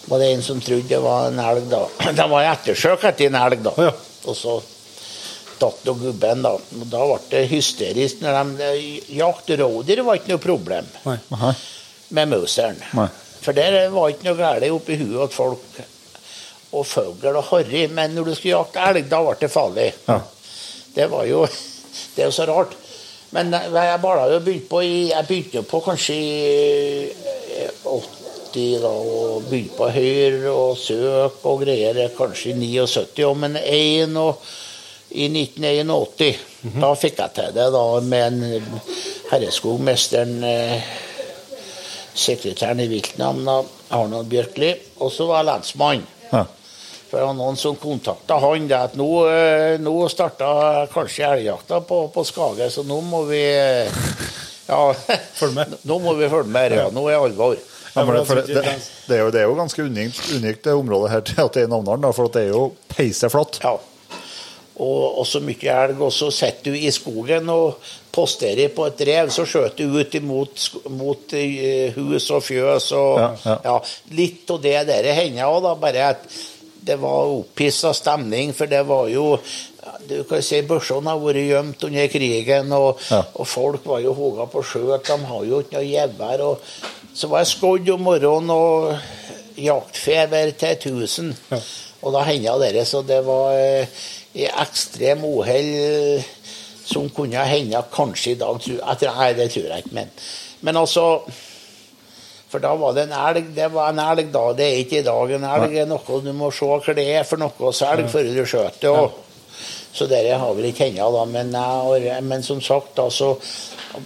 var 0.08 0.22
det 0.22 0.30
en 0.32 0.42
som 0.42 0.60
trodde 0.64 0.88
det 0.88 1.00
var 1.04 1.28
en 1.28 1.40
elg. 1.44 1.66
da. 1.68 1.82
Det 2.16 2.28
var 2.32 2.46
ettersøk 2.54 3.04
etter 3.10 3.28
en 3.28 3.36
elg, 3.42 3.60
da. 3.66 3.74
Ja. 3.76 3.92
Og 4.24 4.36
så 4.38 4.54
datt 5.60 5.84
nå 5.84 5.94
gubben, 6.00 6.40
da. 6.46 6.54
Og 6.56 6.86
da 6.88 7.04
ble 7.10 7.18
det 7.28 7.44
hysterisk. 7.52 8.24
når 8.24 8.54
de, 8.56 8.80
Jakt 9.20 9.52
rådyr 9.60 10.00
var 10.06 10.16
ikke 10.16 10.32
noe 10.32 10.40
problem 10.42 10.88
Nei. 11.04 11.18
Med 12.16 12.32
mauseren. 12.32 12.80
For 13.44 13.52
der 13.56 13.82
var 13.92 14.08
ikke 14.14 14.30
noe 14.30 14.40
galt 14.40 14.64
oppi 14.72 14.96
huet 14.96 15.26
at 15.28 15.36
folk. 15.36 15.80
Og 16.72 16.86
fugl 16.88 17.36
og 17.36 17.44
harry. 17.52 17.84
Men 17.92 18.16
når 18.16 18.32
du 18.32 18.34
skulle 18.38 18.56
jakte 18.56 18.80
elg, 18.88 19.08
da 19.12 19.20
ble 19.28 19.36
det 19.44 19.52
farlig. 19.52 19.90
Ja. 20.08 20.22
Det 20.94 21.10
var 21.10 21.26
jo 21.28 21.46
Det 22.14 22.22
er 22.22 22.30
jo 22.30 22.34
så 22.34 22.46
rart. 22.48 22.76
Men 23.34 23.52
jeg 23.54 24.00
bala 24.02 24.26
jo 24.32 24.40
begynte 24.42 24.70
på 24.70 24.80
i 24.82 25.10
Jeg 25.10 25.26
begynte 25.28 25.60
jo 25.60 25.66
på 25.66 25.80
kanskje 25.84 26.14
i 26.14 27.04
eh, 27.60 27.84
80, 27.84 28.80
da, 28.82 28.90
og 28.90 29.46
begynte 29.50 29.76
på 29.76 29.90
Høyre 29.94 30.50
og 30.50 30.78
søk 30.78 31.44
og 31.46 31.62
greier. 31.62 32.00
Kanskje 32.16 32.54
i 32.54 32.58
79 32.58 33.26
òg, 33.26 33.36
men 33.38 33.58
en 33.60 34.18
og 34.18 34.42
i 35.10 35.26
1981. 35.26 36.42
Da 36.82 36.90
fikk 36.98 37.18
jeg 37.18 37.36
til 37.38 37.54
det 37.56 37.68
da 37.74 37.84
med 38.06 38.26
en 38.26 38.80
herreskogmesteren 39.30 40.44
eh, 40.46 40.90
sekretæren 42.14 42.82
i 42.82 42.88
viltnemnda, 42.90 43.60
Arnold 43.94 44.30
Bjørkli, 44.30 44.74
og 45.00 45.12
så 45.14 45.26
var 45.30 45.42
jeg 45.42 45.50
lensmann. 45.50 46.06
Ja. 46.30 46.44
For 47.10 47.34
noen 47.34 47.58
som 47.58 47.74
kontakta 47.80 48.38
han 48.38 48.68
det 48.70 48.76
at 48.76 48.94
nå, 48.98 49.08
eh, 49.26 49.74
nå 49.82 49.94
starta 50.12 50.86
kanskje 50.92 51.26
elgjakta 51.26 51.80
på, 51.86 52.04
på 52.14 52.24
Skage, 52.26 52.70
så 52.70 52.84
nå 52.86 53.00
må 53.02 53.24
vi 53.30 53.42
eh, 53.42 53.90
Ja, 54.70 54.92
følge 55.40 55.56
med. 55.56 55.74
nå 55.82 55.98
må 55.98 56.14
vi 56.14 56.30
følge 56.30 56.54
med. 56.54 56.76
Ja, 56.78 56.88
nå 56.94 57.08
er 57.10 57.18
alvor. 57.18 57.58
Ja, 57.90 58.04
men 58.06 58.20
det, 58.20 58.46
det, 58.46 58.54
det, 58.54 58.74
det, 59.08 59.16
er 59.16 59.24
jo, 59.24 59.30
det 59.34 59.40
er 59.40 59.48
jo 59.48 59.56
ganske 59.58 59.82
unikt, 59.82 60.20
unikt 60.36 60.62
det 60.64 60.74
området 60.78 61.10
her 61.10 61.24
til 61.26 61.40
at 61.42 61.56
det 61.56 61.64
er 61.64 61.72
i 61.72 62.12
for 62.14 62.30
det 62.30 62.44
er 62.46 62.52
jo 62.54 62.68
peiseflatt. 62.92 63.58
Ja. 63.64 63.74
Og, 64.80 65.18
og 65.20 65.26
så 65.28 65.42
mye 65.44 65.74
elg. 65.74 65.98
Og 66.00 66.12
så 66.14 66.30
sitter 66.32 66.70
du 66.70 66.78
i 66.78 66.92
skogen 66.94 67.50
og 67.52 67.82
posterer 68.14 68.70
på 68.74 68.86
et 68.88 69.02
rev, 69.06 69.28
så 69.34 69.44
skjøter 69.46 69.90
du 69.90 69.98
ut 69.98 70.14
imot 70.18 70.68
mot 70.94 71.34
eh, 71.36 71.90
hus 71.98 72.30
og 72.30 72.46
fjøs 72.46 72.92
og 72.96 73.44
Ja. 73.44 73.76
Litt 74.16 74.50
av 74.50 74.62
det 74.64 74.78
der 74.88 75.10
hender 75.18 75.50
òg, 75.50 75.60
da. 75.66 75.74
Bare 75.82 76.08
at 76.14 76.24
det 76.86 76.96
var 77.00 77.30
opphissa 77.40 77.92
stemning, 77.94 78.52
for 78.56 78.66
det 78.70 78.82
var 78.88 79.08
jo 79.12 79.38
du 80.08 80.22
kan 80.28 80.42
si 80.44 80.60
Børsene 80.66 81.08
har 81.12 81.20
vært 81.22 81.40
gjemt 81.46 81.84
under 81.86 82.08
krigen, 82.12 82.72
og, 82.76 82.98
Ja. 83.10 83.22
og 83.34 83.46
folk 83.48 83.86
var 83.86 84.00
jo 84.04 84.12
hoga 84.14 84.46
på 84.50 84.62
skjøt. 84.62 85.06
De 85.06 85.16
har 85.26 85.44
jo 85.44 85.60
ikke 85.62 85.76
noe 85.76 85.86
gevær. 85.88 86.42
Så 87.14 87.28
var 87.28 87.38
jeg 87.42 87.46
skodd 87.52 87.90
om 87.94 88.00
morgenen 88.06 88.50
og 88.50 88.98
jaktfeber 89.56 90.52
til 90.58 90.76
1000. 90.76 91.34
Og 92.02 92.12
da 92.14 92.22
henda 92.24 92.56
det, 92.60 92.86
så 92.88 93.02
det 93.06 93.20
var 93.26 93.52
eh, 93.56 93.86
i 94.34 94.46
ekstrem 94.48 95.24
uhell 95.24 96.22
som 96.86 97.08
kunne 97.14 97.44
hende 97.46 97.82
kanskje 97.92 98.32
i 98.34 98.38
dag. 98.40 98.60
Jeg 98.66 99.10
nei, 99.16 99.32
det 99.36 99.50
tror 99.52 99.68
jeg 99.68 99.84
ikke, 99.84 99.94
men, 99.94 100.10
men 100.60 100.76
altså 100.80 101.04
For 102.50 102.62
da 102.62 102.74
var 102.74 102.94
det 102.96 103.06
en 103.06 103.16
elg. 103.16 103.50
Det 103.54 103.70
var 103.70 103.92
en 103.92 104.02
elg 104.02 104.30
da, 104.34 104.44
det 104.58 104.66
er 104.66 104.78
ikke 104.82 105.00
i 105.00 105.06
dag. 105.06 105.34
En 105.36 105.48
elg 105.54 105.80
er 105.82 105.90
noe 105.90 106.22
du 106.24 106.32
må 106.36 106.50
se 106.54 106.66
hva 106.66 106.94
det 106.96 107.08
er 107.14 107.26
for 107.28 107.42
noe 107.42 107.54
hos 107.62 107.82
elg 107.86 108.10
før 108.10 108.30
du 108.30 108.44
skjøter 108.44 108.86
det. 108.86 109.10
Så 109.92 110.06
det 110.06 110.22
har 110.30 110.54
vi 110.54 110.70
ikke 110.70 110.86
ennå, 110.86 111.08
da. 111.14 111.24
Men, 111.26 111.50
jeg 111.98 112.22
men 112.22 112.44
som 112.46 112.60
sagt, 112.62 112.92
da, 112.98 113.08
så 113.10 113.32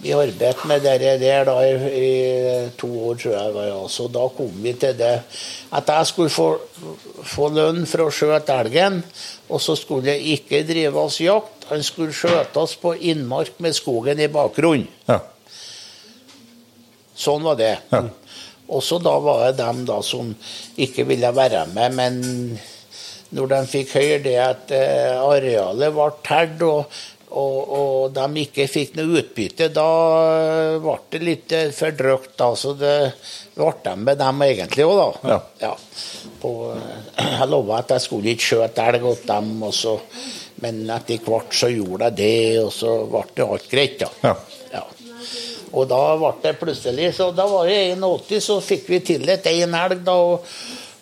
vi 0.01 0.15
arbeidet 0.17 0.65
med 0.65 0.81
det 0.81 1.19
der 1.21 1.45
da 1.45 1.59
i, 1.61 2.69
to 2.77 2.89
år, 2.89 3.19
tror 3.21 3.35
jeg. 3.35 3.53
var, 3.53 3.67
ja. 3.69 3.83
Så 3.89 4.07
da 4.09 4.25
kom 4.33 4.55
vi 4.63 4.73
til 4.81 4.97
det 4.97 5.13
at 5.77 5.91
jeg 5.93 6.09
skulle 6.09 6.33
få, 6.33 6.47
få 7.35 7.51
lønn 7.53 7.85
for 7.89 8.07
å 8.07 8.09
skjøte 8.13 8.57
elgen. 8.65 9.03
Og 9.49 9.61
så 9.61 9.77
skulle 9.77 10.15
jeg 10.15 10.39
ikke 10.39 10.65
drive 10.65 11.05
oss 11.05 11.21
jakt. 11.21 11.69
Han 11.69 11.85
skulle 11.85 12.17
skjøtes 12.17 12.75
på 12.81 12.95
innmark 13.11 13.61
med 13.61 13.77
skogen 13.77 14.21
i 14.21 14.29
bakgrunnen. 14.31 14.89
Ja. 15.09 15.21
Sånn 17.15 17.45
var 17.45 17.55
det. 17.61 17.75
Ja. 17.93 18.01
Og 18.67 18.81
så 18.83 18.97
da 19.03 19.17
var 19.21 19.43
det 19.45 19.59
dem 19.59 19.83
da 19.85 19.99
som 20.05 20.31
ikke 20.81 21.05
ville 21.09 21.29
være 21.35 21.65
med, 21.73 21.97
men 21.99 22.21
når 23.35 23.51
de 23.51 23.59
fikk 23.69 23.97
høre 23.97 24.21
det 24.25 24.37
at 24.41 24.71
eh, 24.75 25.17
arealet 25.19 25.93
ble 25.93 26.07
tært 26.25 26.61
og, 26.65 26.97
og, 27.35 27.57
og 27.77 28.15
de 28.15 28.43
ikke 28.45 28.67
fikk 28.71 28.95
noe 28.99 29.19
utbytte, 29.19 29.69
da 29.75 29.87
ble 30.81 30.95
det 31.11 31.21
litt 31.23 31.55
eh, 31.55 31.71
for 31.75 31.95
drøyt. 31.97 32.45
Så 32.59 32.75
det 32.79 32.95
ble 33.57 33.71
de 33.85 33.95
med 34.05 34.21
dem 34.21 34.45
egentlig 34.47 34.87
òg, 34.87 35.01
da. 35.25 35.39
Ja. 35.65 35.73
På, 36.41 36.55
eh, 36.77 37.05
jeg 37.39 37.51
lova 37.51 37.81
at 37.81 37.95
jeg 37.97 38.05
skulle 38.07 38.35
ikke 38.35 38.49
skjøte 38.51 38.89
elg 38.91 39.09
åt 39.11 39.25
dem, 39.29 39.55
og 39.67 39.73
så, 39.75 39.97
men 40.63 40.85
etter 40.95 41.23
hvert 41.25 41.57
så 41.57 41.71
gjorde 41.73 42.11
jeg 42.11 42.19
det, 42.21 42.35
og 42.63 42.71
så 42.73 42.97
ble 43.09 43.25
det 43.35 43.49
alt 43.49 43.71
greit, 43.73 43.99
da. 44.05 44.11
Ja. 44.29 44.35
Ja. 45.75 45.81
Og 45.81 45.87
da 45.91 46.01
ble 46.15 46.31
det 46.43 46.55
plutselig 46.59 47.11
Så 47.17 47.29
da 47.35 47.45
var 47.51 47.67
det 47.67 47.95
81, 47.99 48.41
så 48.43 48.59
fikk 48.63 48.89
vi 48.89 49.03
tildelt 49.03 49.47
én 49.51 49.75
elg, 49.75 50.03
da. 50.05 50.15
Og, 50.15 50.45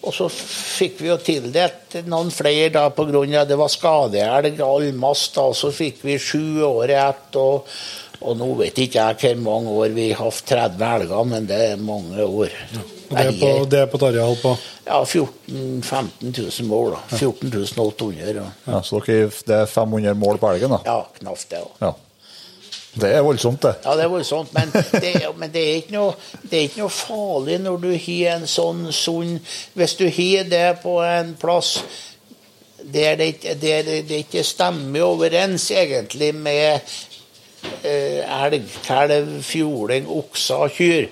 og 0.03 0.15
så 0.15 0.27
fikk 0.29 1.03
vi 1.03 1.11
jo 1.11 1.17
tildelt 1.21 1.99
noen 2.09 2.31
flere 2.33 2.71
da 2.73 2.87
av 2.89 3.47
det 3.47 3.59
var 3.59 3.69
skadeelg, 3.71 4.59
allmast 4.59 5.35
da. 5.37 5.45
Og 5.51 5.55
så 5.55 5.71
fikk 5.71 6.01
vi 6.03 6.17
sju 6.19 6.63
år 6.65 6.89
etter, 6.89 7.13
ett. 7.13 7.37
Og, 7.39 7.69
og 8.23 8.37
nå 8.39 8.49
vet 8.55 8.77
ikke 8.79 9.03
jeg 9.03 9.35
hvor 9.35 9.41
mange 9.43 9.71
år 9.83 9.95
vi 9.95 10.11
har 10.11 10.23
hatt 10.23 10.45
30 10.47 10.85
elger, 10.89 11.23
men 11.27 11.47
det 11.47 11.57
er 11.69 11.81
mange 11.81 12.23
år. 12.23 12.53
Og 13.09 13.17
det 13.17 13.25
er 13.27 13.35
på, 13.39 13.49
det 13.69 13.81
er 13.81 13.89
på 13.91 13.99
et 13.99 14.05
areal 14.07 14.37
på 14.41 14.53
Ja, 14.83 15.01
14 15.05 15.81
000-15 15.83 16.31
000 16.61 16.69
mål, 16.69 16.95
da. 16.95 17.17
14 17.17 17.51
800. 17.83 18.33
Ja. 18.39 18.47
ja. 18.67 18.81
Så 18.83 18.99
dere, 19.05 19.29
det 19.47 19.59
er 19.61 19.69
500 19.69 20.15
mål 20.19 20.39
på 20.41 20.49
elgen, 20.51 20.73
da? 20.75 20.81
ja, 20.87 20.97
knapt 21.19 21.45
det. 21.51 21.61
også. 21.61 21.77
Ja. 21.83 21.93
Det 22.93 23.09
er 23.09 23.23
voldsomt, 23.25 23.61
det. 23.61 23.73
Ja, 23.85 23.95
det 23.97 24.03
er 24.05 24.09
voldsomt, 24.11 24.51
men, 24.53 24.69
det, 24.73 25.13
men 25.37 25.51
det, 25.53 25.61
er 25.61 25.77
ikke 25.81 25.95
noe, 25.95 26.13
det 26.45 26.57
er 26.59 26.67
ikke 26.67 26.83
noe 26.83 26.93
farlig 26.93 27.57
når 27.63 27.79
du 27.81 27.89
har 27.89 28.35
en 28.35 28.45
sånn 28.49 28.83
sunn 28.93 29.39
Hvis 29.73 29.95
du 29.97 30.05
har 30.05 30.49
det 30.51 30.67
på 30.83 30.99
en 31.01 31.33
plass 31.41 31.79
der 32.83 33.15
det, 33.15 33.31
der 33.61 33.87
det 34.03 34.19
ikke 34.25 34.43
stemmer 34.43 35.05
overens 35.07 35.69
egentlig 35.71 36.33
med 36.35 36.81
eh, 37.81 38.21
elg, 38.21 38.67
kalv, 38.85 39.29
fjording, 39.47 40.09
okser, 40.11 40.67
kyr 40.75 41.07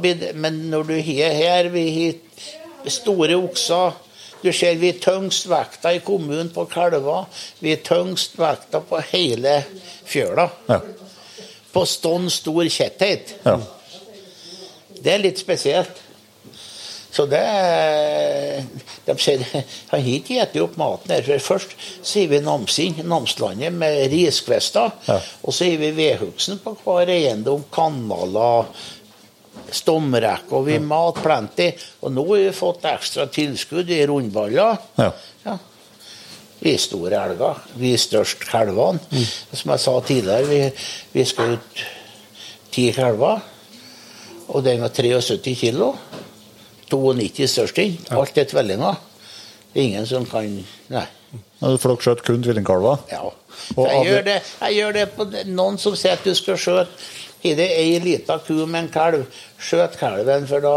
blir 0.00 0.16
det, 0.18 0.34
Men 0.34 0.64
når 0.72 0.88
du 0.88 0.94
har 0.96 1.36
her 1.36 1.68
Vi 1.68 1.86
har 1.98 2.90
store 2.90 3.36
okser. 3.36 3.92
Du 4.40 4.52
ser 4.56 4.78
vi 4.80 4.94
tyngst 4.96 5.46
vekta 5.50 5.92
i 5.92 6.00
kommunen 6.00 6.48
på 6.48 6.64
kalver. 6.64 7.26
Vi 7.60 7.76
tyngst 7.76 8.38
vekta 8.40 8.80
på 8.80 9.02
hele 9.12 9.60
fjøla 10.08 10.48
Ja. 10.68 10.80
På 11.72 11.84
stånd 11.86 12.32
stor 12.32 12.64
kjetthet. 12.68 13.34
Ja. 13.44 13.58
Det 15.00 15.12
er 15.14 15.22
litt 15.22 15.40
spesielt. 15.40 16.06
Så 17.10 17.24
det 17.26 17.42
De 19.06 19.16
sier 19.18 19.42
han 19.42 19.64
har 19.90 20.06
ikke 20.12 20.44
spist 20.44 20.60
opp 20.62 20.76
maten 20.78 21.14
her. 21.16 21.26
For 21.26 21.46
først 21.56 21.74
sier 22.06 22.30
vi 22.30 22.38
Namsing, 22.44 23.00
Namslandet, 23.08 23.74
med 23.74 24.06
riskvester. 24.12 24.92
Ja. 25.08 25.18
Og 25.42 25.56
så 25.56 25.66
gir 25.66 25.80
vi 25.82 25.90
vedhugsen 25.96 26.60
på 26.62 26.76
hver 26.84 27.10
eiendom, 27.10 27.64
kanaler, 27.74 28.70
stomrekker. 29.74 30.54
og 30.56 30.66
vi 30.68 30.78
mat 30.82 31.18
plenty. 31.22 31.72
Og 32.04 32.14
nå 32.14 32.26
har 32.30 32.44
vi 32.44 32.54
fått 32.54 32.86
ekstra 32.90 33.26
tilskudd 33.30 33.90
i 33.90 34.04
rundballer. 34.06 34.78
Ja. 35.00 35.10
Vi 36.60 36.74
er 36.74 36.78
store 36.82 37.20
elver. 37.24 37.60
Vi 37.80 37.92
er 37.94 38.00
størst 38.00 38.42
Mm. 39.10 39.24
Som 39.56 39.70
jeg 39.72 39.80
sa 39.80 39.94
tidligere, 40.00 40.46
vi, 40.48 40.58
vi 41.14 41.24
skal 41.24 41.54
ut 41.56 41.84
ti 42.72 42.90
kalver. 42.92 43.40
Og 44.50 44.64
den 44.64 44.80
var 44.82 44.88
73 44.88 45.54
kilo. 45.60 45.92
92 46.90 47.46
størsten. 47.50 47.96
Alt 48.10 48.38
er 48.38 48.44
tvillinger. 48.50 48.98
Er 49.74 49.80
ingen 49.82 50.06
som 50.06 50.26
kan 50.26 50.64
Nei. 50.90 51.06
Dere 51.60 51.78
skjøt 52.02 52.24
kun 52.26 52.42
tvillingkalver? 52.42 53.04
Ja. 53.12 53.20
Jeg 53.76 54.06
gjør, 54.06 54.22
det- 54.24 54.24
det, 54.24 54.42
jeg 54.60 54.74
gjør 54.74 54.92
det 54.96 55.04
på 55.14 55.26
noen 55.46 55.76
som 55.78 55.94
sier 55.96 56.12
at 56.16 56.24
du 56.24 56.34
skal 56.34 56.56
skjøte 56.58 56.88
Har 57.42 57.56
det 57.56 57.68
ei 57.78 57.98
lita 58.02 58.36
ku 58.44 58.66
med 58.66 58.84
en 58.84 58.92
kalv, 58.92 59.24
skjøt 59.60 59.96
kalven, 60.00 60.46
for 60.48 60.60
da, 60.64 60.74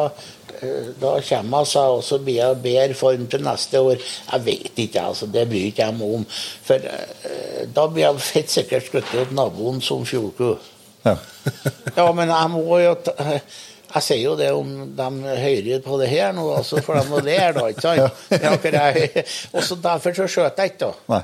eh, 0.62 0.92
da 1.02 1.14
kommer 1.28 1.64
hun 1.64 1.68
seg, 1.68 1.96
og 1.98 2.04
så 2.08 2.20
blir 2.24 2.40
jeg 2.40 2.58
i 2.58 2.62
bedre 2.64 2.96
form 2.98 3.26
til 3.28 3.44
neste 3.44 3.82
år. 3.84 4.00
Jeg 4.32 4.46
vet 4.46 4.84
ikke, 4.86 5.04
altså. 5.12 5.28
Det 5.28 5.44
bryr 5.50 5.70
ikke 5.72 5.90
jeg 5.90 5.98
meg 6.00 6.16
om. 6.20 6.26
For 6.68 6.88
eh, 6.94 7.66
da 7.76 7.88
blir 7.92 8.06
jeg 8.06 8.28
helt 8.30 8.56
sikkert 8.56 8.88
skutt 8.88 9.16
opp 9.22 9.36
naboen 9.36 9.82
som 9.84 10.06
fjordku. 10.08 10.56
Ja. 11.04 11.18
Ja, 11.98 12.06
men 12.16 12.30
jeg 12.32 12.50
må 12.54 12.78
jo 12.80 12.94
Jeg 12.96 14.02
sier 14.06 14.22
jo 14.22 14.38
det 14.40 14.48
om 14.56 14.70
de 14.96 15.08
hører 15.28 15.82
på 15.84 15.98
det 16.00 16.08
her 16.08 16.32
nå, 16.34 16.46
altså, 16.56 16.80
for 16.82 16.96
de 16.96 17.10
må 17.12 17.20
lære, 17.20 17.52
da. 17.60 17.66
ikke 17.68 17.84
sant? 17.84 18.24
Ja, 18.72 19.34
Og 19.52 19.68
så 19.68 19.76
derfor 19.76 20.16
så 20.16 20.30
skjøt 20.32 20.64
jeg 20.64 20.72
ikke, 20.72 20.88
da. 20.88 20.94
Nei. 21.12 21.22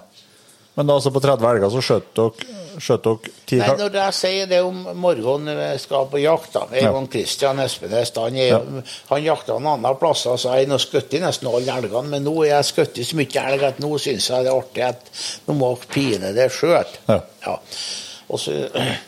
Men 0.76 0.88
da, 0.88 0.96
altså 1.00 1.12
på 1.12 1.20
30 1.24 1.48
elger 1.50 1.72
så 1.74 1.82
skjøt 1.84 2.12
dere, 2.20 2.58
skjøt 2.82 3.06
dere 3.06 3.34
ti 3.50 3.60
Nei, 3.60 3.70
når 3.80 3.98
jeg 4.00 4.16
sier 4.18 4.50
det 4.50 4.60
om 4.66 4.82
morgenen 5.00 5.60
jeg 5.60 5.82
skal 5.84 6.08
på 6.12 6.22
jakt, 6.24 6.54
da 6.56 6.66
Ja. 6.74 6.90
Egon 6.90 7.08
Kristian 7.12 7.60
Espenes 7.64 8.12
han, 8.16 8.36
Ja. 8.36 8.60
han 9.10 9.24
jakta 9.24 9.56
en 9.56 9.68
annen 9.68 10.00
plass, 10.00 10.26
så 10.28 10.56
jeg 10.56 10.70
har 10.70 10.82
skutt 10.82 11.12
nesten 11.20 11.48
alle 11.52 11.78
elgene. 11.78 12.10
Men 12.10 12.24
nå 12.24 12.36
er 12.44 12.56
jeg 12.56 12.70
skutt 12.72 13.02
så 13.06 13.16
mye 13.20 13.46
elg 13.46 13.64
at 13.64 13.80
nå 13.80 13.98
syns 14.00 14.30
jeg 14.30 14.46
det 14.46 14.52
er 14.52 14.60
artig 14.60 14.84
at 14.88 15.12
nå 15.48 15.58
må 15.60 15.74
pinadø 15.90 16.50
sjøl. 16.50 16.98
Ja. 17.08 17.58
Og, 18.30 18.40
så, 18.40 18.56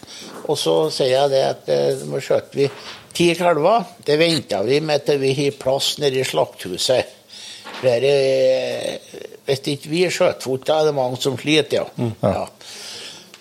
og 0.50 0.58
så 0.58 0.76
sier 0.94 1.16
jeg 1.16 1.30
det 1.34 1.44
at 1.46 1.70
eh, 1.70 2.06
nå 2.10 2.20
skjøt 2.22 2.56
vi 2.58 2.70
ti 3.14 3.34
kalver. 3.36 3.86
Det 4.06 4.18
venter 4.20 4.64
vi 4.68 4.80
med 4.82 5.06
til 5.06 5.20
vi 5.22 5.34
har 5.38 5.58
plass 5.60 5.98
nede 6.02 6.22
i 6.22 6.28
slakthuset. 6.28 7.18
For 7.82 8.04
det 8.04 8.12
er, 8.14 8.98
hvis 9.48 9.64
ikke 9.74 9.90
vi 9.90 10.04
da 10.06 10.80
er 10.80 10.86
det 10.86 10.96
mange 10.96 11.18
som 11.22 11.38
sliter, 11.38 11.88
ja. 11.98 12.10
ja. 12.22 12.46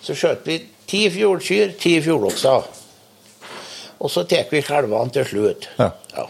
Så 0.01 0.15
skjøt 0.17 0.47
vi 0.47 0.57
ti 0.89 1.05
fjordkyr, 1.13 1.75
ti 1.79 1.95
fjordokser. 2.01 2.69
Og 4.01 4.09
så 4.09 4.23
tar 4.25 4.49
vi 4.49 4.63
kalvene 4.65 5.13
til 5.13 5.27
slutt. 5.29 5.69
Ja. 5.77 5.91
Ja. 6.15 6.27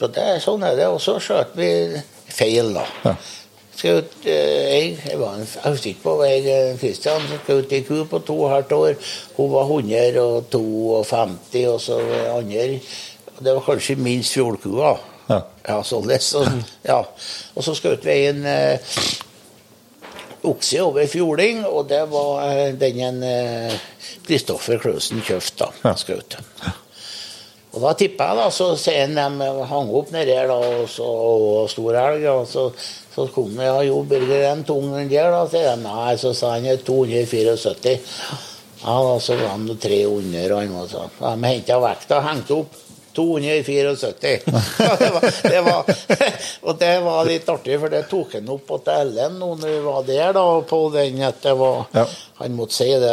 Så 0.00 0.08
det, 0.10 0.26
sånn 0.42 0.64
er 0.66 0.78
det. 0.78 0.88
Og 0.88 1.00
så 1.02 1.18
skjøt 1.22 1.52
vi 1.58 1.68
feil, 2.32 2.72
da. 2.74 2.86
Ja. 3.04 3.14
Skjøt, 3.82 4.16
eh, 4.28 4.62
jeg, 4.68 4.88
jeg, 5.08 5.18
var 5.18 5.38
en, 5.38 5.46
jeg 5.48 5.94
på 6.02 6.12
jeg 6.22 6.44
eh, 6.52 6.74
Kristian 6.78 7.24
som 7.26 7.40
skjøt 7.46 7.72
ei 7.72 7.80
ku 7.86 8.04
på 8.08 8.20
to 8.26 8.36
og 8.44 8.52
halvt 8.52 8.74
år. 8.76 8.92
Hun 9.36 9.50
var 9.52 9.70
152, 9.70 11.64
og 11.72 11.80
så 11.82 11.98
andre 12.36 12.80
Det 13.42 13.54
var 13.56 13.64
kanskje 13.66 13.96
minst 13.98 14.36
fjordkua. 14.36 14.92
Ja. 15.28 15.40
Ja, 15.68 15.82
således. 15.82 16.32
Så, 16.32 16.44
ja. 16.84 17.02
Og 17.54 17.64
så 17.64 17.74
skjøt 17.74 18.06
vi 18.06 18.18
en 18.28 18.46
eh, 18.46 18.94
okse 20.48 20.82
over 20.82 21.08
fjording, 21.10 21.64
og 21.68 21.88
det 21.90 22.02
var 22.10 22.44
eh, 22.50 22.70
den 22.78 23.22
eh, 23.26 23.74
Kristoffer 24.26 24.80
Klausen 24.82 25.22
Kjøft 25.24 25.60
da, 25.62 25.72
skjøt. 25.98 26.38
Og 27.72 27.80
da 27.80 27.94
tippa 27.96 28.28
jeg, 28.28 28.36
da, 28.36 28.48
så 28.52 28.66
ser 28.76 28.98
han 29.06 29.16
dem 29.16 29.38
hang 29.70 29.92
opp 29.96 30.10
nedi 30.12 30.34
her, 30.36 30.50
da, 30.50 30.58
og 30.82 30.90
så 30.92 31.06
og 31.06 31.70
stor 31.72 31.96
elg. 31.96 32.26
Og 32.28 32.44
så, 32.48 32.66
så 33.14 33.26
kom 33.32 33.54
det, 33.56 33.64
ja, 33.64 33.78
jo, 33.88 34.02
Birger, 34.08 34.44
en 34.50 34.64
tung 34.68 34.90
den 34.92 35.08
der, 35.08 35.30
da, 35.32 35.46
sier 35.48 35.70
de. 35.70 35.86
Nei, 35.86 36.12
så 36.20 36.34
sa 36.36 36.52
han 36.58 36.68
274. 36.68 37.96
Ja, 38.82 38.96
da, 38.98 39.16
så 39.22 39.38
var 39.40 39.54
han 39.54 39.70
300, 39.72 40.52
og 40.52 40.58
han 40.58 40.76
var 40.76 40.90
sånn. 40.90 41.16
De 41.22 41.52
henta 41.54 41.80
vekta 41.86 42.20
og 42.20 42.28
hengte 42.28 42.58
opp. 42.60 42.81
274. 43.14 44.42
Det 45.02 45.10
var, 45.12 45.24
det 45.42 45.60
var, 45.66 45.84
og 46.66 46.78
det 46.78 46.92
var 47.04 47.28
litt 47.28 47.48
artig, 47.48 47.78
for 47.80 47.92
det 47.92 48.02
tok 48.10 48.36
han 48.38 48.50
opp 48.52 48.70
til 48.84 48.92
Ellen 48.94 49.38
nå 49.40 49.52
når 49.58 49.72
vi 49.72 49.80
var 49.84 50.04
der, 50.06 50.34
da, 50.36 50.44
på 50.68 50.82
den 50.94 51.22
at 51.26 51.42
det 51.44 51.56
var 51.58 51.86
Ja. 51.96 52.06
Han 52.42 52.56
måtte 52.58 52.74
si 52.74 52.88
det, 52.98 53.10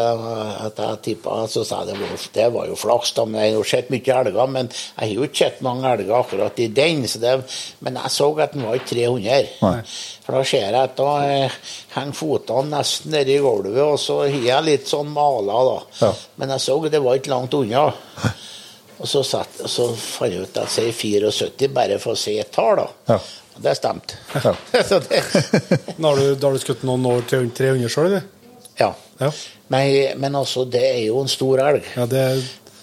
at 0.65 0.79
jeg 0.81 0.99
tippa, 1.05 1.43
så 1.51 1.61
sa 1.67 1.83
jeg 1.83 1.91
det 1.91 1.99
var, 2.01 2.23
det 2.33 2.45
var 2.55 2.69
jo 2.71 2.77
flaks, 2.79 3.11
da. 3.13 3.27
Men 3.29 3.43
jeg 3.43 3.53
har 3.59 3.67
sett 3.69 3.91
mye 3.93 4.15
elger, 4.15 4.49
men 4.49 4.69
jeg 4.71 5.03
har 5.03 5.11
jo 5.13 5.27
ikke 5.27 5.41
sett 5.43 5.59
mange 5.65 5.91
elger 5.93 6.15
akkurat 6.17 6.61
i 6.63 6.65
den. 6.73 7.03
Så 7.05 7.21
det, 7.21 7.35
men 7.85 7.99
jeg 8.01 8.13
så 8.15 8.29
at 8.41 8.55
den 8.55 8.65
var 8.65 8.79
ikke 8.79 8.95
300. 8.95 9.51
Nei. 9.61 9.75
For 10.25 10.39
da 10.39 10.41
ser 10.49 10.65
jeg 10.65 10.81
at 10.81 10.97
da 10.97 11.11
eh, 11.29 11.59
henger 11.93 12.17
fotene 12.17 12.73
nesten 12.73 13.13
nedi 13.13 13.37
gulvet, 13.43 13.83
og 13.85 13.99
så 14.01 14.23
har 14.23 14.33
jeg 14.49 14.65
litt 14.65 14.89
sånn 14.89 15.13
maler, 15.13 15.73
da. 15.75 16.07
Ja. 16.07 16.13
Men 16.41 16.55
jeg 16.55 16.65
så 16.65 16.79
det 16.89 17.03
var 17.05 17.21
ikke 17.21 17.35
langt 17.35 17.59
unna. 17.59 17.89
Og 18.99 19.07
så, 19.07 19.21
satt, 19.23 19.61
så 19.71 19.89
fant 19.95 20.33
jeg 20.33 20.43
ut 20.43 20.57
at 20.59 20.77
jeg 20.79 20.93
sier 20.95 21.29
74 21.31 21.69
bare 21.75 21.99
for 22.03 22.17
å 22.17 22.19
si 22.19 22.35
et 22.39 22.51
tall, 22.51 22.81
da. 22.81 22.87
Ja. 23.13 23.19
Og 23.55 23.63
det 23.63 23.75
stemte. 23.79 24.19
Ja. 24.35 24.53
Nå 24.91 24.99
det, 25.07 25.21
Da 25.95 26.09
har 26.09 26.19
du, 26.19 26.25
da 26.35 26.47
har 26.49 26.55
du 26.55 26.63
skutt 26.63 26.83
noen 26.87 27.07
år 27.07 27.23
til 27.31 27.47
300 27.55 27.91
sjøl, 27.95 28.17
du? 28.19 28.35
ja. 28.79 28.93
Ja. 29.19 29.33
Men, 29.67 30.19
men 30.23 30.35
altså, 30.39 30.63
det 30.63 30.79
er 30.79 31.01
jo 31.09 31.19
en 31.19 31.27
stor 31.31 31.59
elg. 31.59 31.87
ja 31.95 32.05
det, 32.07 32.23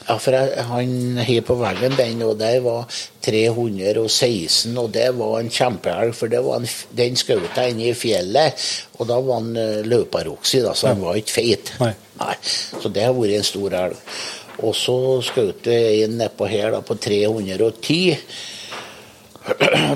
Ja, 0.07 0.19
for 0.23 0.37
jeg, 0.37 0.65
han 0.69 1.17
har 1.19 1.41
på 1.49 1.55
veggen 1.59 1.97
den, 1.99 2.21
og 2.23 2.37
det 2.39 2.61
var 2.63 2.85
316, 3.27 4.77
og 4.79 4.93
det 4.95 5.09
var 5.17 5.41
en 5.41 5.51
kjempeelg, 5.51 6.13
for 6.15 6.31
det 6.31 6.43
var 6.45 6.61
en, 6.61 6.69
den 6.99 7.17
skjøt 7.19 7.57
jeg 7.59 7.75
inne 7.75 7.89
i 7.89 7.97
fjellet, 7.97 8.67
og 9.01 9.09
da 9.11 9.19
var 9.19 9.41
han 9.41 9.57
uh, 9.57 9.81
løparokse, 9.89 10.61
da, 10.63 10.77
så 10.79 10.93
han 10.93 11.03
var 11.03 11.19
ikke 11.19 11.39
feit. 11.41 11.73
Nei. 11.81 12.37
Så 12.45 12.93
det 12.93 13.09
har 13.09 13.17
vært 13.17 13.41
en 13.41 13.49
stor 13.49 13.79
elg. 13.81 14.05
Og 14.65 14.73
så 14.75 14.95
skjøt 15.27 15.67
jeg 15.69 16.05
en 16.07 16.15
nedpå 16.21 16.47
her 16.49 16.71
da, 16.73 16.81
på 16.81 16.95
310. 16.97 18.17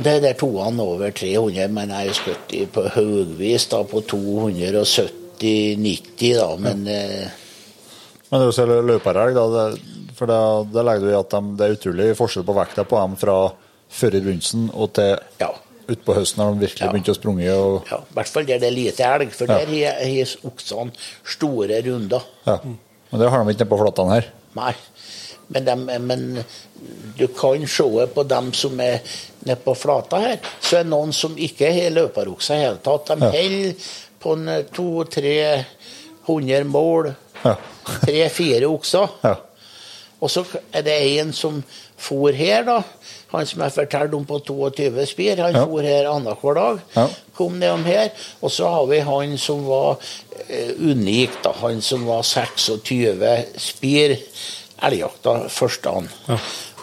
Det 0.05 0.11
er 0.13 0.21
der 0.23 0.35
toene 0.39 0.83
over 0.85 1.11
300, 1.11 1.69
men 1.75 1.91
jeg 1.91 2.07
har 2.11 2.15
skutt 2.19 2.53
på 2.75 2.83
haugvis 2.95 3.65
da, 3.73 3.81
på 3.89 4.03
270-90, 4.13 6.37
da, 6.37 6.51
men 6.61 6.85
eh, 6.87 7.29
Men 8.31 8.39
det 8.39 8.45
er 8.45 8.47
jo 8.47 8.53
selv 8.55 8.85
løperelg, 8.87 9.35
da. 9.35 9.65
For 10.15 10.27
da, 10.31 10.37
da 10.71 10.83
legger 10.87 11.09
du 11.09 11.11
i 11.11 11.17
at 11.19 11.33
de, 11.33 11.41
det 11.59 11.65
er 11.67 11.75
utrolig 11.79 12.13
forskjell 12.19 12.45
på 12.47 12.55
vekta 12.61 12.85
på 12.87 13.01
dem 13.01 13.17
fra 13.19 13.39
før 13.91 14.15
i 14.15 14.21
begynnelsen 14.23 14.69
og 14.71 14.93
til 14.95 15.17
ja. 15.41 15.49
utpå 15.91 16.15
høsten 16.15 16.39
når 16.45 16.53
de 16.55 16.61
virkelig 16.69 16.85
Ja. 16.87 16.91
begynte 16.93 17.11
å 17.15 17.19
sprunge. 17.19 17.49
Og, 17.57 17.89
Ja, 17.91 17.99
I 18.05 18.15
hvert 18.21 18.31
fall 18.31 18.47
der 18.47 18.61
det 18.63 18.69
er 18.69 18.77
lite 18.77 19.03
elg, 19.09 19.33
for 19.35 19.47
Ja. 19.51 19.57
der 19.59 19.67
har 19.67 19.99
har 20.05 20.29
oksene 20.47 20.93
store 21.27 21.81
runder. 21.89 22.23
ja. 22.47 22.57
Men 23.11 23.19
det 23.25 23.31
har 23.33 23.43
de 23.43 23.51
ikke 23.51 23.65
nede 23.65 23.73
på 23.73 23.81
flatene 23.81 24.13
her. 24.15 24.25
Nei. 24.59 24.73
Men, 25.51 25.65
de, 25.67 25.99
men 25.99 26.45
du 27.19 27.27
kan 27.35 27.67
se 27.67 28.07
på 28.15 28.23
dem 28.31 28.53
som 28.55 28.81
er 28.81 29.01
nede 29.43 29.59
på 29.65 29.75
flata 29.75 30.21
her, 30.23 30.39
så 30.61 30.79
er 30.79 30.85
det 30.85 30.93
noen 30.93 31.13
som 31.17 31.35
ikke 31.39 31.73
har 31.75 31.91
løperokse 31.95 32.55
i 32.55 32.61
det 32.61 32.67
hele 32.69 32.83
tatt. 32.85 33.11
De 33.19 33.31
holder 33.35 33.91
på 34.21 34.35
en 34.37 34.51
to-tre 34.75 35.37
hundre 36.29 36.65
mål. 36.69 37.11
Tre-fire 38.05 38.69
okser. 38.69 39.17
Og 40.21 40.31
så 40.31 40.45
er 40.77 40.85
det 40.85 40.99
en 41.19 41.33
som 41.33 41.63
for 42.01 42.33
her, 42.37 42.63
da. 42.69 42.83
Han 43.31 43.47
som 43.47 43.61
jeg 43.63 43.73
fortalte 43.77 44.17
om 44.19 44.25
på 44.27 44.41
22 44.47 45.05
spir. 45.07 45.37
Han 45.45 45.55
Ja. 45.55 45.65
for 45.67 45.83
her 45.87 46.09
annenhver 46.11 46.55
dag. 46.59 46.81
Ja. 46.97 47.07
Kom 47.37 47.59
nedom 47.61 47.85
her. 47.85 48.11
Og 48.43 48.51
så 48.51 48.67
har 48.69 48.87
vi 48.91 48.99
han 49.07 49.37
som 49.39 49.65
var 49.67 49.99
eh, 50.49 50.73
unik, 50.81 51.39
da. 51.45 51.53
Han 51.61 51.81
som 51.83 52.07
var 52.07 52.23
26 52.23 53.47
spir 53.57 54.17
elgjakta 54.83 55.49
første 55.53 55.83
dagen. 55.91 56.09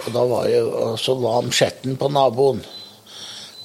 Og 0.06 0.10
da 0.14 0.24
var 0.30 0.48
jeg, 0.48 0.64
og 0.64 0.98
så 1.02 1.15
var 1.19 1.41
han 1.41 1.52
skjetten 1.52 1.98
på 1.99 2.10
naboen. 2.14 2.60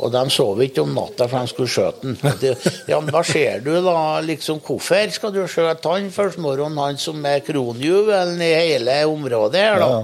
Og 0.03 0.11
de 0.11 0.23
sov 0.35 0.59
ikke 0.65 0.83
om 0.83 0.95
natta, 0.97 1.29
for 1.31 1.45
de 1.45 1.51
skulle 1.53 1.71
skjøte 1.71 2.01
den. 2.03 2.57
Ja, 2.91 2.99
men 2.99 3.13
hva 3.15 3.21
ser 3.23 3.61
du 3.63 3.71
da? 3.85 4.19
liksom 4.25 4.59
Hvorfor 4.65 5.13
skal 5.15 5.31
du 5.37 5.45
skjøte 5.47 5.93
han 5.93 6.09
først 6.11 6.41
morgenen, 6.43 6.81
han 6.81 6.99
som 6.99 7.23
er 7.29 7.45
kronjuvelen 7.47 8.41
i 8.43 8.49
hele 8.57 8.97
området 9.07 9.61
her, 9.63 9.79
da? 9.79 9.91
Ja. 10.01 10.03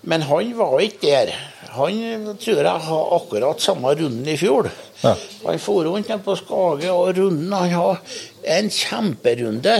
Men 0.00 0.22
han 0.24 0.52
var 0.56 0.80
ikke 0.80 1.06
der. 1.06 1.32
Han 1.70 2.36
tror 2.40 2.62
jeg 2.64 2.84
har 2.86 3.14
akkurat 3.16 3.62
samme 3.62 3.92
runden 3.94 4.28
i 4.28 4.36
fjor. 4.40 4.70
Ja. 5.02 5.14
Han 5.44 5.60
for 5.62 5.86
rundt 5.86 6.12
på 6.24 6.36
Skage, 6.36 6.92
og 6.92 7.16
runden 7.18 7.52
Han 7.52 7.70
har 7.70 8.00
en 8.44 8.70
kjemperunde. 8.70 9.76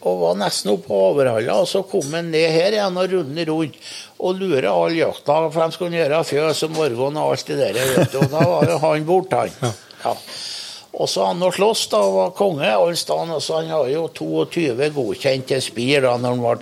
Og 0.00 0.20
var 0.20 0.36
nesten 0.40 0.72
oppe 0.72 0.88
på 0.88 0.98
Overhalla, 1.10 1.58
og 1.60 1.68
så 1.68 1.82
kom 1.84 2.14
han 2.16 2.30
ned 2.32 2.48
her 2.54 2.72
igjen 2.72 2.96
og 2.96 3.12
runden 3.12 3.40
rundt. 3.50 3.76
Og 4.20 4.38
lurer 4.40 4.70
alle 4.70 5.02
jakta, 5.02 5.36
for 5.50 5.60
de 5.60 5.76
skulle 5.76 6.00
gjøre 6.00 6.24
fjøs 6.24 6.62
om 6.66 6.72
morgenen 6.76 7.20
og 7.20 7.34
alt 7.34 7.52
det 7.52 7.58
der. 7.60 7.80
Og 8.20 8.32
da 8.32 8.46
var 8.48 8.72
jo 8.72 8.78
han 8.84 9.06
borte, 9.08 9.44
han. 9.44 9.76
Ja. 10.04 10.14
Og 10.90 11.06
så 11.08 11.22
han 11.28 11.42
og 11.46 11.54
slåss 11.54 11.84
da, 11.92 11.98
og 12.02 12.16
var 12.16 12.30
konge 12.36 12.66
alle 12.66 12.96
steder. 12.98 13.40
så 13.40 13.56
Han 13.60 13.68
har 13.70 13.88
jo 13.92 14.08
22 14.14 14.90
godkjente 14.94 15.60
spir 15.62 16.02
da 16.02 16.16
når 16.18 16.30
han 16.34 16.42
ble 16.42 16.56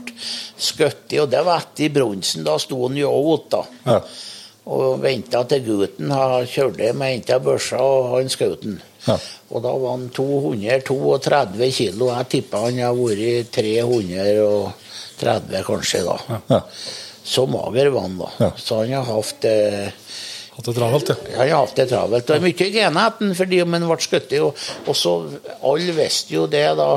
skutt 0.59 1.13
og 1.23 1.31
det 1.33 1.43
var 1.47 1.59
etter 1.63 1.89
bronsen. 1.95 2.45
Da 2.45 2.59
sto 2.61 2.87
han 2.87 2.97
jo 2.99 3.11
ut, 3.33 3.51
da. 3.51 3.63
Ja. 3.87 4.01
Og 4.69 5.01
venta 5.01 5.45
til 5.49 5.65
gutten 5.65 6.13
kjørte 6.53 6.93
med 6.93 7.13
henta 7.15 7.39
børsa, 7.41 7.77
og 7.81 8.19
han 8.19 8.29
skjøt 8.29 8.63
den. 8.67 8.83
Ja. 9.07 9.17
Og 9.49 9.63
da 9.65 9.73
var 9.81 9.91
han 9.97 10.11
232 10.13 11.71
kilo. 11.73 12.13
Jeg 12.13 12.29
tipper 12.35 12.59
han 12.67 12.79
har 12.85 12.93
vært 12.99 13.49
330 13.57 15.65
kanskje, 15.71 16.01
da. 16.05 16.17
Ja. 16.53 16.61
Så 17.29 17.47
mager 17.49 17.89
var 17.95 18.03
han, 18.05 18.19
da. 18.21 18.29
Så 18.61 18.73
han 18.83 18.93
har 18.93 19.05
hatt 19.09 19.45
eh, 19.49 19.89
Hatt 20.59 20.67
det 20.67 20.75
travelt, 20.75 21.11
ja. 21.13 21.17
jeg 21.39 21.53
har 21.55 21.61
hatt 21.63 21.77
det 21.79 21.85
travelt. 21.93 22.27
Det 22.27 22.35
er 22.35 22.43
mye 22.43 22.71
gener 22.75 23.05
etter 23.05 23.35
fordi 23.39 23.61
om 23.63 23.77
en 23.79 23.85
ble 23.87 23.99
skutt. 24.03 24.33
Og, 24.43 24.65
og 24.91 24.97
så 24.99 25.13
Alle 25.71 25.95
visste 25.95 26.35
jo 26.35 26.49
det, 26.51 26.65
da. 26.81 26.89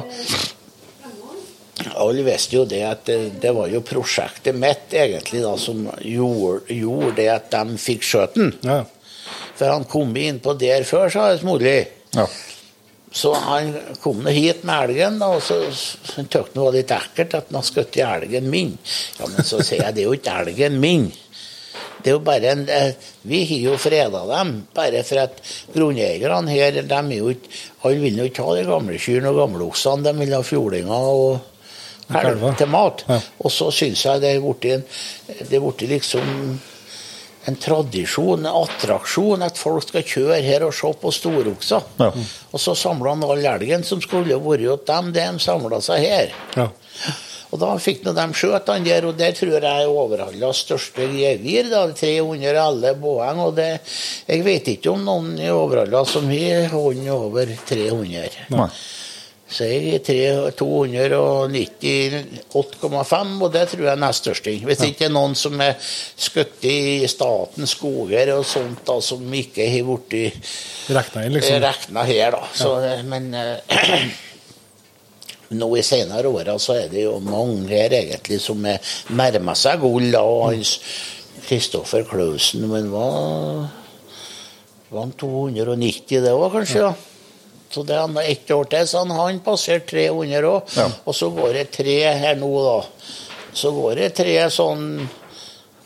Alle 2.02 2.26
visste 2.26 2.58
jo 2.58 2.64
det 2.66 2.82
at 2.88 3.06
det, 3.06 3.20
det 3.44 3.52
var 3.54 3.70
jo 3.70 3.84
prosjektet 3.86 4.58
mitt 4.58 4.96
egentlig 4.98 5.44
da 5.46 5.54
som 5.62 5.86
gjorde, 6.02 6.74
gjorde 6.74 7.14
det 7.22 7.30
at 7.36 7.54
de 7.54 7.78
fikk 7.82 8.08
skjøt 8.08 8.40
den. 8.40 8.52
ja. 8.66 8.82
For 9.62 9.70
han 9.70 9.84
kom 9.86 10.16
inn 10.18 10.40
på 10.42 10.56
der 10.58 10.82
før, 10.90 11.12
sa 11.14 11.28
smålig. 11.38 11.84
Ja. 12.16 12.26
Så 13.14 13.34
han 13.38 13.76
kom 14.02 14.24
nå 14.26 14.32
hit 14.34 14.64
med 14.66 14.88
elgen, 14.88 15.20
da, 15.22 15.28
og 15.36 15.44
så 15.46 15.60
syntes 15.70 16.34
han 16.40 16.48
det 16.56 16.64
var 16.64 16.74
litt 16.74 16.94
ekkelt 16.96 17.36
at 17.38 17.52
han 17.52 17.60
hadde 17.60 17.70
skutt 17.70 18.00
elgen 18.02 18.48
min. 18.50 18.72
Ja, 19.20 19.28
men 19.28 19.46
så 19.46 19.60
sier 19.62 19.84
jeg 19.84 19.98
det 19.98 20.02
er 20.02 20.08
jo 20.08 20.16
ikke 20.18 20.38
elgen 20.46 20.80
min. 20.82 21.12
Det 22.02 22.12
er 22.12 22.18
jo 22.18 22.24
bare 22.26 22.52
en, 22.52 22.66
eh, 22.70 22.94
Vi 23.28 23.44
har 23.46 23.72
jo 23.72 23.78
freda 23.78 24.26
dem, 24.28 24.68
bare 24.74 25.04
for 25.04 25.22
at 25.22 25.42
grunneierne 25.74 26.50
her 26.50 26.72
de 26.82 26.82
er 26.82 27.14
jo 27.18 27.30
ikke, 27.30 27.50
Alle 27.84 28.02
vil 28.02 28.18
jo 28.18 28.24
ikke 28.30 28.44
ha 28.44 28.56
de 28.56 28.66
gamle 28.66 28.98
kyrne 28.98 29.30
og 29.30 29.40
gamleoksene, 29.42 30.04
de 30.04 30.14
vil 30.20 30.34
ha 30.34 30.42
fjordinger 30.42 30.92
og 30.92 31.40
kalver 32.12 32.58
til 32.58 32.68
mat. 32.68 33.06
Ja. 33.08 33.20
Og 33.40 33.52
så 33.52 33.72
syns 33.72 34.04
jeg 34.06 34.22
det 34.22 34.36
er 34.36 34.44
blitt 34.44 34.68
en 34.74 34.84
Det 35.40 35.58
er 35.58 35.64
blitt 35.64 35.88
liksom 35.90 36.60
en 37.50 37.56
tradisjon, 37.58 38.46
en 38.46 38.54
attraksjon, 38.54 39.42
at 39.42 39.58
folk 39.58 39.88
skal 39.88 40.04
kjøre 40.06 40.42
her 40.46 40.62
og 40.68 40.76
se 40.78 40.92
på 41.02 41.10
storokser. 41.10 41.88
Ja. 41.98 42.12
Og 42.54 42.62
så 42.62 42.76
samla 42.78 43.16
han 43.16 43.26
all 43.26 43.42
elgen 43.56 43.84
som 43.84 44.02
skulle 44.04 44.38
vært 44.38 44.68
hos 44.70 44.86
dem, 44.86 45.10
de 45.16 45.28
samla 45.42 45.82
seg 45.82 46.06
her. 46.06 46.36
ja. 46.56 46.68
Og 47.52 47.60
da 47.60 47.74
fikk 47.84 48.06
nå 48.06 48.14
de 48.16 48.24
skjøt 48.38 48.70
han 48.72 48.86
der, 48.88 49.06
og 49.10 49.18
der 49.20 49.34
tror 49.36 49.58
jeg 49.58 49.66
er 49.68 49.90
Overhallas 49.92 50.62
største 50.64 51.04
gevir. 51.12 51.68
da, 51.72 51.82
311 51.92 52.96
poeng. 53.02 53.40
Og 53.44 53.52
det, 53.60 53.72
jeg 54.30 54.46
vet 54.48 54.66
ikke 54.76 54.92
om 54.94 55.02
noen 55.08 55.28
i 55.40 55.50
Overhalla 55.52 56.02
som 56.08 56.26
har 56.32 56.68
hånd 56.72 57.10
over 57.12 57.46
300. 57.68 58.30
Nei. 58.56 58.70
Så 59.52 59.68
jeg 59.68 60.00
er 60.00 60.48
298,5, 60.56 63.44
og 63.44 63.50
det 63.52 63.68
tror 63.68 63.84
jeg 63.84 63.92
er 63.92 64.00
nest 64.00 64.24
største. 64.24 64.48
Hvis 64.64 64.80
det 64.80 64.88
ikke 64.94 65.10
er 65.10 65.18
noen 65.18 65.36
som 65.36 65.60
er 65.60 65.76
skutt 65.84 66.64
i 66.64 67.04
statens 67.12 67.76
skoger 67.76 68.32
og 68.38 68.48
sånt, 68.48 68.80
da, 68.88 68.96
som 69.04 69.20
ikke 69.36 69.68
har 69.74 69.84
blitt 70.08 70.40
Rekna 70.96 71.28
inn, 71.28 71.36
liksom. 71.36 71.60
her, 72.08 72.32
da. 72.32 72.48
Så, 72.56 72.80
Men 73.12 73.36
eh, 73.36 73.60
nå 75.52 75.70
i 75.78 75.84
senere 75.86 76.32
åra 76.32 76.58
så 76.60 76.78
er 76.80 76.92
det 76.92 77.06
jo 77.06 77.18
mange 77.24 77.70
her 77.72 77.94
egentlig 77.98 78.40
som 78.44 78.66
er 78.66 78.80
nærmer 79.12 79.58
seg 79.60 79.82
gull, 79.84 80.10
og 80.20 80.50
hans 80.50 80.78
Kristoffer 81.48 82.06
Klausen, 82.08 82.68
men 82.72 82.90
hva 82.92 83.08
var 84.92 85.06
han 85.06 85.16
290 85.16 86.22
det 86.24 86.36
òg, 86.36 86.52
kanskje? 86.54 86.84
da? 86.84 86.94
Så 87.72 87.84
det 87.88 87.96
er 87.96 88.18
ett 88.28 88.52
år 88.52 88.68
til, 88.68 88.88
så 88.88 89.06
han, 89.06 89.14
han 89.16 89.40
passerte 89.44 89.94
300 89.94 90.48
òg. 90.50 90.74
Ja. 90.76 90.90
Og 91.08 91.16
så 91.16 91.30
går 91.32 91.54
det 91.56 91.70
tre 91.72 91.98
her 92.20 92.36
nå, 92.40 92.52
da. 92.66 92.80
Så 93.56 93.72
går 93.76 93.96
det 94.02 94.10
tre 94.20 94.36
sånn 94.52 94.86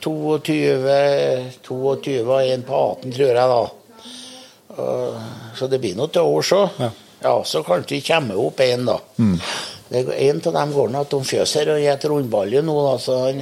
22, 0.01 0.97
22 1.65 2.15
og 2.25 2.41
en 2.41 2.65
på 2.65 2.81
18, 2.81 3.13
tror 3.15 3.29
jeg, 3.29 3.49
da. 3.53 3.63
Så 5.55 5.69
det 5.71 5.79
blir 5.81 5.97
nå 5.97 6.09
til 6.13 6.33
års 6.35 6.51
òg. 6.57 6.81
Ja. 7.21 7.29
Ja, 7.29 7.43
så 7.47 7.63
kanskje 7.65 7.95
det 7.95 8.03
kommer 8.07 8.37
opp 8.47 8.59
en, 8.61 8.85
da. 8.85 8.99
Det 9.89 10.01
er 10.01 10.29
En 10.29 10.41
av 10.45 10.53
dem 10.53 10.71
går 10.73 10.89
nå 10.93 11.01
at 11.05 11.09
de 11.13 11.19
fjøser 11.25 11.69
og 11.73 11.79
spiser 11.79 12.09
rundballer 12.11 12.63
nå, 12.65 12.75
da, 12.87 12.95
så 13.01 13.17
han, 13.27 13.41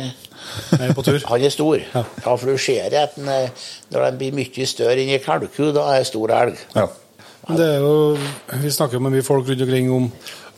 er 0.80 0.94
på 0.96 1.04
tur. 1.04 1.20
han 1.30 1.42
er 1.44 1.50
stor. 1.54 1.80
Ja. 1.94 2.04
Ja, 2.26 2.36
for 2.36 2.52
du 2.52 2.58
ser 2.60 2.94
at 3.00 3.16
den, 3.16 3.28
eh, 3.32 3.50
når 3.92 4.06
den 4.10 4.18
blir 4.20 4.36
mye 4.40 4.68
større 4.68 5.00
enn 5.00 5.10
en 5.16 5.24
kalku, 5.24 5.72
da 5.76 5.88
er 5.96 6.04
det 6.04 6.08
stor 6.12 6.32
elg. 6.36 6.60
Ja. 6.76 6.88
Men 7.48 7.58
det 7.60 7.66
er 7.74 7.80
jo, 7.84 7.96
vi 8.62 8.70
snakker 8.72 9.00
jo 9.00 9.04
med 9.04 9.16
mye 9.18 9.26
folk 9.26 9.48
rundt 9.50 9.62
omkring 9.66 9.90
om, 9.92 10.12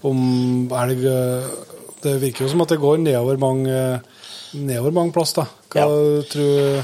om 0.05 0.19
elg. 0.83 1.05
eh, 1.05 1.55
Det 2.05 2.19
virker 2.21 2.45
jo 2.45 2.49
som 2.51 2.61
at 2.61 2.69
det 2.69 2.77
går 2.81 2.99
nedover 3.01 3.37
mange, 3.41 4.01
nedover 4.53 4.91
mange 4.93 5.13
plass. 5.15 5.33
da. 5.33 5.45
Hva, 5.73 5.87
tror, 6.29 6.83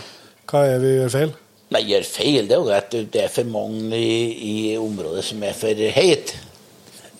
hva 0.49 0.63
er 0.65 0.79
vi 0.81 0.95
gjør 0.95 1.11
feil? 1.13 1.33
Nei, 1.71 1.85
gjør 1.87 2.03
feil. 2.07 2.47
Det 2.49 2.57
er 2.57 2.61
jo 2.61 2.71
at 2.75 2.95
det 3.13 3.25
er 3.25 3.31
for 3.31 3.47
mange 3.47 3.95
i, 3.95 4.15
i 4.43 4.55
området 4.79 5.23
som 5.29 5.43
er 5.47 5.55
for 5.55 5.83
heit. 5.95 6.35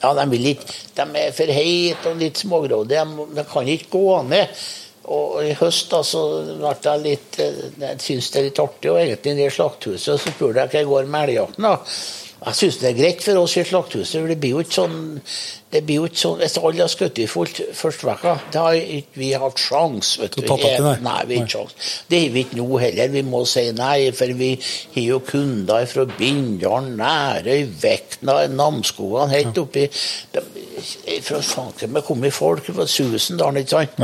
Ja, 0.01 0.11
de, 0.17 0.25
ikke, 0.49 0.77
de 0.97 1.05
er 1.21 1.35
for 1.37 1.53
heit 1.55 2.07
og 2.09 2.17
litt 2.19 2.41
smågrådige. 2.41 3.05
De, 3.05 3.27
de 3.37 3.45
kan 3.47 3.69
ikke 3.69 3.91
gå 3.93 4.21
ned. 4.27 4.63
Og 5.11 5.39
i 5.43 5.53
høst 5.57 5.89
da, 5.89 6.03
så 6.05 6.19
ble 6.59 6.71
jeg 6.77 7.01
litt 7.01 7.39
eh, 7.41 7.61
Jeg 7.81 8.01
syns 8.03 8.27
det 8.29 8.39
er 8.39 8.45
litt 8.49 8.59
artig, 8.61 8.91
og 8.91 8.99
egentlig 9.01 9.33
i 9.33 9.39
det 9.39 9.47
slakthuset 9.55 10.03
så 10.05 10.17
spurte 10.21 10.61
jeg 10.61 10.69
hva 10.69 10.81
jeg 10.81 10.89
går 10.91 11.09
med 11.09 11.29
elgjakten. 11.29 11.69
Jeg 12.41 12.57
syns 12.57 12.77
det 12.81 12.87
er 12.89 12.95
greit 12.97 13.19
for 13.21 13.37
oss 13.37 13.53
i 13.59 13.63
slakthuset, 13.69 14.23
det 14.25 14.37
blir 14.41 14.55
jo 14.55 14.61
ikke 14.63 14.73
sånn 14.79 14.95
det 15.71 15.83
blir 15.87 16.01
jo 16.01 16.07
ikke 16.09 16.19
sånn, 16.19 16.39
Hvis 16.41 16.57
alle 16.59 16.81
har 16.81 16.89
skutt 16.91 17.19
i 17.21 17.27
fullt 17.29 17.59
første 17.77 18.07
vekka, 18.07 18.33
da 18.51 18.63
har 18.65 18.79
ikke 18.81 19.21
vi 19.21 19.29
hatt 19.39 19.61
sjans, 19.61 20.09
vet 20.19 20.35
du. 20.35 20.41
det? 20.81 20.95
Nei, 21.05 21.19
vi 21.29 21.37
har 21.37 21.45
ikke 21.45 21.53
sjans. 21.53 21.91
Det 22.09 22.19
har 22.23 22.33
vi 22.33 22.43
ikke 22.43 22.59
nå 22.59 22.67
heller. 22.81 23.13
Vi 23.13 23.23
må 23.29 23.43
si 23.47 23.63
nei, 23.77 23.95
for 24.17 24.33
vi 24.41 24.49
har 24.57 25.05
jo 25.05 25.19
kunder 25.29 25.87
fra 25.87 26.07
Bindal, 26.17 26.89
Nærøy, 26.99 27.63
Vekna, 27.83 28.39
Namsskogan, 28.51 29.31
helt 29.31 29.61
oppi 29.61 29.85
Fra 31.21 31.39
fanken 31.45 31.93
meg 31.93 32.07
kom 32.07 32.25
i 32.25 32.33
folk 32.33 32.67
fra 32.73 32.87
Susendalen, 32.89 33.61
ikke 33.61 33.77
sant? 33.77 34.01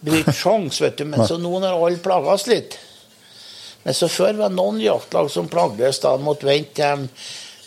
Det 0.00 0.06
blir 0.06 0.22
ikke 0.22 0.38
sjans, 0.38 0.80
vet 0.80 1.02
du. 1.02 1.04
Men 1.10 1.26
så 1.28 1.36
nå 1.40 1.50
når 1.58 1.74
alle 1.74 2.00
plages 2.00 2.46
litt 2.48 2.78
Men 3.82 3.96
så 3.96 4.08
før 4.12 4.34
var 4.42 4.50
det 4.50 4.58
noen 4.58 4.80
jaktlag 4.82 5.30
som 5.32 5.48
plagdes 5.50 6.02
da 6.02 6.16
måtte 6.20 6.48
vente 6.48 6.74
til 6.76 7.06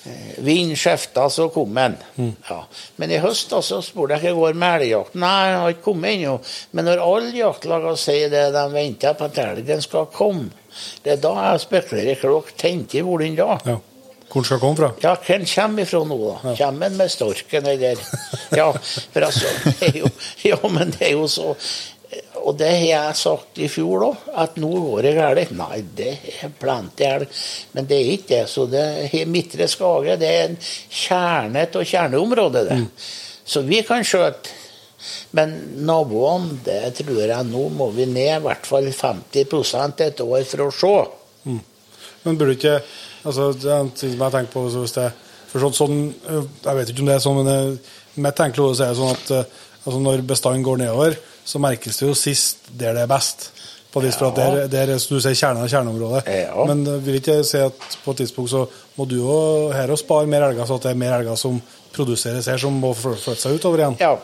eh, 0.09 0.33
vind 0.45 0.75
skifta, 0.77 1.29
så 1.29 1.47
kom 1.53 1.77
han. 1.79 1.95
Ja. 2.49 2.59
Men 3.01 3.13
i 3.13 3.21
høst 3.23 3.53
da, 3.53 3.61
så 3.65 3.81
spurte 3.85 4.19
jeg 4.19 4.35
hva 4.35 4.49
går 4.51 4.59
med 4.59 4.81
elgjakten. 4.81 5.23
Nei, 5.23 5.39
han 5.49 5.63
har 5.63 5.73
ikke 5.73 5.87
kommet 5.87 6.17
ennå. 6.17 6.35
Men 6.71 6.89
når 6.89 7.05
alle 7.05 7.33
jaktlagene 7.39 8.01
sier 8.01 8.33
det, 8.33 8.49
de 8.55 8.67
venter 8.75 9.17
på 9.17 9.29
at 9.31 9.41
elgen 9.47 9.81
skal 9.85 10.11
komme, 10.13 10.51
det 11.05 11.15
er 11.15 11.23
da 11.23 11.33
jeg 11.47 11.65
spekulerer. 11.65 12.21
Hvor 12.21 12.45
tenkte 12.53 12.67
tenker 12.67 13.09
hvor 13.09 13.23
den 13.23 13.39
da? 13.39 13.57
Ja. 13.65 13.79
Hvor 14.33 14.41
den 14.41 14.49
skal 14.49 14.59
komme 14.59 14.77
fra? 14.79 14.87
Ja, 15.03 15.13
hvem 15.27 15.43
kommer 15.45 15.83
ifra 15.83 15.99
nå, 16.09 16.15
da? 16.25 16.53
Kommer 16.57 16.89
han 16.89 16.95
med 16.97 17.11
storken, 17.13 17.67
eller? 17.69 17.99
Ja, 18.57 18.71
for 19.13 19.25
altså, 19.27 19.51
det 19.79 19.91
jo, 19.99 20.09
ja, 20.51 20.57
men 20.73 20.93
det 20.95 21.11
er 21.11 21.13
jo 21.13 21.27
så 21.29 21.51
Og 22.43 22.57
det 22.59 22.69
har 22.71 22.85
jeg 22.85 23.19
sagt 23.19 23.59
i 23.63 23.69
fjor 23.71 24.07
òg, 24.09 24.25
at 24.43 24.57
nå 24.59 24.71
går 24.71 25.05
det 25.05 25.13
galt. 25.15 25.53
Nei, 25.55 25.79
det 25.95 26.11
er 26.41 26.51
plenty 26.59 27.05
elg. 27.07 27.43
Men 27.75 27.87
det 27.89 27.99
er 27.99 28.11
ikke 28.15 28.31
det. 28.33 28.41
Så 28.51 28.65
det 28.71 28.83
er 29.07 29.29
Midtre 29.31 29.67
Skage 29.71 30.17
det 30.19 30.31
er 30.31 30.49
en 30.49 30.57
kjerne 30.63 31.63
av 31.69 31.87
kjerneområdet, 31.93 32.65
det. 32.69 32.81
Så 33.45 33.63
vi 33.67 33.81
kan 33.87 34.03
skjøte. 34.07 34.59
Men 35.35 35.51
naboene, 35.83 36.61
det 36.63 36.93
tror 37.01 37.25
jeg 37.25 37.49
nå 37.49 37.65
må 37.75 37.89
vi 37.91 38.05
ned 38.07 38.37
i 38.37 38.43
hvert 38.45 38.67
fall 38.67 38.87
50% 38.87 40.03
et 40.05 40.21
år 40.23 40.45
for 40.47 40.63
å 40.63 40.69
se. 40.71 40.93
Men 42.23 42.39
burde 42.39 42.55
ikke 42.55 42.77
altså, 43.27 43.49
Det 43.51 43.67
er 43.67 43.81
en 43.81 43.91
ting 43.91 44.13
som 44.13 44.23
jeg 44.23 44.35
tenker 44.37 44.53
på 44.53 44.63
hvis 44.69 44.95
det, 44.95 45.09
for 45.51 45.73
sånn, 45.75 45.97
øh, 46.31 46.45
Jeg 46.63 46.77
vet 46.77 46.93
ikke 46.93 47.03
om 47.03 47.09
det 47.11 47.17
er 47.17 47.25
sånn, 47.25 47.39
men 47.41 47.49
det, 47.49 47.91
mitt 48.23 48.41
enkle 48.45 48.69
hode 48.69 48.87
er 48.87 48.95
sånn 48.97 49.11
at 49.11 49.33
øh, 49.35 49.57
altså, 49.83 49.99
når 49.99 50.23
bestanden 50.29 50.65
går 50.65 50.79
nedover, 50.85 51.17
så 51.45 51.59
merkes 51.59 51.97
det 51.99 52.07
jo 52.07 52.13
sist 52.17 52.57
der 52.79 52.93
det 52.97 53.03
er 53.03 53.11
best. 53.11 53.49
På 53.93 54.01
det, 54.01 54.09
Ja. 54.17 54.29
der, 54.33 54.67
der 54.67 54.81
er 54.81 54.97
du 54.97 55.19
sier, 55.21 55.35
kjernen 55.37 55.61
av 55.61 55.69
kjerneområdet. 55.69 56.23
Ja. 56.25 56.63
Men 56.65 56.79
øh, 56.87 57.05
vil 57.05 57.19
ikke 57.19 57.43
si 57.45 57.57
at 57.61 57.73
på 58.03 58.11
et 58.11 58.17
tidspunkt 58.23 58.49
så 58.49 58.63
må 58.97 59.05
du 59.05 59.15
jo 59.19 59.69
her 59.71 59.91
og 59.93 59.99
spare 60.01 60.25
mer 60.25 60.47
elger, 60.47 60.65
så 60.65 60.79
at 60.79 60.87
det 60.87 60.91
er 60.95 60.97
mer 60.97 61.13
elger 61.19 61.35
som 61.37 61.59
produseres 61.93 62.47
her, 62.49 62.57
som 62.57 62.73
må 62.73 62.93
fly- 62.97 63.13
flytte 63.21 63.41
seg 63.45 63.59
utover 63.59 63.83
igjen? 63.83 63.97
Ja. 64.01 64.15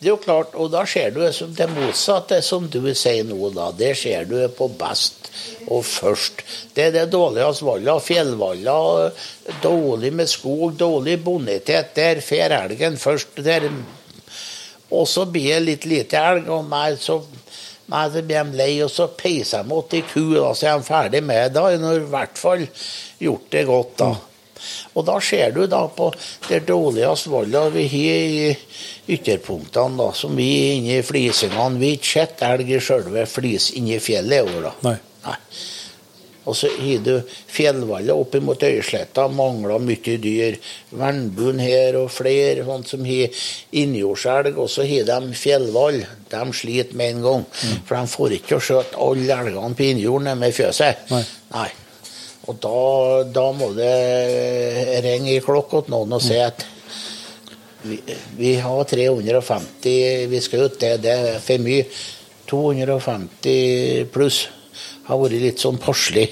Det 0.00 0.08
er 0.10 0.10
jo 0.10 0.16
klart, 0.20 0.56
og 0.58 0.72
da 0.72 0.82
ser 0.90 1.14
du 1.14 1.20
det 1.54 1.68
motsatte 1.70 2.42
som 2.42 2.66
du 2.68 2.80
sier 2.98 3.22
nå, 3.24 3.38
da. 3.54 3.70
Det 3.78 3.94
ser 3.96 4.26
du 4.28 4.34
på 4.58 4.66
best 4.76 5.30
og 5.70 5.84
først. 5.86 6.42
Det 6.74 6.88
er 6.88 6.90
det 6.98 7.06
dårlige 7.14 7.46
asvaller, 7.46 8.02
fjellvaller, 8.04 9.12
dårlig 9.62 10.10
med 10.12 10.28
skog, 10.28 10.74
dårlig 10.76 11.20
bonitet. 11.24 11.94
Der 11.94 12.20
fer 12.20 12.50
elgen 12.58 12.98
først. 12.98 13.38
Der. 13.38 13.70
Og 14.92 15.08
så 15.08 15.24
blir 15.26 15.54
det 15.54 15.64
litt 15.68 15.88
lite 15.88 16.20
elg, 16.20 16.50
og 16.52 16.68
mer 16.68 16.98
så, 17.00 17.20
meg 17.90 18.12
så 18.12 18.22
blir 18.22 18.44
de 18.44 18.58
lei, 18.60 18.74
og 18.84 18.92
så 18.92 19.08
peiser 19.16 19.64
de 19.64 19.70
mot 19.72 19.96
ei 19.96 20.04
ku, 20.06 20.34
da, 20.36 20.52
så 20.52 20.70
er 20.70 20.78
de 20.78 20.88
ferdig 20.88 21.24
med 21.24 21.42
det. 21.48 21.54
Da 21.56 21.66
har 21.70 21.98
i 21.98 22.06
hvert 22.14 22.38
fall 22.40 22.66
gjort 23.24 23.50
det 23.54 23.66
godt, 23.70 23.98
da. 24.02 24.12
Og 24.94 25.04
da 25.04 25.18
ser 25.20 25.52
du 25.52 25.64
da 25.68 25.82
på 25.92 26.08
det 26.48 26.62
dårligste 26.68 27.32
valget 27.32 27.74
vi 27.74 27.84
har 27.92 28.36
i 28.48 29.16
ytterpunktene, 29.16 29.98
da, 30.00 30.10
som 30.16 30.36
vi 30.38 30.48
er 30.62 30.76
inne 30.78 30.98
i 31.00 31.06
flisingene. 31.06 31.80
Vi 31.80 31.90
har 31.92 31.98
ikke 31.98 32.12
sett 32.12 32.44
elg 32.48 32.70
i 32.72 32.80
sjølve 32.80 33.26
flis 33.28 33.72
inni 33.78 34.00
fjellet 34.00 34.40
i 34.40 34.56
år, 34.56 34.68
da. 34.68 34.74
Nei. 34.88 34.98
Nei. 35.24 35.38
Og 36.44 36.56
så 36.56 36.68
har 36.76 37.04
du 37.04 37.14
fjellvallet 37.48 38.12
opp 38.12 38.34
mot 38.44 38.66
Øysletta, 38.68 39.26
mangler 39.32 39.80
mye 39.80 40.16
dyr. 40.20 40.58
Vernbuen 40.92 41.62
her 41.62 41.96
og 42.02 42.10
flere 42.12 42.66
sånt 42.66 42.90
som 42.92 43.06
har 43.08 43.46
innjordselg, 43.72 44.58
og 44.58 44.68
så 44.70 44.84
har 44.88 45.08
de 45.08 45.38
fjellvall. 45.38 46.02
De 46.30 46.42
sliter 46.52 46.98
med 47.00 47.16
en 47.16 47.24
gang. 47.28 47.46
For 47.86 47.96
de 47.96 48.12
får 48.12 48.36
ikke 48.40 48.58
å 48.58 48.66
skjøte 48.68 49.00
alle 49.00 49.40
elgene 49.40 49.78
på 49.78 49.88
innjorden 49.88 50.38
med 50.40 50.56
fjøset. 50.56 51.08
Nei. 51.14 51.24
Nei. 51.54 51.70
Og 52.44 52.58
da, 52.60 52.80
da 53.32 53.44
må 53.56 53.70
det 53.72 55.00
ringe 55.04 55.32
i 55.32 55.44
klokka 55.44 55.80
til 55.86 55.94
noen 55.94 56.12
og 56.12 56.20
si 56.20 56.36
at 56.36 56.66
vi, 57.84 57.96
vi 58.36 58.52
har 58.60 58.84
350 58.88 60.26
vi 60.28 60.40
skal 60.44 60.66
ut, 60.66 60.76
det, 60.80 60.98
det 61.04 61.14
er 61.14 61.40
for 61.44 61.64
mye. 61.64 61.88
250 62.44 64.12
pluss 64.12 64.42
har 65.08 65.20
vært 65.20 65.40
litt 65.42 65.62
sånn 65.62 65.80
passelig. 65.82 66.30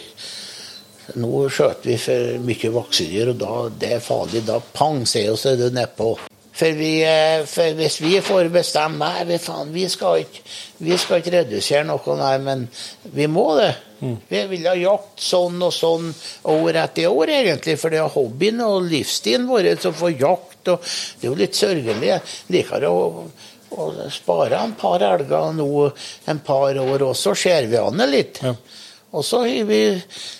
Nå 1.19 1.47
skjøt 1.53 1.87
vi 1.89 1.97
for 2.01 2.43
mye 2.47 2.75
vaksedyr, 2.77 3.33
og 3.33 3.41
da 3.41 3.55
det 3.83 3.97
er 3.99 4.05
farlig. 4.05 4.45
Da 4.49 4.61
pang, 4.75 5.03
sier 5.09 5.35
vi, 5.35 5.57
du 5.59 5.69
nedpå. 5.75 6.15
For, 6.53 6.77
vi, 6.77 6.99
eh, 7.09 7.47
for 7.49 7.79
hvis 7.79 7.95
vi 8.03 8.19
får 8.21 8.51
bestemme 8.53 9.01
Nei, 9.01 9.23
vi, 9.25 9.39
faen, 9.41 9.71
vi, 9.73 9.87
skal 9.89 10.21
ikke, 10.27 10.43
vi 10.85 10.99
skal 11.01 11.23
ikke 11.23 11.33
redusere 11.39 11.87
noe, 11.89 12.17
nei, 12.19 12.35
men 12.45 12.67
vi 13.17 13.29
må 13.31 13.47
det. 13.57 13.73
Vi 14.29 14.41
vil 14.51 14.67
ha 14.67 14.75
jakt 14.75 15.23
sånn 15.23 15.61
og 15.63 15.71
sånn 15.73 16.09
år 16.51 16.79
etter 16.83 17.07
år, 17.09 17.31
egentlig. 17.39 17.77
For 17.79 17.95
det 17.95 18.01
er 18.03 18.11
hobbyen 18.11 18.61
og 18.67 18.89
livsstilen 18.91 19.47
vår 19.47 19.69
som 19.83 19.95
får 19.95 20.17
jakt. 20.19 20.73
og 20.75 20.83
Det 20.83 21.29
er 21.29 21.31
jo 21.31 21.39
litt 21.39 21.59
sørgelig. 21.59 22.09
Jeg 22.09 22.57
liker 22.57 22.89
å, 22.89 22.97
å 23.79 23.89
sparer 24.13 24.59
en 24.59 24.75
par 24.79 25.03
elger 25.07 25.53
nå 25.57 25.69
en 26.31 26.43
par 26.45 26.79
år, 26.79 27.07
og 27.09 27.17
så 27.17 27.35
ser 27.39 27.69
vi 27.71 27.81
an 27.81 28.01
det 28.01 28.09
litt. 28.11 28.43
Ja. 28.45 28.55
Og 29.13 29.25
så 29.25 29.43
har 29.45 29.65
vi 29.69 29.83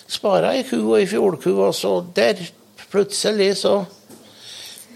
spara 0.09 0.53
ei 0.57 0.63
ku 0.65 0.79
og 0.79 0.97
ei 0.99 1.09
fjordku, 1.09 1.51
og 1.61 1.75
så 1.77 1.99
der 2.15 2.39
plutselig 2.89 3.53
så 3.61 3.83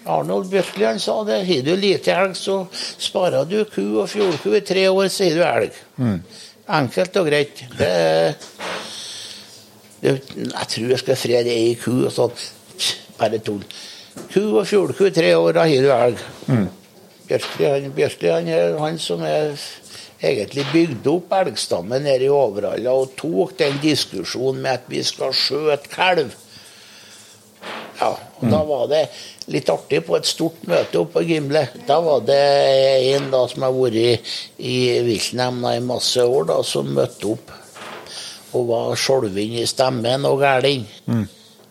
Arnold 0.07 0.53
han 0.79 0.99
sa 0.99 1.23
det. 1.23 1.45
Har 1.45 1.61
du 1.63 1.75
lite 1.75 2.13
elg, 2.13 2.35
så 2.35 2.65
sparer 2.71 3.45
du 3.45 3.65
ku 3.65 3.99
og 4.01 4.09
fjordku 4.09 4.55
i 4.55 4.61
tre 4.61 4.87
år, 4.89 5.07
så 5.11 5.27
har 5.27 5.35
du 5.35 5.43
elg. 5.43 5.81
Enkelt 6.77 7.19
og 7.19 7.27
greit. 7.27 7.63
Det, 7.77 7.91
det, 10.01 10.15
jeg 10.37 10.67
tror 10.73 10.89
jeg 10.93 11.03
skal 11.03 11.19
frede 11.19 11.53
ei 11.53 11.75
ku 11.79 11.91
og 12.05 12.11
sånn. 12.15 12.47
Bare 13.19 13.41
tull. 13.43 13.63
Ku 14.31 14.43
og 14.59 14.65
fjordku 14.67 15.07
i 15.09 15.13
tre 15.13 15.35
år, 15.35 15.53
da 15.57 15.67
har 15.67 15.85
du 15.85 15.91
elg. 15.93 16.25
Bjørkli, 17.27 17.65
han, 17.67 17.91
Bjørkli 17.95 18.31
han 18.31 18.47
er 18.47 18.77
han 18.79 18.97
som 19.01 19.23
er 19.27 19.57
egentlig 20.23 20.65
bygde 20.71 21.11
opp 21.11 21.33
elgstammen 21.37 22.05
nede 22.07 22.25
i 22.25 22.33
Overhalla 22.33 22.93
og 22.97 23.15
tok 23.19 23.57
den 23.59 23.77
diskusjonen 23.83 24.63
med 24.63 24.79
at 24.79 24.91
vi 24.91 25.03
skal 25.05 25.35
skjøte 25.35 25.91
kalv. 25.93 26.31
Ja, 27.97 28.11
og 28.13 28.49
Da 28.51 28.59
var 28.63 28.87
det 28.91 29.03
litt 29.49 29.69
artig 29.73 30.03
på 30.05 30.15
et 30.17 30.27
stort 30.29 30.59
møte 30.69 30.99
oppe 31.01 31.17
på 31.17 31.25
Gimle. 31.25 31.63
Da 31.87 31.97
var 32.05 32.21
det 32.27 32.41
en 33.15 33.31
da 33.33 33.43
som 33.49 33.65
har 33.65 33.73
vært 33.73 33.97
i, 33.97 34.11
i 34.59 34.75
viltnemnda 35.07 35.75
i 35.75 35.81
masse 35.83 36.21
år, 36.21 36.45
da, 36.51 36.59
som 36.63 36.91
møtte 36.93 37.31
opp. 37.33 37.53
Og 38.53 38.67
var 38.69 38.93
skjelven 39.01 39.57
i 39.59 39.65
stemmen 39.67 40.25
og 40.29 40.39
gæren. 40.45 40.85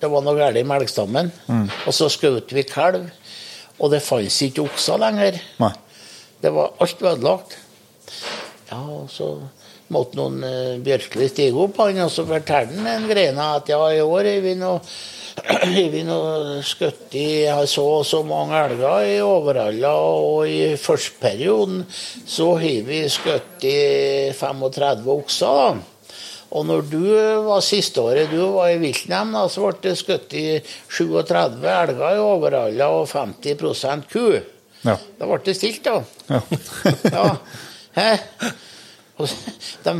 Det 0.02 0.10
var 0.12 0.24
noe 0.26 0.36
galt 0.36 0.58
med 0.66 0.82
elgstammen. 0.82 1.30
Og 1.86 1.94
så 1.94 2.10
skjøt 2.12 2.52
vi 2.52 2.66
kalv, 2.68 3.06
og 3.78 3.92
det 3.92 4.02
fantes 4.04 4.38
ikke 4.46 4.64
okser 4.64 5.00
lenger. 5.02 5.38
Nei. 5.62 5.72
Det 6.42 6.52
var 6.54 6.74
alt 6.80 7.02
ødelagt. 7.02 7.58
Ja, 8.70 8.80
og 8.80 9.10
så 9.12 9.34
måtte 9.94 10.18
noen 10.18 10.42
eh, 10.46 10.78
Bjørkli 10.82 11.28
stige 11.30 11.58
opp 11.62 11.78
han, 11.82 12.00
og 12.02 12.10
så 12.12 12.26
fortalte 12.26 12.74
han 12.74 12.88
en 12.90 13.06
greie 13.10 13.34
at 13.42 13.70
ja, 13.70 13.80
i 13.94 14.02
år 14.02 14.32
har 14.32 14.42
vi 14.44 14.56
nå 14.58 14.72
vi 15.92 16.00
nå 16.06 16.18
skutt 16.64 17.12
i 17.18 17.44
så 17.68 17.84
og 17.98 18.06
så 18.08 18.22
mange 18.26 18.56
elger 18.56 19.10
i 19.10 19.18
Overhalla, 19.20 19.92
og 19.92 20.48
i 20.48 20.76
førsteperioden 20.80 21.84
så 21.90 22.54
har 22.56 22.86
vi 22.88 23.02
skutt 23.12 23.66
i 23.68 24.32
35 24.36 25.12
okser. 25.18 25.60
da. 25.60 25.95
Og 26.54 26.66
når 26.68 26.84
du 26.90 27.00
var 27.46 27.64
siste 27.64 28.02
året 28.02 28.30
du 28.30 28.38
var 28.54 28.70
i 28.70 28.78
viltnemnda, 28.80 29.46
så 29.50 29.66
ble 29.66 29.80
det 29.88 29.96
skutt 29.98 30.36
i 30.38 30.46
37 30.62 31.64
elger 31.72 32.06
i 32.12 32.22
Overhalla 32.22 32.90
og 32.94 33.08
50 33.10 34.06
ku. 34.12 34.28
Ja. 34.86 34.94
Da 35.18 35.26
ble 35.26 35.40
det 35.44 35.56
stilt, 35.58 35.86
da. 35.86 36.02
Ja. 36.30 36.42
Ja. 37.96 38.10
De, 39.16 39.92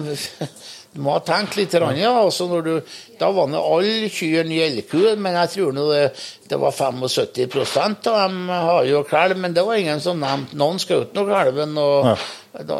du 0.92 0.98
må 1.00 1.14
ha 1.14 1.20
tenkt 1.24 1.54
litt. 1.56 1.72
Ja. 1.72 2.10
Altså 2.20 2.44
når 2.50 2.66
du, 2.66 2.72
da 3.16 3.30
var 3.32 3.48
nå 3.48 3.60
alle 3.60 4.10
kyrne 4.12 4.58
gjeldku, 4.58 5.14
men 5.16 5.38
jeg 5.40 5.52
tror 5.54 5.72
nå 5.76 5.86
det, 5.88 6.02
det 6.50 6.58
var 6.60 6.76
75% 6.76 8.10
av 8.12 8.18
dem 8.26 8.50
har 8.52 8.82
jo 8.88 9.00
kalv. 9.08 9.40
Men 9.40 9.56
det 9.56 9.64
var 9.64 9.80
ingen 9.80 10.02
som 10.04 10.20
nevnte 10.20 10.60
Noen 10.60 10.80
skjøt 10.82 11.16
nå 11.16 11.24
kalven 11.30 11.72
og 11.80 12.12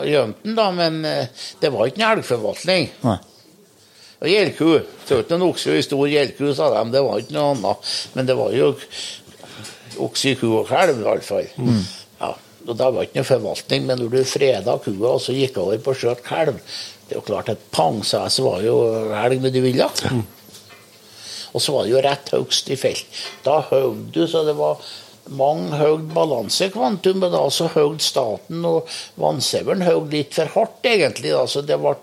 gjemte 0.05 0.45
den, 0.45 0.59
da, 0.61 0.69
men 0.73 1.01
eh, 1.09 1.49
det 1.61 1.73
var 1.73 1.89
ikke 1.89 2.03
en 2.03 2.11
elgforvaltning. 2.11 2.93
Nei. 3.09 3.17
Og 4.27 4.33
Gjeldku. 4.33 4.71
Skjøt 5.07 5.33
en 5.37 5.45
okse 5.47 5.71
og 5.71 5.85
stor 5.87 6.09
gjeldku, 6.11 6.49
sa 6.59 6.67
de. 6.75 6.81
Det 6.91 7.03
var 7.07 7.21
ikke 7.23 7.37
noe 7.37 7.53
annet. 7.55 7.91
Men 8.17 8.27
det 8.27 8.35
var 8.35 8.55
jo 8.57 8.73
okse, 10.03 10.33
ku 10.41 10.49
og 10.51 10.67
kalv, 10.67 10.99
i 10.99 11.07
hvert 11.07 11.25
fall. 11.25 11.47
Ja, 12.19 12.33
og 12.67 12.73
Det 12.75 12.89
var 12.97 13.07
ikke 13.07 13.21
noe 13.21 13.29
forvaltning, 13.29 13.87
men 13.87 14.03
når 14.03 14.11
du 14.17 14.19
freda 14.27 14.75
kua 14.83 15.13
og 15.15 15.23
så 15.23 15.37
gikk 15.37 15.61
over 15.63 15.79
på 15.79 15.95
skjøt 15.95 16.25
kalv 16.27 16.59
Det 16.59 17.15
er 17.15 17.21
jo 17.21 17.27
klart 17.29 17.53
at 17.53 17.63
pang, 17.71 18.01
sa 18.03 18.25
jeg, 18.25 18.35
så 18.35 18.49
var 18.49 18.65
jo 18.67 18.75
elg 19.15 19.45
med 19.45 19.55
du 19.55 19.61
ville. 19.63 19.87
Og 21.55 21.63
så 21.63 21.73
var 21.73 21.87
det 21.87 21.93
jo 21.95 22.03
rett 22.03 22.33
høgst 22.35 22.73
i 22.75 22.77
felt. 22.77 23.21
Da 23.47 23.61
høvde 23.71 24.11
du 24.11 24.27
så 24.27 24.43
det 24.45 24.57
var 24.59 24.83
mange 25.29 25.79
høgd 25.81 26.11
balansekvantum, 26.15 27.21
men 27.23 27.33
da 27.35 27.43
så 27.53 27.69
høgd 27.73 28.03
staten 28.05 28.65
og 28.69 28.91
vannsaueren 29.21 29.85
høgd 29.87 30.15
litt 30.15 30.37
for 30.37 30.53
hardt, 30.55 30.87
egentlig. 30.87 31.33
da, 31.35 31.47
Så 31.47 31.63
det 31.67 31.79
ble 31.83 31.95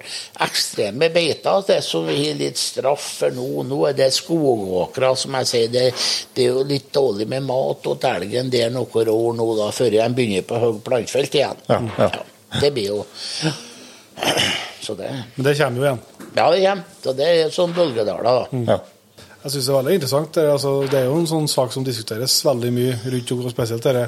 ekstreme 0.44 1.10
beiter. 1.14 1.64
Det 1.68 1.80
som 1.86 2.08
vi 2.08 2.18
har 2.28 2.40
litt 2.40 2.60
straff 2.60 3.06
for 3.20 3.36
nå. 3.36 3.64
Nå 3.70 3.80
er 3.90 3.98
det 3.98 4.12
skogåkre, 4.16 5.14
som 5.20 5.38
jeg 5.40 5.52
sier. 5.52 5.72
Det, 5.74 5.86
det 6.36 6.48
er 6.48 6.52
jo 6.54 6.66
litt 6.68 6.92
dårlig 6.94 7.28
med 7.32 7.48
mat 7.48 7.84
til 7.84 8.10
elgen 8.14 8.52
der 8.54 8.74
noen 8.74 9.14
år 9.16 9.38
nå, 9.40 9.50
da, 9.60 9.72
før 9.76 9.94
de 9.94 10.10
begynner 10.16 10.48
på 10.48 10.62
høyt 10.62 10.84
plantefelt 10.86 11.40
igjen. 11.40 11.64
Ja, 11.70 11.80
ja. 11.98 12.10
det 12.60 12.74
blir 12.76 12.92
jo 12.92 13.04
Så 14.84 14.94
det 15.00 15.08
Men 15.36 15.46
det 15.46 15.54
kommer 15.58 15.80
jo 15.80 15.86
igjen. 15.88 16.02
Ja, 16.36 16.52
det 16.52 16.60
kommer. 16.66 16.84
Så 17.04 17.14
det 17.16 17.30
er 17.30 17.54
sånn 17.54 17.76
bølgedaler, 17.76 18.24
da. 18.28 18.64
Ja. 18.68 18.80
Jeg 19.44 19.52
synes 19.52 19.66
det 19.68 19.72
er 19.74 19.78
veldig 19.82 19.94
interessant. 19.98 20.30
Det, 20.36 20.44
er- 20.44 20.52
altså, 20.54 20.70
det 20.88 21.00
er 21.02 21.06
jo 21.10 21.16
en 21.20 21.28
sånn 21.28 21.48
sak 21.52 21.74
som 21.76 21.84
diskuteres 21.84 22.38
veldig 22.48 22.70
mye 22.72 22.94
rundt 23.12 23.32
og 23.36 23.50
spesielt 23.52 23.84
det 23.84 24.06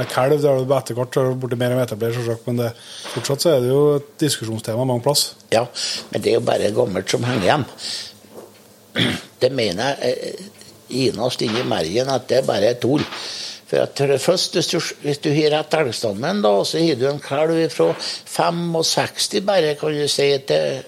med 0.00 0.08
kalv. 0.08 0.38
Det 0.40 0.48
er 0.48 0.62
det 0.64 0.76
etter 0.78 0.96
hvert 0.96 1.18
er 1.20 1.34
blitt 1.42 1.58
mer 1.60 1.74
og 1.74 1.80
mer 1.80 1.84
etablert, 1.88 2.16
selvsagt, 2.16 2.46
men 2.48 2.62
det, 2.62 2.70
fortsatt 3.12 3.44
så 3.44 3.50
er 3.52 3.60
det 3.66 3.68
jo 3.74 3.82
et 3.98 4.08
diskusjonstema 4.24 4.86
mange 4.88 5.04
plass. 5.04 5.26
Ja, 5.52 5.66
men 6.12 6.24
det 6.24 6.32
er 6.32 6.38
jo 6.38 6.46
bare 6.48 6.70
gammelt 6.76 7.12
som 7.12 7.26
henger 7.28 7.44
igjen. 7.50 7.66
Det 9.42 9.50
mener 9.54 9.92
jeg 10.00 10.16
eh, 10.16 10.48
innerst 11.04 11.42
inni 11.44 11.62
mergen 11.68 12.08
at 12.10 12.24
det 12.32 12.40
bare 12.48 12.72
er 12.72 12.80
tull. 12.82 13.04
For 13.68 13.82
at 13.84 14.00
for 14.00 14.08
det 14.08 14.20
første, 14.24 14.56
hvis 14.62 14.70
du, 14.72 14.78
hvis 15.04 15.18
du 15.20 15.28
har 15.36 15.52
rett 15.58 15.74
elgstammen, 15.76 16.40
da, 16.42 16.54
så 16.64 16.80
har 16.80 16.96
du 16.96 17.04
en 17.10 17.20
kalv 17.20 17.58
fra 17.74 17.90
65 18.00 19.42
bare, 19.44 19.74
kan 19.76 19.92
du 19.92 20.06
si, 20.08 20.30
til 20.48 20.80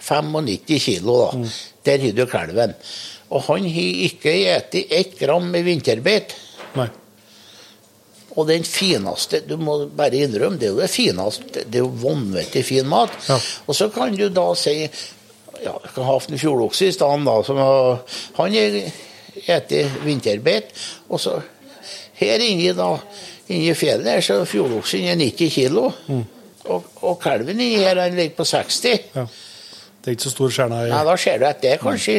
95 0.00 0.80
kilo. 0.86 1.18
da. 1.26 1.42
Der 1.84 1.98
har 2.06 2.16
du 2.16 2.24
kalven. 2.30 2.72
Og 3.32 3.46
han 3.48 3.68
har 3.74 4.02
ikke 4.08 4.34
spist 4.36 4.92
ett 4.92 5.14
gram 5.20 5.46
med 5.50 5.64
vinterbeit. 5.64 6.34
Nei. 6.76 6.88
Og 8.32 8.48
den 8.48 8.64
fineste, 8.64 9.42
du 9.44 9.58
må 9.60 9.76
bare 9.92 10.22
innrømme, 10.24 10.56
det 10.60 10.70
er 10.70 10.72
jo 10.72 10.80
det 10.80 10.90
fineste. 10.92 11.64
Det 11.68 11.80
er 11.80 11.84
jo 11.84 11.92
vanvittig 12.00 12.64
fin 12.64 12.88
mat. 12.88 13.12
Ja. 13.28 13.36
Og 13.66 13.76
så 13.76 13.90
kan 13.92 14.16
du 14.16 14.28
da 14.32 14.46
si 14.56 14.76
ja, 15.62 15.74
Jeg 15.76 15.92
kan 15.94 16.08
ha 16.08 16.14
en 16.18 16.40
fjordokse 16.40 16.88
i 16.88 16.92
stedet, 16.94 17.24
da. 17.28 17.34
Som 17.46 17.60
har, 17.60 18.00
han 18.40 18.56
spiser 19.36 19.92
vinterbeit. 20.02 20.72
Og 21.08 21.20
så 21.22 21.36
her 22.18 22.42
inni 22.42 22.72
da, 22.74 22.96
inni 23.48 23.74
fjellet 23.78 24.16
her, 24.16 24.24
så 24.24 24.40
er 24.40 24.50
fjordoksen 24.50 25.06
er 25.12 25.20
90 25.20 25.52
kilo. 25.54 25.86
Og, 26.72 26.90
og 27.02 27.16
kalven 27.22 27.60
inni 27.60 27.84
her, 27.84 28.00
han 28.00 28.16
ligger 28.16 28.40
på 28.40 28.48
60. 28.48 29.12
Ja. 29.14 29.26
Det 30.02 30.10
er 30.10 30.16
ikke 30.16 30.26
så 30.26 30.34
stor 30.34 30.54
stjerne 30.54 30.80
i 30.82 30.90
Nei, 30.90 31.02
da 31.06 31.12
ser 31.20 31.38
du 31.38 31.46
at 31.46 31.60
det 31.62 31.76
er 31.76 31.82
kanskje 31.82 32.16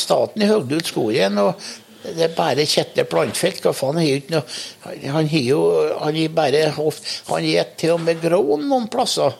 staten 0.00 0.44
har 0.46 0.54
hogd 0.56 0.72
ut 0.72 0.88
skogen, 0.88 1.38
og 1.42 1.66
det 2.06 2.28
er 2.28 2.34
bare 2.36 2.64
Kjetil 2.68 3.08
Plantfelt. 3.10 3.62
Hva 3.64 3.72
faen, 3.76 3.98
han 3.98 4.04
har 4.04 4.10
jo 4.10 4.20
ikke 4.20 4.34
noe 4.36 5.14
Han 5.16 5.30
har 5.32 5.42
jo 5.42 5.62
han 6.00 6.18
har 6.20 6.34
bare 6.36 6.60
Han 6.76 7.48
gir 7.48 7.72
til 7.76 7.96
og 7.96 8.04
med 8.06 8.22
grån 8.22 8.68
noen 8.70 8.86
plasser. 8.92 9.34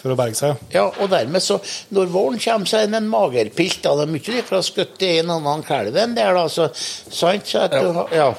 For 0.00 0.14
å 0.14 0.16
berge 0.16 0.38
seg, 0.38 0.54
ja. 0.72 0.80
Ja, 0.80 0.84
og 1.02 1.10
dermed 1.12 1.44
så, 1.44 1.58
når 1.92 2.12
våren 2.12 2.40
kommer, 2.40 2.68
så 2.68 2.78
er 2.80 2.86
det 2.88 2.96
en 3.02 3.10
magerpilt. 3.12 3.82
Da. 3.84 3.92
Det 3.98 4.06
er 4.06 4.12
mye 4.14 4.36
likere 4.36 4.60
å 4.62 4.64
skutte 4.64 5.04
i 5.08 5.18
en 5.20 5.32
annen 5.34 5.64
kalv 5.66 5.98
enn 6.00 6.14
der, 6.16 6.32
da. 6.36 6.46
Så, 6.48 6.70
sant? 6.72 7.48
Så 7.48 7.66
at 7.66 7.76
du 7.76 8.16
ja. 8.16 8.30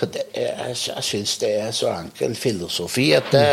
For 0.00 0.10
det 0.10 0.24
jeg 0.34 0.74
jeg 0.74 1.04
syns 1.06 1.36
det 1.42 1.52
er 1.60 1.74
så 1.76 1.92
enkel 1.94 2.34
filosofi 2.38 3.10
at 3.14 3.28
det 3.34 3.44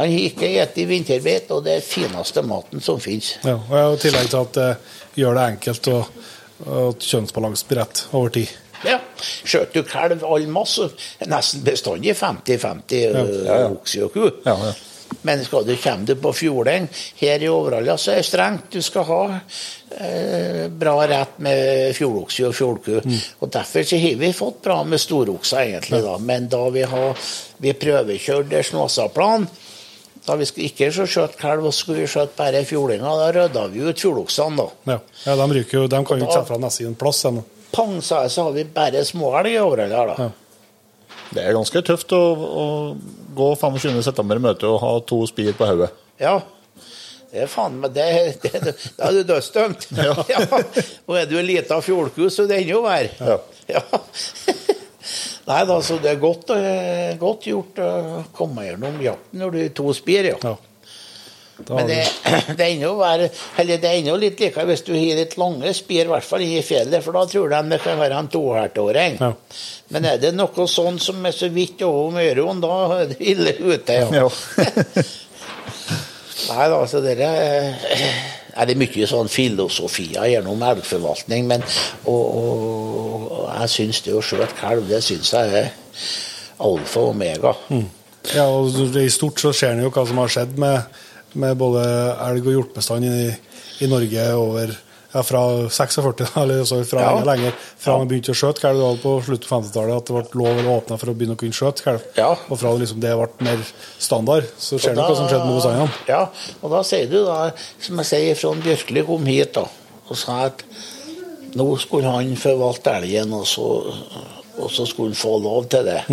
Han 0.00 0.08
har 0.08 0.26
ikke 0.30 0.48
spist 0.48 0.88
vinterbeit, 0.88 1.50
og 1.52 1.64
det 1.66 1.76
er 1.76 1.84
fineste 1.84 2.42
maten 2.46 2.80
som 2.80 3.00
finnes. 3.02 3.34
ja. 3.44 3.58
Og 3.60 3.98
i 3.98 4.02
tillegg 4.06 4.30
til 4.32 4.40
at 4.40 4.56
det 4.56 4.70
gjør 5.20 5.36
det 5.36 5.46
enkelt 5.54 5.88
og, 5.92 6.20
og 6.66 7.06
blir 7.68 7.80
rett 7.82 8.04
over 8.12 8.32
tid. 8.32 8.58
Ja. 8.88 8.96
Skjøt 9.20 9.74
du 9.76 9.82
kalv 9.84 10.22
all 10.24 10.46
masse, 10.48 10.88
nesten 11.28 11.64
bestandig 11.66 12.14
50-50 12.16 12.94
ja, 12.96 13.24
ja. 13.44 13.66
okse 13.68 14.06
og 14.06 14.14
ku. 14.14 14.30
Ja, 14.46 14.56
ja. 14.70 14.72
Men 15.26 15.42
skal 15.44 15.66
du 15.66 15.74
komme 15.76 16.06
du 16.06 16.14
på 16.16 16.32
fjorden, 16.32 16.86
her 17.20 17.42
i 17.42 17.48
Overhalla 17.50 17.96
så 17.98 18.14
er 18.14 18.22
det 18.22 18.28
strengt. 18.28 18.70
Du 18.72 18.80
skal 18.82 19.04
ha 19.08 19.22
eh, 19.98 20.68
bra 20.70 20.94
rett 21.10 21.40
med 21.44 21.90
fjordokse 21.98 22.46
og 22.48 22.54
fjordku. 22.56 23.00
Og 23.42 23.50
Derfor 23.52 23.84
så 23.84 23.98
har 24.00 24.20
vi 24.22 24.32
fått 24.32 24.62
bra 24.64 24.78
med 24.84 25.02
storokser, 25.02 25.66
egentlig. 25.66 26.00
da. 26.06 26.16
Men 26.18 26.48
da 26.48 26.62
vi 26.72 26.86
har 26.88 27.18
vi 27.60 27.74
prøvekjørte 27.76 28.62
Snåsaplan, 28.70 29.48
da 30.26 30.36
vi 30.36 30.46
ikke 30.66 30.90
så 30.94 31.06
skjøt 31.08 31.38
kalv, 31.40 31.64
og 31.70 31.74
skulle 31.74 32.04
vi 32.04 32.10
skjøte 32.10 32.36
bare 32.38 32.64
fjordinger, 32.68 33.22
da 33.22 33.30
rydda 33.36 33.64
vi 33.72 33.86
ut 33.86 34.02
fjordoksene, 34.02 34.60
da. 34.60 34.92
Ja, 34.92 34.98
ja 35.24 35.38
de, 35.40 35.48
ryker 35.56 35.82
jo, 35.82 35.88
de 35.90 36.02
kan 36.06 36.20
jo 36.20 36.28
ikke 36.28 36.36
sette 36.36 36.50
fra 36.52 36.60
nesten 36.60 36.92
en 36.92 37.00
plass 37.00 37.24
ennå. 37.28 37.46
Pang, 37.70 37.96
sa 38.02 38.24
jeg, 38.24 38.34
så 38.34 38.48
har 38.48 38.54
vi 38.56 38.66
bare 38.74 39.02
småelg 39.06 39.52
i 39.52 39.58
Overhalla, 39.62 40.14
da. 40.14 40.28
Ja. 40.28 41.20
Det 41.30 41.42
er 41.44 41.54
ganske 41.54 41.82
tøft 41.86 42.12
å, 42.14 42.22
å 42.34 42.64
gå 43.38 43.50
25. 43.54 44.00
september 44.02 44.40
i 44.40 44.42
møte 44.42 44.66
og 44.66 44.80
ha 44.82 44.96
to 45.06 45.22
spier 45.30 45.54
på 45.56 45.68
hodet. 45.68 45.92
Ja. 46.20 46.40
Det 47.30 47.44
er 47.44 47.50
faen 47.50 47.76
meg 47.78 47.92
det, 47.94 48.08
det, 48.42 48.50
det, 48.64 48.72
Da 48.96 49.06
er 49.06 49.20
du 49.20 49.28
dødsdømt. 49.28 49.86
Ja. 49.94 50.16
Og 51.06 51.14
er 51.14 51.28
du 51.30 51.36
en 51.38 51.46
lita 51.46 51.78
fjordku, 51.84 52.24
så 52.26 52.42
er 52.42 52.50
det 52.50 52.58
enda 52.64 52.80
verre. 52.82 53.36
Ja. 53.70 53.84
Nei 55.50 55.62
da, 55.66 55.76
så 55.82 55.98
det 55.98 56.12
er 56.12 56.18
godt, 56.22 56.52
eh, 56.54 57.14
godt 57.18 57.46
gjort 57.50 57.78
å 57.82 57.92
komme 58.36 58.68
gjennom 58.68 59.00
jakten 59.02 59.40
når 59.42 59.54
du 59.54 59.62
er 59.64 59.72
to 59.74 59.94
spir, 59.96 60.30
ja. 60.30 60.36
Ja. 60.44 60.56
Men 61.68 61.88
det, 61.90 61.98
det 62.56 62.64
er 62.64 62.70
ennå 62.70 62.94
vær, 62.96 63.26
Eller 63.60 63.80
det 63.82 63.88
er 63.90 63.98
ennå 63.98 64.14
litt 64.20 64.40
likere 64.40 64.64
hvis 64.70 64.84
du 64.86 64.94
har 64.94 65.18
litt 65.18 65.36
lange 65.40 65.74
spir, 65.76 66.06
i 66.06 66.12
hvert 66.12 66.26
fall 66.26 66.44
i 66.44 66.62
fjellet, 66.64 67.04
for 67.04 67.16
da 67.16 67.26
tror 67.28 67.52
de 67.52 67.60
det 67.74 67.80
kan 67.84 68.00
være 68.00 68.20
en 68.22 68.30
tohærtåring. 68.32 69.18
Ja. 69.20 69.32
Men 69.94 70.08
er 70.12 70.20
det 70.22 70.32
noe 70.36 70.66
sånn 70.70 71.00
som 71.02 71.26
er 71.26 71.34
så 71.36 71.50
vidt 71.52 71.82
over 71.86 72.14
Møroen, 72.16 72.62
da 72.62 72.76
er 73.00 73.10
det 73.12 73.20
ille 73.20 73.56
ute, 73.58 73.98
ja. 73.98 74.08
Ja. 74.22 74.28
Nei 76.50 76.66
da, 76.72 76.78
så 76.88 77.02
dere 77.04 77.28
er 78.60 78.68
det 78.68 78.76
mye 78.80 79.08
sånn 79.08 79.30
filosofier 79.32 80.28
gjennom 80.34 80.62
elgforvaltning, 80.70 81.46
men 81.48 81.64
og, 82.04 82.24
og, 82.42 83.38
jeg 83.60 83.72
syns 83.74 84.02
det 84.06 84.16
å 84.16 84.22
skjøte 84.24 84.56
kalv, 84.58 84.86
det 84.88 85.00
syns 85.04 85.32
jeg 85.34 85.54
er 85.62 85.72
alfa 86.60 87.02
og 87.02 87.14
omega. 87.14 87.54
Ja, 88.34 88.46
og 88.46 88.96
I 89.00 89.08
stort 89.12 89.40
så 89.40 89.52
ser 89.56 89.74
en 89.74 89.84
jo 89.84 89.92
hva 89.94 90.04
som 90.08 90.20
har 90.20 90.32
skjedd 90.32 90.58
med, 90.60 91.00
med 91.40 91.56
både 91.60 91.82
elg- 92.28 92.46
og 92.46 92.56
hjortbestand 92.58 93.08
i, 93.08 93.30
i 93.84 93.90
Norge 93.90 94.26
over 94.36 94.74
ja, 95.12 95.22
fra 95.26 95.40
46, 95.68 96.26
eller 96.42 96.60
altså 96.62 96.80
fra 96.86 97.00
Ja. 97.02 97.12
lenge 97.18 97.26
lenger, 97.30 97.56
fra 97.82 97.96
man 97.98 98.08
begynte 98.10 98.30
å 98.34 98.38
skjøte 98.38 98.62
kalv 98.62 98.84
på 99.02 99.14
slutten 99.26 99.48
av 99.56 99.64
50-tallet, 99.64 99.96
at 99.96 100.06
det 100.10 100.16
ble 100.30 100.42
lov 100.44 100.60
å 100.64 100.76
åpne 100.78 100.98
for 101.02 101.10
å 101.12 101.16
begynne 101.18 101.34
å 101.38 101.40
kunne 101.40 101.56
skjøte 101.56 101.86
kalv. 101.86 102.04
Ja. 102.18 102.30
Og 102.48 102.60
fra 102.62 102.72
liksom 102.78 103.02
det 103.02 103.14
ble 103.18 103.28
mer 103.48 103.64
standard, 103.98 104.46
så 104.58 104.78
ser 104.78 104.94
du 104.94 105.02
hva 105.02 105.16
som 105.18 105.26
skjedde 105.30 105.46
med 105.50 105.58
bestandene. 105.58 106.00
Ja, 106.10 106.22
og 106.62 106.74
da 106.76 106.82
sier 106.86 107.10
du 107.10 107.18
da, 107.26 107.40
som 107.82 108.02
jeg 108.04 108.10
sier, 108.12 108.38
fra 108.42 108.54
Bjørkli 108.66 109.06
kom 109.08 109.26
hit 109.30 109.54
da, 109.58 109.66
og 110.10 110.18
sa 110.18 110.44
at 110.48 110.64
nå 111.58 111.66
skulle 111.82 112.06
han 112.14 112.36
forvalte 112.38 112.92
elgen, 113.00 113.32
og 113.34 113.46
så, 113.50 113.66
og 114.60 114.68
så 114.70 114.86
skulle 114.86 115.10
han 115.10 115.18
få 115.18 115.32
lov 115.42 115.66
til 115.72 115.88
det. 115.90 116.04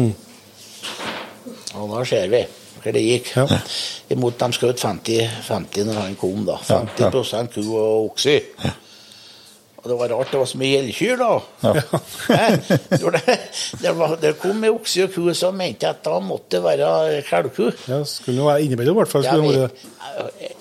Og 1.77 1.91
da 1.93 2.01
ser 2.09 2.31
vi 2.31 2.41
hvor 2.77 2.93
det 2.95 3.01
gikk. 3.03 3.31
Ja. 3.35 3.45
Imot 4.13 4.37
de 4.39 4.47
skjøt 4.55 4.79
50, 4.79 5.31
50 5.49 5.87
når 5.89 5.97
han 5.99 6.13
kom, 6.19 6.43
da. 6.47 6.55
50% 6.63 7.49
ku 7.57 7.63
og 7.75 8.11
okse. 8.11 8.37
Og 9.87 9.93
det 9.93 9.97
var 10.01 10.11
rart 10.11 10.31
det 10.33 10.39
var 10.41 10.47
så 10.51 10.57
mye 10.59 10.73
gjeldkyr, 10.73 11.21
da. 11.21 11.27
Ja. 11.63 11.71
Det, 13.07 13.37
det, 13.79 13.91
var, 13.95 14.17
det 14.19 14.33
kom 14.41 14.65
ei 14.67 14.71
okse 14.73 15.05
og 15.07 15.13
ku, 15.13 15.21
som 15.37 15.55
mente 15.55 15.87
at 15.87 16.01
da 16.03 16.17
måtte 16.19 16.57
det 16.57 16.63
være 16.65 17.21
kalvku. 17.27 17.69
Ja, 17.87 18.01
skulle 18.07 18.41
jo 18.41 18.49
være 18.49 18.65
innimellom, 18.65 18.97
i 18.97 18.99
hvert 18.99 19.13
fall. 19.13 19.23
Ja, 19.23 19.37
Skulle 19.37 19.47
vi, 19.47 20.49
det 20.49 20.51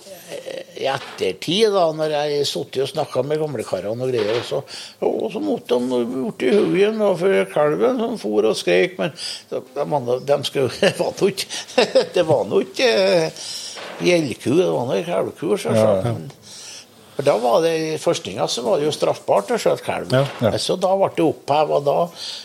I 0.76 0.86
ettertid, 0.92 1.72
da, 1.74 1.88
når 1.96 2.14
jeg 2.14 2.46
satt 2.52 2.78
og 2.84 2.90
snakka 2.92 3.24
med 3.26 3.40
gamlekarene 3.42 4.06
og 4.06 4.12
greier, 4.14 4.40
så, 4.46 4.62
og 5.02 5.26
så 5.34 5.42
måtte 5.42 5.80
de 5.82 6.00
bort 6.12 6.46
i 6.46 6.54
hodet 6.54 7.12
for 7.24 7.50
kalven 7.56 8.02
som 8.04 8.16
for 8.22 8.50
og 8.52 8.58
skrek. 8.62 8.94
Men 9.00 9.14
de, 9.50 9.62
de, 9.74 10.18
de 10.30 10.40
skulle, 10.46 10.70
var 11.02 11.28
ikke 11.32 11.48
Det 12.14 12.26
var 12.30 12.46
nå 12.46 12.62
ikke 12.68 12.90
eh, 12.94 13.46
gjeldku, 14.06 14.52
det 14.60 14.70
var 14.70 14.90
nå 14.92 15.02
kalvku, 15.10 15.56
selvsagt. 15.58 16.12
Men- 16.12 16.34
For 17.16 17.24
da 17.24 17.38
var 17.40 17.62
det 17.64 17.72
i 17.80 17.92
forskninga 17.98 18.44
så 18.48 18.62
var 18.62 18.76
det 18.76 18.90
jo 18.90 18.92
straffbart 18.92 19.54
å 19.54 19.56
skjøte 19.60 19.84
kalv. 19.86 20.10
Ja, 20.12 20.26
ja. 20.44 20.50
Så 20.60 20.74
da 20.76 20.90
ble 21.00 21.08
det 21.16 21.24
oppheva. 21.24 21.78
Da 21.80 21.94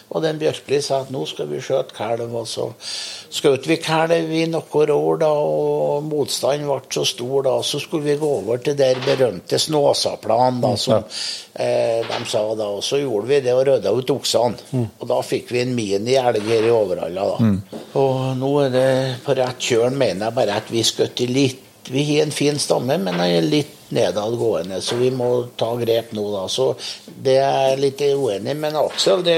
var 0.07 0.23
den 0.23 0.37
Bjørkli 0.39 0.77
sa 0.83 1.01
at 1.03 1.09
nå 1.11 1.25
skal 1.27 1.49
vi 1.49 1.59
skjøte 1.59 1.95
kalv. 1.97 2.31
Og 2.39 2.47
så 2.47 2.69
skjøt 2.79 3.67
vi 3.67 3.75
kalv 3.83 4.31
i 4.31 4.45
noen 4.47 4.93
år, 4.95 5.17
da, 5.25 5.31
og 5.35 6.05
motstanden 6.07 6.69
ble 6.69 6.79
så 6.95 7.03
stor 7.09 7.43
da. 7.49 7.57
Så 7.67 7.81
skulle 7.83 8.13
vi 8.13 8.15
gå 8.21 8.29
over 8.37 8.61
til 8.63 8.77
der 8.79 9.01
berømte 9.03 9.59
Snåsaplan, 9.59 10.61
da, 10.63 10.71
som 10.79 11.03
eh, 11.03 11.99
de 12.07 12.21
sa 12.31 12.45
da. 12.55 12.69
Og 12.71 12.85
så 12.87 13.01
gjorde 13.01 13.27
vi 13.27 13.41
det 13.43 13.57
og 13.57 13.65
rydda 13.67 13.91
ut 13.91 14.13
oksene. 14.15 14.87
Og 15.01 15.03
da 15.09 15.17
fikk 15.25 15.51
vi 15.51 15.65
en 15.65 15.75
mini-elg 15.75 16.47
her 16.47 16.69
i 16.69 16.71
Overhalla, 16.71 17.27
da. 17.33 17.51
Og 17.99 18.39
nå 18.39 18.53
er 18.63 18.71
det 18.71 18.87
på 19.25 19.35
rett 19.35 19.67
kjøl, 19.67 19.91
mener 19.91 20.29
jeg 20.29 20.37
bare 20.39 20.61
at 20.63 20.71
vi 20.71 20.85
skjøt 20.87 21.25
litt 21.27 21.67
vi 21.89 22.03
har 22.17 22.25
en 22.25 22.31
fin 22.31 22.59
stamme, 22.59 22.97
men 23.01 23.19
er 23.23 23.41
litt 23.41 23.77
nedadgående, 23.91 24.81
så 24.81 24.95
vi 24.95 25.09
må 25.11 25.29
ta 25.59 25.73
grep 25.79 26.13
nå, 26.15 26.23
da. 26.33 26.45
Så 26.49 26.71
det 27.05 27.37
er 27.41 27.71
jeg 27.71 27.81
litt 27.81 28.03
uenig 28.15 28.55
med 28.57 28.77
Aksel. 28.79 29.23
Det, 29.25 29.37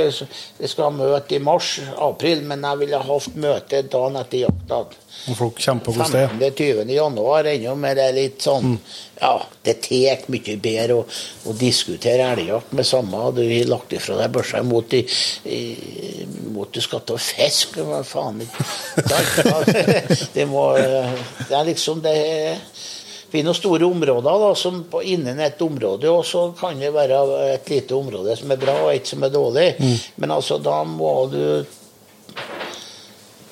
vi 0.60 0.70
skal 0.70 0.90
ha 0.90 0.94
møte 0.94 1.38
i 1.38 1.42
mars-april, 1.44 2.44
men 2.50 2.66
jeg 2.68 2.84
ville 2.84 3.00
ha 3.00 3.08
hatt 3.08 3.40
møte 3.40 3.82
dagen 3.88 4.20
etter 4.22 4.46
jakta. 4.46 4.84
Om 5.28 5.36
folk 5.36 5.60
kommer 5.66 5.86
på 5.86 5.94
hvordan 5.96 6.12
det 6.12 6.22
er. 6.24 6.34
15.-20. 6.52 6.92
januar 6.92 7.50
ennå, 7.54 7.76
men 7.80 7.96
det 7.98 8.06
er 8.10 8.16
litt 8.18 8.46
sånn 8.46 8.78
Ja, 9.24 9.36
det 9.64 9.78
tar 9.86 10.26
mye 10.34 10.56
bedre 10.60 10.98
å, 11.00 11.04
å 11.48 11.54
diskutere 11.56 12.26
elgjakt 12.34 12.74
med 12.76 12.88
samme 12.88 13.22
du 13.38 13.44
har 13.46 13.70
lagt 13.72 13.94
ifra 13.96 14.18
deg 14.20 14.34
børsa 14.36 14.60
imot, 14.64 14.98
i, 14.98 15.04
i, 15.48 15.62
mot 16.52 16.72
du 16.74 16.82
skal 16.84 17.06
ta 17.08 17.16
fisk. 17.22 17.78
Hva 17.80 18.02
faen 18.08 18.44
Det 20.34 20.48
må 20.50 20.66
Det 20.76 21.56
er 21.56 21.70
liksom 21.70 22.04
det 22.04 22.18
vi 23.34 23.40
har 23.42 23.48
noen 23.48 23.58
store 23.58 23.88
områder 23.90 24.42
da, 24.44 24.50
som 24.54 24.84
på, 24.86 25.00
innen 25.10 25.40
et 25.42 25.62
område, 25.66 26.06
og 26.06 26.22
så 26.22 26.52
kan 26.54 26.78
det 26.78 26.92
være 26.94 27.18
et 27.56 27.72
lite 27.72 27.96
område 27.98 28.36
som 28.38 28.52
er 28.54 28.60
bra, 28.62 28.76
og 28.84 28.92
et 28.94 29.10
som 29.10 29.26
er 29.26 29.32
dårlig. 29.34 29.70
Men 30.22 30.36
altså, 30.36 30.60
da 30.62 30.84
må 30.86 31.14
du 31.32 31.42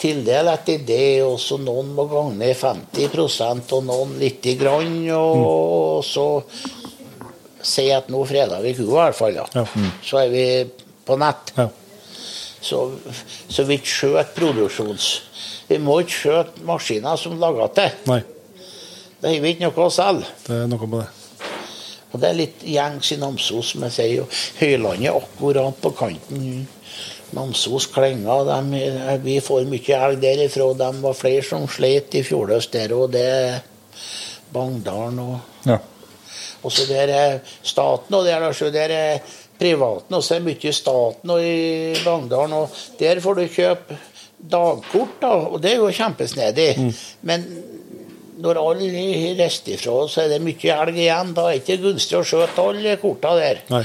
tildele 0.01 0.53
etter 0.57 0.81
det, 0.85 1.21
og 1.25 1.37
så 1.41 1.59
noen 1.61 1.91
må 1.95 2.07
gagne 2.09 2.51
50 2.57 3.73
og 3.77 3.83
noen 3.87 4.15
lite 4.21 4.55
grann, 4.59 4.95
og 5.15 6.01
så 6.05 6.25
si 7.61 7.85
at 7.93 8.09
nå 8.09 8.23
freder 8.25 8.63
vi 8.65 8.73
kua 8.79 8.87
i 8.89 8.95
hvert 9.11 9.19
fall. 9.19 9.37
Ja. 9.37 9.65
Så 10.05 10.23
er 10.23 10.33
vi 10.33 10.45
på 11.05 11.17
nett. 11.21 11.53
Ja. 11.57 11.67
Så, 12.61 12.83
så 13.49 13.65
vi 13.69 13.79
skjøt 13.81 14.35
produksjons... 14.37 15.11
Vi 15.71 15.77
må 15.79 16.01
ikke 16.03 16.17
skjøte 16.17 16.65
maskiner 16.67 17.15
som 17.15 17.37
lager 17.39 17.69
det. 17.77 17.87
Nei, 18.09 18.19
Da 19.21 19.29
har 19.31 19.39
vi 19.39 19.53
ikke 19.53 19.69
noe 19.69 19.85
å 19.85 19.93
selge. 19.93 20.27
det 20.47 20.57
er 20.65 20.67
noe 20.67 20.89
med 20.89 20.99
det. 20.99 21.21
Og 22.11 22.19
det 22.19 22.27
er 22.27 22.35
litt 22.35 22.63
gjengs 22.67 23.13
i 23.15 23.17
Namsos, 23.21 23.69
som 23.71 23.85
jeg 23.87 23.95
sier. 23.95 24.25
Og 24.25 24.39
Høylandet 24.59 25.13
akkurat 25.15 25.77
på 25.79 25.93
kanten. 25.95 26.65
Namsos 27.33 27.87
Klenga, 27.93 28.39
De, 28.43 28.81
vi 29.23 29.37
får 29.43 29.67
mye 29.71 29.97
elg 30.07 30.19
derifra. 30.23 30.67
De 30.79 30.89
var 31.03 31.13
flere 31.17 31.43
som 31.47 31.67
slet 31.71 32.17
i 32.19 32.23
fjor 32.27 32.51
høst 32.51 32.73
der, 32.75 32.91
og 32.97 33.11
det 33.13 33.23
er 33.25 33.61
Bangdalen 34.53 35.19
og 35.19 35.39
Ja. 35.65 35.77
og 36.63 36.71
så 36.71 36.85
der 36.89 37.07
er 37.15 37.39
staten, 37.63 38.13
og 38.15 38.25
der, 38.25 38.43
altså, 38.43 38.69
der 38.71 38.89
er 38.91 39.19
privaten, 39.59 40.15
og 40.15 40.23
så 40.23 40.35
er 40.35 40.39
mye 40.45 40.73
staten 40.73 41.29
og 41.29 41.41
i 41.43 41.93
Bangdalen. 42.03 42.53
Og 42.53 42.69
der 42.99 43.19
får 43.19 43.33
du 43.39 43.47
kjøpe 43.47 43.97
dagkort, 44.51 45.19
da, 45.21 45.27
og 45.53 45.61
det 45.61 45.71
er 45.71 45.77
jo 45.77 45.91
kjempesnedig. 45.93 46.93
Men 47.21 47.45
når 48.41 48.57
alle 48.57 49.35
reist 49.39 49.67
ifra, 49.69 50.07
så 50.09 50.23
er 50.23 50.31
det 50.33 50.41
mye 50.41 50.73
elg 50.81 50.97
igjen. 50.97 51.33
Da 51.37 51.47
er 51.47 51.59
det 51.59 51.61
ikke 51.61 51.83
gunstig 51.83 52.17
å 52.17 52.23
skjøte 52.25 52.63
alle 52.65 52.97
korta 52.97 53.35
der. 53.37 53.61
Nei. 53.69 53.83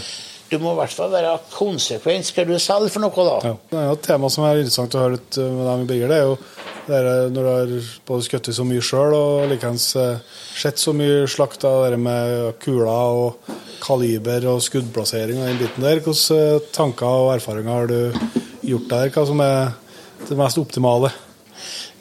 Du 0.51 0.59
må 0.63 0.77
i 0.77 0.79
hvert 0.79 0.95
fall 0.95 1.11
være 1.11 1.33
konsekvent. 1.51 2.29
Skal 2.29 2.47
du 2.47 2.55
selge 2.63 2.93
for 2.95 3.03
noe, 3.03 3.25
da? 3.27 3.51
Ja. 3.51 3.87
Et 3.93 4.05
tema 4.07 4.31
som 4.31 4.47
er 4.47 4.61
interessant 4.61 4.95
å 4.95 5.03
høre 5.03 5.17
litt 5.17 5.39
med 5.43 5.65
dem 5.67 5.83
i 5.83 5.89
Birger. 5.91 6.13
Det 6.13 6.21
er 6.21 6.29
jo 6.29 6.39
Det 6.87 6.95
er, 6.95 7.07
når 7.35 7.43
du 7.43 7.51
har 7.51 7.71
både 8.07 8.23
skutt 8.23 8.49
så 8.55 8.63
mye 8.63 8.83
sjøl 8.85 9.11
og 9.17 9.49
likeens 9.51 9.89
eh, 9.99 10.21
sett 10.55 10.79
så 10.79 10.93
mye 10.95 11.25
slakt 11.27 11.65
av 11.67 11.81
det 11.91 11.99
med 11.99 12.61
kuler 12.63 12.87
og 12.87 13.49
kaliber 13.83 14.47
og 14.53 14.61
skuddplassering 14.63 15.41
og 15.41 15.49
den 15.49 15.59
biten 15.65 15.83
der, 15.83 15.99
hvilke 15.99 16.39
eh, 16.39 16.69
tanker 16.71 17.25
og 17.25 17.33
erfaringer 17.35 17.75
har 17.75 17.91
du 17.91 18.31
gjort 18.71 18.87
der? 18.93 19.11
Hva 19.17 19.27
som 19.27 19.43
er 19.43 19.75
det 20.29 20.39
mest 20.39 20.63
optimale? 20.63 21.11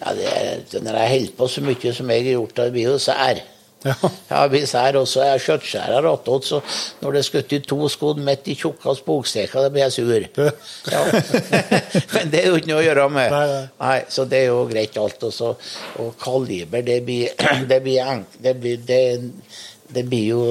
Ja, 0.03 0.13
det 0.13 0.83
når 0.85 1.01
jeg 1.01 1.13
holder 1.15 1.35
på 1.41 1.49
så 1.49 1.65
mye 1.65 1.97
som 1.97 2.13
jeg 2.13 2.27
har 2.27 2.33
gjort, 2.35 2.55
det 2.61 2.71
blir 2.77 2.91
jo 2.91 3.01
sær. 3.01 3.41
Ja. 3.85 3.93
Ja, 4.31 4.39
hvis 4.49 4.71
blir 4.73 4.97
også 4.97 5.21
er 5.21 5.41
kjøttskjærer 5.43 6.07
attåt, 6.09 6.47
så 6.49 6.61
når 7.03 7.13
det 7.13 7.19
er 7.21 7.27
skutt 7.27 7.53
i 7.53 7.59
to 7.69 7.89
skudd 7.93 8.21
midt 8.25 8.47
i 8.49 8.55
tjukke 8.57 8.95
bogsteker, 9.05 9.61
da 9.61 9.69
blir 9.69 9.85
jeg 9.85 9.93
sur. 9.93 10.25
Ja. 10.89 11.03
Men 12.15 12.31
det 12.33 12.41
er 12.41 12.49
jo 12.49 12.57
ikke 12.57 12.71
noe 12.71 12.81
å 12.81 12.87
gjøre 12.87 13.05
med. 13.13 13.35
Nei, 13.35 13.61
nei. 13.83 13.99
så 14.09 14.25
det 14.29 14.41
er 14.43 14.49
jo 14.49 14.63
greit 14.71 14.97
alt. 15.01 15.21
Også. 15.29 15.53
og 16.01 16.15
kaliber, 16.21 16.81
det 16.85 16.99
blir, 17.05 17.29
det 17.71 17.79
blir, 17.85 18.01
enk- 18.15 18.39
det 18.41 18.55
blir, 18.61 18.81
det, 18.89 18.99
det 19.95 20.03
blir 20.09 20.25
jo 20.33 20.41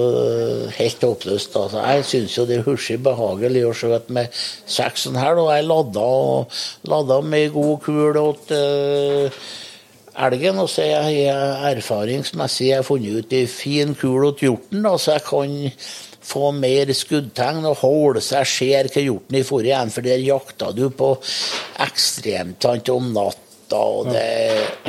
helt 0.78 1.02
håpløst. 1.08 1.58
Altså. 1.58 1.82
Jeg 1.90 2.06
syns 2.12 2.38
jo 2.38 2.46
det 2.48 2.60
er 2.60 2.66
husig 2.68 3.00
behagelig 3.04 3.64
å 3.68 3.74
skjøte 3.76 4.14
med 4.14 4.30
seks 4.78 5.08
her, 5.18 5.42
og 5.42 5.50
jeg 5.56 5.66
lada, 5.66 6.06
og, 6.06 6.62
lada 6.90 7.18
med 7.26 7.50
god 7.58 7.76
kul 7.84 8.20
åt 8.22 8.54
eh, 8.54 9.42
elgen. 10.26 10.60
Og 10.62 10.70
så 10.70 10.86
er 10.86 11.10
jeg 11.10 11.74
erfaringsmessig 11.74 12.70
jeg 12.70 12.80
har 12.80 12.86
funnet 12.86 13.20
ut 13.24 13.36
ei 13.36 13.46
fin 13.50 13.94
kul 13.98 14.30
åt 14.30 14.44
hjorten, 14.44 14.84
da, 14.86 14.96
så 14.98 15.16
jeg 15.18 15.26
kan 15.28 15.56
få 16.24 16.50
mer 16.56 16.88
skuddtegn 16.96 17.66
og 17.68 17.82
holde 17.82 18.22
så 18.24 18.40
jeg 18.40 18.52
ser 18.54 18.88
hva 18.88 19.02
hjorten 19.04 19.36
i 19.36 19.44
forrige 19.44 19.74
igjen, 19.74 19.92
for 19.92 20.06
der 20.06 20.22
jakta 20.24 20.70
du 20.72 20.86
på 20.88 21.10
ekstremtant 21.84 22.88
om 22.94 23.12
natta, 23.12 23.82
og 23.82 24.10
det 24.14 24.24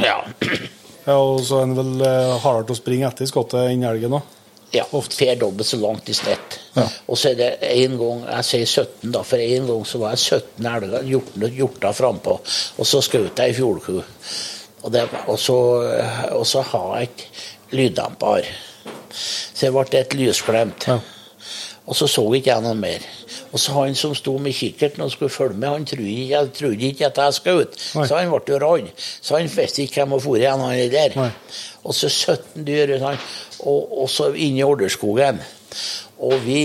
Ja. 0.06 0.22
Ja, 1.06 1.20
og 1.20 1.44
så 1.46 1.60
er 1.60 1.68
den 1.70 1.78
vel 1.78 2.02
eh, 2.02 2.32
hardere 2.42 2.66
til 2.66 2.74
å 2.74 2.80
springe 2.80 3.06
etter 3.12 3.30
skottet 3.30 3.68
enn 3.70 3.84
elgen 3.86 4.16
òg. 4.18 4.32
Ja, 4.74 4.84
fer 4.90 5.36
dobbelt 5.40 5.68
så 5.70 5.78
langt 5.78 6.10
i 6.10 6.16
snitt. 6.18 6.58
Ja. 6.74 6.88
Og 7.08 7.20
så 7.20 7.30
er 7.30 7.38
det 7.40 7.50
en 7.70 7.94
gang 8.00 8.24
Jeg 8.26 8.48
sier 8.48 8.66
17, 8.66 9.12
da, 9.14 9.22
for 9.24 9.40
en 9.40 9.70
gang 9.70 9.86
så 9.88 10.02
var 10.02 10.16
jeg 10.16 10.42
17 10.42 10.68
elger, 10.72 11.52
hjorter 11.60 11.96
frampå. 11.96 12.40
Og 12.82 12.90
så 12.90 13.04
skjøt 13.06 13.40
jeg 13.40 13.54
ei 13.54 13.56
fjordku. 13.56 14.02
Og, 14.86 15.40
så, 15.42 15.58
og 16.32 16.46
så 16.48 16.62
har 16.62 16.98
jeg 17.00 17.10
ikke 17.10 17.78
lyddemper. 17.80 18.50
Så 19.16 19.68
det 19.68 19.74
ble 19.74 20.00
et 20.00 20.18
lysglemt. 20.18 20.88
Ja. 20.88 21.00
Og 21.86 21.96
så 21.96 22.08
så 22.10 22.24
ikke 22.34 22.50
jeg 22.50 22.66
noe 22.66 22.78
mer. 22.78 23.04
Og 23.54 23.62
så 23.62 23.76
han 23.78 23.96
som 23.96 24.16
sto 24.18 24.34
med 24.42 24.56
kikkerten 24.58 25.04
og 25.06 25.12
skulle 25.14 25.32
følge 25.32 25.58
med, 25.58 25.70
han 25.70 25.86
trodde 25.86 26.10
ikke, 26.10 26.32
jeg 26.32 26.54
trodde 26.58 26.88
ikke 26.90 27.06
at 27.06 27.20
jeg 27.22 27.36
skjøt. 27.38 27.78
Nei. 27.96 28.08
Så 28.08 28.18
han 28.18 28.32
ble 28.34 28.56
jo 28.56 28.58
redd. 28.64 28.90
Så 28.98 29.38
han 29.38 29.52
visste 29.52 29.84
ikke 29.86 30.02
hvem 30.02 30.16
som 30.16 30.24
for 30.26 30.40
igjen, 30.40 30.64
han 30.66 30.92
der. 30.92 31.18
Nei. 31.20 31.30
Og 31.86 31.94
så 31.96 32.10
17 32.10 32.66
dyr, 32.66 32.96
han, 33.04 33.22
og, 33.62 33.94
og 34.02 34.10
så 34.10 34.32
inn 34.34 34.58
i 34.58 34.66
Orderskogen. 34.66 35.40
Og 36.26 36.36
vi 36.46 36.60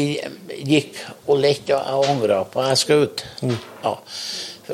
gikk 0.64 0.96
og 1.26 1.40
lette 1.42 1.76
og 1.76 2.08
angra 2.08 2.42
på 2.48 2.62
at 2.64 2.72
jeg 2.72 2.82
skjøt. 2.84 3.24
Mm. 3.42 3.56
Ja. 3.84 3.94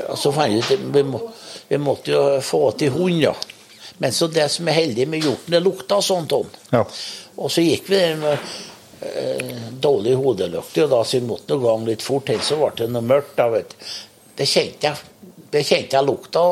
Og 0.07 0.19
så 0.21 0.33
fant 0.37 0.53
vi 0.53 0.63
ut 0.63 0.89
vi, 0.95 1.03
må, 1.09 1.21
vi 1.69 1.79
måtte 1.79 2.15
jo 2.15 2.23
få 2.45 2.71
til 2.79 2.95
hund, 2.95 3.23
da. 3.23 3.35
Men 3.99 4.13
så 4.13 4.29
det 4.29 4.49
som 4.53 4.69
er 4.69 4.77
heldig 4.77 5.09
med 5.09 5.25
hjorten, 5.25 5.55
det 5.55 5.63
lukta 5.65 6.01
sånn, 6.05 6.29
Tom. 6.29 6.49
Ja. 6.73 6.85
Og 7.41 7.53
så 7.53 7.65
gikk 7.65 7.89
vi 7.89 8.01
der 8.01 8.17
med 8.21 8.37
eh, 9.01 9.57
dårlig 9.81 10.17
hodelykt, 10.21 10.79
og 10.85 10.93
da 10.93 11.03
så 11.05 11.19
vi 11.21 11.29
måtte 11.31 11.59
gå 11.61 11.77
litt 11.87 12.05
fort, 12.05 12.31
ellers 12.33 12.53
så 12.53 12.61
ble 12.61 12.73
det 12.83 12.91
noe 12.93 13.05
mørkt. 13.07 13.37
da, 13.39 13.49
vet 13.55 13.73
du. 13.73 13.93
Det 14.37 14.49
kjente 14.51 14.91
jeg, 14.91 15.31
det 15.53 15.65
kjente 15.65 15.97
jeg 15.97 16.07
lukta. 16.07 16.47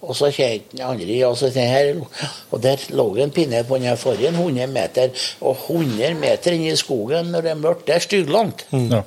Og 0.00 0.16
så 0.16 0.30
kjente 0.32 0.78
jeg 0.78 0.86
andre 0.86 1.16
og 1.28 1.34
så 1.36 1.50
jeg, 1.52 1.68
her, 1.68 2.30
Og 2.50 2.62
der 2.64 2.80
lå 2.96 3.04
en 3.20 3.32
pinne 3.34 3.60
på 3.68 3.76
den 3.82 3.98
forrige 4.00 4.30
100 4.32 4.70
meter. 4.72 5.10
Og 5.40 5.66
100 5.68 6.14
meter 6.16 6.56
inn 6.56 6.70
i 6.70 6.76
skogen 6.78 7.28
når 7.34 7.44
det 7.44 7.50
er 7.50 7.60
mørkt, 7.60 7.86
det 7.88 7.98
er 7.98 8.06
stygglangt. 8.06 8.64
Ja. 8.72 9.02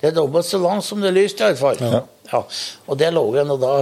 Det 0.00 0.10
er 0.10 0.16
dobbelt 0.16 0.46
så 0.46 0.60
langt 0.60 0.84
som 0.84 1.00
det 1.00 1.08
er 1.10 1.16
lyst, 1.16 1.40
iallfall. 1.40 1.80
Ja. 1.80 2.02
Ja. 2.32 2.42
Og 2.90 2.98
der 2.98 3.14
lå 3.14 3.22
den, 3.36 3.52
og 3.54 3.60
da 3.62 3.72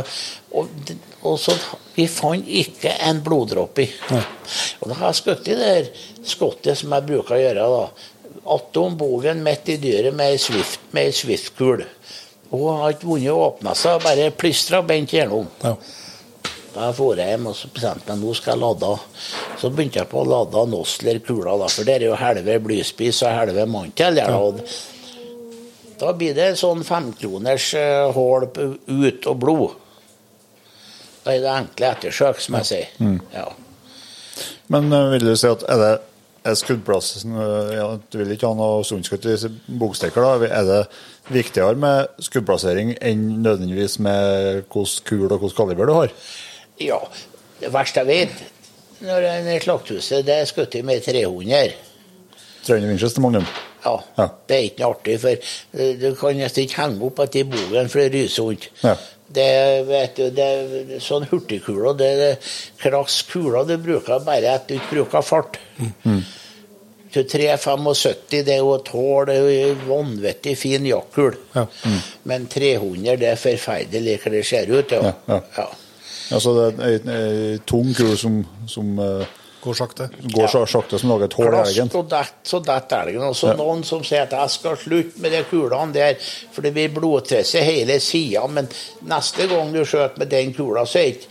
og, 0.53 0.91
og 1.25 1.39
så 1.41 1.55
Vi 1.95 2.05
fant 2.11 2.49
ikke 2.51 2.91
en 3.07 3.23
bloddråpe 3.25 3.85
i. 3.87 3.89
Og 4.83 4.91
da 4.91 4.97
har 4.99 5.13
jeg 5.13 5.21
skutt 5.21 5.49
i 5.49 5.57
det 5.59 5.69
her 5.71 5.91
skottet 6.27 6.81
som 6.81 6.93
jeg 6.93 7.07
bruker 7.07 7.37
å 7.37 7.41
gjøre. 7.41 7.69
da. 7.71 8.41
Attom 8.55 8.97
bogen 8.99 9.45
midt 9.47 9.71
i 9.73 9.79
dyret 9.81 10.15
med 10.15 10.35
ei 10.35 10.41
swift, 10.43 10.83
swift-kul. 10.91 11.85
Hun 12.51 12.81
har 12.81 12.97
ikke 12.97 13.09
vunnet 13.09 13.31
å 13.31 13.45
åpne 13.47 13.77
seg, 13.79 14.03
bare 14.03 14.33
plystra 14.35 14.83
bent 14.83 15.15
gjennom. 15.15 15.47
Ja. 15.63 15.77
Da 16.75 16.89
for 16.91 17.15
jeg 17.15 17.31
hjem 17.31 17.47
og 17.53 17.55
så 17.55 17.71
bestemte 17.71 18.11
meg 18.11 18.25
nå 18.25 18.33
skal 18.35 18.57
jeg 18.57 18.63
lade. 18.65 18.91
Så 19.61 19.71
begynte 19.71 20.01
jeg 20.01 20.11
på 20.11 20.25
å 20.25 20.27
lade 20.27 20.65
Nosler-kula, 20.73 21.55
for 21.71 21.87
det 21.87 22.01
er 22.01 22.09
jo 22.09 22.19
halve 22.19 22.59
blyspiss 22.67 23.23
og 23.23 23.39
halve 23.39 23.67
mantel. 23.71 24.19
Jeg 24.19 24.35
og 24.35 24.59
Da 26.01 26.13
blir 26.17 26.35
det 26.37 26.53
sånn 26.59 26.83
femkroners 26.87 27.69
eh, 27.79 28.13
hull 28.17 28.47
på- 28.55 28.73
ut 28.89 29.27
og 29.31 29.39
blod. 29.43 29.77
Da 31.25 31.33
er 31.37 31.41
det 31.45 31.53
enkle 31.55 31.93
ettersøk, 31.95 32.41
som 32.45 32.59
jeg 32.61 32.69
sier. 32.71 33.21
Ja. 33.33 33.47
Men 34.73 34.91
eh, 34.93 35.11
vil 35.15 35.29
du 35.31 35.37
si 35.39 35.49
at 35.49 35.63
er 35.71 35.81
det 35.85 35.93
er 36.45 36.57
skuddplassen 36.61 37.33
eh, 37.41 37.71
ja, 37.79 37.87
Du 38.13 38.19
vil 38.21 38.35
ikke 38.35 38.51
ha 38.51 38.57
noe 38.59 38.83
sundskudd 38.85 39.25
i 39.31 39.37
bogstikker, 39.81 40.21
da? 40.27 40.49
Er 40.61 40.67
det 40.69 40.81
viktigere 41.33 41.79
med 41.81 42.19
skuddplassering 42.27 42.97
enn 43.01 43.23
nødvendigvis 43.45 43.97
med 44.05 44.65
hvilken 44.67 45.07
kul 45.09 45.31
og 45.31 45.39
hvordan 45.39 45.57
kaliber 45.63 45.89
du 45.89 45.95
har? 46.03 46.13
ja. 46.83 47.01
Det 47.61 47.71
verste 47.73 48.03
jeg 48.03 48.07
vet, 48.11 48.41
når 49.07 49.25
en 49.31 49.47
i 49.55 49.61
slakthuset, 49.63 50.25
det 50.27 50.35
er 50.43 50.49
skutt 50.51 50.75
med 50.85 51.01
300. 51.07 51.71
300 52.67 52.89
Winchester 52.91 53.21
Magnum? 53.25 53.47
Ja, 53.85 53.97
Ja. 54.19 54.29
Det 54.49 54.57
er 54.57 54.63
ikke 54.71 54.81
noe 54.85 54.95
artig, 54.95 55.19
for 55.21 55.29
eh, 55.81 55.91
du 56.01 56.15
kan 56.17 56.37
nesten 56.39 56.65
ikke 56.65 56.81
henge 56.83 57.03
opp 57.11 57.19
etter 57.25 57.45
bogen, 57.53 57.89
for 57.93 58.01
det 58.01 58.13
ryser 58.15 58.47
vondt. 58.49 58.69
Ja. 58.85 58.95
Det, 59.35 59.49
vet 59.89 60.17
du, 60.17 60.25
det 60.37 60.45
er 60.47 61.01
sånn 61.03 61.25
hurtigkuler, 61.31 61.97
det 61.99 62.09
er 62.29 62.37
krass 62.79 63.23
kuler 63.29 63.65
du 63.67 63.77
bruker 63.83 64.21
bare 64.25 64.53
at 64.57 64.69
du 64.69 64.77
ikke 64.77 64.93
bruker 65.01 65.25
fart. 65.27 65.57
Mm. 66.05 66.21
375, 67.15 68.43
det 68.45 68.49
er 68.57 68.59
jo 68.59 68.73
hull, 68.91 69.27
det 69.29 69.35
er 69.37 69.45
jo 69.45 69.71
en 69.73 69.83
vanvittig 69.89 70.57
fin 70.59 70.87
jaktkul. 70.89 71.37
Ja. 71.55 71.67
Men 72.31 72.47
300, 72.51 73.17
det 73.21 73.29
er 73.33 73.39
forferdelig 73.41 74.17
hva 74.25 74.33
det 74.35 74.45
ser 74.49 74.71
ut, 74.73 74.91
ja. 74.97 75.13
Ja, 75.29 75.41
ja. 75.59 75.67
Altså 76.35 76.55
det 76.57 76.65
er 76.67 76.87
ei- 76.89 77.15
ei 77.15 77.59
tung 77.69 77.93
kul 77.95 78.17
som, 78.19 78.41
som 78.67 78.95
eh, 78.99 79.27
Går 79.65 79.75
sakte. 79.79 80.09
går 80.35 80.49
så 80.53 80.61
sakte 80.69 80.99
som 81.01 81.09
lager 81.15 81.25
et 81.31 81.37
hull 81.39 81.47
i 81.55 81.57
elgen. 81.57 81.89
Klask 81.89 81.95
og 82.03 82.09
dett, 82.11 82.35
så 82.45 82.61
detter 82.65 83.07
elgen. 83.07 83.23
Og 83.31 83.35
så 83.39 83.49
Ja. 83.49 83.55
noen 83.57 83.83
som 83.85 84.03
sier 84.05 84.23
at 84.27 84.31
jeg 84.37 84.51
skal 84.51 84.77
slutte 84.77 85.21
med 85.25 85.33
de 85.33 85.43
kulene 85.49 85.93
der, 85.93 86.15
for 86.53 86.61
det 86.63 86.75
blir 86.75 86.93
blodtrisse 86.93 87.63
hele 87.65 87.99
sida. 88.01 88.47
Men 88.47 88.69
neste 89.09 89.47
gang 89.49 89.73
du 89.73 89.81
skjøter 89.85 90.19
med 90.19 90.29
den 90.29 90.53
kula, 90.55 90.85
så 90.85 90.99
er 91.01 91.13
ikke 91.15 91.27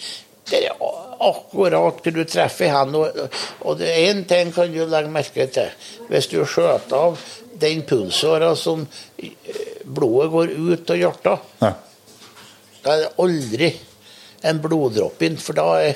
det 0.50 0.64
er 0.66 0.74
akkurat 1.22 2.02
hva 2.04 2.12
du 2.14 2.24
treffer 2.26 2.68
hen. 2.74 2.96
Og, 2.96 3.78
det 3.78 3.88
er 3.88 4.14
én 4.14 4.26
ting 4.28 4.52
kan 4.52 4.74
du 4.74 4.86
legge 4.86 5.10
merke 5.10 5.48
til. 5.54 5.70
Hvis 6.10 6.28
du 6.28 6.44
skjøter 6.46 6.94
av 6.98 7.20
den 7.60 7.84
pulsåra 7.84 8.56
som 8.58 8.88
eh, 9.20 9.30
blodet 9.86 10.32
går 10.32 10.50
ut 10.74 10.90
av 10.90 10.98
hjertet, 10.98 11.40
Ja. 11.62 11.74
da 12.84 12.92
er 12.92 13.00
det 13.06 13.14
aldri 13.20 13.74
en 14.44 14.60
bloddråpe 14.60 15.22
inn, 15.22 15.38
for 15.38 15.54
da 15.54 15.76
er 15.80 15.96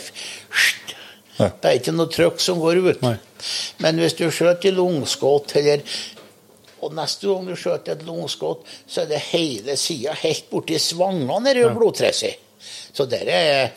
Ja. 1.37 1.51
det 1.53 1.69
er 1.69 1.79
ikke 1.79 1.93
noe 1.93 2.09
trøkk 2.09 2.39
som 2.41 2.61
går 2.61 2.79
ut. 2.81 3.01
Nei. 3.05 3.15
Men 3.83 3.99
hvis 4.01 4.15
du 4.17 4.25
skjøter 4.33 4.71
i 4.71 4.77
lungskudd, 4.77 5.53
eller 5.59 5.83
og 6.77 6.93
neste 6.93 7.25
gang 7.29 7.47
du 7.47 7.55
skjøter 7.57 7.95
et 7.95 8.05
lungskudd, 8.05 8.65
så 8.85 9.03
er 9.03 9.11
det 9.11 9.23
hele 9.31 9.77
sida 9.79 10.13
helt 10.21 10.49
borti 10.51 10.77
svangene 10.81 11.39
nede 11.45 11.65
i 11.65 11.73
blodtresset. 11.73 12.43
Så 12.93 13.05
dere 13.09 13.37
er 13.37 13.67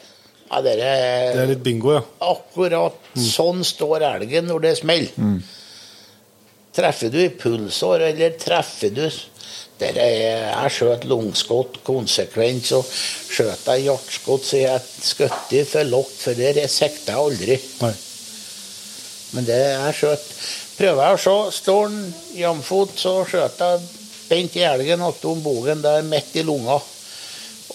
ja, 0.50 0.58
er 0.58 0.80
Det 0.80 1.42
er 1.44 1.50
litt 1.52 1.62
bingo, 1.62 1.92
ja. 1.94 2.02
Akkurat 2.26 2.96
sånn 3.14 3.62
står 3.64 4.02
elgen 4.08 4.48
når 4.50 4.64
det 4.64 4.72
smeller. 4.80 5.36
Treffer 6.74 7.12
du 7.12 7.20
i 7.22 7.30
pulsår, 7.34 8.08
eller 8.10 8.34
treffer 8.38 8.92
du 8.94 9.04
der 9.80 9.96
er, 10.00 10.12
Jeg 10.50 10.74
skjøt 10.76 11.06
langskudd 11.08 11.80
konsekvent, 11.86 12.68
så 12.68 12.82
skjøt 12.84 13.66
jeg 13.72 13.86
hjerteskudd, 13.88 14.44
så 14.44 14.60
jeg 14.60 14.84
skjøt 15.08 15.54
for 15.72 15.88
lavt, 15.88 16.16
for 16.20 16.38
der 16.38 16.60
sikta 16.68 17.16
jeg 17.16 17.24
aldri. 17.24 17.58
Nei. 17.80 17.94
Men 19.30 19.46
det 19.46 19.60
jeg 19.60 19.96
skjøt 20.00 20.34
Prøver 20.80 21.04
jeg 21.04 21.16
å 21.16 21.20
se, 21.20 21.32
står 21.58 21.80
han 21.82 21.96
jamfot, 22.32 22.94
så 22.96 23.10
skjøt 23.28 23.58
jeg 23.60 23.82
bent 24.30 24.54
i 24.56 24.62
elgen 24.64 25.02
attom 25.04 25.42
bogen 25.44 25.82
der 25.84 26.06
midt 26.08 26.38
i 26.40 26.44
lunga. 26.46 26.78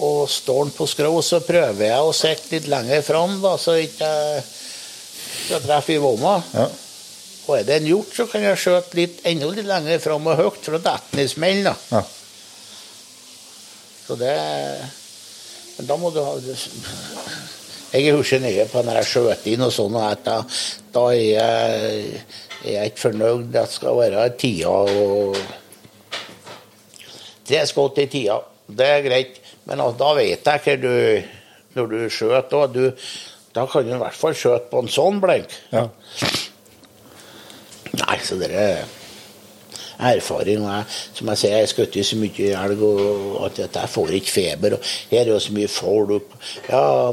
Og 0.01 0.23
står 0.25 0.63
han 0.63 0.71
på 0.73 0.87
skrå, 0.89 1.11
så 1.21 1.37
prøver 1.45 1.85
jeg 1.85 2.01
å 2.01 2.15
sikte 2.17 2.55
litt 2.55 2.65
lenger 2.71 3.05
fram, 3.05 3.37
da, 3.43 3.53
så 3.61 3.77
ikke 3.77 4.09
jeg 4.09 4.41
skal 5.45 5.61
treffe 5.67 5.93
i 5.93 6.01
vomma. 6.01 6.39
Ja. 6.55 6.65
Og 7.45 7.57
er 7.59 7.65
det 7.67 7.79
en 7.79 7.89
hjort, 7.91 8.13
så 8.15 8.25
kan 8.29 8.41
jeg 8.41 8.57
skjøte 8.57 8.97
litt, 8.97 9.19
enda 9.29 9.49
litt 9.51 9.67
lenger 9.69 9.99
fram 10.01 10.29
og 10.31 10.39
høyt, 10.39 10.61
for 10.65 10.77
da 10.77 10.95
detter 10.95 11.17
den 11.17 11.25
i 11.25 11.29
smell. 11.29 11.67
Ja. 11.67 12.01
Så 14.05 14.17
det 14.19 14.35
Men 15.75 15.87
da 15.89 15.97
må 15.97 16.11
du 16.13 16.21
ha 16.23 16.35
Jeg 17.91 18.13
husker 18.15 18.39
nøye 18.39 18.65
på 18.69 18.81
når 18.85 18.99
jeg 19.01 19.09
skjøt 19.11 19.47
inn 19.51 19.65
og 19.65 19.73
sånn, 19.73 19.97
at 19.99 20.23
da, 20.25 20.39
da 20.93 21.05
er 21.11 21.21
jeg, 21.21 22.23
er 22.63 22.73
jeg 22.75 22.91
ikke 22.91 23.03
fornøyd. 23.09 23.45
Det 23.53 23.65
skal 23.71 23.99
være 23.99 24.25
tida 24.39 24.73
og 24.73 25.37
Tre 27.45 27.61
skudd 27.69 27.99
i 28.01 28.07
tida. 28.09 28.39
Det 28.65 28.85
er 28.89 29.03
greit. 29.05 29.41
Men 29.69 29.81
altså, 29.83 29.99
da 30.01 30.13
vet 30.17 30.47
jeg 30.49 30.63
hva 30.65 30.75
du 30.81 31.75
Når 31.75 31.89
du 31.91 31.97
skjøter, 32.09 32.67
da, 32.73 32.89
Da 33.55 33.65
kan 33.69 33.85
du 33.85 33.93
i 33.93 34.01
hvert 34.01 34.17
fall 34.17 34.35
skjøte 34.37 34.71
på 34.71 34.81
en 34.81 34.91
sånn 34.91 35.21
blink. 35.23 35.53
Ja. 35.71 35.87
Nei, 38.01 38.17
så 38.25 38.37
det 38.39 38.51
er 38.51 38.85
erfaring. 39.99 40.61
Og 40.65 40.71
jeg, 40.71 40.85
som 41.15 41.31
jeg 41.31 41.37
sier, 41.41 41.57
jeg 41.61 41.71
skjøt 41.71 41.97
så 42.05 42.17
mye 42.19 42.51
elg 42.65 42.81
og 42.83 43.45
at 43.47 43.57
jeg- 43.63 43.89
får 43.89 44.13
ikke 44.19 44.33
feber. 44.35 44.73
Og 44.73 44.93
her 45.11 45.21
er 45.21 45.33
jo 45.33 45.39
så 45.39 45.53
mye 45.55 45.67
folk. 45.71 46.31
Ja, 46.69 47.11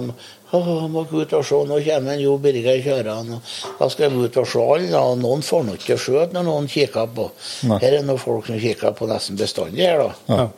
å, 0.52 0.88
må 0.92 1.06
ut 1.10 1.32
og 1.32 1.44
se, 1.46 1.54
nå 1.64 1.78
kommer 1.84 2.18
Jo 2.20 2.36
Birger 2.38 2.82
kjørende. 2.82 3.40
Da 3.78 3.88
skal 3.88 4.10
jeg 4.10 4.18
ut 4.26 4.36
og 4.36 4.46
se 4.46 4.58
alle. 4.60 4.90
da, 4.90 5.14
Noen 5.14 5.42
får 5.42 5.64
nok 5.64 5.78
ikke 5.80 5.96
skjøte 5.98 6.32
når 6.34 6.44
noen 6.44 6.68
kikker 6.68 7.06
på. 7.14 7.30
Nei. 7.70 7.78
Her 7.78 7.98
er 7.98 8.02
noen 8.02 8.18
folk 8.20 8.46
som 8.46 8.58
kikker 8.60 8.92
på 8.98 9.08
nesten 9.08 9.36
bestandig 9.38 9.86
her, 9.86 9.98
da. 9.98 10.12
Ja. 10.28 10.48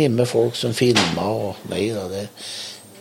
Hjemme 0.00 0.24
folk 0.26 0.54
som 0.56 0.72
filmer 0.72 1.20
og 1.20 1.56
Nei 1.68 1.90
da, 1.92 2.06
det 2.08 2.28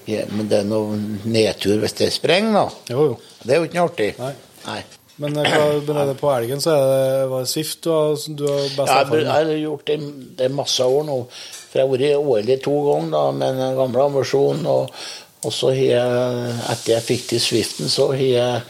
ja, 0.09 0.23
Men 0.33 0.47
det 0.49 0.57
er 0.59 0.63
noe 0.65 0.97
nedtur 1.23 1.77
hvis 1.79 1.93
det 1.99 2.11
sprenger, 2.13 2.51
da. 2.53 2.69
Jo, 2.89 3.03
jo. 3.11 3.19
Det 3.45 3.53
er 3.55 3.59
jo 3.61 3.67
ikke 3.69 3.77
noe 3.79 3.89
artig. 3.89 4.13
Nei. 4.19 4.33
Nei. 4.65 4.79
Men, 5.19 5.35
hva, 5.35 5.63
er 5.77 6.11
det 6.11 6.17
på 6.19 6.29
elgen, 6.31 6.61
så 6.63 6.73
er 6.77 6.83
det, 6.89 7.07
var 7.31 7.43
det 7.43 7.51
Swift 7.51 7.81
du 7.83 7.89
har, 7.91 8.13
du 8.39 8.45
har 8.47 8.61
best 8.63 8.93
erfaring 8.93 9.25
erfaring 9.27 9.27
jeg 9.27 9.47
har 9.49 9.63
gjort 9.65 9.89
det, 9.89 9.97
det 10.39 10.51
masse 10.55 10.85
år 10.85 11.07
nå. 11.07 11.17
For 11.69 11.81
jeg 11.81 11.87
har 11.87 11.91
vært 11.93 12.35
årlig 12.35 12.59
to 12.65 12.75
ganger 12.85 13.11
da, 13.17 13.23
med 13.41 13.59
den 13.59 13.75
gamle 13.79 14.05
ambisjonen. 14.05 14.69
Og, 14.71 15.01
og 15.43 15.55
så 15.55 15.73
har 15.75 15.83
jeg, 15.83 16.53
etter 16.75 16.95
jeg 16.95 17.07
fikk 17.09 17.27
til 17.33 17.43
Swiften, 17.43 17.91
så 17.91 18.11
har 18.13 18.23
jeg 18.23 18.63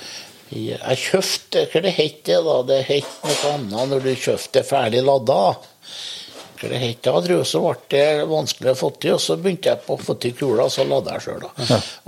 jeg 0.50 0.98
kjøpte 0.98 1.68
Hva 1.70 1.82
det 1.86 1.92
het 1.94 2.22
det, 2.26 2.40
da? 2.46 2.56
Det 2.66 2.80
het 2.88 3.10
noe 3.22 3.52
annet 3.54 3.92
når 3.92 4.08
du 4.08 4.14
kjøpte 4.18 4.64
ferdig 4.66 5.04
ladda. 5.06 5.42
Det 6.60 6.76
het 6.81 6.99
da, 7.06 7.14
tror 7.23 7.38
jeg, 7.38 7.48
så 7.48 7.60
ble 7.64 7.76
det 7.94 8.26
vanskelig 8.27 8.72
å 8.73 8.80
få 8.80 8.90
til, 8.99 9.14
og 9.15 9.22
så 9.23 9.34
begynte 9.40 9.69
jeg 9.72 9.80
på 9.86 9.95
å 9.95 10.03
få 10.03 10.14
til 10.19 10.34
kula, 10.36 10.65
og 10.65 10.73
så 10.73 10.84
ladde 10.88 11.14
jeg 11.15 11.23
sjøl, 11.26 11.44
da. 11.45 11.52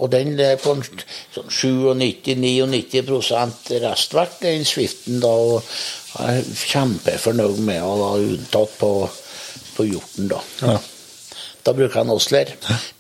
Og 0.04 0.08
den 0.12 0.30
er 0.44 0.56
på 0.60 0.70
en 0.76 0.84
sånn 0.84 1.48
97-99% 1.56 3.72
restvekt, 3.86 4.38
den 4.44 4.66
Swiften, 4.68 5.16
da. 5.24 5.32
Og 5.32 5.64
jeg 6.18 6.42
er 6.42 6.46
kjempefornøyd 6.74 7.60
med 7.64 7.80
henne, 7.80 8.10
unntatt 8.34 8.72
på, 8.82 8.92
på 9.78 9.82
hjorten, 9.88 10.26
da. 10.34 10.40
Ja. 10.66 10.76
Da 11.62 11.70
bruker 11.78 12.02
jeg 12.02 12.08
en 12.08 12.16
Osler. 12.16 12.48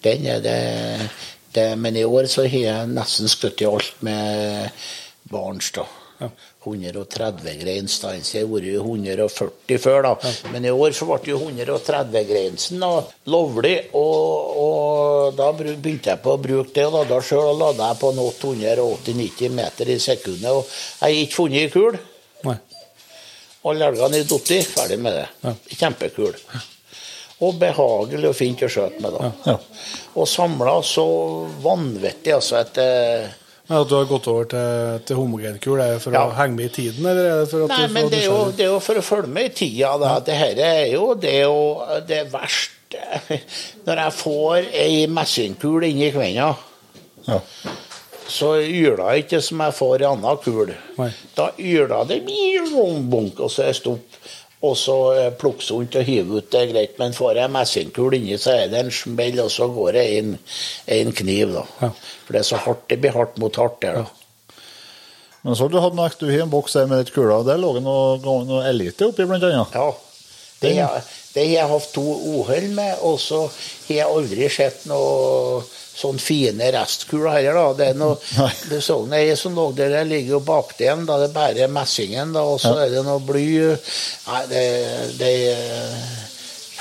Den 0.05 0.21
er 0.29 0.39
det, 0.43 0.59
det 1.55 1.77
Men 1.81 1.97
i 1.97 2.05
år 2.05 2.25
så 2.31 2.41
har 2.45 2.61
jeg 2.63 2.93
nesten 2.93 3.27
skutt 3.31 3.61
i 3.63 3.65
alt 3.67 3.95
med 4.05 4.69
Barents, 5.31 5.71
da. 5.75 5.83
130 6.21 7.57
greinstans. 7.61 8.33
Jeg 8.35 8.45
har 8.45 8.51
vært 8.51 8.67
140 8.77 9.81
før, 9.81 10.01
da. 10.05 10.33
Men 10.53 10.67
i 10.67 10.73
år 10.73 10.95
så 10.97 11.07
ble 11.09 11.19
det 11.23 11.31
jo 11.33 11.39
130 11.47 12.27
greinsen 12.29 12.85
lovlig. 13.31 13.75
Og, 13.97 14.57
og 14.65 15.37
da 15.39 15.51
begynte 15.57 16.13
jeg 16.13 16.21
på 16.23 16.35
å 16.35 16.41
bruke 16.41 16.75
det. 16.77 16.87
og 16.87 17.09
Da, 17.09 17.21
sjøl 17.25 17.57
lada 17.59 17.91
jeg 17.91 18.01
på 18.03 18.11
880-90 18.17 19.55
meter 19.57 19.93
i 19.93 19.99
sekundet. 20.01 20.51
Og 20.51 20.65
jeg 20.65 21.07
har 21.07 21.23
ikke 21.25 21.39
funnet 21.39 21.63
ei 21.63 21.73
kul. 21.73 21.97
Nei. 22.47 22.59
Alle 23.69 23.89
elgene 23.91 24.21
er 24.21 24.29
datt 24.29 24.53
i. 24.53 24.61
Ferdig 24.65 24.99
med 25.01 25.17
det. 25.17 25.25
Ja. 25.45 25.55
Kjempekul. 25.83 26.37
Og 27.41 27.57
behagelig 27.57 28.29
og 28.29 28.37
fint 28.37 28.61
å 28.61 28.69
skjøte 28.69 29.01
med, 29.01 29.17
da. 29.17 29.29
Ja. 29.49 29.55
Og 30.21 30.27
samla 30.29 30.75
så 30.85 31.05
vanvittig, 31.63 32.35
altså, 32.35 32.59
at 32.61 32.77
eh, 32.81 33.31
Men 33.69 33.77
at 33.81 33.89
du 33.89 33.95
har 33.95 34.05
gått 34.09 34.27
over 34.27 34.47
til, 34.51 34.99
til 35.07 35.15
homogenkul, 35.19 35.79
er 35.79 35.93
det 35.95 36.01
for 36.03 36.11
Ja. 36.15 36.25
å 36.27 36.33
henge 36.35 36.55
med 36.57 36.65
i 36.65 36.73
tiden, 36.75 37.05
eller 37.05 37.29
er 37.29 37.39
det 37.43 37.49
for 37.51 37.63
at 37.67 37.69
Nei, 37.75 37.87
du 37.87 37.93
men 37.93 38.09
det 38.11 38.19
er, 38.19 38.25
jo, 38.25 38.39
det 38.57 38.65
er 38.65 38.71
jo 38.73 38.79
for 38.83 38.99
å 38.99 39.03
følge 39.05 39.27
med 39.31 39.45
i 39.45 39.53
tida. 39.61 39.91
Da. 40.01 40.19
Det 40.19 40.35
her 40.35 40.59
er 40.65 40.85
jo 40.91 41.13
det, 41.15 41.35
er 41.35 41.45
jo 41.45 42.01
det 42.09 42.21
verste 42.33 42.77
Når 43.87 44.01
jeg 44.01 44.13
får 44.17 44.65
ei 44.75 45.05
messingkul 45.07 45.85
inni 45.87 46.09
kvenna, 46.11 46.49
Ja. 47.27 47.37
så 48.27 48.49
yler 48.59 48.99
jeg 49.13 49.23
ikke 49.25 49.39
som 49.45 49.61
jeg 49.63 49.75
får 49.77 50.01
ei 50.03 50.09
anna 50.09 50.35
kul. 50.43 50.73
Nei. 50.97 51.09
Da 51.37 51.51
yler 51.57 52.03
det 52.09 52.19
bunk, 53.11 53.39
og 53.39 53.49
så 53.51 53.63
er 53.63 53.71
det 53.71 53.79
stopp. 53.79 54.19
Og 54.61 54.75
så 54.77 54.95
eh, 55.17 55.31
hun 55.41 55.55
rundt 55.57 55.95
og 55.97 56.05
hive 56.05 56.37
ut, 56.37 56.49
det 56.53 56.59
er 56.59 56.71
greit. 56.71 56.97
Men 57.01 57.15
får 57.17 57.39
jeg 57.41 57.53
messingkul 57.53 58.17
inni, 58.17 58.37
så 58.37 58.53
er 58.59 58.67
det 58.69 58.83
en 58.83 58.91
smell, 58.93 59.39
og 59.41 59.49
så 59.53 59.67
går 59.73 59.97
det 59.97 60.03
inn 60.19 60.35
en 60.97 61.13
kniv, 61.17 61.55
da. 61.55 61.63
Ja. 61.81 61.89
For 62.25 62.35
det 62.35 62.43
er 62.43 62.49
så 62.51 62.59
hardt. 62.67 62.85
Det 62.91 62.99
blir 63.01 63.17
hardt 63.17 63.39
mot 63.41 63.57
hardt 63.57 63.81
der, 63.81 64.03
da. 64.03 64.57
Men 65.41 65.57
så 65.57 65.65
du 65.65 65.79
hatt 65.81 65.97
noe, 65.97 66.11
du 66.19 66.27
har 66.29 66.43
en 66.43 66.53
boks 66.53 66.77
der 66.77 66.85
med 66.89 67.01
litt 67.01 67.13
kuler. 67.15 67.41
Der 67.47 67.57
lå 67.57 67.73
det 67.73 67.81
noe, 67.81 68.19
noe 68.21 68.61
elite 68.69 69.09
oppi, 69.09 69.25
blant 69.25 69.47
annet. 69.47 69.73
Ja. 69.73 69.89
Det 70.61 70.75
har 70.77 71.53
jeg 71.55 71.69
hatt 71.71 71.93
to 71.95 72.03
uhell 72.35 72.67
med, 72.75 72.99
og 73.07 73.17
så 73.23 73.47
har 73.47 73.95
jeg 73.95 74.05
aldri 74.05 74.49
sett 74.53 74.83
noe 74.85 75.63
sånn 75.97 76.19
fine 76.21 76.71
restkuler 76.73 77.35
her. 77.35 77.53
da. 77.57 77.65
Det 77.77 77.87
er 77.91 77.99
noe, 77.99 78.17
det 78.69 78.79
er 78.79 78.85
sånn 78.85 79.13
ei 79.17 79.35
som 79.39 79.55
lå 79.57 79.69
der, 79.77 79.93
det 79.93 80.05
ligger 80.09 80.37
jo 80.37 80.41
bakdelen, 80.47 81.05
da 81.09 81.19
det 81.21 81.29
er 81.29 81.35
bare 81.35 81.69
messingen, 81.71 82.33
da, 82.35 82.45
og 82.47 82.61
så 82.63 82.73
er 82.83 82.93
det 82.93 83.03
noe 83.07 83.21
bly. 83.25 83.45
Nei, 84.27 84.41
det, 84.51 84.65
det 85.19 85.31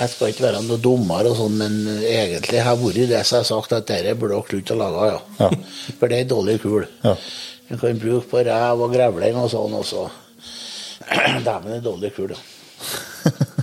Jeg 0.00 0.08
skal 0.14 0.30
ikke 0.32 0.46
være 0.46 0.62
noe 0.64 0.80
dommer, 0.80 1.28
og 1.28 1.36
sånn, 1.36 1.58
men 1.60 1.78
egentlig 1.98 2.62
har 2.64 2.78
vært 2.80 3.02
det 3.10 3.20
som 3.26 3.40
jeg 3.40 3.44
har 3.44 3.50
sagt, 3.50 3.76
at 3.76 3.90
dette 3.90 4.16
burde 4.16 4.38
dere 4.38 4.48
slutte 4.48 4.76
å 4.76 4.80
lage. 4.80 5.10
Ja. 5.10 5.20
Ja. 5.44 5.50
For 5.98 6.06
det 6.08 6.16
er 6.20 6.24
en 6.24 6.34
dårlig 6.34 6.58
kul. 6.62 6.86
Ja. 7.04 7.16
Du 7.70 7.76
kan 7.78 8.00
bruke 8.02 8.26
på 8.30 8.40
rev 8.46 8.80
og 8.82 8.94
grevling 8.94 9.36
og 9.38 9.50
sånn 9.52 9.76
også. 9.78 10.08
Dæven, 11.46 11.74
en 11.76 11.84
dårlig 11.84 12.14
kul, 12.16 12.32
ja. 12.34 12.40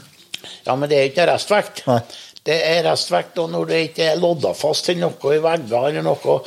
Ja, 0.67 0.73
men 0.75 0.89
det 0.91 0.97
er 0.99 1.05
ikke 1.07 1.23
restvekt. 1.29 1.85
Nei. 1.87 2.01
Det 2.47 2.57
er 2.63 2.85
restvekt 2.87 3.39
og 3.43 3.49
når 3.51 3.65
det 3.67 3.79
ikke 3.89 4.05
er 4.07 4.19
lodda 4.21 4.53
fast 4.55 4.87
til 4.87 5.01
noe 5.01 5.33
i 5.35 5.41
vegger 5.43 5.89
eller 5.89 6.05
noe. 6.05 6.37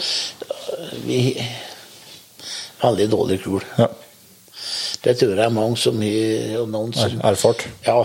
Vi, 1.05 1.19
veldig 2.81 3.09
dårlig 3.13 3.41
kul. 3.45 3.65
Ja. 3.77 3.91
Det 5.05 5.17
tror 5.21 5.35
jeg 5.37 5.45
er 5.45 5.53
mange 5.53 5.77
som 5.81 6.01
har 6.01 6.67
noen 6.69 6.93
som 6.97 7.21
Er- 7.21 7.31
Erfart. 7.33 7.67
Ja. 7.87 8.03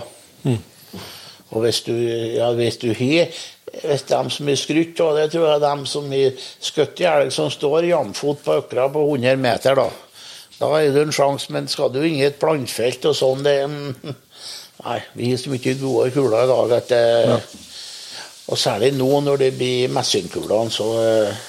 Og 1.55 1.61
hvis 1.63 1.81
du, 1.85 1.93
ja, 1.95 2.51
hvis 2.57 2.77
du 2.81 2.89
har 2.93 3.31
hvis 3.75 4.05
de 4.07 4.19
som 4.31 4.47
har 4.47 4.55
skrytt 4.59 4.99
og 5.03 5.17
det, 5.17 5.29
tror 5.33 5.49
jeg 5.49 5.61
de 5.63 5.87
som 5.89 6.11
har 6.11 6.43
skutt 6.63 7.01
i 7.01 7.07
elg 7.09 7.31
som 7.33 7.49
står 7.51 7.89
jamfot 7.89 8.43
på 8.45 8.59
økra 8.61 8.87
på 8.93 9.03
100 9.03 9.35
meter, 9.41 9.75
da. 9.75 9.89
Da 10.59 10.69
er 10.79 10.93
det 10.95 11.01
en 11.03 11.11
sjanse, 11.15 11.51
men 11.51 11.67
skal 11.67 11.91
du 11.91 11.99
inn 11.99 12.19
i 12.21 12.27
et 12.27 12.39
plantfelt 12.39 13.03
og 13.09 13.17
sånn 13.17 13.43
det, 13.43 13.57
mm, 13.67 14.15
Nei, 14.85 14.99
vi 15.15 15.31
har 15.31 15.39
så 15.41 15.51
mye 15.51 15.75
gode 15.79 16.11
kuler 16.15 16.43
i 16.45 16.51
dag 16.51 16.73
at 16.77 16.89
det, 16.91 17.03
Og 18.47 18.57
særlig 18.61 18.91
nå 18.93 19.07
når 19.25 19.39
det 19.41 19.53
blir 19.57 19.93
messingkulene, 19.93 20.71
så 20.73 20.89
eh, 21.01 21.45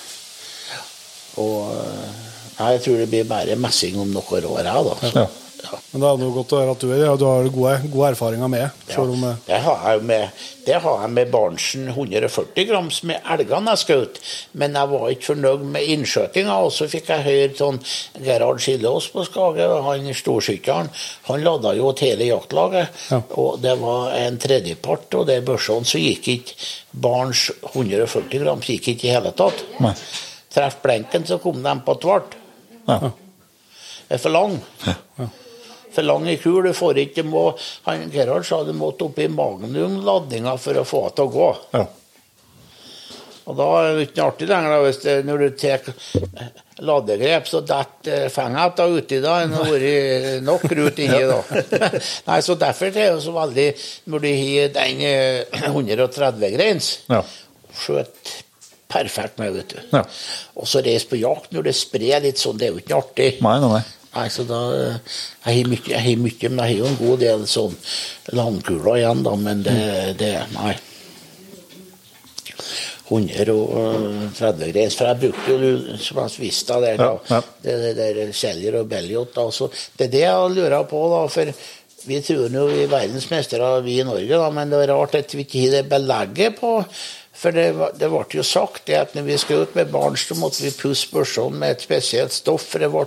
Og 1.43 1.75
eh, 1.75 2.23
Nei, 2.57 2.71
jeg 2.73 2.87
tror 2.87 3.01
det 3.03 3.09
blir 3.13 3.27
bare 3.29 3.57
messing 3.61 3.99
om 4.01 4.09
noen 4.09 4.47
år, 4.49 4.63
jeg, 4.65 4.85
da. 4.87 4.95
Så, 5.03 5.19
Ja. 5.19 5.27
Ja. 5.67 5.79
Men 5.93 6.03
det 6.03 6.09
er 6.11 6.21
noe 6.23 6.35
godt 6.35 6.53
å 6.55 6.61
høre 6.61 6.75
at 6.77 6.85
du, 6.85 6.91
ja, 6.93 7.15
du 7.19 7.25
har 7.29 7.49
gode, 7.55 7.75
gode 7.93 8.11
erfaringer 8.15 8.51
med, 8.53 8.85
selv 8.91 9.15
om 9.15 9.25
eh, 9.29 9.41
det 9.47 9.59
har 9.65 9.83
jeg 9.87 10.05
med, 10.09 10.45
det 10.67 10.79
har 10.83 11.03
jeg 11.05 11.13
med 11.15 11.31
Barnsen 11.31 11.89
140 11.93 12.67
grams 12.69 13.01
med 13.07 13.29
elgene 13.35 13.75
jeg 13.77 13.83
skjøt. 13.83 14.21
Men 14.59 14.79
jeg 14.79 14.91
var 14.91 15.05
ikke 15.13 15.29
fornøyd 15.31 15.67
med 15.77 15.91
innskjøtinga. 15.95 16.57
Og 16.67 16.73
så 16.75 16.89
fikk 16.91 17.13
jeg 17.13 17.27
høre 17.27 17.53
sånn 17.59 17.79
Gerhard 18.27 18.63
Skillås 18.65 19.09
på 19.15 19.25
Skage, 19.29 19.69
han 19.87 20.11
storskytteren. 20.21 20.91
Han 21.29 21.47
lada 21.47 21.75
jo 21.79 21.93
til 21.95 22.15
hele 22.15 22.31
jaktlaget. 22.33 23.05
Ja. 23.13 23.21
Og 23.39 23.61
det 23.63 23.77
var 23.83 24.17
en 24.19 24.41
tredjepart, 24.43 25.07
og 25.15 25.29
det 25.31 25.43
børsene 25.47 25.87
så 25.87 26.03
gikk 26.03 26.33
ikke 26.35 26.59
Barns 27.07 27.47
140 27.75 28.43
grams 28.43 28.71
gikk 28.73 28.93
ikke 28.95 29.11
i 29.11 29.15
hele 29.15 29.35
tatt. 29.37 29.63
Nei. 29.85 29.95
Treff 30.57 30.81
blenken, 30.83 31.27
så 31.29 31.39
kom 31.43 31.63
de 31.63 31.79
på 31.87 31.99
tvert. 32.03 32.39
Ja. 32.87 33.13
Det 34.07 34.17
er 34.19 34.23
for 34.23 34.35
lang. 34.35 34.61
For 35.97 36.05
lang 36.05 36.27
i 36.29 36.37
kul. 36.41 36.63
Du 36.69 36.75
får 36.77 37.03
ikke 37.07 37.25
må, 37.27 37.47
han, 37.89 38.09
Gerhard 38.13 38.45
sa 38.49 38.63
du 38.67 38.75
måtte 38.77 39.09
opp 39.09 39.21
i 39.25 39.31
magnumladninga 39.33 40.59
for 40.61 40.83
å 40.83 40.85
få 40.87 41.07
det 41.09 41.15
til 41.17 41.31
å 41.31 41.33
gå. 41.39 41.53
Ja. 41.79 41.87
Og 43.47 43.55
da 43.55 43.67
er 43.79 43.93
det 43.95 44.09
ikke 44.09 44.25
artig 44.27 44.49
lenger 44.51 44.73
da, 44.75 44.79
hvis 44.83 44.97
det, 45.05 45.13
når 45.23 45.43
du 45.45 45.51
tar 45.61 45.85
ladegrep, 46.83 47.47
så 47.47 47.61
detter 47.63 48.25
fenget 48.35 48.75
da 48.81 48.87
uti 48.91 49.21
da. 49.23 49.37
Det 49.47 49.61
har 49.61 49.71
vært 49.71 50.43
nok 50.47 50.65
rut 50.75 50.99
inni 51.05 51.21
da. 51.31 51.37
Nei, 52.29 52.41
så 52.43 52.57
Derfor 52.59 52.91
er 52.91 52.97
det 53.15 53.23
så 53.23 53.35
veldig 53.37 53.67
Når 54.11 54.25
du 54.25 54.29
har 54.33 54.73
den 54.81 55.05
eh, 55.07 55.69
130 55.71 56.57
greins, 56.57 56.91
Ja. 57.13 57.23
skjøt 57.87 58.35
perfekt 58.91 59.39
med, 59.39 59.55
vet 59.55 59.77
du. 59.77 59.79
Ja. 59.95 60.03
Og 60.59 60.67
så 60.71 60.83
reise 60.83 61.07
på 61.11 61.19
jakt 61.23 61.55
når 61.55 61.71
det 61.71 61.77
sprer 61.79 62.23
litt 62.27 62.43
sånn, 62.43 62.59
det 62.59 62.69
er 62.69 62.75
jo 62.75 62.83
ikke 62.83 62.99
artig. 62.99 63.31
Nei, 63.47 63.57
nei, 63.63 63.71
nei. 63.79 63.85
Nei, 64.17 64.27
så 64.33 64.47
da 64.49 64.61
eh, 64.73 65.17
Jeg 65.45 65.61
har 65.61 65.71
mye, 65.71 65.83
jeg 65.93 66.03
har 66.07 66.21
mye 66.25 66.51
men 66.51 66.63
jeg 66.65 66.73
har 66.73 66.79
jo 66.81 66.91
en 66.91 67.01
god 67.01 67.25
del 67.25 67.47
sånn 67.51 67.79
landkuler 68.33 69.01
igjen, 69.03 69.25
da, 69.27 69.35
men 69.41 69.65
det, 69.67 69.81
det 70.23 70.35
Nei. 70.57 70.75
130 73.07 74.73
greier. 74.73 74.91
For 74.91 75.07
jeg 75.07 75.21
brukte 75.23 75.55
jo 75.55 75.99
som 76.03 76.23
jeg 76.25 76.43
visste 76.43 76.79
der, 76.83 76.97
da. 76.99 77.11
Ja, 77.15 77.37
ja. 77.37 77.41
Det, 77.63 77.77
det 77.85 77.93
der 78.01 78.33
Seljer 78.35 78.81
og 78.81 78.89
Belliot. 78.91 79.35
Da. 79.37 79.47
Så 79.55 79.69
det 79.71 80.09
er 80.09 80.15
det 80.15 80.25
jeg 80.25 80.55
lurer 80.57 80.89
på, 80.91 81.03
da. 81.13 81.21
For 81.31 81.53
vi 82.07 82.19
tror 82.23 82.51
jo 82.55 82.65
vi 82.71 82.83
er 82.85 82.91
verdensmestere, 82.91 83.71
vi 83.87 84.01
i 84.01 84.07
Norge, 84.07 84.31
da, 84.39 84.51
men 84.55 84.71
det 84.71 84.83
er 84.85 84.93
rart 84.95 85.17
at 85.19 85.35
vi 85.35 85.47
ikke 85.47 85.65
har 85.65 85.79
det 85.79 85.87
belegget 85.91 86.59
på 86.61 86.73
For 87.37 87.53
det, 87.53 87.67
det 88.01 88.09
ble 88.09 88.23
jo 88.39 88.45
sagt 88.47 88.87
det 88.89 88.97
at 88.97 89.15
når 89.17 89.27
vi 89.27 89.37
skulle 89.41 89.67
ut 89.67 89.75
med 89.77 89.91
barn, 89.93 90.17
så 90.17 90.37
måtte 90.39 90.65
vi 90.65 90.73
pusse 90.73 91.11
børsene 91.13 91.61
med 91.61 91.75
et 91.75 91.85
spesielt 91.85 92.33
stoff, 92.33 92.65
for 92.73 92.81
det 92.83 92.89
ble 92.95 93.05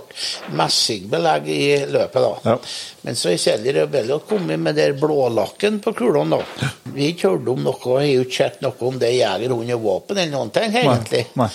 messingbelegg 0.58 1.50
i 1.50 1.64
løpet. 1.90 2.20
da. 2.22 2.52
Ja. 2.52 2.56
Men 3.02 3.18
så 3.18 3.32
er 3.32 3.42
Seljer 3.42 3.82
og 3.84 3.92
Belliot 3.94 4.28
kommet 4.30 4.62
med 4.62 4.78
der 4.78 4.94
blålakken 5.00 5.80
på 5.82 5.94
kulene, 5.98 6.38
da. 6.38 6.70
Vi 6.94 7.08
har 7.08 7.14
ikke 7.16 7.34
hørt 7.34 7.50
om 7.50 7.66
noe, 7.66 7.76
har 7.82 8.06
jo 8.06 8.24
ikke 8.28 8.38
sett 8.38 8.62
noe 8.64 8.88
om 8.90 9.02
det 9.02 9.12
jeger, 9.16 9.56
hund 9.56 9.76
og 9.76 9.84
våpen 9.84 10.22
eller 10.22 10.34
noen 10.36 10.54
ting, 10.54 10.74
egentlig. 10.84 11.26
nei. 11.40 11.50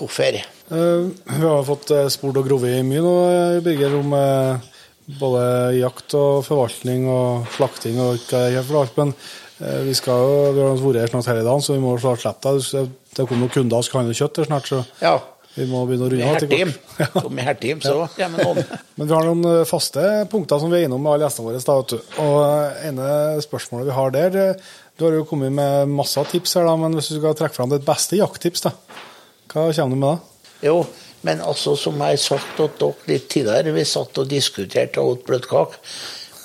Hvorfor? 0.00 0.40
Uh, 0.70 1.10
Vi 1.26 1.42
har 1.42 1.64
fått 1.66 1.90
eh, 1.90 2.06
spurt 2.14 2.38
og 2.38 2.46
grovet 2.46 2.84
mye 2.86 3.02
nå, 3.02 3.14
eh, 3.26 3.60
Birger, 3.64 3.96
om 3.98 4.14
uh, 4.14 4.68
både 5.18 5.42
jakt 5.80 6.14
og 6.14 6.44
forvaltning 6.46 7.08
og 7.10 7.48
slakting 7.56 7.98
og 8.00 8.20
ikke 8.20 8.44
helt 8.54 8.68
for 8.68 8.80
alt. 8.84 9.00
Men 9.00 9.14
vi 9.60 9.92
skal 9.98 10.22
jo, 10.24 10.38
vi 10.56 10.62
har 10.64 10.78
vært 10.80 11.02
her 11.02 11.10
snart 11.12 11.28
hele 11.32 11.44
dagen, 11.44 11.60
så 11.64 11.74
vi 11.76 11.82
må 11.82 11.92
snart 12.00 12.22
slippe 12.22 12.54
det. 12.56 12.86
Det 13.16 13.26
kommer 13.26 13.44
noen 13.46 13.52
kunder 13.52 13.82
som 13.82 13.88
skal 13.90 14.00
handle 14.04 14.16
kjøtt 14.16 14.40
her 14.40 14.48
snart, 14.48 14.68
så 14.70 14.78
Ja. 15.02 15.14
vi 15.56 15.66
må 15.68 15.82
begynne 15.88 16.06
å 16.06 16.10
runde 16.12 16.28
av. 16.30 16.36
Hertim. 16.38 16.72
hvert. 16.96 17.16
Om 17.28 17.38
i 17.42 17.44
hertim, 17.44 17.80
så 17.84 17.96
kommer 18.16 18.44
noen. 18.46 18.64
Men 18.96 19.08
vi 19.10 19.14
har 19.18 19.26
noen 19.28 19.44
eh, 19.50 19.64
faste 19.68 20.04
punkter 20.32 20.62
som 20.62 20.70
vi 20.72 20.78
er 20.80 20.86
innom 20.88 21.02
med 21.04 21.12
alle 21.16 21.26
gjestene 21.28 21.48
våre. 21.50 21.60
Da, 21.66 21.76
vet 21.82 21.92
du. 21.92 22.16
Og 22.24 22.38
eh, 22.46 22.88
ene 22.88 23.10
spørsmålet 23.44 23.90
vi 23.90 23.96
har 23.98 24.14
der 24.16 24.38
eh, 24.44 24.70
Du 24.96 25.04
har 25.08 25.16
jo 25.18 25.24
kommet 25.28 25.52
med 25.56 25.88
masse 25.96 26.22
tips 26.30 26.54
her, 26.56 26.64
da, 26.70 26.76
men 26.80 26.94
hvis 26.96 27.10
du 27.12 27.18
skal 27.18 27.36
trekke 27.36 27.56
fram 27.58 27.70
ditt 27.72 27.84
beste 27.88 28.16
jakttips, 28.20 28.64
da, 28.68 28.74
hva 29.52 29.68
kommer 29.74 29.96
du 29.96 30.00
med 30.00 30.08
da? 30.08 30.16
Jo, 30.70 30.74
men 31.26 31.40
altså, 31.44 31.72
som 31.76 31.96
jeg 32.00 32.16
har 32.16 32.20
sagt 32.20 32.50
til 32.56 32.68
dere 32.80 33.08
litt 33.10 33.28
tidligere, 33.32 33.72
vi 33.76 33.84
satt 33.88 34.16
og 34.22 34.28
diskuterte 34.30 35.00
og 35.02 35.14
åt 35.18 35.22
bløtkake. 35.28 35.80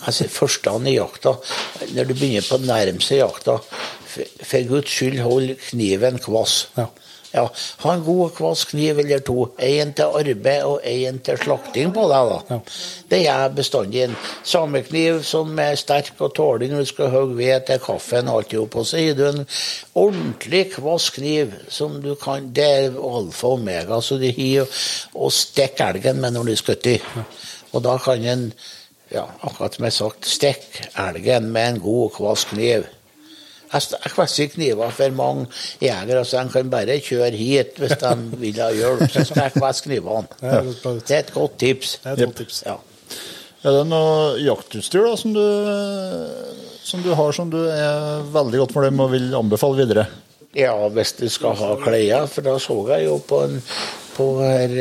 Altså, 0.06 0.28
første 0.30 0.76
i 0.86 0.96
jakta, 0.98 1.36
når 1.96 2.10
du 2.10 2.14
begynner 2.14 2.46
på 2.46 2.60
å 2.60 2.66
nærme 2.66 3.02
seg 3.02 3.24
jakta, 3.24 3.58
for, 4.06 4.38
for 4.46 4.70
Guds 4.70 4.94
skyld, 4.94 5.20
hold 5.26 5.56
kniven 5.70 6.22
kvass. 6.24 6.60
Ja. 6.78 6.90
Ja, 7.36 7.50
Ha 7.84 7.94
en 7.94 8.04
god 8.06 8.22
og 8.26 8.36
kvass 8.38 8.64
kniv 8.70 9.00
eller 9.02 9.24
to. 9.28 9.50
En 9.60 9.92
til 9.98 10.14
arbeid 10.22 10.64
og 10.64 10.86
en 10.88 11.18
til 11.26 11.40
slakting 11.42 11.92
på 11.96 12.06
deg. 12.08 12.30
da. 12.32 12.38
Ja. 12.50 12.60
Det 13.12 13.20
er 13.32 13.56
bestandig 13.58 14.04
en 14.06 14.16
samekniv 14.44 15.20
som 15.28 15.60
er 15.60 15.76
sterk 15.80 16.22
og 16.24 16.32
tåler 16.38 16.72
når 16.72 16.86
du 16.86 16.92
skal 16.94 17.12
hogge 17.12 17.38
ved 17.42 17.68
til 17.68 17.82
kaffen. 17.84 18.30
og 18.32 18.40
alt. 18.40 18.56
Og 18.76 18.88
så 18.88 19.04
gir 19.04 19.18
du 19.20 19.26
en 19.28 19.44
ordentlig 19.94 20.64
kvass 20.78 21.10
kniv 21.18 21.52
som 21.70 22.00
du 22.02 22.16
kan 22.16 22.54
Det 22.56 22.64
er 22.64 22.96
alfa 22.96 23.48
og 23.48 23.60
omega, 23.60 24.00
så 24.02 24.18
du 24.18 24.32
har 24.32 24.68
å 25.14 25.30
stikke 25.30 25.92
elgen 25.92 26.22
med 26.22 26.34
når 26.34 26.44
du 26.46 26.56
skutter. 26.56 27.04
Og 27.74 27.84
da 27.84 27.98
kan 27.98 28.24
en, 28.24 28.52
ja, 29.16 29.26
akkurat 29.42 29.78
som 29.78 29.88
jeg 29.88 29.96
sagt, 29.96 30.28
stikk 30.30 30.82
elgen 31.02 31.50
med 31.56 31.76
en 31.76 31.82
god 31.84 32.02
og 32.10 32.14
kvass 32.20 32.46
kniv. 32.52 32.88
Jeg 33.76 34.12
kvesser 34.14 34.52
kniver 34.54 34.92
for 34.96 35.16
mange 35.18 35.48
jegere, 35.84 36.22
så 36.24 36.44
de 36.46 36.54
kan 36.54 36.70
bare 36.72 37.00
kjøre 37.04 37.36
hit 37.36 37.80
hvis 37.82 37.98
de 38.00 38.12
vil 38.40 38.60
ha 38.62 38.70
hjelp. 38.72 39.08
Så 39.12 39.26
skal 39.28 39.48
jeg 39.48 39.56
kvesse 39.58 39.88
knivene. 39.88 40.38
Det 40.40 40.52
er. 40.52 40.70
Det 40.86 41.16
er 41.18 41.24
et 41.24 41.34
godt 41.36 41.58
tips. 41.60 41.96
Det 42.04 42.12
er 42.12 42.20
et 42.20 42.28
godt 42.30 42.38
tips. 42.44 42.62
Ja. 42.68 42.78
Er 43.66 43.80
det 43.80 43.88
noe 43.90 44.36
jaktutstyr 44.38 45.08
da, 45.08 45.16
som 45.18 45.34
du, 45.34 45.42
som 46.86 47.02
du 47.04 47.10
har 47.18 47.34
som 47.34 47.50
du 47.50 47.64
er 47.66 48.22
veldig 48.36 48.62
godt 48.62 48.76
fornøyd 48.78 48.96
med 48.96 49.06
og 49.08 49.16
vil 49.16 49.36
anbefale 49.42 49.82
videre? 49.82 50.06
ja, 50.56 50.74
hvis 50.88 51.14
du 51.20 51.28
skal 51.32 51.56
ha 51.60 51.74
klær, 51.84 52.28
for 52.32 52.46
da 52.46 52.56
så 52.62 52.78
jeg 52.94 53.10
jo 53.10 53.20
på 53.28 53.42
en, 53.46 53.60
på 54.16 54.26
her, 54.42 54.74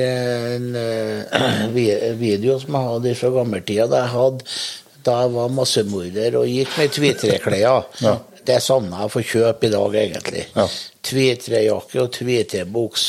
en 0.54 0.70
eh, 0.78 1.66
video 2.24 2.58
som 2.62 2.76
jeg 2.78 2.90
hadde 2.92 3.14
fra 3.20 3.32
gammeltida, 3.40 3.86
da 3.90 4.04
jeg 4.04 4.12
hadde 4.14 4.56
da 5.04 5.18
jeg 5.20 5.32
var 5.34 5.50
massemorder 5.52 6.36
og 6.40 6.46
gikk 6.48 6.78
med 6.80 6.94
tvitreklær. 6.96 7.82
Ja. 8.06 8.14
Det 8.44 8.58
savner 8.60 9.02
jeg 9.06 9.10
for 9.12 9.24
kjøp 9.24 9.62
i 9.64 9.68
dag, 9.72 9.94
egentlig. 9.96 10.42
Ja. 10.56 10.64
Tvitrejakke 11.08 12.02
og 12.02 12.10
tvitrebuks. 12.12 13.04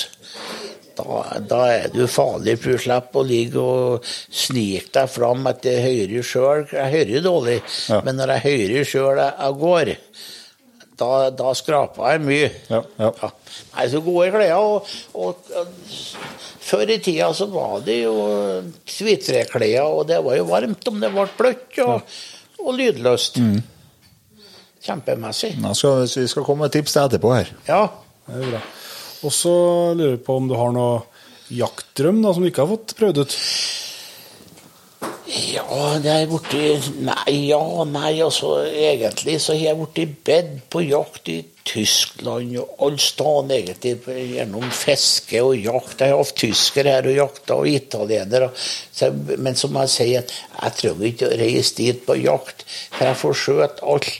Da, 0.96 1.18
da 1.44 1.58
er 1.74 1.90
du 1.92 2.06
farlig, 2.08 2.54
for 2.64 2.72
du 2.78 2.80
slipper 2.80 3.20
å 3.20 3.26
ligge 3.28 3.60
og 3.60 4.06
snike 4.08 4.94
deg 4.96 5.10
fram 5.12 5.44
etter 5.52 5.82
høyre 5.84 6.22
sjøl. 6.24 6.64
Jeg 6.72 6.94
hører 6.94 7.12
jo 7.18 7.24
dårlig, 7.26 7.58
Ja. 7.92 8.00
men 8.08 8.16
når 8.22 8.32
jeg 8.38 8.46
hører 8.48 8.88
sjøl 8.92 9.20
jeg 9.26 9.58
går, 9.66 9.92
da, 11.00 11.30
da 11.36 11.52
skrapa 11.58 12.14
jeg 12.14 12.24
mye. 12.26 12.50
Ja, 12.72 12.82
ja. 13.02 13.30
Nei, 13.76 13.86
så 13.92 14.02
gode 14.06 14.30
klær. 14.34 14.56
Og, 14.62 14.92
og, 15.14 15.52
og 15.60 16.66
før 16.66 16.94
i 16.96 17.00
tida 17.04 17.32
så 17.36 17.48
var 17.52 17.84
det 17.86 18.00
jo 18.04 18.16
tvitreklær, 18.90 19.82
og 19.90 20.06
det 20.12 20.22
var 20.26 20.40
jo 20.40 20.48
varmt 20.50 20.92
om 20.92 21.02
det 21.04 21.12
ble 21.14 21.28
bløtt 21.38 21.82
og, 21.86 22.18
og 22.64 22.78
lydløst. 22.80 23.42
Mm. 23.44 23.60
Kjempemessig. 24.86 25.56
Da 25.64 25.74
skal, 25.78 26.06
vi 26.06 26.28
skal 26.30 26.46
komme 26.46 26.68
med 26.68 26.76
tips 26.76 26.96
til 26.96 27.08
etterpå 27.08 27.34
her. 27.34 27.52
Ja. 27.68 27.84
Det 28.26 28.40
er 28.40 28.52
bra. 28.54 28.64
Og 29.26 29.34
så 29.34 29.56
lurer 29.98 30.16
jeg 30.16 30.24
på 30.26 30.36
om 30.38 30.48
du 30.50 30.56
har 30.58 30.74
noe 30.76 31.04
jaktdrøm 31.54 32.22
da, 32.24 32.34
som 32.34 32.46
du 32.46 32.50
ikke 32.50 32.64
har 32.66 32.72
fått 32.72 32.96
prøvd 32.98 33.24
ut? 33.24 33.36
Ja, 35.26 35.98
det 35.98 36.12
er 36.12 36.28
borti 36.30 36.60
Nei, 37.02 37.34
ja, 37.50 37.60
nei, 37.90 38.12
altså 38.22 38.60
egentlig 38.68 39.40
så 39.42 39.56
har 39.56 39.72
jeg 39.72 39.88
blitt 39.96 40.18
bedt 40.28 40.58
på 40.70 40.84
jakt 40.86 41.32
i 41.34 41.40
Tyskland 41.66 42.54
og 42.62 42.76
alle 42.86 43.02
steder 43.02 43.56
egentlig, 43.56 43.96
gjennom 44.36 44.68
fiske 44.70 45.42
og 45.42 45.56
jakt. 45.58 46.04
Jeg 46.04 46.14
har 46.14 46.22
hatt 46.22 46.36
tyskere 46.38 46.94
her 46.94 47.10
og 47.10 47.18
jakta, 47.18 47.58
og 47.58 47.70
italienere. 47.72 48.52
Men 49.42 49.58
som 49.58 49.80
jeg 49.82 49.94
sier, 49.96 50.36
jeg 50.60 50.78
trenger 50.78 51.10
ikke 51.10 51.32
å 51.32 51.40
reise 51.42 51.74
dit 51.80 52.06
på 52.06 52.20
jakt, 52.22 52.68
for 52.94 53.10
jeg 53.10 53.22
får 53.24 53.42
skjøt 53.42 53.84
alt 53.96 54.12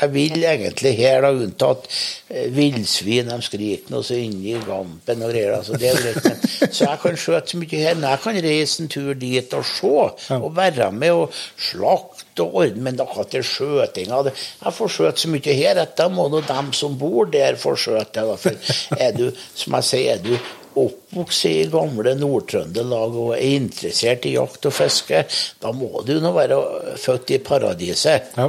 jeg 0.00 0.12
vil 0.14 0.44
egentlig 0.44 0.92
her, 0.98 1.20
da, 1.24 1.30
unntatt 1.44 1.86
eh, 2.30 2.46
villsvin. 2.56 3.28
De 3.30 3.38
skriker 3.44 3.92
noe 3.94 4.06
så 4.06 4.16
inni 4.18 4.54
gampen 4.66 5.24
og 5.26 5.32
greier. 5.34 5.56
Altså, 5.58 5.76
det 5.80 5.90
er 5.90 6.00
greit, 6.02 6.22
men, 6.24 6.44
så 6.76 6.86
jeg 6.86 7.00
kan 7.02 7.18
skjøte 7.24 7.54
så 7.54 7.60
mye 7.62 7.82
her. 7.84 7.98
Men 8.00 8.08
jeg 8.10 8.22
kan 8.24 8.40
reise 8.46 8.82
en 8.84 8.92
tur 8.96 9.12
dit 9.20 9.56
og 9.58 9.66
se, 9.68 9.92
og 10.40 10.48
være 10.56 10.90
med 10.96 11.16
og 11.16 11.36
slakte 11.70 12.46
og 12.46 12.54
ordne. 12.62 12.84
Men 12.88 13.00
akkurat 13.04 13.30
til 13.34 13.44
skjøtinga 13.44 14.22
det- 14.28 14.36
Jeg 14.38 14.72
får 14.78 14.94
skjøte 14.96 15.24
så 15.26 15.28
mye 15.34 15.58
her 15.60 15.82
at 15.84 15.96
da 16.00 16.08
må 16.08 16.28
nå 16.32 16.40
dem 16.48 16.72
som 16.76 16.96
bor 16.98 17.26
der, 17.30 17.56
få 17.60 17.76
skjøte. 17.76 18.24
For 18.40 18.96
er 18.98 19.12
du, 19.16 19.28
som 19.54 19.76
jeg 19.80 19.88
sier, 19.90 20.16
er 20.16 20.24
du 20.24 20.32
oppvokst 20.80 21.44
i 21.50 21.64
gamle 21.66 22.12
Nord-Trøndelag 22.14 23.16
og 23.18 23.32
er 23.34 23.56
interessert 23.56 24.24
i 24.30 24.36
jakt 24.36 24.68
og 24.70 24.72
fiske, 24.76 25.24
da 25.60 25.72
må 25.74 26.04
du 26.06 26.12
nå 26.22 26.30
være 26.36 26.58
født 27.02 27.32
i 27.34 27.38
paradiset. 27.42 28.30
Ja. 28.38 28.46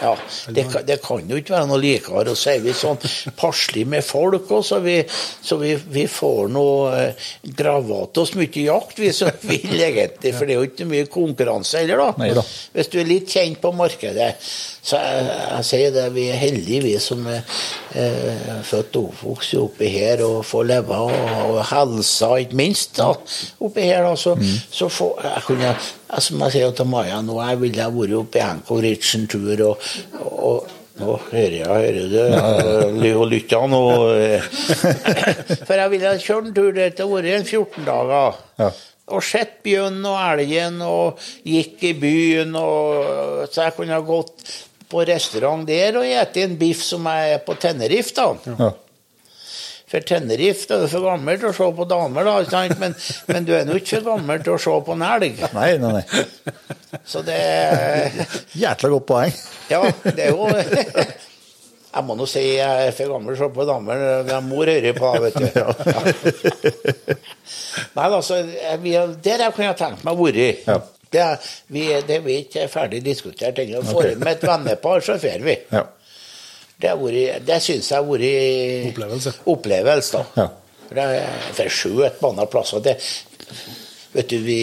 Ja, 0.00 0.16
det, 0.50 0.64
det 0.88 0.96
kan 1.04 1.28
jo 1.30 1.38
ikke 1.38 1.54
være 1.54 1.68
noe 1.70 1.80
likere. 1.82 2.24
Og 2.32 2.38
så 2.38 2.54
er 2.54 2.62
vi 2.64 2.74
sånn 2.76 2.98
passelige 3.38 3.90
med 3.94 4.04
folk 4.06 4.50
òg, 4.50 4.64
så, 4.66 4.80
vi, 4.84 4.96
så 5.08 5.58
vi, 5.60 5.74
vi 5.94 6.06
får 6.10 6.50
noe 6.54 6.92
eh, 6.98 7.28
gravat 7.62 8.22
oss 8.22 8.34
mye 8.38 8.64
jakt, 8.66 8.98
vi 8.98 9.12
som 9.14 9.30
vil 9.50 9.78
egentlig. 9.78 10.34
For 10.34 10.46
det 10.46 10.56
er 10.56 10.62
jo 10.62 10.70
ikke 10.72 10.88
mye 10.90 11.10
konkurranse 11.12 11.84
heller, 11.84 12.02
da. 12.02 12.42
Hvis 12.74 12.90
du 12.92 12.98
er 13.02 13.10
litt 13.10 13.30
kjent 13.30 13.60
på 13.62 13.74
markedet. 13.76 14.32
Så 14.84 14.98
jeg, 15.00 15.24
jeg 15.48 15.64
sier 15.64 15.92
det, 15.94 16.02
vi 16.12 16.26
er 16.28 16.36
heldige, 16.36 16.82
vi 16.84 16.90
som 17.00 17.22
er 17.32 17.40
eh, 17.96 18.58
født 18.68 18.98
og 19.00 19.06
oppvokst 19.14 19.54
oppi 19.56 19.88
her 19.94 20.20
og 20.26 20.42
får 20.44 20.66
leve 20.68 20.98
og, 21.06 21.14
og 21.54 21.60
helsa, 21.70 22.34
ikke 22.44 22.58
minst, 22.60 22.98
da, 22.98 23.08
oppi 23.64 23.86
her. 23.88 24.04
Da, 24.04 24.12
så, 24.20 24.34
så 24.68 24.90
får, 24.92 25.24
jeg 25.24 25.44
kunne, 25.48 25.72
jeg, 25.72 26.24
som 26.28 26.44
jeg 26.44 26.56
sier 26.58 26.76
til 26.76 26.90
Maja 26.92 27.22
nå, 27.24 27.38
jeg 27.48 27.62
ville 27.64 27.86
ha 27.86 27.88
vært 27.96 28.16
oppe 28.20 28.42
i 28.42 28.44
Anchorage 28.44 29.16
en 29.16 29.24
tur, 29.32 29.64
og, 29.70 29.88
og 30.20 30.74
nå 31.00 31.14
hører 31.32 31.56
jeg, 31.62 31.66
hører 31.66 32.10
du, 32.12 32.18
ja, 32.36 33.14
og 33.18 33.24
lytter 33.32 33.64
nå. 33.72 33.80
eh. 34.14 34.44
For 35.66 35.74
jeg 35.80 35.90
ville 35.96 36.12
kjørt 36.22 36.50
en 36.50 36.54
tur 36.60 36.68
der 36.76 36.92
til 36.94 37.08
å 37.08 37.16
være 37.16 37.38
en 37.40 37.48
14 37.48 37.88
dager. 37.88 38.36
Ja. 38.60 38.68
Og 39.16 39.20
sett 39.26 39.58
bjørnen 39.66 40.04
og 40.08 40.20
elgen 40.22 40.78
og 40.86 41.18
gikk 41.44 41.82
i 41.90 41.96
byen, 42.00 42.54
og, 42.56 43.48
så 43.52 43.66
jeg 43.66 43.74
kunne 43.80 43.98
ha 43.98 44.04
gått 44.06 44.44
på 44.90 45.04
restaurant 45.08 45.66
der 45.68 45.96
og 46.00 46.04
spist 46.06 46.36
en 46.44 46.56
biff 46.60 46.82
som 46.84 47.06
er 47.10 47.38
på 47.46 47.54
Tenerife, 47.60 48.14
da. 48.16 48.56
Ja. 48.58 48.70
For 49.94 50.00
Tenerife 50.02 50.66
er 50.74 50.80
du 50.82 50.88
for 50.90 51.04
gammel 51.06 51.36
til 51.38 51.50
å 51.50 51.54
se 51.54 51.66
på 51.76 51.84
damer, 51.86 52.24
da, 52.26 52.32
sant? 52.50 52.78
Men, 52.80 52.94
men 53.28 53.44
du 53.46 53.52
er 53.54 53.66
nå 53.68 53.76
ikke 53.78 54.00
for 54.00 54.08
gammel 54.14 54.40
til 54.42 54.56
å 54.56 54.58
se 54.64 54.72
på 54.88 54.96
en 54.96 55.04
elg. 55.06 55.42
Nei, 55.54 55.68
nei, 55.78 55.92
nei. 56.00 56.24
Så 57.06 57.22
det 57.26 57.36
Jækla 58.58 58.90
godt 58.96 59.06
poeng. 59.12 59.36
Ja, 59.70 59.82
det 60.08 60.30
er 60.30 60.34
jo 60.34 60.48
Jeg 61.94 62.02
må 62.08 62.16
nå 62.18 62.26
si 62.26 62.40
jeg 62.56 62.88
er 62.88 62.94
for 62.96 63.12
gammel 63.14 63.36
til 63.36 63.44
å 63.44 63.46
se 63.46 63.54
på 63.54 63.66
damer. 63.68 64.00
når 64.26 64.40
Mor 64.48 64.66
hører 64.66 64.96
på, 64.98 65.12
vet 65.22 65.36
du. 65.38 65.46
Ja. 65.54 65.68
Nei, 67.94 68.08
altså, 68.08 68.40
jeg- 68.50 69.14
der 69.22 69.44
jeg 69.44 69.54
kunne 69.54 69.68
jeg 69.70 69.78
tenkt 69.78 70.02
meg 70.04 70.14
å 70.18 70.26
være. 70.26 70.48
Ja. 70.66 70.80
Det, 71.14 71.22
er- 71.22 71.52
vi, 71.74 71.86
det 72.08 72.16
er 72.18 72.24
vi 72.26 72.40
ikke 72.42 72.66
ferdig 72.72 73.00
diskutert 73.06 73.58
ennå. 73.62 73.80
Får 73.86 74.10
vi 74.10 74.14
med 74.24 74.32
et 74.36 74.46
vennepar, 74.50 75.00
så 75.06 75.16
drar 75.22 75.44
vi. 75.46 75.56
Ja. 75.72 75.84
Det, 76.82 76.90
vært- 77.00 77.44
det 77.46 77.60
syns 77.62 77.88
jeg 77.92 78.00
har 78.00 78.08
vært 78.10 78.90
Opplevelse. 78.92 79.32
opplevelse, 79.54 80.18
da. 80.18 80.42
Ja. 80.42 80.48
For 80.88 80.98
det 80.98 81.04
er 81.22 81.52
for 81.56 81.70
skjøt 81.78 82.18
på 82.20 82.32
andre 82.34 82.46
plasser. 82.52 82.82
Det, 82.84 82.96
vet 84.14 84.28
du, 84.30 84.36
vi, 84.44 84.58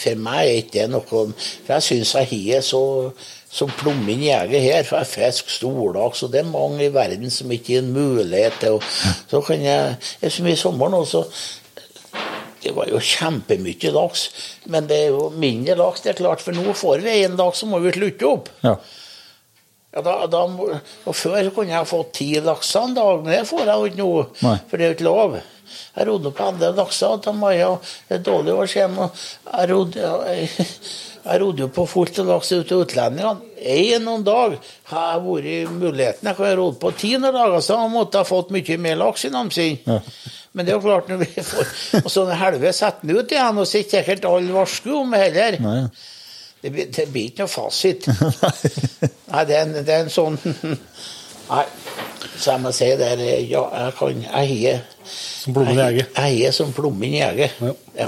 for 0.00 0.20
meg 0.22 0.42
er 0.48 0.58
ikke 0.60 0.76
det 0.78 0.84
noe 0.92 1.02
For 1.08 1.72
jeg 1.74 1.82
syns 1.88 2.12
jeg 2.20 2.30
har 2.54 2.62
så 2.64 2.82
som 3.54 3.70
plommen 3.78 4.22
jeger 4.24 4.58
her, 4.64 4.82
for 4.86 4.98
jeg 4.98 5.06
fisker 5.12 5.52
storlaks, 5.60 6.24
og 6.26 6.32
det 6.32 6.40
er 6.40 6.48
mange 6.50 6.88
i 6.88 6.92
verden 6.94 7.30
som 7.30 7.52
ikke 7.54 7.76
gir 7.76 7.82
en 7.84 7.92
mulighet 7.94 8.56
til 8.60 8.76
å 8.76 8.80
Så 9.30 9.40
kan 9.46 9.62
jeg 9.62 9.92
Det 10.20 10.26
er 10.26 10.34
så 10.34 10.42
mye 10.46 10.58
sommer 10.58 10.90
nå, 10.90 11.04
så 11.06 11.20
det 12.64 12.74
var 12.76 12.88
jo 12.90 13.00
kjempemye 13.02 13.94
laks, 13.94 14.26
men 14.72 14.88
det 14.90 15.00
er 15.06 15.14
jo 15.14 15.30
mindre 15.30 15.76
laks, 15.80 16.04
det 16.04 16.14
er 16.14 16.20
klart, 16.22 16.44
for 16.44 16.56
nå 16.56 16.74
får 16.76 17.04
vi 17.04 17.20
en 17.24 17.38
dag, 17.40 17.54
så 17.56 17.68
må 17.68 17.80
vi 17.84 17.92
slutte 17.94 18.28
opp. 18.30 18.52
Ja. 18.64 18.78
Ja, 19.94 20.02
da, 20.02 20.14
da, 20.26 20.40
og 20.42 21.14
Før 21.14 21.52
kunne 21.54 21.70
jeg 21.70 21.86
fått 21.86 22.14
ti 22.18 22.32
lakser 22.42 22.88
en 22.88 22.96
dag, 22.96 23.20
men 23.22 23.30
det 23.30 23.44
får 23.46 23.60
jeg 23.62 23.74
jo 23.78 23.90
ikke 23.90 24.00
nå. 24.00 24.08
Nei. 24.42 24.56
For 24.66 24.80
det 24.80 24.86
er 24.86 24.90
jo 24.90 24.96
ikke 24.96 25.06
lov. 25.06 25.36
Jeg 25.94 26.06
rodde 26.08 26.32
på 26.34 26.46
andre 26.50 26.70
lakser 26.74 27.20
til 27.22 27.36
Maja. 27.38 27.68
Det 28.08 28.16
er 28.18 28.24
dårlig 28.26 28.56
år 28.58 28.70
siden. 28.72 28.98
jeg 29.52 29.70
rodde, 29.70 30.10
jeg, 30.34 30.66
jeg 31.28 31.40
rodde 31.44 31.62
jo 31.62 31.68
på 31.78 31.86
fullt 31.92 32.18
av 32.24 32.32
laks 32.32 32.50
ut 32.56 32.66
til 32.72 32.82
utlendingene. 32.82 33.52
En 33.64 34.08
og 34.10 34.18
en 34.18 34.26
dag 34.26 34.56
har 34.90 35.06
jeg 35.12 35.22
vært 35.28 35.50
i 35.52 35.58
muligheten. 35.70 36.28
Jeg 36.28 36.40
kan 36.40 36.56
rodd 36.58 36.80
på 36.82 36.90
ti 36.98 37.14
noen 37.14 37.38
dager, 37.38 37.62
så 37.64 37.78
jeg 37.84 37.94
måtte 37.94 38.20
jeg 38.24 38.30
fått 38.34 38.50
mye 38.56 38.80
mer 38.88 38.98
laks 39.06 39.28
i 39.28 39.32
Namsing. 39.32 39.78
Men 40.54 40.66
det 40.66 40.70
er 40.72 40.76
jo 40.78 40.84
klart, 40.84 41.08
når 41.10 41.22
vi 41.24 41.42
får 41.42 42.02
Og 42.04 42.10
så 42.14 42.22
når 42.28 42.38
helvete 42.38 42.76
setter 42.78 43.08
den 43.08 43.16
ut 43.18 43.32
igjen, 43.34 43.58
og 43.58 43.66
så 43.66 43.78
er 43.78 43.82
ikke 43.86 43.96
sikkert 44.04 44.26
alle 44.30 44.54
varsku 44.54 44.90
om 45.00 45.10
det 45.16 45.22
heller. 45.24 45.56
Nei. 45.64 45.80
Det, 46.62 46.70
blir- 46.72 46.92
det 46.96 47.06
blir 47.12 47.26
ikke 47.32 47.42
noe 47.44 47.50
fasit. 47.52 48.06
Nei, 49.32 49.42
det 49.50 49.56
er 49.58 49.64
en, 49.66 49.74
det 49.84 49.96
er 49.98 50.04
en 50.06 50.12
sånn 50.14 50.38
Nei, 51.44 51.64
så 52.40 52.54
jeg 52.54 52.62
må 52.64 52.70
si 52.72 52.86
det 52.96 53.08
er 53.18 53.20
Ja, 53.50 53.64
jeg 53.82 53.92
kan 53.98 54.22
Jeg 54.22 54.54
har 54.62 54.78
Som 55.10 55.52
plommen 55.58 55.76
jeger. 55.76 56.06
Jeg 56.16 56.38
har 56.46 56.54
som 56.56 56.70
plommen 56.72 57.12
jeger. 57.18 57.52
Ja. 57.60 57.74
Ja. 57.98 58.06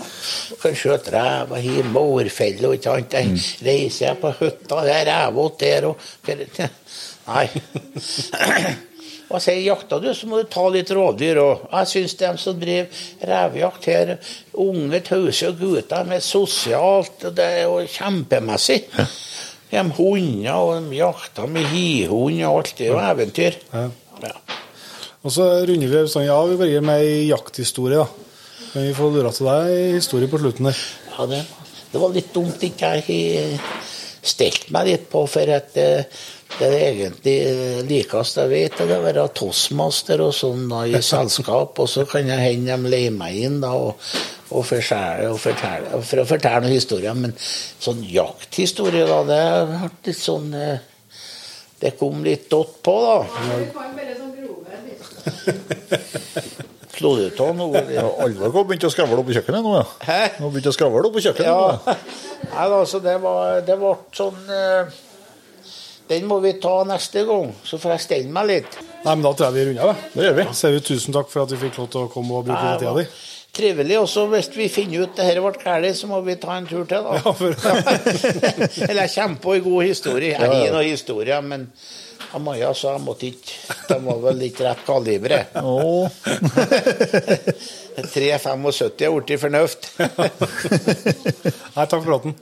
Kan 0.62 0.78
skjøte 0.78 1.12
rev, 1.12 1.52
jeg 1.60 1.74
har 1.82 1.90
mårfelle 1.92 2.70
og 2.70 2.78
ikke 2.78 2.94
annet. 2.94 3.18
Mm. 3.28 3.36
Jeg 3.36 3.66
reiser 3.66 4.06
jeg 4.08 4.20
på 4.22 4.32
hytta, 4.40 4.80
det 4.86 4.94
er 5.02 5.08
revått 5.10 5.60
der 5.66 5.90
og 5.90 6.00
Nei. 7.26 7.48
Og 9.26 9.42
sier 9.42 9.58
jakter 9.64 10.02
du, 10.02 10.12
så 10.14 10.28
må 10.30 10.38
du 10.38 10.50
ta 10.50 10.62
litt 10.70 10.90
rovdyr 10.94 11.40
òg. 11.42 11.64
Jeg 11.72 11.90
syns 11.90 12.14
de 12.20 12.28
som 12.38 12.58
driver 12.60 13.06
revejakt 13.26 13.88
her, 13.90 14.12
unge, 14.62 15.00
tause 15.06 15.50
gutter 15.58 16.06
med 16.06 16.22
sosialt, 16.22 17.26
og 17.26 17.34
det 17.34 17.46
er 17.56 17.64
jo 17.64 17.80
kjempemessig. 17.90 18.84
De 19.72 19.82
hunder, 19.96 20.52
og 20.54 20.86
de 20.86 21.00
jakter 21.00 21.50
med 21.50 21.66
hihund 21.72 22.38
og 22.46 22.60
alt. 22.60 22.76
Det 22.78 22.86
er 22.86 22.92
jo 22.92 23.02
eventyr. 23.02 23.58
Ja. 23.72 23.88
Ja. 24.22 24.36
Og 25.26 25.34
så 25.34 25.48
runder 25.66 25.90
vi 25.90 26.04
sånn, 26.06 26.28
ja, 26.28 26.38
vi 26.46 26.60
blir 26.60 26.86
med 26.86 27.02
i 27.02 27.26
jakthistorie, 27.32 28.04
da. 28.04 28.06
Men 28.76 28.86
vi 28.86 28.94
får 28.94 29.10
lura 29.10 29.34
til 29.34 29.50
deg 29.50 29.74
historie 29.96 30.30
på 30.30 30.38
slutten 30.38 30.70
der. 30.70 30.86
Ja, 31.16 31.26
det, 31.32 31.42
det 31.90 32.02
var 32.02 32.14
litt 32.14 32.30
dumt 32.34 32.62
ikke 32.62 32.94
jeg 32.94 33.06
har 33.10 33.84
stelt 34.26 34.70
meg 34.74 34.90
litt 34.90 35.06
på, 35.10 35.22
for 35.30 35.50
at 35.54 35.76
eh, 35.80 36.22
det 36.56 36.66
er 36.70 36.84
egentlig 36.86 37.34
likest 37.88 38.38
jeg 38.40 38.48
vet, 38.48 38.76
det 38.78 38.86
er 38.86 39.00
å 39.00 39.04
være 39.04 39.26
toastmaster 39.36 40.22
og 40.24 40.32
sånn 40.34 40.68
da, 40.70 40.84
i 40.88 41.02
selskap, 41.04 41.76
og 41.82 41.88
så 41.90 42.06
kan 42.08 42.30
jeg 42.30 42.40
hende 42.40 42.76
de 42.76 42.92
leier 42.92 43.12
meg 43.12 43.36
inn 43.48 43.58
da, 43.64 43.74
og, 43.76 43.98
og, 44.48 44.62
fortelle, 44.64 45.28
og 45.34 45.40
fortelle, 45.42 46.00
for 46.00 46.22
å 46.22 46.28
fortelle 46.28 46.62
noen 46.64 46.76
historier, 46.78 47.18
men 47.18 47.34
sånn 47.36 48.00
jakthistorie 48.08 49.04
da, 49.08 49.20
det 49.28 49.40
har 49.42 49.66
vært 49.74 50.08
litt 50.08 50.22
sånn 50.22 50.54
eh, 50.56 50.78
Det 51.76 51.92
kom 52.00 52.22
litt 52.24 52.48
dott 52.48 52.78
på, 52.80 52.94
da. 53.04 53.16
Vi 53.26 53.66
kan 53.74 53.92
bare 53.98 54.16
sånn 54.16 54.32
grove 54.38 54.64
Slo 56.96 57.10
du 57.18 57.26
av 57.44 57.50
noe? 57.52 57.82
Ja, 57.92 58.06
Alvor 58.24 58.54
har 58.54 58.64
begynt 58.64 58.86
å 58.88 58.90
skravle 58.92 59.18
opp 59.20 59.26
på 59.28 59.34
kjøkkenet 59.36 59.60
nå, 59.66 59.74
ja. 59.76 59.84
Hæ? 60.06 60.20
Nå 60.40 60.48
begynte 60.48 60.54
begynt 60.54 60.70
å 60.70 60.76
skravle 60.78 61.02
opp 61.04 61.12
på 61.18 61.24
kjøkkenet. 61.26 61.50
Ja. 61.50 61.76
nå, 61.76 61.96
Nei, 62.46 62.64
altså, 62.78 63.00
det 63.04 63.16
var 63.20 63.60
Det 63.66 63.76
ble 63.76 63.92
sånn 64.16 64.38
eh, 64.56 64.96
Den 66.08 66.26
må 66.30 66.36
vi 66.44 66.52
ta 66.62 66.84
neste 66.86 67.24
gang, 67.26 67.48
så 67.66 67.78
får 67.82 67.90
jeg 67.96 68.00
stelle 68.04 68.30
meg 68.34 68.46
litt. 68.50 68.76
Nei, 69.02 69.14
men 69.14 69.22
da 69.26 69.32
tror 69.34 69.48
jeg 69.48 69.54
vi 69.56 69.64
runder 69.70 69.82
av, 69.88 69.96
det. 70.14 70.22
Gjør 70.22 70.36
vi. 70.38 70.44
Så 70.50 70.54
sier 70.60 70.74
vi 70.76 70.82
tusen 70.86 71.14
takk 71.16 71.28
for 71.32 71.42
at 71.42 71.50
vi 71.54 71.58
fikk 71.64 71.80
lov 71.80 71.88
til 71.90 72.00
å 72.04 72.10
komme 72.12 72.32
og 72.38 72.46
bruke 72.46 72.62
litt 72.62 72.78
tida 72.84 72.92
di. 73.00 73.04
Trivelig. 73.56 73.96
Og 74.02 74.08
så 74.12 74.22
hvis 74.30 74.48
vi 74.54 74.66
finner 74.68 75.06
ut 75.06 75.14
det 75.16 75.24
her 75.26 75.38
ble 75.42 75.52
galt, 75.62 75.96
så 75.96 76.06
må 76.10 76.18
vi 76.26 76.34
ta 76.42 76.52
en 76.60 76.66
tur 76.68 76.84
til, 76.90 77.00
da. 77.06 77.10
Ja, 77.16 77.32
for- 77.32 77.56
Eller 78.90 79.02
jeg 79.06 79.14
kommer 79.16 79.40
på 79.46 79.54
en 79.56 79.64
god 79.66 79.82
historie. 79.88 80.34
Jeg 80.36 80.40
har 80.52 80.74
noen 80.76 80.90
historier, 80.92 81.40
men 81.42 81.70
Maja 82.42 82.68
sa 82.76 82.90
jeg 82.96 83.00
måtte 83.06 83.28
ikke 83.30 83.54
De 83.88 83.96
var 84.04 84.18
vel 84.26 84.42
ikke 84.50 84.66
rett 84.66 84.82
kalibre. 84.84 85.38
Oh. 85.62 86.04
3,75 87.96 89.02
er 89.06 89.16
blitt 89.16 89.40
fornøft. 89.40 89.88
Nei, 90.04 91.86
takk 91.86 91.96
for 91.96 92.06
praten. 92.10 92.36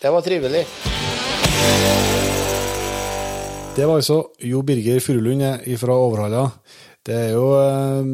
Det 0.00 0.14
var 0.14 0.22
trivelig. 0.24 0.64
Det 3.76 3.86
var 3.86 3.96
altså 4.00 4.16
Jo 4.44 4.60
Birger 4.66 5.00
Furulund 5.00 5.42
fra 5.80 5.94
Overhalla. 5.96 6.44
Det 7.06 7.14
er 7.16 7.30
jo 7.32 7.46
eh, 7.56 8.08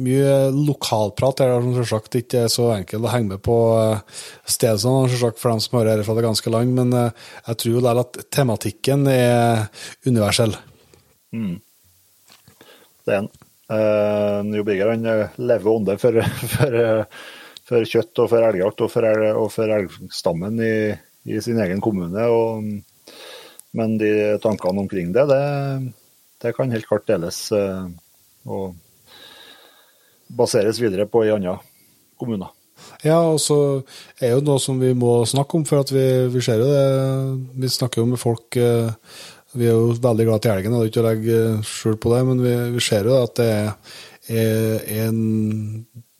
mye 0.00 0.30
lokalprat 0.54 1.42
her, 1.44 1.58
som 1.60 1.74
selvsagt 1.76 2.16
ikke 2.22 2.46
er 2.46 2.52
så 2.52 2.70
enkelt 2.72 3.04
å 3.04 3.10
henge 3.12 3.34
med 3.34 3.42
på 3.44 3.56
selvsagt 4.48 5.42
for 5.42 5.52
dem 5.52 5.60
som 5.60 5.76
hører 5.76 5.98
her 5.98 6.06
fra 6.06 6.16
det 6.16 6.24
ganske 6.24 6.52
land, 6.54 6.72
men 6.78 6.94
eh, 6.96 7.26
jeg 7.50 7.60
tror 7.60 7.74
jo 7.76 7.82
der 7.84 8.00
at 8.00 8.20
tematikken 8.32 9.04
er 9.12 9.66
universell. 10.08 10.56
Det 13.04 13.12
er 13.16 13.22
en. 13.24 13.30
Uh, 13.70 14.42
jo 14.56 14.64
Birger 14.66 14.88
han 14.90 15.04
eh, 15.06 15.36
lever 15.38 15.70
ånde 15.70 15.94
for, 16.02 16.16
for, 16.56 16.74
eh, 16.80 17.20
for 17.68 17.86
kjøtt 17.86 18.18
og 18.24 18.32
for 18.32 18.42
elgjakt 18.48 18.82
og 18.82 18.90
for, 18.90 19.06
el- 19.06 19.36
og 19.38 19.46
for 19.54 19.70
elgstammen 19.76 20.58
i, 20.64 20.72
i 21.30 21.38
sin 21.44 21.60
egen 21.62 21.78
kommune. 21.84 22.24
Og, 22.34 22.66
men 23.76 23.98
de 24.00 24.12
tankene 24.42 24.84
omkring 24.84 25.12
det, 25.14 25.26
det, 25.30 25.42
det 26.42 26.54
kan 26.56 26.72
helt 26.72 26.88
klart 26.88 27.08
deles 27.10 27.42
eh, 27.54 27.84
og 28.50 28.74
baseres 30.30 30.80
videre 30.82 31.06
på 31.10 31.24
i 31.26 31.34
andre 31.34 31.58
kommuner. 32.20 32.52
Ja, 33.04 33.18
og 33.28 33.38
så 33.42 33.56
er 34.20 34.34
jo 34.34 34.44
noe 34.44 34.60
som 34.62 34.78
vi 34.80 34.92
må 34.96 35.20
snakke 35.28 35.58
om, 35.58 35.66
for 35.68 35.82
at 35.84 35.92
vi, 35.92 36.04
vi 36.32 36.42
ser 36.44 36.62
jo 36.62 36.68
det 36.68 36.84
Vi 37.60 37.68
snakker 37.68 38.00
jo 38.00 38.08
med 38.08 38.20
folk 38.20 38.56
eh, 38.56 38.88
Vi 39.52 39.68
er 39.68 39.76
jo 39.76 39.94
veldig 40.00 40.26
glad 40.28 40.44
til 40.44 40.54
helgen, 40.54 40.76
det 40.76 40.80
er 40.80 40.90
ikke 40.92 41.02
å 41.02 41.08
legge 41.08 41.40
skjul 41.68 41.98
på 42.00 42.14
det, 42.14 42.20
men 42.28 42.40
vi, 42.44 42.54
vi 42.76 42.84
ser 42.84 43.08
jo 43.08 43.18
at 43.20 43.34
det 43.40 43.48
er, 43.50 43.72
er 44.32 44.90
en 45.04 45.20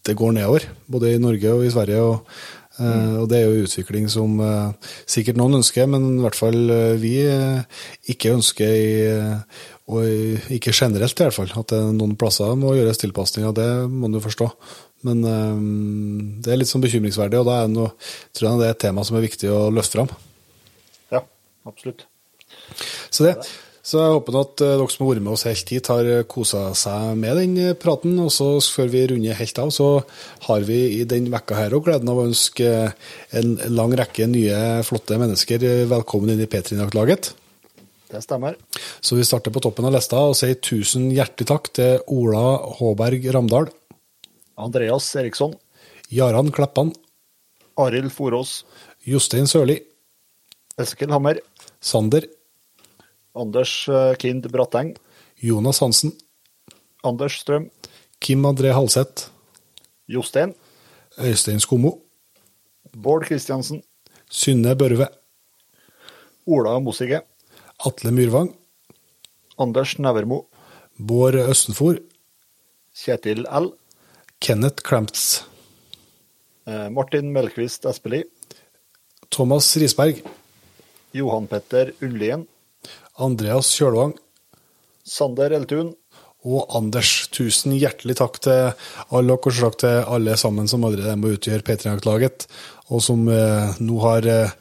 Det 0.05 0.17
går 0.17 0.37
nedover, 0.37 0.69
både 0.89 1.15
i 1.15 1.23
Norge 1.23 1.55
og 1.55 1.65
i 1.65 1.73
Sverige. 1.73 2.01
og 2.01 2.60
eh, 2.81 3.15
og 3.21 3.29
det 3.31 3.39
er 3.39 3.47
jo 3.49 3.67
utvikling 3.67 4.09
som 4.13 4.39
eh, 4.45 4.91
sikkert 5.09 5.39
noen 5.41 5.61
ønsker, 5.61 5.89
men 5.91 6.07
i 6.17 6.25
hvert 6.25 6.39
fall 6.39 6.59
eh, 6.75 6.99
vi 7.01 7.15
ikke 8.13 8.35
ønsker 8.37 8.75
i, 8.75 8.91
og 9.91 10.53
ikke 10.57 10.75
generelt 10.75 11.19
i 11.19 11.27
hvert 11.27 11.37
fall, 11.37 11.53
at 11.61 11.73
det 11.73 11.81
noen 11.97 12.17
plasser 12.19 12.55
må 12.59 12.75
gjøres 12.77 13.03
tilpasninger, 13.03 13.55
det 13.57 13.71
må 13.91 14.09
en 14.09 14.19
jo 14.19 14.25
forstå. 14.25 14.51
Men 15.09 15.25
det 16.45 16.53
er 16.53 16.61
litt 16.61 16.69
sånn 16.69 16.85
bekymringsverdig, 16.85 17.41
og 17.41 17.49
da 17.49 17.63
er 17.63 17.73
noe, 17.73 17.95
tror 18.37 18.51
jeg 18.51 18.61
det 18.61 18.69
er 18.69 18.77
et 18.77 18.83
tema 18.85 19.05
som 19.07 19.17
er 19.17 19.25
viktig 19.25 19.49
å 19.49 19.63
løfte 19.73 19.97
fram. 19.97 20.13
Ja, 21.15 21.25
absolutt. 21.69 22.05
Så 23.09 23.25
det. 23.27 23.39
Så 23.81 23.97
jeg 23.97 24.13
håper 24.13 24.37
at 24.43 24.61
eh, 24.61 24.75
dere 24.77 24.93
som 24.93 25.07
har 25.07 25.15
vært 25.15 25.25
med 25.25 25.33
oss 25.33 25.47
helt 25.49 25.71
hit, 25.73 25.89
har 25.89 26.09
kosa 26.29 26.67
seg 26.77 27.15
med 27.21 27.39
den 27.41 27.57
eh, 27.61 27.77
praten. 27.79 28.19
Og 28.21 28.29
så 28.35 28.53
før 28.61 28.91
vi 28.93 29.07
runder 29.09 29.39
helt 29.39 29.61
av, 29.63 29.73
så 29.73 29.89
har 30.47 30.67
vi 30.69 30.81
i 30.99 31.05
den 31.09 31.31
vekka 31.33 31.57
her 31.57 31.77
òg 31.77 31.87
gleden 31.89 32.11
av 32.13 32.21
å 32.21 32.27
ønske 32.29 32.69
eh, 32.69 33.13
en 33.41 33.57
lang 33.73 33.95
rekke 33.97 34.29
nye, 34.29 34.59
flotte 34.87 35.17
mennesker 35.21 35.65
eh, 35.65 35.85
velkommen 35.91 36.35
inn 36.35 36.45
i 36.45 36.49
P3-laget. 36.51 37.33
Det 38.11 38.21
stemmer. 38.25 38.57
Så 39.01 39.17
vi 39.17 39.25
starter 39.25 39.55
på 39.55 39.63
toppen 39.63 39.87
av 39.87 39.95
lista 39.95 40.19
og 40.29 40.35
sier 40.37 40.59
tusen 40.59 41.09
hjertelig 41.15 41.47
takk 41.49 41.71
til 41.79 42.01
Ola 42.11 42.59
Håberg 42.81 43.29
Ramdal, 43.33 43.71
Andreas 44.61 45.07
Eriksson, 45.17 45.55
Jaran 46.13 46.51
Kleppan, 46.53 46.91
Arild 47.81 48.13
Forås, 48.13 48.65
Jostein 49.09 49.49
Sørli, 49.49 49.79
Eskil 50.81 51.15
Hammer, 51.15 51.39
Sander, 51.81 52.27
Anders 53.41 53.89
eh, 53.89 54.15
Kind 54.21 54.49
Bratteng, 54.53 54.97
Jonas 55.41 55.81
Hansen, 55.81 56.13
Anders 57.03 57.39
Strøm, 57.41 57.71
Kim 58.21 58.45
André 58.45 58.75
Halseth, 58.77 59.31
Jostein, 60.09 60.55
Øystein 61.19 61.61
Skommo, 61.61 61.95
Bård 62.93 63.25
Kristiansen, 63.25 63.83
Synne 64.29 64.77
Børve, 64.77 65.09
Ola 66.47 66.79
Mosige, 66.81 67.23
Atle 67.87 68.13
Myrvang, 68.13 68.53
Anders 69.59 69.97
Nevermo, 69.99 70.45
Bård 70.99 71.41
Østenfor, 71.41 72.03
Kjetil 72.93 73.47
L, 73.49 73.73
Kenneth 74.41 74.85
Klemts, 74.85 75.47
eh, 76.67 76.89
Martin 76.91 77.33
Melkvist 77.33 77.89
Espelid, 77.89 78.29
Thomas 79.31 79.77
Risberg, 79.77 80.21
Johan 81.15 81.47
Petter 81.47 81.95
Ullien, 82.03 82.47
Andreas 83.21 83.71
Kjølvang, 83.77 84.15
Sander 85.07 85.57
Eltun. 85.57 85.95
Og 86.41 86.71
Anders, 86.73 87.27
tusen 87.29 87.75
hjertelig 87.77 88.15
takk 88.17 88.39
til 88.41 88.71
alle 89.13 89.35
og 89.35 89.45
takk 89.45 89.75
til 89.83 89.99
alle 90.09 90.39
sammen 90.41 90.71
som 90.73 90.87
allerede 90.89 91.19
må 91.21 91.35
utgjøre 91.35 91.61
P3-laget, 91.67 92.47
og 92.89 93.03
som 93.05 93.27
eh, 93.29 93.75
nå 93.85 93.99
har 94.01 94.29
eh, 94.33 94.55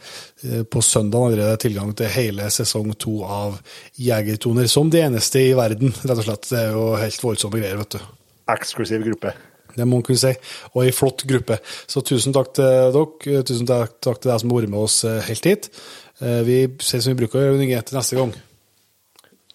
på 0.68 0.82
søndag 0.84 1.30
allerede 1.30 1.62
tilgang 1.64 1.94
til 1.96 2.12
hele 2.12 2.50
sesong 2.52 2.92
to 3.00 3.22
av 3.24 3.62
Jegertoner, 3.96 4.68
som 4.68 4.92
det 4.92 5.06
eneste 5.06 5.46
i 5.46 5.56
verden, 5.56 5.96
rett 6.04 6.20
og 6.20 6.28
slett. 6.28 6.50
Det 6.52 6.60
er 6.66 6.76
jo 6.76 6.84
helt 7.00 7.24
voldsomme 7.24 7.64
greier, 7.64 7.80
vet 7.80 7.96
du. 7.96 8.12
Eksklusiv 8.52 9.08
gruppe. 9.08 9.32
Det 9.76 9.86
må 9.88 10.02
man 10.02 10.04
kunne 10.04 10.20
si. 10.20 10.34
Og 10.74 10.84
ei 10.84 10.92
flott 10.92 11.24
gruppe. 11.30 11.62
Så 11.88 12.04
tusen 12.04 12.36
takk 12.36 12.52
til 12.58 12.92
dere. 12.98 13.44
Tusen 13.48 13.70
takk, 13.70 13.96
takk 14.04 14.20
til 14.20 14.34
deg 14.34 14.42
som 14.44 14.52
har 14.52 14.62
vært 14.62 14.76
med 14.76 14.84
oss 14.84 15.00
eh, 15.08 15.22
helt 15.30 15.48
hit. 15.48 15.72
Eh, 16.20 16.42
Vi 16.44 16.60
ses 16.84 17.06
som 17.08 17.16
vi 17.16 17.22
bruker 17.24 17.40
å 17.40 17.48
gjøre 17.54 17.84
til 17.88 18.02
neste 18.02 18.20
gang. 18.20 18.36